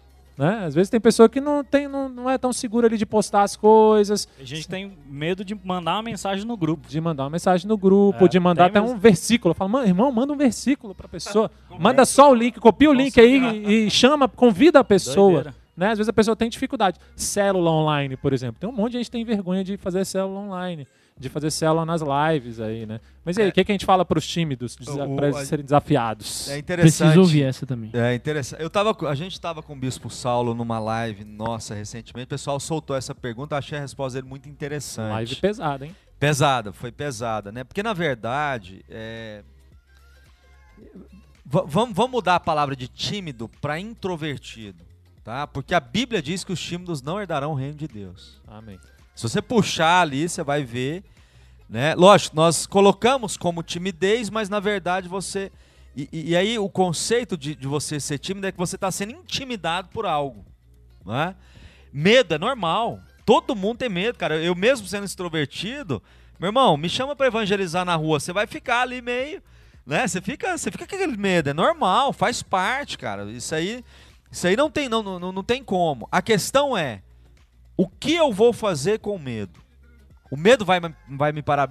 Né? 0.40 0.64
Às 0.64 0.74
vezes 0.74 0.88
tem 0.88 0.98
pessoa 0.98 1.28
que 1.28 1.38
não, 1.38 1.62
tem, 1.62 1.86
não, 1.86 2.08
não 2.08 2.30
é 2.30 2.38
tão 2.38 2.50
segura 2.50 2.86
ali 2.86 2.96
de 2.96 3.04
postar 3.04 3.42
as 3.42 3.56
coisas, 3.56 4.26
A 4.40 4.42
gente 4.42 4.66
tem 4.66 4.96
medo 5.06 5.44
de 5.44 5.54
mandar 5.54 5.96
uma 5.96 6.02
mensagem 6.02 6.46
no 6.46 6.56
grupo. 6.56 6.88
de 6.88 6.98
mandar 6.98 7.24
uma 7.24 7.30
mensagem 7.30 7.68
no 7.68 7.76
grupo, 7.76 8.24
É, 8.24 8.28
de 8.28 8.40
mandar 8.40 8.64
até 8.64 8.80
um 8.80 8.96
versículo. 8.96 9.52
Fala, 9.52 9.68
"Mano, 9.68 9.86
irmão, 9.86 10.10
manda 10.10 10.32
um 10.32 10.36
versículo 10.38 10.94
pra 10.94 11.06
pessoa. 11.06 11.50
manda 11.78 12.06
só 12.06 12.30
o 12.30 12.34
link, 12.34 12.58
copia 12.58 12.88
o 12.88 12.92
link 12.94 13.20
aí 13.20 13.36
e, 13.66 13.86
e 13.86 13.90
chama, 13.90 14.26
convida 14.28 14.80
a 14.80 14.84
pessoa. 14.84 15.42
Doideira. 15.42 15.54
Né? 15.76 15.90
Às 15.90 15.98
vezes 15.98 16.08
a 16.08 16.12
pessoa 16.14 16.34
tem 16.34 16.48
dificuldade. 16.48 16.98
Célula 17.14 17.70
online, 17.70 18.16
por 18.16 18.32
exemplo. 18.32 18.56
Tem 18.58 18.68
um 18.68 18.72
monte 18.72 18.92
de 18.92 18.98
gente 18.98 19.06
que 19.06 19.12
tem 19.12 19.24
vergonha 19.26 19.62
de 19.62 19.76
fazer 19.76 20.06
célula 20.06 20.40
online, 20.40 20.86
de 21.20 21.28
fazer 21.28 21.50
célula 21.50 21.84
nas 21.84 22.00
lives 22.00 22.58
aí, 22.58 22.86
né? 22.86 22.98
Mas 23.24 23.36
e 23.36 23.42
aí, 23.42 23.48
o 23.50 23.52
que, 23.52 23.62
que 23.62 23.70
a 23.70 23.74
gente 23.74 23.84
fala 23.84 24.04
pros 24.04 24.26
tímidos, 24.26 24.74
desa- 24.74 25.04
O- 25.06 25.14
pra 25.16 25.26
eles 25.28 25.38
a- 25.38 25.44
serem 25.44 25.64
desafiados? 25.64 26.48
É 26.48 26.56
interessante. 26.58 26.96
Preciso 26.98 27.20
ouvir 27.20 27.42
essa 27.44 27.66
também. 27.66 27.90
É 27.92 28.14
interessante. 28.14 28.62
Eu 28.62 28.70
tava, 28.70 28.94
com- 28.94 29.06
a 29.06 29.14
gente 29.14 29.32
estava 29.34 29.62
com 29.62 29.74
o 29.74 29.76
Bispo 29.76 30.08
Saulo 30.08 30.54
numa 30.54 30.78
live 30.78 31.22
nossa 31.24 31.74
recentemente. 31.74 32.24
O 32.24 32.28
pessoal 32.28 32.58
soltou 32.58 32.96
essa 32.96 33.14
pergunta, 33.14 33.54
achei 33.56 33.76
a 33.76 33.80
resposta 33.82 34.18
dele 34.18 34.28
muito 34.28 34.48
interessante. 34.48 35.12
Live 35.12 35.36
pesada, 35.36 35.84
hein? 35.86 35.94
Pesada, 36.18 36.72
foi 36.72 36.90
pesada, 36.90 37.52
né? 37.52 37.64
Porque 37.64 37.82
na 37.82 37.92
verdade, 37.92 38.82
é... 38.88 39.42
va- 41.44 41.64
vamos, 41.66 41.94
vamos 41.94 42.10
mudar 42.10 42.36
a 42.36 42.40
palavra 42.40 42.74
de 42.74 42.88
tímido 42.88 43.48
para 43.60 43.78
introvertido, 43.78 44.82
tá? 45.24 45.46
Porque 45.46 45.74
a 45.74 45.80
Bíblia 45.80 46.22
diz 46.22 46.44
que 46.44 46.52
os 46.52 46.60
tímidos 46.60 47.02
não 47.02 47.20
herdarão 47.20 47.52
o 47.52 47.54
reino 47.54 47.74
de 47.74 47.86
Deus. 47.88 48.40
Amém. 48.46 48.78
Se 49.20 49.28
você 49.28 49.42
puxar 49.42 50.00
ali, 50.00 50.26
você 50.26 50.42
vai 50.42 50.64
ver, 50.64 51.04
né? 51.68 51.94
Lógico, 51.94 52.34
nós 52.34 52.64
colocamos 52.66 53.36
como 53.36 53.62
timidez, 53.62 54.30
mas 54.30 54.48
na 54.48 54.58
verdade 54.60 55.10
você. 55.10 55.52
E, 55.94 56.08
e- 56.10 56.30
e 56.30 56.36
aí 56.36 56.58
o 56.58 56.70
conceito 56.70 57.36
de, 57.36 57.54
de 57.54 57.66
você 57.68 58.00
ser 58.00 58.16
tímido 58.16 58.46
é 58.46 58.52
que 58.52 58.56
você 58.56 58.76
está 58.76 58.90
sendo 58.90 59.12
intimidado 59.12 59.88
por 59.88 60.06
algo. 60.06 60.42
Não 61.04 61.14
é? 61.14 61.36
Medo 61.92 62.34
é 62.34 62.38
normal. 62.38 62.98
Todo 63.26 63.54
mundo 63.54 63.76
tem 63.80 63.90
medo, 63.90 64.16
cara. 64.16 64.36
Eu 64.42 64.54
mesmo 64.54 64.86
sendo 64.86 65.04
extrovertido, 65.04 66.02
meu 66.38 66.48
irmão, 66.48 66.78
me 66.78 66.88
chama 66.88 67.14
para 67.14 67.26
evangelizar 67.26 67.84
na 67.84 67.96
rua, 67.96 68.18
você 68.18 68.32
vai 68.32 68.46
ficar 68.46 68.80
ali 68.80 69.02
meio, 69.02 69.42
né? 69.84 70.08
Você 70.08 70.22
fica, 70.22 70.56
você 70.56 70.70
fica 70.70 70.86
com 70.86 70.94
aquele 70.94 71.14
medo, 71.18 71.50
é 71.50 71.52
normal, 71.52 72.14
faz 72.14 72.42
parte, 72.42 72.96
cara. 72.96 73.24
Isso 73.30 73.54
aí, 73.54 73.84
isso 74.32 74.46
aí 74.46 74.56
não 74.56 74.70
tem, 74.70 74.88
não, 74.88 75.02
não, 75.02 75.30
não 75.30 75.44
tem 75.44 75.62
como. 75.62 76.08
A 76.10 76.22
questão 76.22 76.74
é, 76.74 77.02
o 77.80 77.88
que 77.88 78.12
eu 78.12 78.30
vou 78.30 78.52
fazer 78.52 78.98
com 78.98 79.16
o 79.16 79.18
medo? 79.18 79.58
O 80.30 80.36
medo 80.36 80.66
vai, 80.66 80.78
vai 81.08 81.32
me 81.32 81.40
para- 81.40 81.66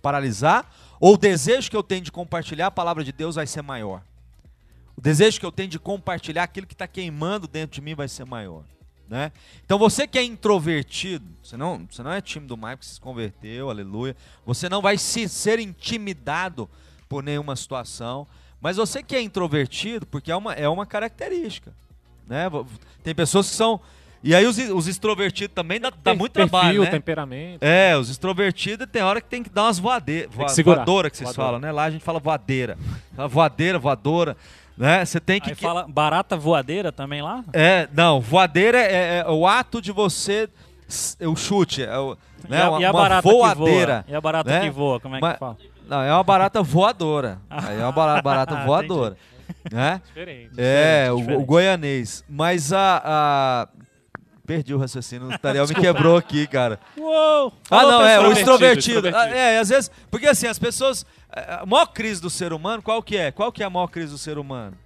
paralisar 0.00 0.66
ou 0.98 1.14
o 1.14 1.18
desejo 1.18 1.70
que 1.70 1.76
eu 1.76 1.82
tenho 1.82 2.00
de 2.00 2.10
compartilhar 2.10 2.68
a 2.68 2.70
palavra 2.70 3.04
de 3.04 3.12
Deus 3.12 3.34
vai 3.34 3.46
ser 3.46 3.60
maior? 3.60 4.02
O 4.96 5.02
desejo 5.02 5.38
que 5.38 5.44
eu 5.44 5.52
tenho 5.52 5.68
de 5.68 5.78
compartilhar 5.78 6.44
aquilo 6.44 6.66
que 6.66 6.72
está 6.72 6.86
queimando 6.86 7.46
dentro 7.46 7.74
de 7.74 7.82
mim 7.82 7.94
vai 7.94 8.08
ser 8.08 8.24
maior. 8.24 8.64
Né? 9.06 9.30
Então 9.62 9.78
você 9.78 10.06
que 10.06 10.18
é 10.18 10.22
introvertido, 10.22 11.26
você 11.42 11.58
não, 11.58 11.86
você 11.90 12.02
não 12.02 12.12
é 12.12 12.22
tímido 12.22 12.56
mais 12.56 12.76
porque 12.76 12.94
se 12.94 13.00
converteu, 13.00 13.68
aleluia. 13.68 14.16
Você 14.46 14.66
não 14.66 14.80
vai 14.80 14.96
se, 14.96 15.28
ser 15.28 15.58
intimidado 15.58 16.70
por 17.06 17.22
nenhuma 17.22 17.54
situação. 17.54 18.26
Mas 18.62 18.78
você 18.78 19.02
que 19.02 19.14
é 19.14 19.20
introvertido, 19.20 20.06
porque 20.06 20.32
é 20.32 20.36
uma, 20.36 20.54
é 20.54 20.68
uma 20.68 20.86
característica. 20.86 21.74
Né? 22.26 22.44
Tem 23.02 23.14
pessoas 23.14 23.50
que 23.50 23.56
são 23.56 23.78
E 24.22 24.34
aí 24.34 24.44
os, 24.46 24.58
os 24.58 24.86
extrovertidos 24.86 25.54
também 25.54 25.80
dá, 25.80 25.90
dá 26.02 26.14
muito 26.14 26.32
Perfil, 26.32 26.50
trabalho, 26.50 26.82
né? 26.82 26.90
temperamento. 26.90 27.62
É, 27.62 27.96
os 27.96 28.10
extrovertidos 28.10 28.86
tem 28.92 29.02
hora 29.02 29.20
que 29.20 29.28
tem 29.28 29.42
que 29.42 29.48
dar 29.48 29.62
umas 29.64 29.78
voadeiras. 29.78 30.30
que 30.34 30.48
segurar. 30.50 30.76
voadora 30.76 31.08
que 31.10 31.16
vocês 31.16 31.28
Voadora. 31.34 31.46
falam, 31.46 31.60
né? 31.60 31.72
Lá 31.72 31.84
a 31.84 31.90
gente 31.90 32.04
fala 32.04 32.18
voadeira. 32.20 32.76
Voadeira, 33.28 33.78
voadora. 33.78 34.36
Né? 34.76 35.04
Você 35.04 35.20
tem 35.20 35.40
que. 35.40 35.50
Aí 35.50 35.54
fala 35.54 35.86
barata 35.88 36.36
voadeira 36.36 36.92
também 36.92 37.22
lá? 37.22 37.42
É, 37.52 37.88
não, 37.94 38.20
voadeira 38.20 38.78
é, 38.78 39.18
é 39.18 39.30
o 39.30 39.46
ato 39.46 39.80
de 39.80 39.90
você. 39.92 40.48
é 41.18 41.26
O 41.28 41.34
chute, 41.36 41.82
é 41.82 41.98
o, 41.98 42.16
né? 42.48 42.58
e 42.58 42.60
a, 42.62 42.70
uma, 42.70 42.80
e 42.80 42.84
a 42.84 42.90
uma 42.90 43.00
barata 43.00 43.28
voadeira. 43.30 44.02
que 44.02 44.10
voa? 44.10 44.14
E 44.14 44.14
a 44.16 44.20
barata 44.20 44.50
né? 44.50 44.60
que 44.60 44.70
voa, 44.70 45.00
como 45.00 45.16
é 45.16 45.20
Mas- 45.20 45.32
que 45.34 45.38
fala? 45.38 45.56
Não, 45.88 46.02
é 46.02 46.12
uma 46.14 46.22
barata 46.24 46.62
voadora. 46.62 47.38
Aí 47.50 47.78
é 47.80 47.82
uma 47.82 47.90
bara- 47.92 48.20
barata 48.22 48.52
Entendi. 48.52 48.66
voadora. 48.66 49.16
né? 49.72 50.00
Diferente. 50.06 50.50
É, 50.56 51.08
o, 51.12 51.16
diferente. 51.16 51.42
o 51.42 51.44
goianês. 51.44 52.24
Mas 52.28 52.72
a. 52.72 53.02
a- 53.04 53.68
Perdi 54.50 54.74
o 54.74 54.78
raciocínio, 54.78 55.32
o 55.32 55.38
Tariel 55.38 55.64
me 55.68 55.74
quebrou 55.76 56.16
aqui, 56.16 56.44
cara. 56.44 56.80
Uou! 56.98 57.52
Ah, 57.70 57.82
não, 57.82 58.04
é, 58.04 58.18
o 58.18 58.32
extrovertido, 58.32 59.06
extrovertido. 59.06 59.16
Ah, 59.16 59.28
É, 59.28 59.58
às 59.60 59.68
vezes. 59.68 59.88
Porque 60.10 60.26
assim, 60.26 60.48
as 60.48 60.58
pessoas. 60.58 61.06
A 61.30 61.64
maior 61.64 61.86
crise 61.86 62.20
do 62.20 62.28
ser 62.28 62.52
humano, 62.52 62.82
qual 62.82 63.00
que 63.00 63.16
é? 63.16 63.30
Qual 63.30 63.52
que 63.52 63.62
é 63.62 63.66
a 63.66 63.70
maior 63.70 63.86
crise 63.86 64.10
do 64.10 64.18
ser 64.18 64.38
humano? 64.38 64.76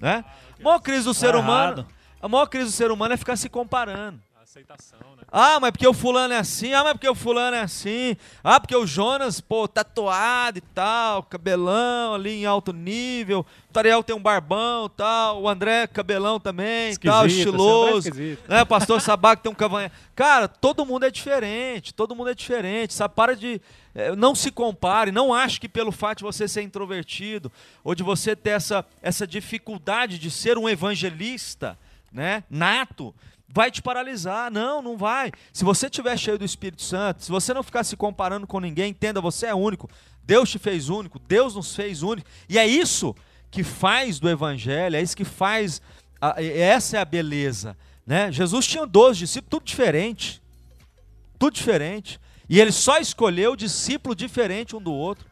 Né? 0.00 0.24
A 0.58 0.64
maior 0.64 0.80
crise 0.80 1.04
do 1.04 1.14
ser 1.14 1.34
Tá 1.34 1.38
humano. 1.38 1.86
A 2.20 2.26
maior 2.26 2.46
crise 2.46 2.66
do 2.66 2.72
ser 2.72 2.90
humano 2.90 3.14
é 3.14 3.16
ficar 3.16 3.36
se 3.36 3.48
comparando. 3.48 4.20
Aceitação, 4.52 4.98
né? 5.16 5.22
Ah, 5.32 5.58
mas 5.58 5.70
porque 5.70 5.88
o 5.88 5.94
fulano 5.94 6.34
é 6.34 6.36
assim, 6.36 6.74
ah, 6.74 6.84
mas 6.84 6.92
porque 6.92 7.08
o 7.08 7.14
fulano 7.14 7.56
é 7.56 7.60
assim, 7.60 8.14
ah, 8.44 8.60
porque 8.60 8.76
o 8.76 8.86
Jonas, 8.86 9.40
pô, 9.40 9.66
tatuado 9.66 10.58
e 10.58 10.60
tal, 10.60 11.22
cabelão 11.22 12.12
ali 12.12 12.42
em 12.42 12.44
alto 12.44 12.70
nível, 12.70 13.46
o 13.70 13.72
Tariel 13.72 14.02
tem 14.02 14.14
um 14.14 14.20
barbão 14.20 14.84
e 14.84 14.90
tal, 14.90 15.40
o 15.40 15.48
André 15.48 15.86
cabelão 15.86 16.38
também, 16.38 16.94
tal, 16.96 17.24
Esquisito, 17.24 17.48
estiloso, 17.48 17.98
esse 18.00 18.10
André 18.10 18.38
é 18.46 18.54
né, 18.56 18.62
o 18.62 18.66
pastor 18.66 19.00
Sabac 19.00 19.42
tem 19.42 19.50
um 19.50 19.54
cavanhaque. 19.54 19.96
Cara, 20.14 20.46
todo 20.46 20.84
mundo 20.84 21.06
é 21.06 21.10
diferente, 21.10 21.94
todo 21.94 22.14
mundo 22.14 22.28
é 22.28 22.34
diferente, 22.34 22.92
sabe? 22.92 23.14
Para 23.14 23.34
de, 23.34 23.58
eh, 23.94 24.14
não 24.14 24.34
se 24.34 24.50
compare, 24.50 25.10
não 25.10 25.32
ache 25.32 25.58
que 25.58 25.68
pelo 25.68 25.90
fato 25.90 26.18
de 26.18 26.24
você 26.24 26.46
ser 26.46 26.60
introvertido, 26.60 27.50
ou 27.82 27.94
de 27.94 28.02
você 28.02 28.36
ter 28.36 28.50
essa, 28.50 28.84
essa 29.00 29.26
dificuldade 29.26 30.18
de 30.18 30.30
ser 30.30 30.58
um 30.58 30.68
evangelista, 30.68 31.78
né, 32.12 32.44
nato, 32.50 33.14
vai 33.52 33.70
te 33.70 33.82
paralisar. 33.82 34.50
Não, 34.50 34.80
não 34.80 34.96
vai. 34.96 35.30
Se 35.52 35.62
você 35.64 35.86
estiver 35.86 36.16
cheio 36.18 36.38
do 36.38 36.44
Espírito 36.44 36.82
Santo, 36.82 37.22
se 37.22 37.30
você 37.30 37.52
não 37.52 37.62
ficar 37.62 37.84
se 37.84 37.96
comparando 37.96 38.46
com 38.46 38.58
ninguém, 38.58 38.90
entenda, 38.90 39.20
você 39.20 39.46
é 39.46 39.54
único. 39.54 39.88
Deus 40.24 40.50
te 40.50 40.58
fez 40.58 40.88
único, 40.88 41.18
Deus 41.18 41.54
nos 41.54 41.74
fez 41.74 42.02
único. 42.02 42.28
E 42.48 42.58
é 42.58 42.66
isso 42.66 43.14
que 43.50 43.62
faz 43.62 44.18
do 44.18 44.28
evangelho, 44.30 44.96
é 44.96 45.02
isso 45.02 45.16
que 45.16 45.24
faz 45.24 45.82
a- 46.20 46.42
essa 46.42 46.96
é 46.96 47.00
a 47.00 47.04
beleza, 47.04 47.76
né? 48.06 48.30
Jesus 48.32 48.66
tinha 48.66 48.86
12 48.86 49.18
discípulos, 49.18 49.50
tudo 49.50 49.64
diferente. 49.66 50.40
Tudo 51.38 51.54
diferente. 51.54 52.20
E 52.48 52.60
ele 52.60 52.72
só 52.72 52.98
escolheu 52.98 53.56
discípulo 53.56 54.14
diferente 54.14 54.74
um 54.76 54.80
do 54.80 54.92
outro. 54.92 55.26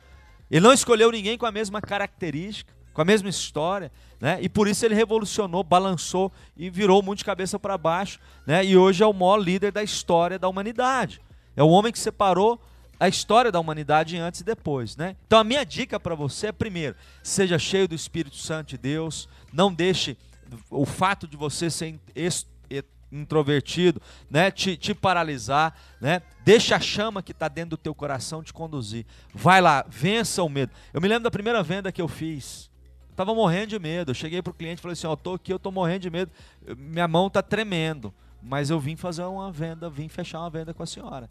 Ele 0.51 0.61
não 0.61 0.73
escolheu 0.73 1.11
ninguém 1.13 1.39
com 1.39 1.47
a 1.47 1.53
mesma 1.53 1.81
característica, 1.81 2.73
com 2.93 3.01
a 3.01 3.05
mesma 3.05 3.29
história, 3.29 3.91
né? 4.21 4.39
E 4.41 4.49
por 4.49 4.69
isso 4.69 4.85
ele 4.85 4.95
revolucionou, 4.95 5.63
balançou 5.63 6.33
e 6.57 6.69
virou 6.69 7.01
o 7.01 7.03
mundo 7.03 7.19
de 7.19 7.25
cabeça 7.25 7.59
para 7.59 7.79
baixo, 7.79 8.19
né? 8.47 8.65
E 8.65 8.77
hoje 8.77 9.03
é 9.03 9.07
o 9.07 9.13
maior 9.13 9.39
líder 9.39 9.73
da 9.73 9.83
história 9.83 10.39
da 10.39 10.49
humanidade. 10.49 11.21
É 11.57 11.63
o 11.63 11.69
homem 11.69 11.93
que 11.93 11.99
separou 11.99 12.61
a 12.99 13.09
história 13.09 13.51
da 13.51 13.59
humanidade 13.59 14.19
antes 14.19 14.41
e 14.43 14.45
depois, 14.45 14.97
né? 14.97 15.17
Então 15.27 15.39
a 15.39 15.45
minha 15.45 15.65
dica 15.65 15.99
para 15.99 16.15
você 16.15 16.49
é 16.49 16.53
primeiro, 16.53 16.95
seja 17.23 17.59
cheio 17.59 17.89
do 17.89 17.95
Espírito 17.95 18.37
Santo 18.37 18.69
de 18.69 18.79
Deus, 18.79 19.29
não 19.53 19.73
deixe 19.73 20.19
o 20.69 20.85
fato 20.85 21.27
de 21.27 21.37
você 21.37 21.71
ser 21.71 21.99
introvertido, 23.13 24.01
né, 24.31 24.51
te, 24.51 24.77
te 24.77 24.95
paralisar, 24.95 25.75
né? 26.01 26.23
Deixa 26.45 26.77
a 26.77 26.81
chama 26.81 27.23
que 27.23 27.33
está 27.33 27.49
dentro 27.49 27.71
do 27.71 27.77
teu 27.77 27.95
coração 27.95 28.43
te 28.43 28.53
conduzir. 28.53 29.05
Vai 29.35 29.61
lá, 29.61 29.85
vença 29.89 30.43
o 30.43 30.49
medo. 30.49 30.73
Eu 30.93 31.01
me 31.01 31.09
lembro 31.09 31.25
da 31.25 31.31
primeira 31.31 31.63
venda 31.63 31.91
que 31.91 32.01
eu 32.01 32.09
fiz. 32.09 32.70
Tava 33.21 33.35
morrendo 33.35 33.67
de 33.67 33.79
medo. 33.79 34.13
Eu 34.13 34.15
cheguei 34.15 34.41
pro 34.41 34.55
cliente 34.55 34.79
e 34.79 34.83
falei 34.83 34.95
assim: 34.95 35.07
"Ó, 35.07 35.15
tô 35.15 35.35
aqui, 35.35 35.53
eu 35.53 35.59
tô 35.59 35.71
morrendo 35.71 36.01
de 36.01 36.09
medo. 36.11 36.31
Minha 36.75 37.07
mão 37.07 37.29
tá 37.29 37.43
tremendo, 37.43 38.15
mas 38.43 38.71
eu 38.71 38.81
vim 38.81 38.97
fazer 38.97 39.25
uma 39.25 39.53
venda, 39.53 39.91
vim 39.91 40.09
fechar 40.09 40.41
uma 40.41 40.49
venda 40.49 40.73
com 40.73 40.83
a 40.83 40.87
senhora." 40.87 41.29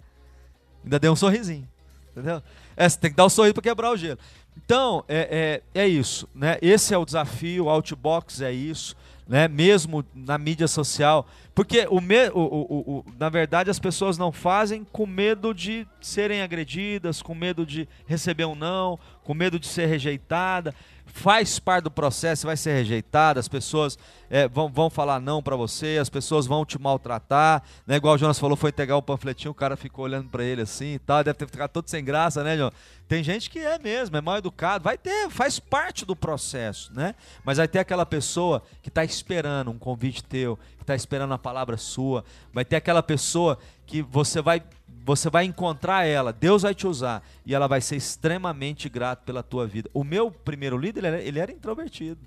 Ainda 0.84 1.00
deu 1.00 1.14
um 1.14 1.16
sorrisinho. 1.16 1.68
Entendeu? 2.12 2.44
É, 2.78 2.88
você 2.88 2.96
tem 3.00 3.10
que 3.10 3.18
dar 3.18 3.26
o 3.26 3.30
sorriso 3.30 3.56
para 3.56 3.64
quebrar 3.64 3.90
o 3.90 3.98
gelo. 3.98 4.20
Então, 4.56 5.04
é, 5.08 5.62
é, 5.74 5.82
é 5.82 5.88
isso. 5.88 6.30
Né? 6.36 6.60
Esse 6.62 6.94
é 6.94 6.98
o 6.98 7.06
desafio, 7.06 7.66
o 7.66 7.70
Outbox 7.70 8.40
é 8.42 8.52
isso. 8.52 8.96
Né? 9.28 9.48
Mesmo 9.48 10.04
na 10.14 10.38
mídia 10.38 10.68
social. 10.68 11.28
Porque, 11.56 11.88
o 11.90 12.00
me, 12.02 12.30
o, 12.30 12.40
o- 12.40 12.98
o- 13.00 13.06
na 13.18 13.30
verdade, 13.30 13.70
as 13.70 13.80
pessoas 13.80 14.18
não 14.18 14.32
fazem 14.32 14.84
com 14.92 15.06
medo 15.06 15.54
de 15.54 15.88
serem 16.02 16.42
agredidas, 16.42 17.22
com 17.22 17.34
medo 17.36 17.66
de 17.66 17.88
receber 18.08 18.46
um 18.46 18.56
não, 18.56 18.98
com 19.24 19.34
medo 19.34 19.60
de 19.60 19.68
ser 19.68 19.86
rejeitada. 19.86 20.74
Faz 21.06 21.58
parte 21.58 21.86
do 21.86 21.92
processo, 21.92 22.46
vai 22.46 22.56
ser 22.56 22.74
rejeitada, 22.74 23.40
as 23.40 23.48
pessoas 23.48 23.98
é, 24.30 24.48
vão, 24.48 24.70
vão 24.70 24.92
falar 24.92 25.20
não 25.20 25.42
para 25.42 25.56
você, 25.56 25.98
as 26.00 26.08
pessoas 26.08 26.46
vão 26.46 26.64
te 26.64 26.80
maltratar, 26.80 27.64
né? 27.88 27.96
Igual 27.96 28.14
o 28.14 28.18
Jonas 28.18 28.38
falou, 28.38 28.56
foi 28.56 28.70
entregar 28.70 28.96
um 28.96 29.02
panfletinho, 29.02 29.52
o 29.52 29.56
cara 29.56 29.76
ficou 29.76 30.06
olhando 30.06 30.30
para 30.30 30.44
ele 30.44 30.62
assim 30.62 30.94
e 30.94 31.00
tal, 31.00 31.24
deve 31.24 31.40
ter 31.40 31.48
ficado 31.48 31.72
todo 31.72 31.90
sem 31.90 32.06
graça, 32.06 32.44
né, 32.44 32.56
Jonas? 32.56 32.76
Tem 33.08 33.24
gente 33.24 33.50
que 33.50 33.58
é 33.58 33.80
mesmo, 33.80 34.18
é 34.18 34.22
mal 34.22 34.38
educado, 34.38 34.84
vai 34.84 34.96
ter, 34.96 35.32
faz 35.32 35.58
parte 35.60 36.06
do 36.06 36.16
processo, 36.16 36.94
né? 36.94 37.16
Mas 37.44 37.58
vai 37.58 37.68
ter 37.68 37.80
aquela 37.80 38.06
pessoa 38.06 38.62
que 38.84 38.90
está 38.90 39.04
esperando 39.04 39.72
um 39.72 39.80
convite 39.80 40.24
teu, 40.24 40.60
que 40.78 40.84
está 40.84 40.94
esperando 40.94 41.34
a 41.34 41.40
palavra 41.40 41.76
sua, 41.76 42.24
vai 42.54 42.64
ter 42.64 42.76
aquela 42.76 43.02
pessoa 43.02 43.58
que 43.88 44.04
você 44.04 44.44
vai 44.44 44.62
você 45.10 45.28
vai 45.28 45.44
encontrar 45.44 46.06
ela, 46.06 46.32
Deus 46.32 46.62
vai 46.62 46.76
te 46.76 46.86
usar 46.86 47.24
e 47.44 47.56
ela 47.56 47.68
vai 47.68 47.82
ser 47.82 47.96
extremamente 47.96 48.88
grata 48.88 49.24
pela 49.26 49.42
tua 49.42 49.66
vida. 49.66 49.90
O 49.92 50.04
meu 50.04 50.30
primeiro 50.30 50.78
líder, 50.78 51.00
ele 51.00 51.08
era, 51.08 51.22
ele 51.24 51.40
era 51.40 51.52
introvertido. 51.52 52.20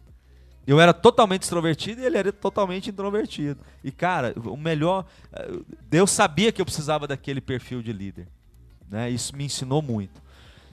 Eu 0.67 0.81
era 0.81 0.93
totalmente 0.93 1.43
extrovertido 1.43 2.01
e 2.01 2.05
ele 2.05 2.19
era 2.19 2.33
totalmente 2.33 2.91
introvertido. 2.91 3.61
E 3.85 3.93
cara, 3.93 4.35
o 4.37 4.57
melhor, 4.57 5.05
eh, 5.33 5.61
Deus 5.89 6.11
sabia 6.11 6.51
que 6.51 6.61
eu 6.61 6.65
precisava 6.65 7.07
daquele 7.07 7.41
perfil 7.41 7.83
de 7.83 7.93
líder, 7.93 8.27
né? 8.91 9.09
Isso 9.09 9.37
me 9.37 9.45
ensinou 9.45 9.81
muito. 9.81 10.21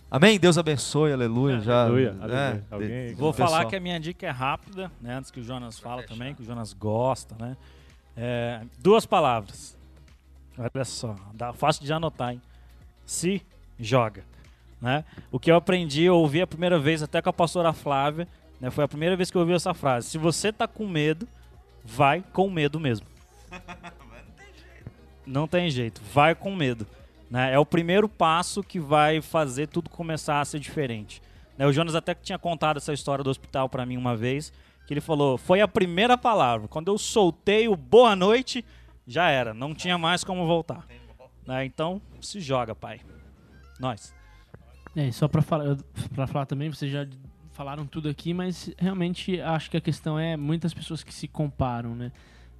Amém? 0.09 0.39
Deus 0.39 0.57
abençoe, 0.57 1.13
aleluia. 1.13 1.59
já, 1.59 1.83
Aleluia, 1.83 2.13
né? 2.13 2.63
aleluia. 2.71 3.15
Vou 3.15 3.31
pessoal. 3.31 3.49
falar 3.49 3.65
que 3.65 3.75
a 3.75 3.79
minha 3.79 3.99
dica 3.99 4.25
é 4.25 4.31
rápida, 4.31 4.91
né? 4.99 5.13
Antes 5.13 5.29
que 5.29 5.39
o 5.39 5.43
Jonas 5.43 5.77
fala 5.77 6.01
também, 6.01 6.33
que 6.33 6.41
o 6.41 6.45
Jonas 6.45 6.73
gosta, 6.73 7.35
né? 7.39 7.55
É, 8.17 8.61
duas 8.79 9.05
palavras. 9.05 9.77
Olha 10.59 10.83
só, 10.83 11.15
dá, 11.33 11.53
fácil 11.53 11.85
de 11.85 11.93
anotar, 11.93 12.33
hein? 12.33 12.41
Se 13.05 13.41
joga, 13.79 14.25
né? 14.81 15.05
O 15.31 15.39
que 15.39 15.49
eu 15.49 15.55
aprendi, 15.55 16.03
eu 16.03 16.17
ouvi 16.17 16.41
a 16.41 16.47
primeira 16.47 16.77
vez 16.77 17.01
até 17.01 17.21
com 17.21 17.29
a 17.29 17.33
pastora 17.33 17.71
Flávia, 17.71 18.27
né? 18.59 18.69
Foi 18.69 18.83
a 18.83 18.87
primeira 18.87 19.15
vez 19.15 19.31
que 19.31 19.37
eu 19.37 19.41
ouvi 19.41 19.53
essa 19.53 19.73
frase. 19.73 20.09
Se 20.09 20.17
você 20.17 20.51
tá 20.51 20.67
com 20.67 20.85
medo, 20.85 21.25
vai 21.81 22.21
com 22.33 22.49
medo 22.49 22.77
mesmo. 22.77 23.07
Não 25.25 25.47
tem 25.47 25.69
jeito, 25.69 26.01
vai 26.13 26.35
com 26.35 26.53
medo. 26.53 26.85
Né? 27.29 27.53
É 27.53 27.59
o 27.59 27.65
primeiro 27.65 28.09
passo 28.09 28.61
que 28.61 28.81
vai 28.81 29.21
fazer 29.21 29.67
tudo 29.67 29.89
começar 29.89 30.41
a 30.41 30.45
ser 30.45 30.59
diferente. 30.59 31.21
Né, 31.57 31.65
O 31.67 31.71
Jonas 31.71 31.95
até 31.95 32.13
que 32.13 32.23
tinha 32.23 32.39
contado 32.39 32.77
essa 32.77 32.91
história 32.91 33.23
do 33.23 33.29
hospital 33.29 33.69
pra 33.69 33.85
mim 33.85 33.95
uma 33.95 34.15
vez, 34.15 34.51
que 34.85 34.93
ele 34.93 35.01
falou, 35.01 35.37
foi 35.37 35.61
a 35.61 35.67
primeira 35.67 36.17
palavra. 36.17 36.67
Quando 36.67 36.89
eu 36.89 36.97
soltei 36.97 37.67
o 37.67 37.75
boa 37.77 38.15
noite, 38.15 38.65
já 39.09 39.29
era, 39.29 39.53
não 39.53 39.73
tinha 39.73 39.97
mais 39.97 40.23
como 40.23 40.45
voltar. 40.45 40.85
Né, 41.45 41.65
Então, 41.65 41.99
se 42.21 42.39
joga, 42.39 42.75
pai. 42.75 43.01
Nós. 43.79 44.13
É, 44.95 45.11
só 45.11 45.27
pra 45.27 45.41
falar, 45.41 45.77
falar 46.27 46.45
também, 46.45 46.69
vocês 46.69 46.91
já 46.91 47.07
falaram 47.51 47.85
tudo 47.85 48.07
aqui, 48.07 48.33
mas 48.33 48.71
realmente 48.77 49.41
acho 49.41 49.69
que 49.71 49.77
a 49.77 49.81
questão 49.81 50.17
é 50.19 50.37
muitas 50.37 50.73
pessoas 50.73 51.03
que 51.03 51.13
se 51.13 51.27
comparam, 51.27 51.95
né? 51.95 52.11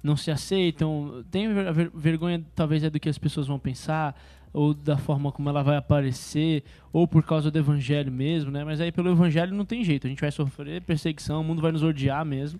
Não 0.02 0.16
se 0.16 0.30
aceitam, 0.30 1.24
tem 1.30 1.52
ver- 1.52 1.72
ver- 1.72 1.90
vergonha 1.94 2.44
talvez 2.54 2.82
é 2.82 2.90
do 2.90 2.98
que 2.98 3.08
as 3.08 3.18
pessoas 3.18 3.46
vão 3.46 3.58
pensar, 3.58 4.18
ou 4.52 4.72
da 4.74 4.96
forma 4.96 5.30
como 5.30 5.48
ela 5.48 5.62
vai 5.62 5.76
aparecer, 5.76 6.64
ou 6.92 7.06
por 7.06 7.22
causa 7.22 7.50
do 7.50 7.58
evangelho 7.58 8.10
mesmo, 8.10 8.50
né? 8.50 8.64
Mas 8.64 8.80
aí 8.80 8.90
pelo 8.90 9.10
evangelho 9.10 9.54
não 9.54 9.64
tem 9.64 9.84
jeito, 9.84 10.06
a 10.06 10.10
gente 10.10 10.20
vai 10.20 10.30
sofrer 10.32 10.82
perseguição, 10.82 11.40
o 11.42 11.44
mundo 11.44 11.60
vai 11.62 11.70
nos 11.70 11.82
odiar 11.82 12.24
mesmo. 12.24 12.58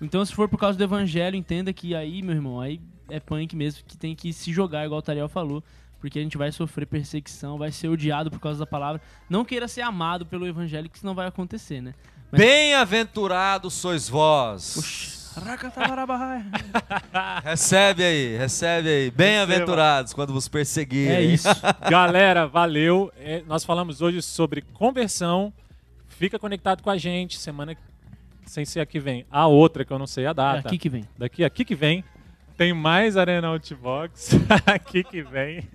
Então 0.00 0.24
se 0.24 0.34
for 0.34 0.48
por 0.48 0.58
causa 0.58 0.78
do 0.78 0.84
evangelho, 0.84 1.36
entenda 1.36 1.72
que 1.72 1.94
aí, 1.94 2.22
meu 2.22 2.34
irmão, 2.34 2.60
aí 2.60 2.80
é 3.08 3.20
punk 3.20 3.54
mesmo, 3.54 3.84
que 3.86 3.96
tem 3.96 4.14
que 4.14 4.32
se 4.32 4.52
jogar, 4.52 4.84
igual 4.84 5.00
o 5.00 5.02
Tariel 5.02 5.28
falou, 5.28 5.62
porque 6.00 6.18
a 6.18 6.22
gente 6.22 6.38
vai 6.38 6.50
sofrer 6.50 6.86
perseguição, 6.86 7.58
vai 7.58 7.70
ser 7.70 7.88
odiado 7.88 8.30
por 8.30 8.40
causa 8.40 8.60
da 8.60 8.66
palavra. 8.66 9.00
Não 9.28 9.44
queira 9.44 9.68
ser 9.68 9.82
amado 9.82 10.24
pelo 10.24 10.46
evangelho, 10.46 10.88
que 10.88 10.96
isso 10.96 11.06
não 11.06 11.14
vai 11.14 11.26
acontecer, 11.26 11.82
né? 11.82 11.94
Mas- 12.32 12.40
Bem-aventurados 12.40 13.74
sois 13.74 14.08
vós. 14.08 15.18
Recebe 17.44 18.02
aí, 18.02 18.36
recebe 18.36 18.88
aí. 18.88 19.10
Bem-aventurados 19.10 20.12
quando 20.12 20.32
vos 20.32 20.48
perseguirem. 20.48 21.14
É 21.16 21.22
isso. 21.22 21.48
Galera, 21.88 22.46
valeu. 22.48 23.12
É, 23.16 23.42
nós 23.46 23.64
falamos 23.64 24.00
hoje 24.00 24.20
sobre 24.22 24.60
conversão. 24.60 25.52
Fica 26.08 26.38
conectado 26.38 26.82
com 26.82 26.90
a 26.90 26.98
gente. 26.98 27.38
Semana 27.38 27.76
sem 28.50 28.64
ser 28.64 28.80
a 28.80 28.86
que 28.86 28.98
vem. 28.98 29.24
A 29.30 29.46
outra, 29.46 29.84
que 29.84 29.92
eu 29.92 29.98
não 29.98 30.06
sei 30.08 30.26
a 30.26 30.30
É 30.30 30.34
data. 30.34 30.68
aqui 30.68 30.76
que 30.76 30.88
vem. 30.88 31.04
Daqui 31.16 31.44
aqui 31.44 31.64
que 31.64 31.74
vem. 31.74 32.04
Tem 32.56 32.74
mais 32.74 33.16
Arena 33.16 33.48
Outbox 33.48 34.32
aqui 34.66 35.04
que 35.04 35.22
vem. 35.22 35.66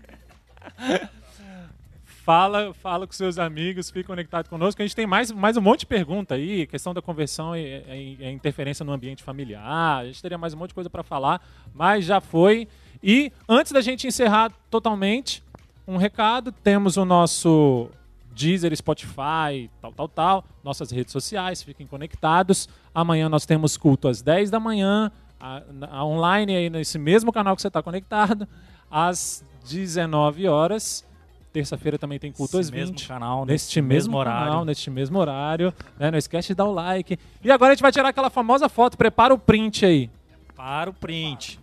Fala, 2.03 2.73
fala 2.73 3.07
com 3.07 3.13
seus 3.13 3.37
amigos, 3.39 3.89
fique 3.89 4.05
conectado 4.05 4.49
conosco. 4.49 4.81
A 4.81 4.85
gente 4.85 4.95
tem 4.95 5.07
mais, 5.07 5.31
mais 5.31 5.55
um 5.57 5.61
monte 5.61 5.81
de 5.81 5.85
pergunta 5.85 6.35
aí, 6.35 6.67
questão 6.67 6.93
da 6.93 7.01
conversão 7.01 7.55
e, 7.55 7.61
e, 7.61 8.17
e 8.19 8.29
interferência 8.31 8.83
no 8.83 8.91
ambiente 8.91 9.23
familiar. 9.23 9.99
A 10.01 10.05
gente 10.05 10.21
teria 10.21 10.37
mais 10.37 10.53
um 10.53 10.57
monte 10.57 10.69
de 10.69 10.75
coisa 10.75 10.89
para 10.89 11.03
falar, 11.03 11.41
mas 11.73 12.03
já 12.03 12.19
foi. 12.19 12.67
E 13.01 13.31
antes 13.47 13.71
da 13.71 13.79
gente 13.79 14.05
encerrar 14.05 14.51
totalmente, 14.69 15.41
um 15.87 15.97
recado: 15.97 16.51
temos 16.51 16.97
o 16.97 17.05
nosso 17.05 17.89
Deezer, 18.35 18.75
Spotify, 18.75 19.71
tal, 19.81 19.93
tal, 19.93 20.09
tal, 20.09 20.45
nossas 20.61 20.91
redes 20.91 21.13
sociais, 21.13 21.63
fiquem 21.63 21.87
conectados. 21.87 22.67
Amanhã 22.93 23.29
nós 23.29 23.45
temos 23.45 23.77
culto 23.77 24.09
às 24.09 24.21
10 24.21 24.51
da 24.51 24.59
manhã, 24.59 25.09
a, 25.39 25.61
a 25.89 26.05
online 26.05 26.53
aí 26.53 26.69
nesse 26.69 26.99
mesmo 26.99 27.31
canal 27.31 27.55
que 27.55 27.61
você 27.61 27.69
está 27.69 27.81
conectado, 27.81 28.45
às 28.91 29.43
19 29.65 30.47
horas. 30.49 31.05
Terça-feira 31.53 31.97
também 31.97 32.19
tem 32.19 32.33
culto 32.33 32.57
às 32.57 32.69
20. 32.69 32.79
mesmo 32.91 33.07
canal, 33.07 33.45
neste 33.45 33.81
mesmo, 33.81 33.93
mesmo 33.93 34.17
horário. 34.17 34.45
canal, 34.47 34.65
neste 34.65 34.91
mesmo 34.91 35.17
horário. 35.17 35.73
Né? 35.97 36.11
Não 36.11 36.17
esquece 36.17 36.49
de 36.49 36.55
dar 36.55 36.65
o 36.65 36.73
like. 36.73 37.17
E 37.41 37.49
agora 37.49 37.71
a 37.71 37.75
gente 37.75 37.81
vai 37.81 37.93
tirar 37.93 38.09
aquela 38.09 38.29
famosa 38.29 38.67
foto. 38.67 38.97
Prepara 38.97 39.33
o 39.33 39.39
print 39.39 39.85
aí. 39.85 40.09
Para 40.53 40.89
o 40.89 40.93
print. 40.93 41.57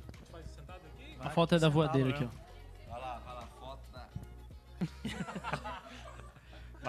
A 1.20 1.28
foto 1.28 1.54
é 1.54 1.58
da 1.58 1.68
voadeira 1.68 2.08
aqui, 2.08 2.24
ó. 2.24 2.41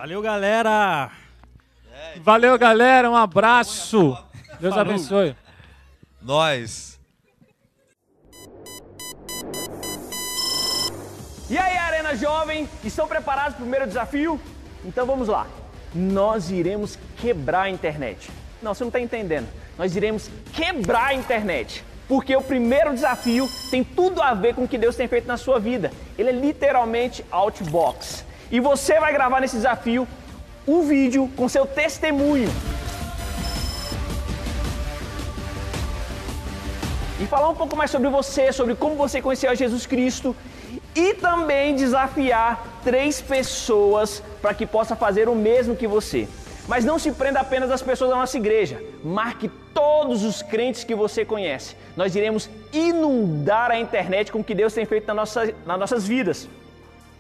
Valeu, 0.04 0.22
galera! 0.22 1.12
Valeu, 2.18 2.60
galera. 2.60 3.10
Um 3.10 3.16
abraço. 3.16 4.18
Deus 4.60 4.78
abençoe. 4.78 5.34
Nós. 6.22 7.00
E 11.50 11.58
aí, 11.58 11.78
Arena 11.78 12.18
Jovem, 12.18 12.68
estão 12.84 13.08
preparados 13.08 13.54
para 13.54 13.62
o 13.62 13.64
primeiro 13.64 13.88
desafio? 13.88 14.38
Então 14.84 15.06
vamos 15.06 15.30
lá. 15.30 15.48
Nós 15.96 16.52
iremos 16.52 17.00
quebrar 17.16 17.62
a 17.62 17.70
internet. 17.70 18.30
Não, 18.62 18.74
você 18.74 18.84
não 18.84 18.90
está 18.90 19.00
entendendo. 19.00 19.48
Nós 19.78 19.96
iremos 19.96 20.30
quebrar 20.52 21.12
a 21.12 21.14
internet. 21.14 21.82
Porque 22.10 22.36
o 22.36 22.42
primeiro 22.42 22.94
desafio 22.94 23.50
tem 23.72 23.86
tudo 23.86 24.22
a 24.22 24.34
ver 24.34 24.54
com 24.54 24.66
o 24.66 24.68
que 24.68 24.78
Deus 24.78 24.98
tem 24.98 25.08
feito 25.08 25.30
na 25.30 25.38
sua 25.38 25.62
vida. 25.62 25.94
Ele 26.18 26.28
é 26.28 26.34
literalmente 26.34 27.24
outbox. 27.32 28.33
E 28.56 28.60
você 28.60 29.00
vai 29.00 29.12
gravar 29.12 29.42
nesse 29.42 29.56
desafio 29.56 30.08
um 30.68 30.84
vídeo 30.84 31.28
com 31.36 31.50
seu 31.50 31.66
testemunho. 31.66 32.48
E 37.20 37.26
falar 37.26 37.50
um 37.50 37.56
pouco 37.56 37.76
mais 37.76 37.90
sobre 37.90 38.10
você, 38.10 38.52
sobre 38.52 38.76
como 38.76 38.96
você 38.96 39.20
conheceu 39.24 39.50
a 39.50 39.56
Jesus 39.56 39.88
Cristo 39.88 40.36
e 40.96 41.16
também 41.16 41.76
desafiar 41.76 42.64
três 42.84 43.20
pessoas 43.20 44.22
para 44.40 44.54
que 44.54 44.68
possa 44.68 44.96
fazer 44.96 45.28
o 45.28 45.34
mesmo 45.34 45.76
que 45.76 45.88
você. 45.88 46.28
Mas 46.68 46.86
não 46.86 47.00
se 47.00 47.12
prenda 47.12 47.40
apenas 47.40 47.72
às 47.72 47.82
pessoas 47.82 48.12
da 48.12 48.18
nossa 48.18 48.38
igreja. 48.38 48.80
Marque 49.04 49.50
todos 49.74 50.24
os 50.24 50.44
crentes 50.44 50.84
que 50.84 50.94
você 50.94 51.26
conhece. 51.26 51.76
Nós 51.98 52.16
iremos 52.16 52.48
inundar 52.72 53.72
a 53.72 53.80
internet 53.80 54.32
com 54.32 54.42
o 54.42 54.44
que 54.44 54.54
Deus 54.54 54.76
tem 54.76 54.86
feito 54.86 55.08
na 55.08 55.16
nossa, 55.16 55.52
nas 55.66 55.80
nossas 55.80 56.08
vidas. 56.08 56.48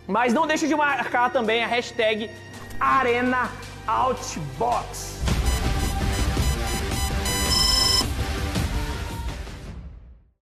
Mas 0.08 0.34
não 0.34 0.46
deixe 0.46 0.68
de 0.68 0.76
marcar 0.76 1.32
também 1.32 1.64
a 1.64 1.68
hashtag 1.68 2.30
ArenaOutbox. 2.80 5.32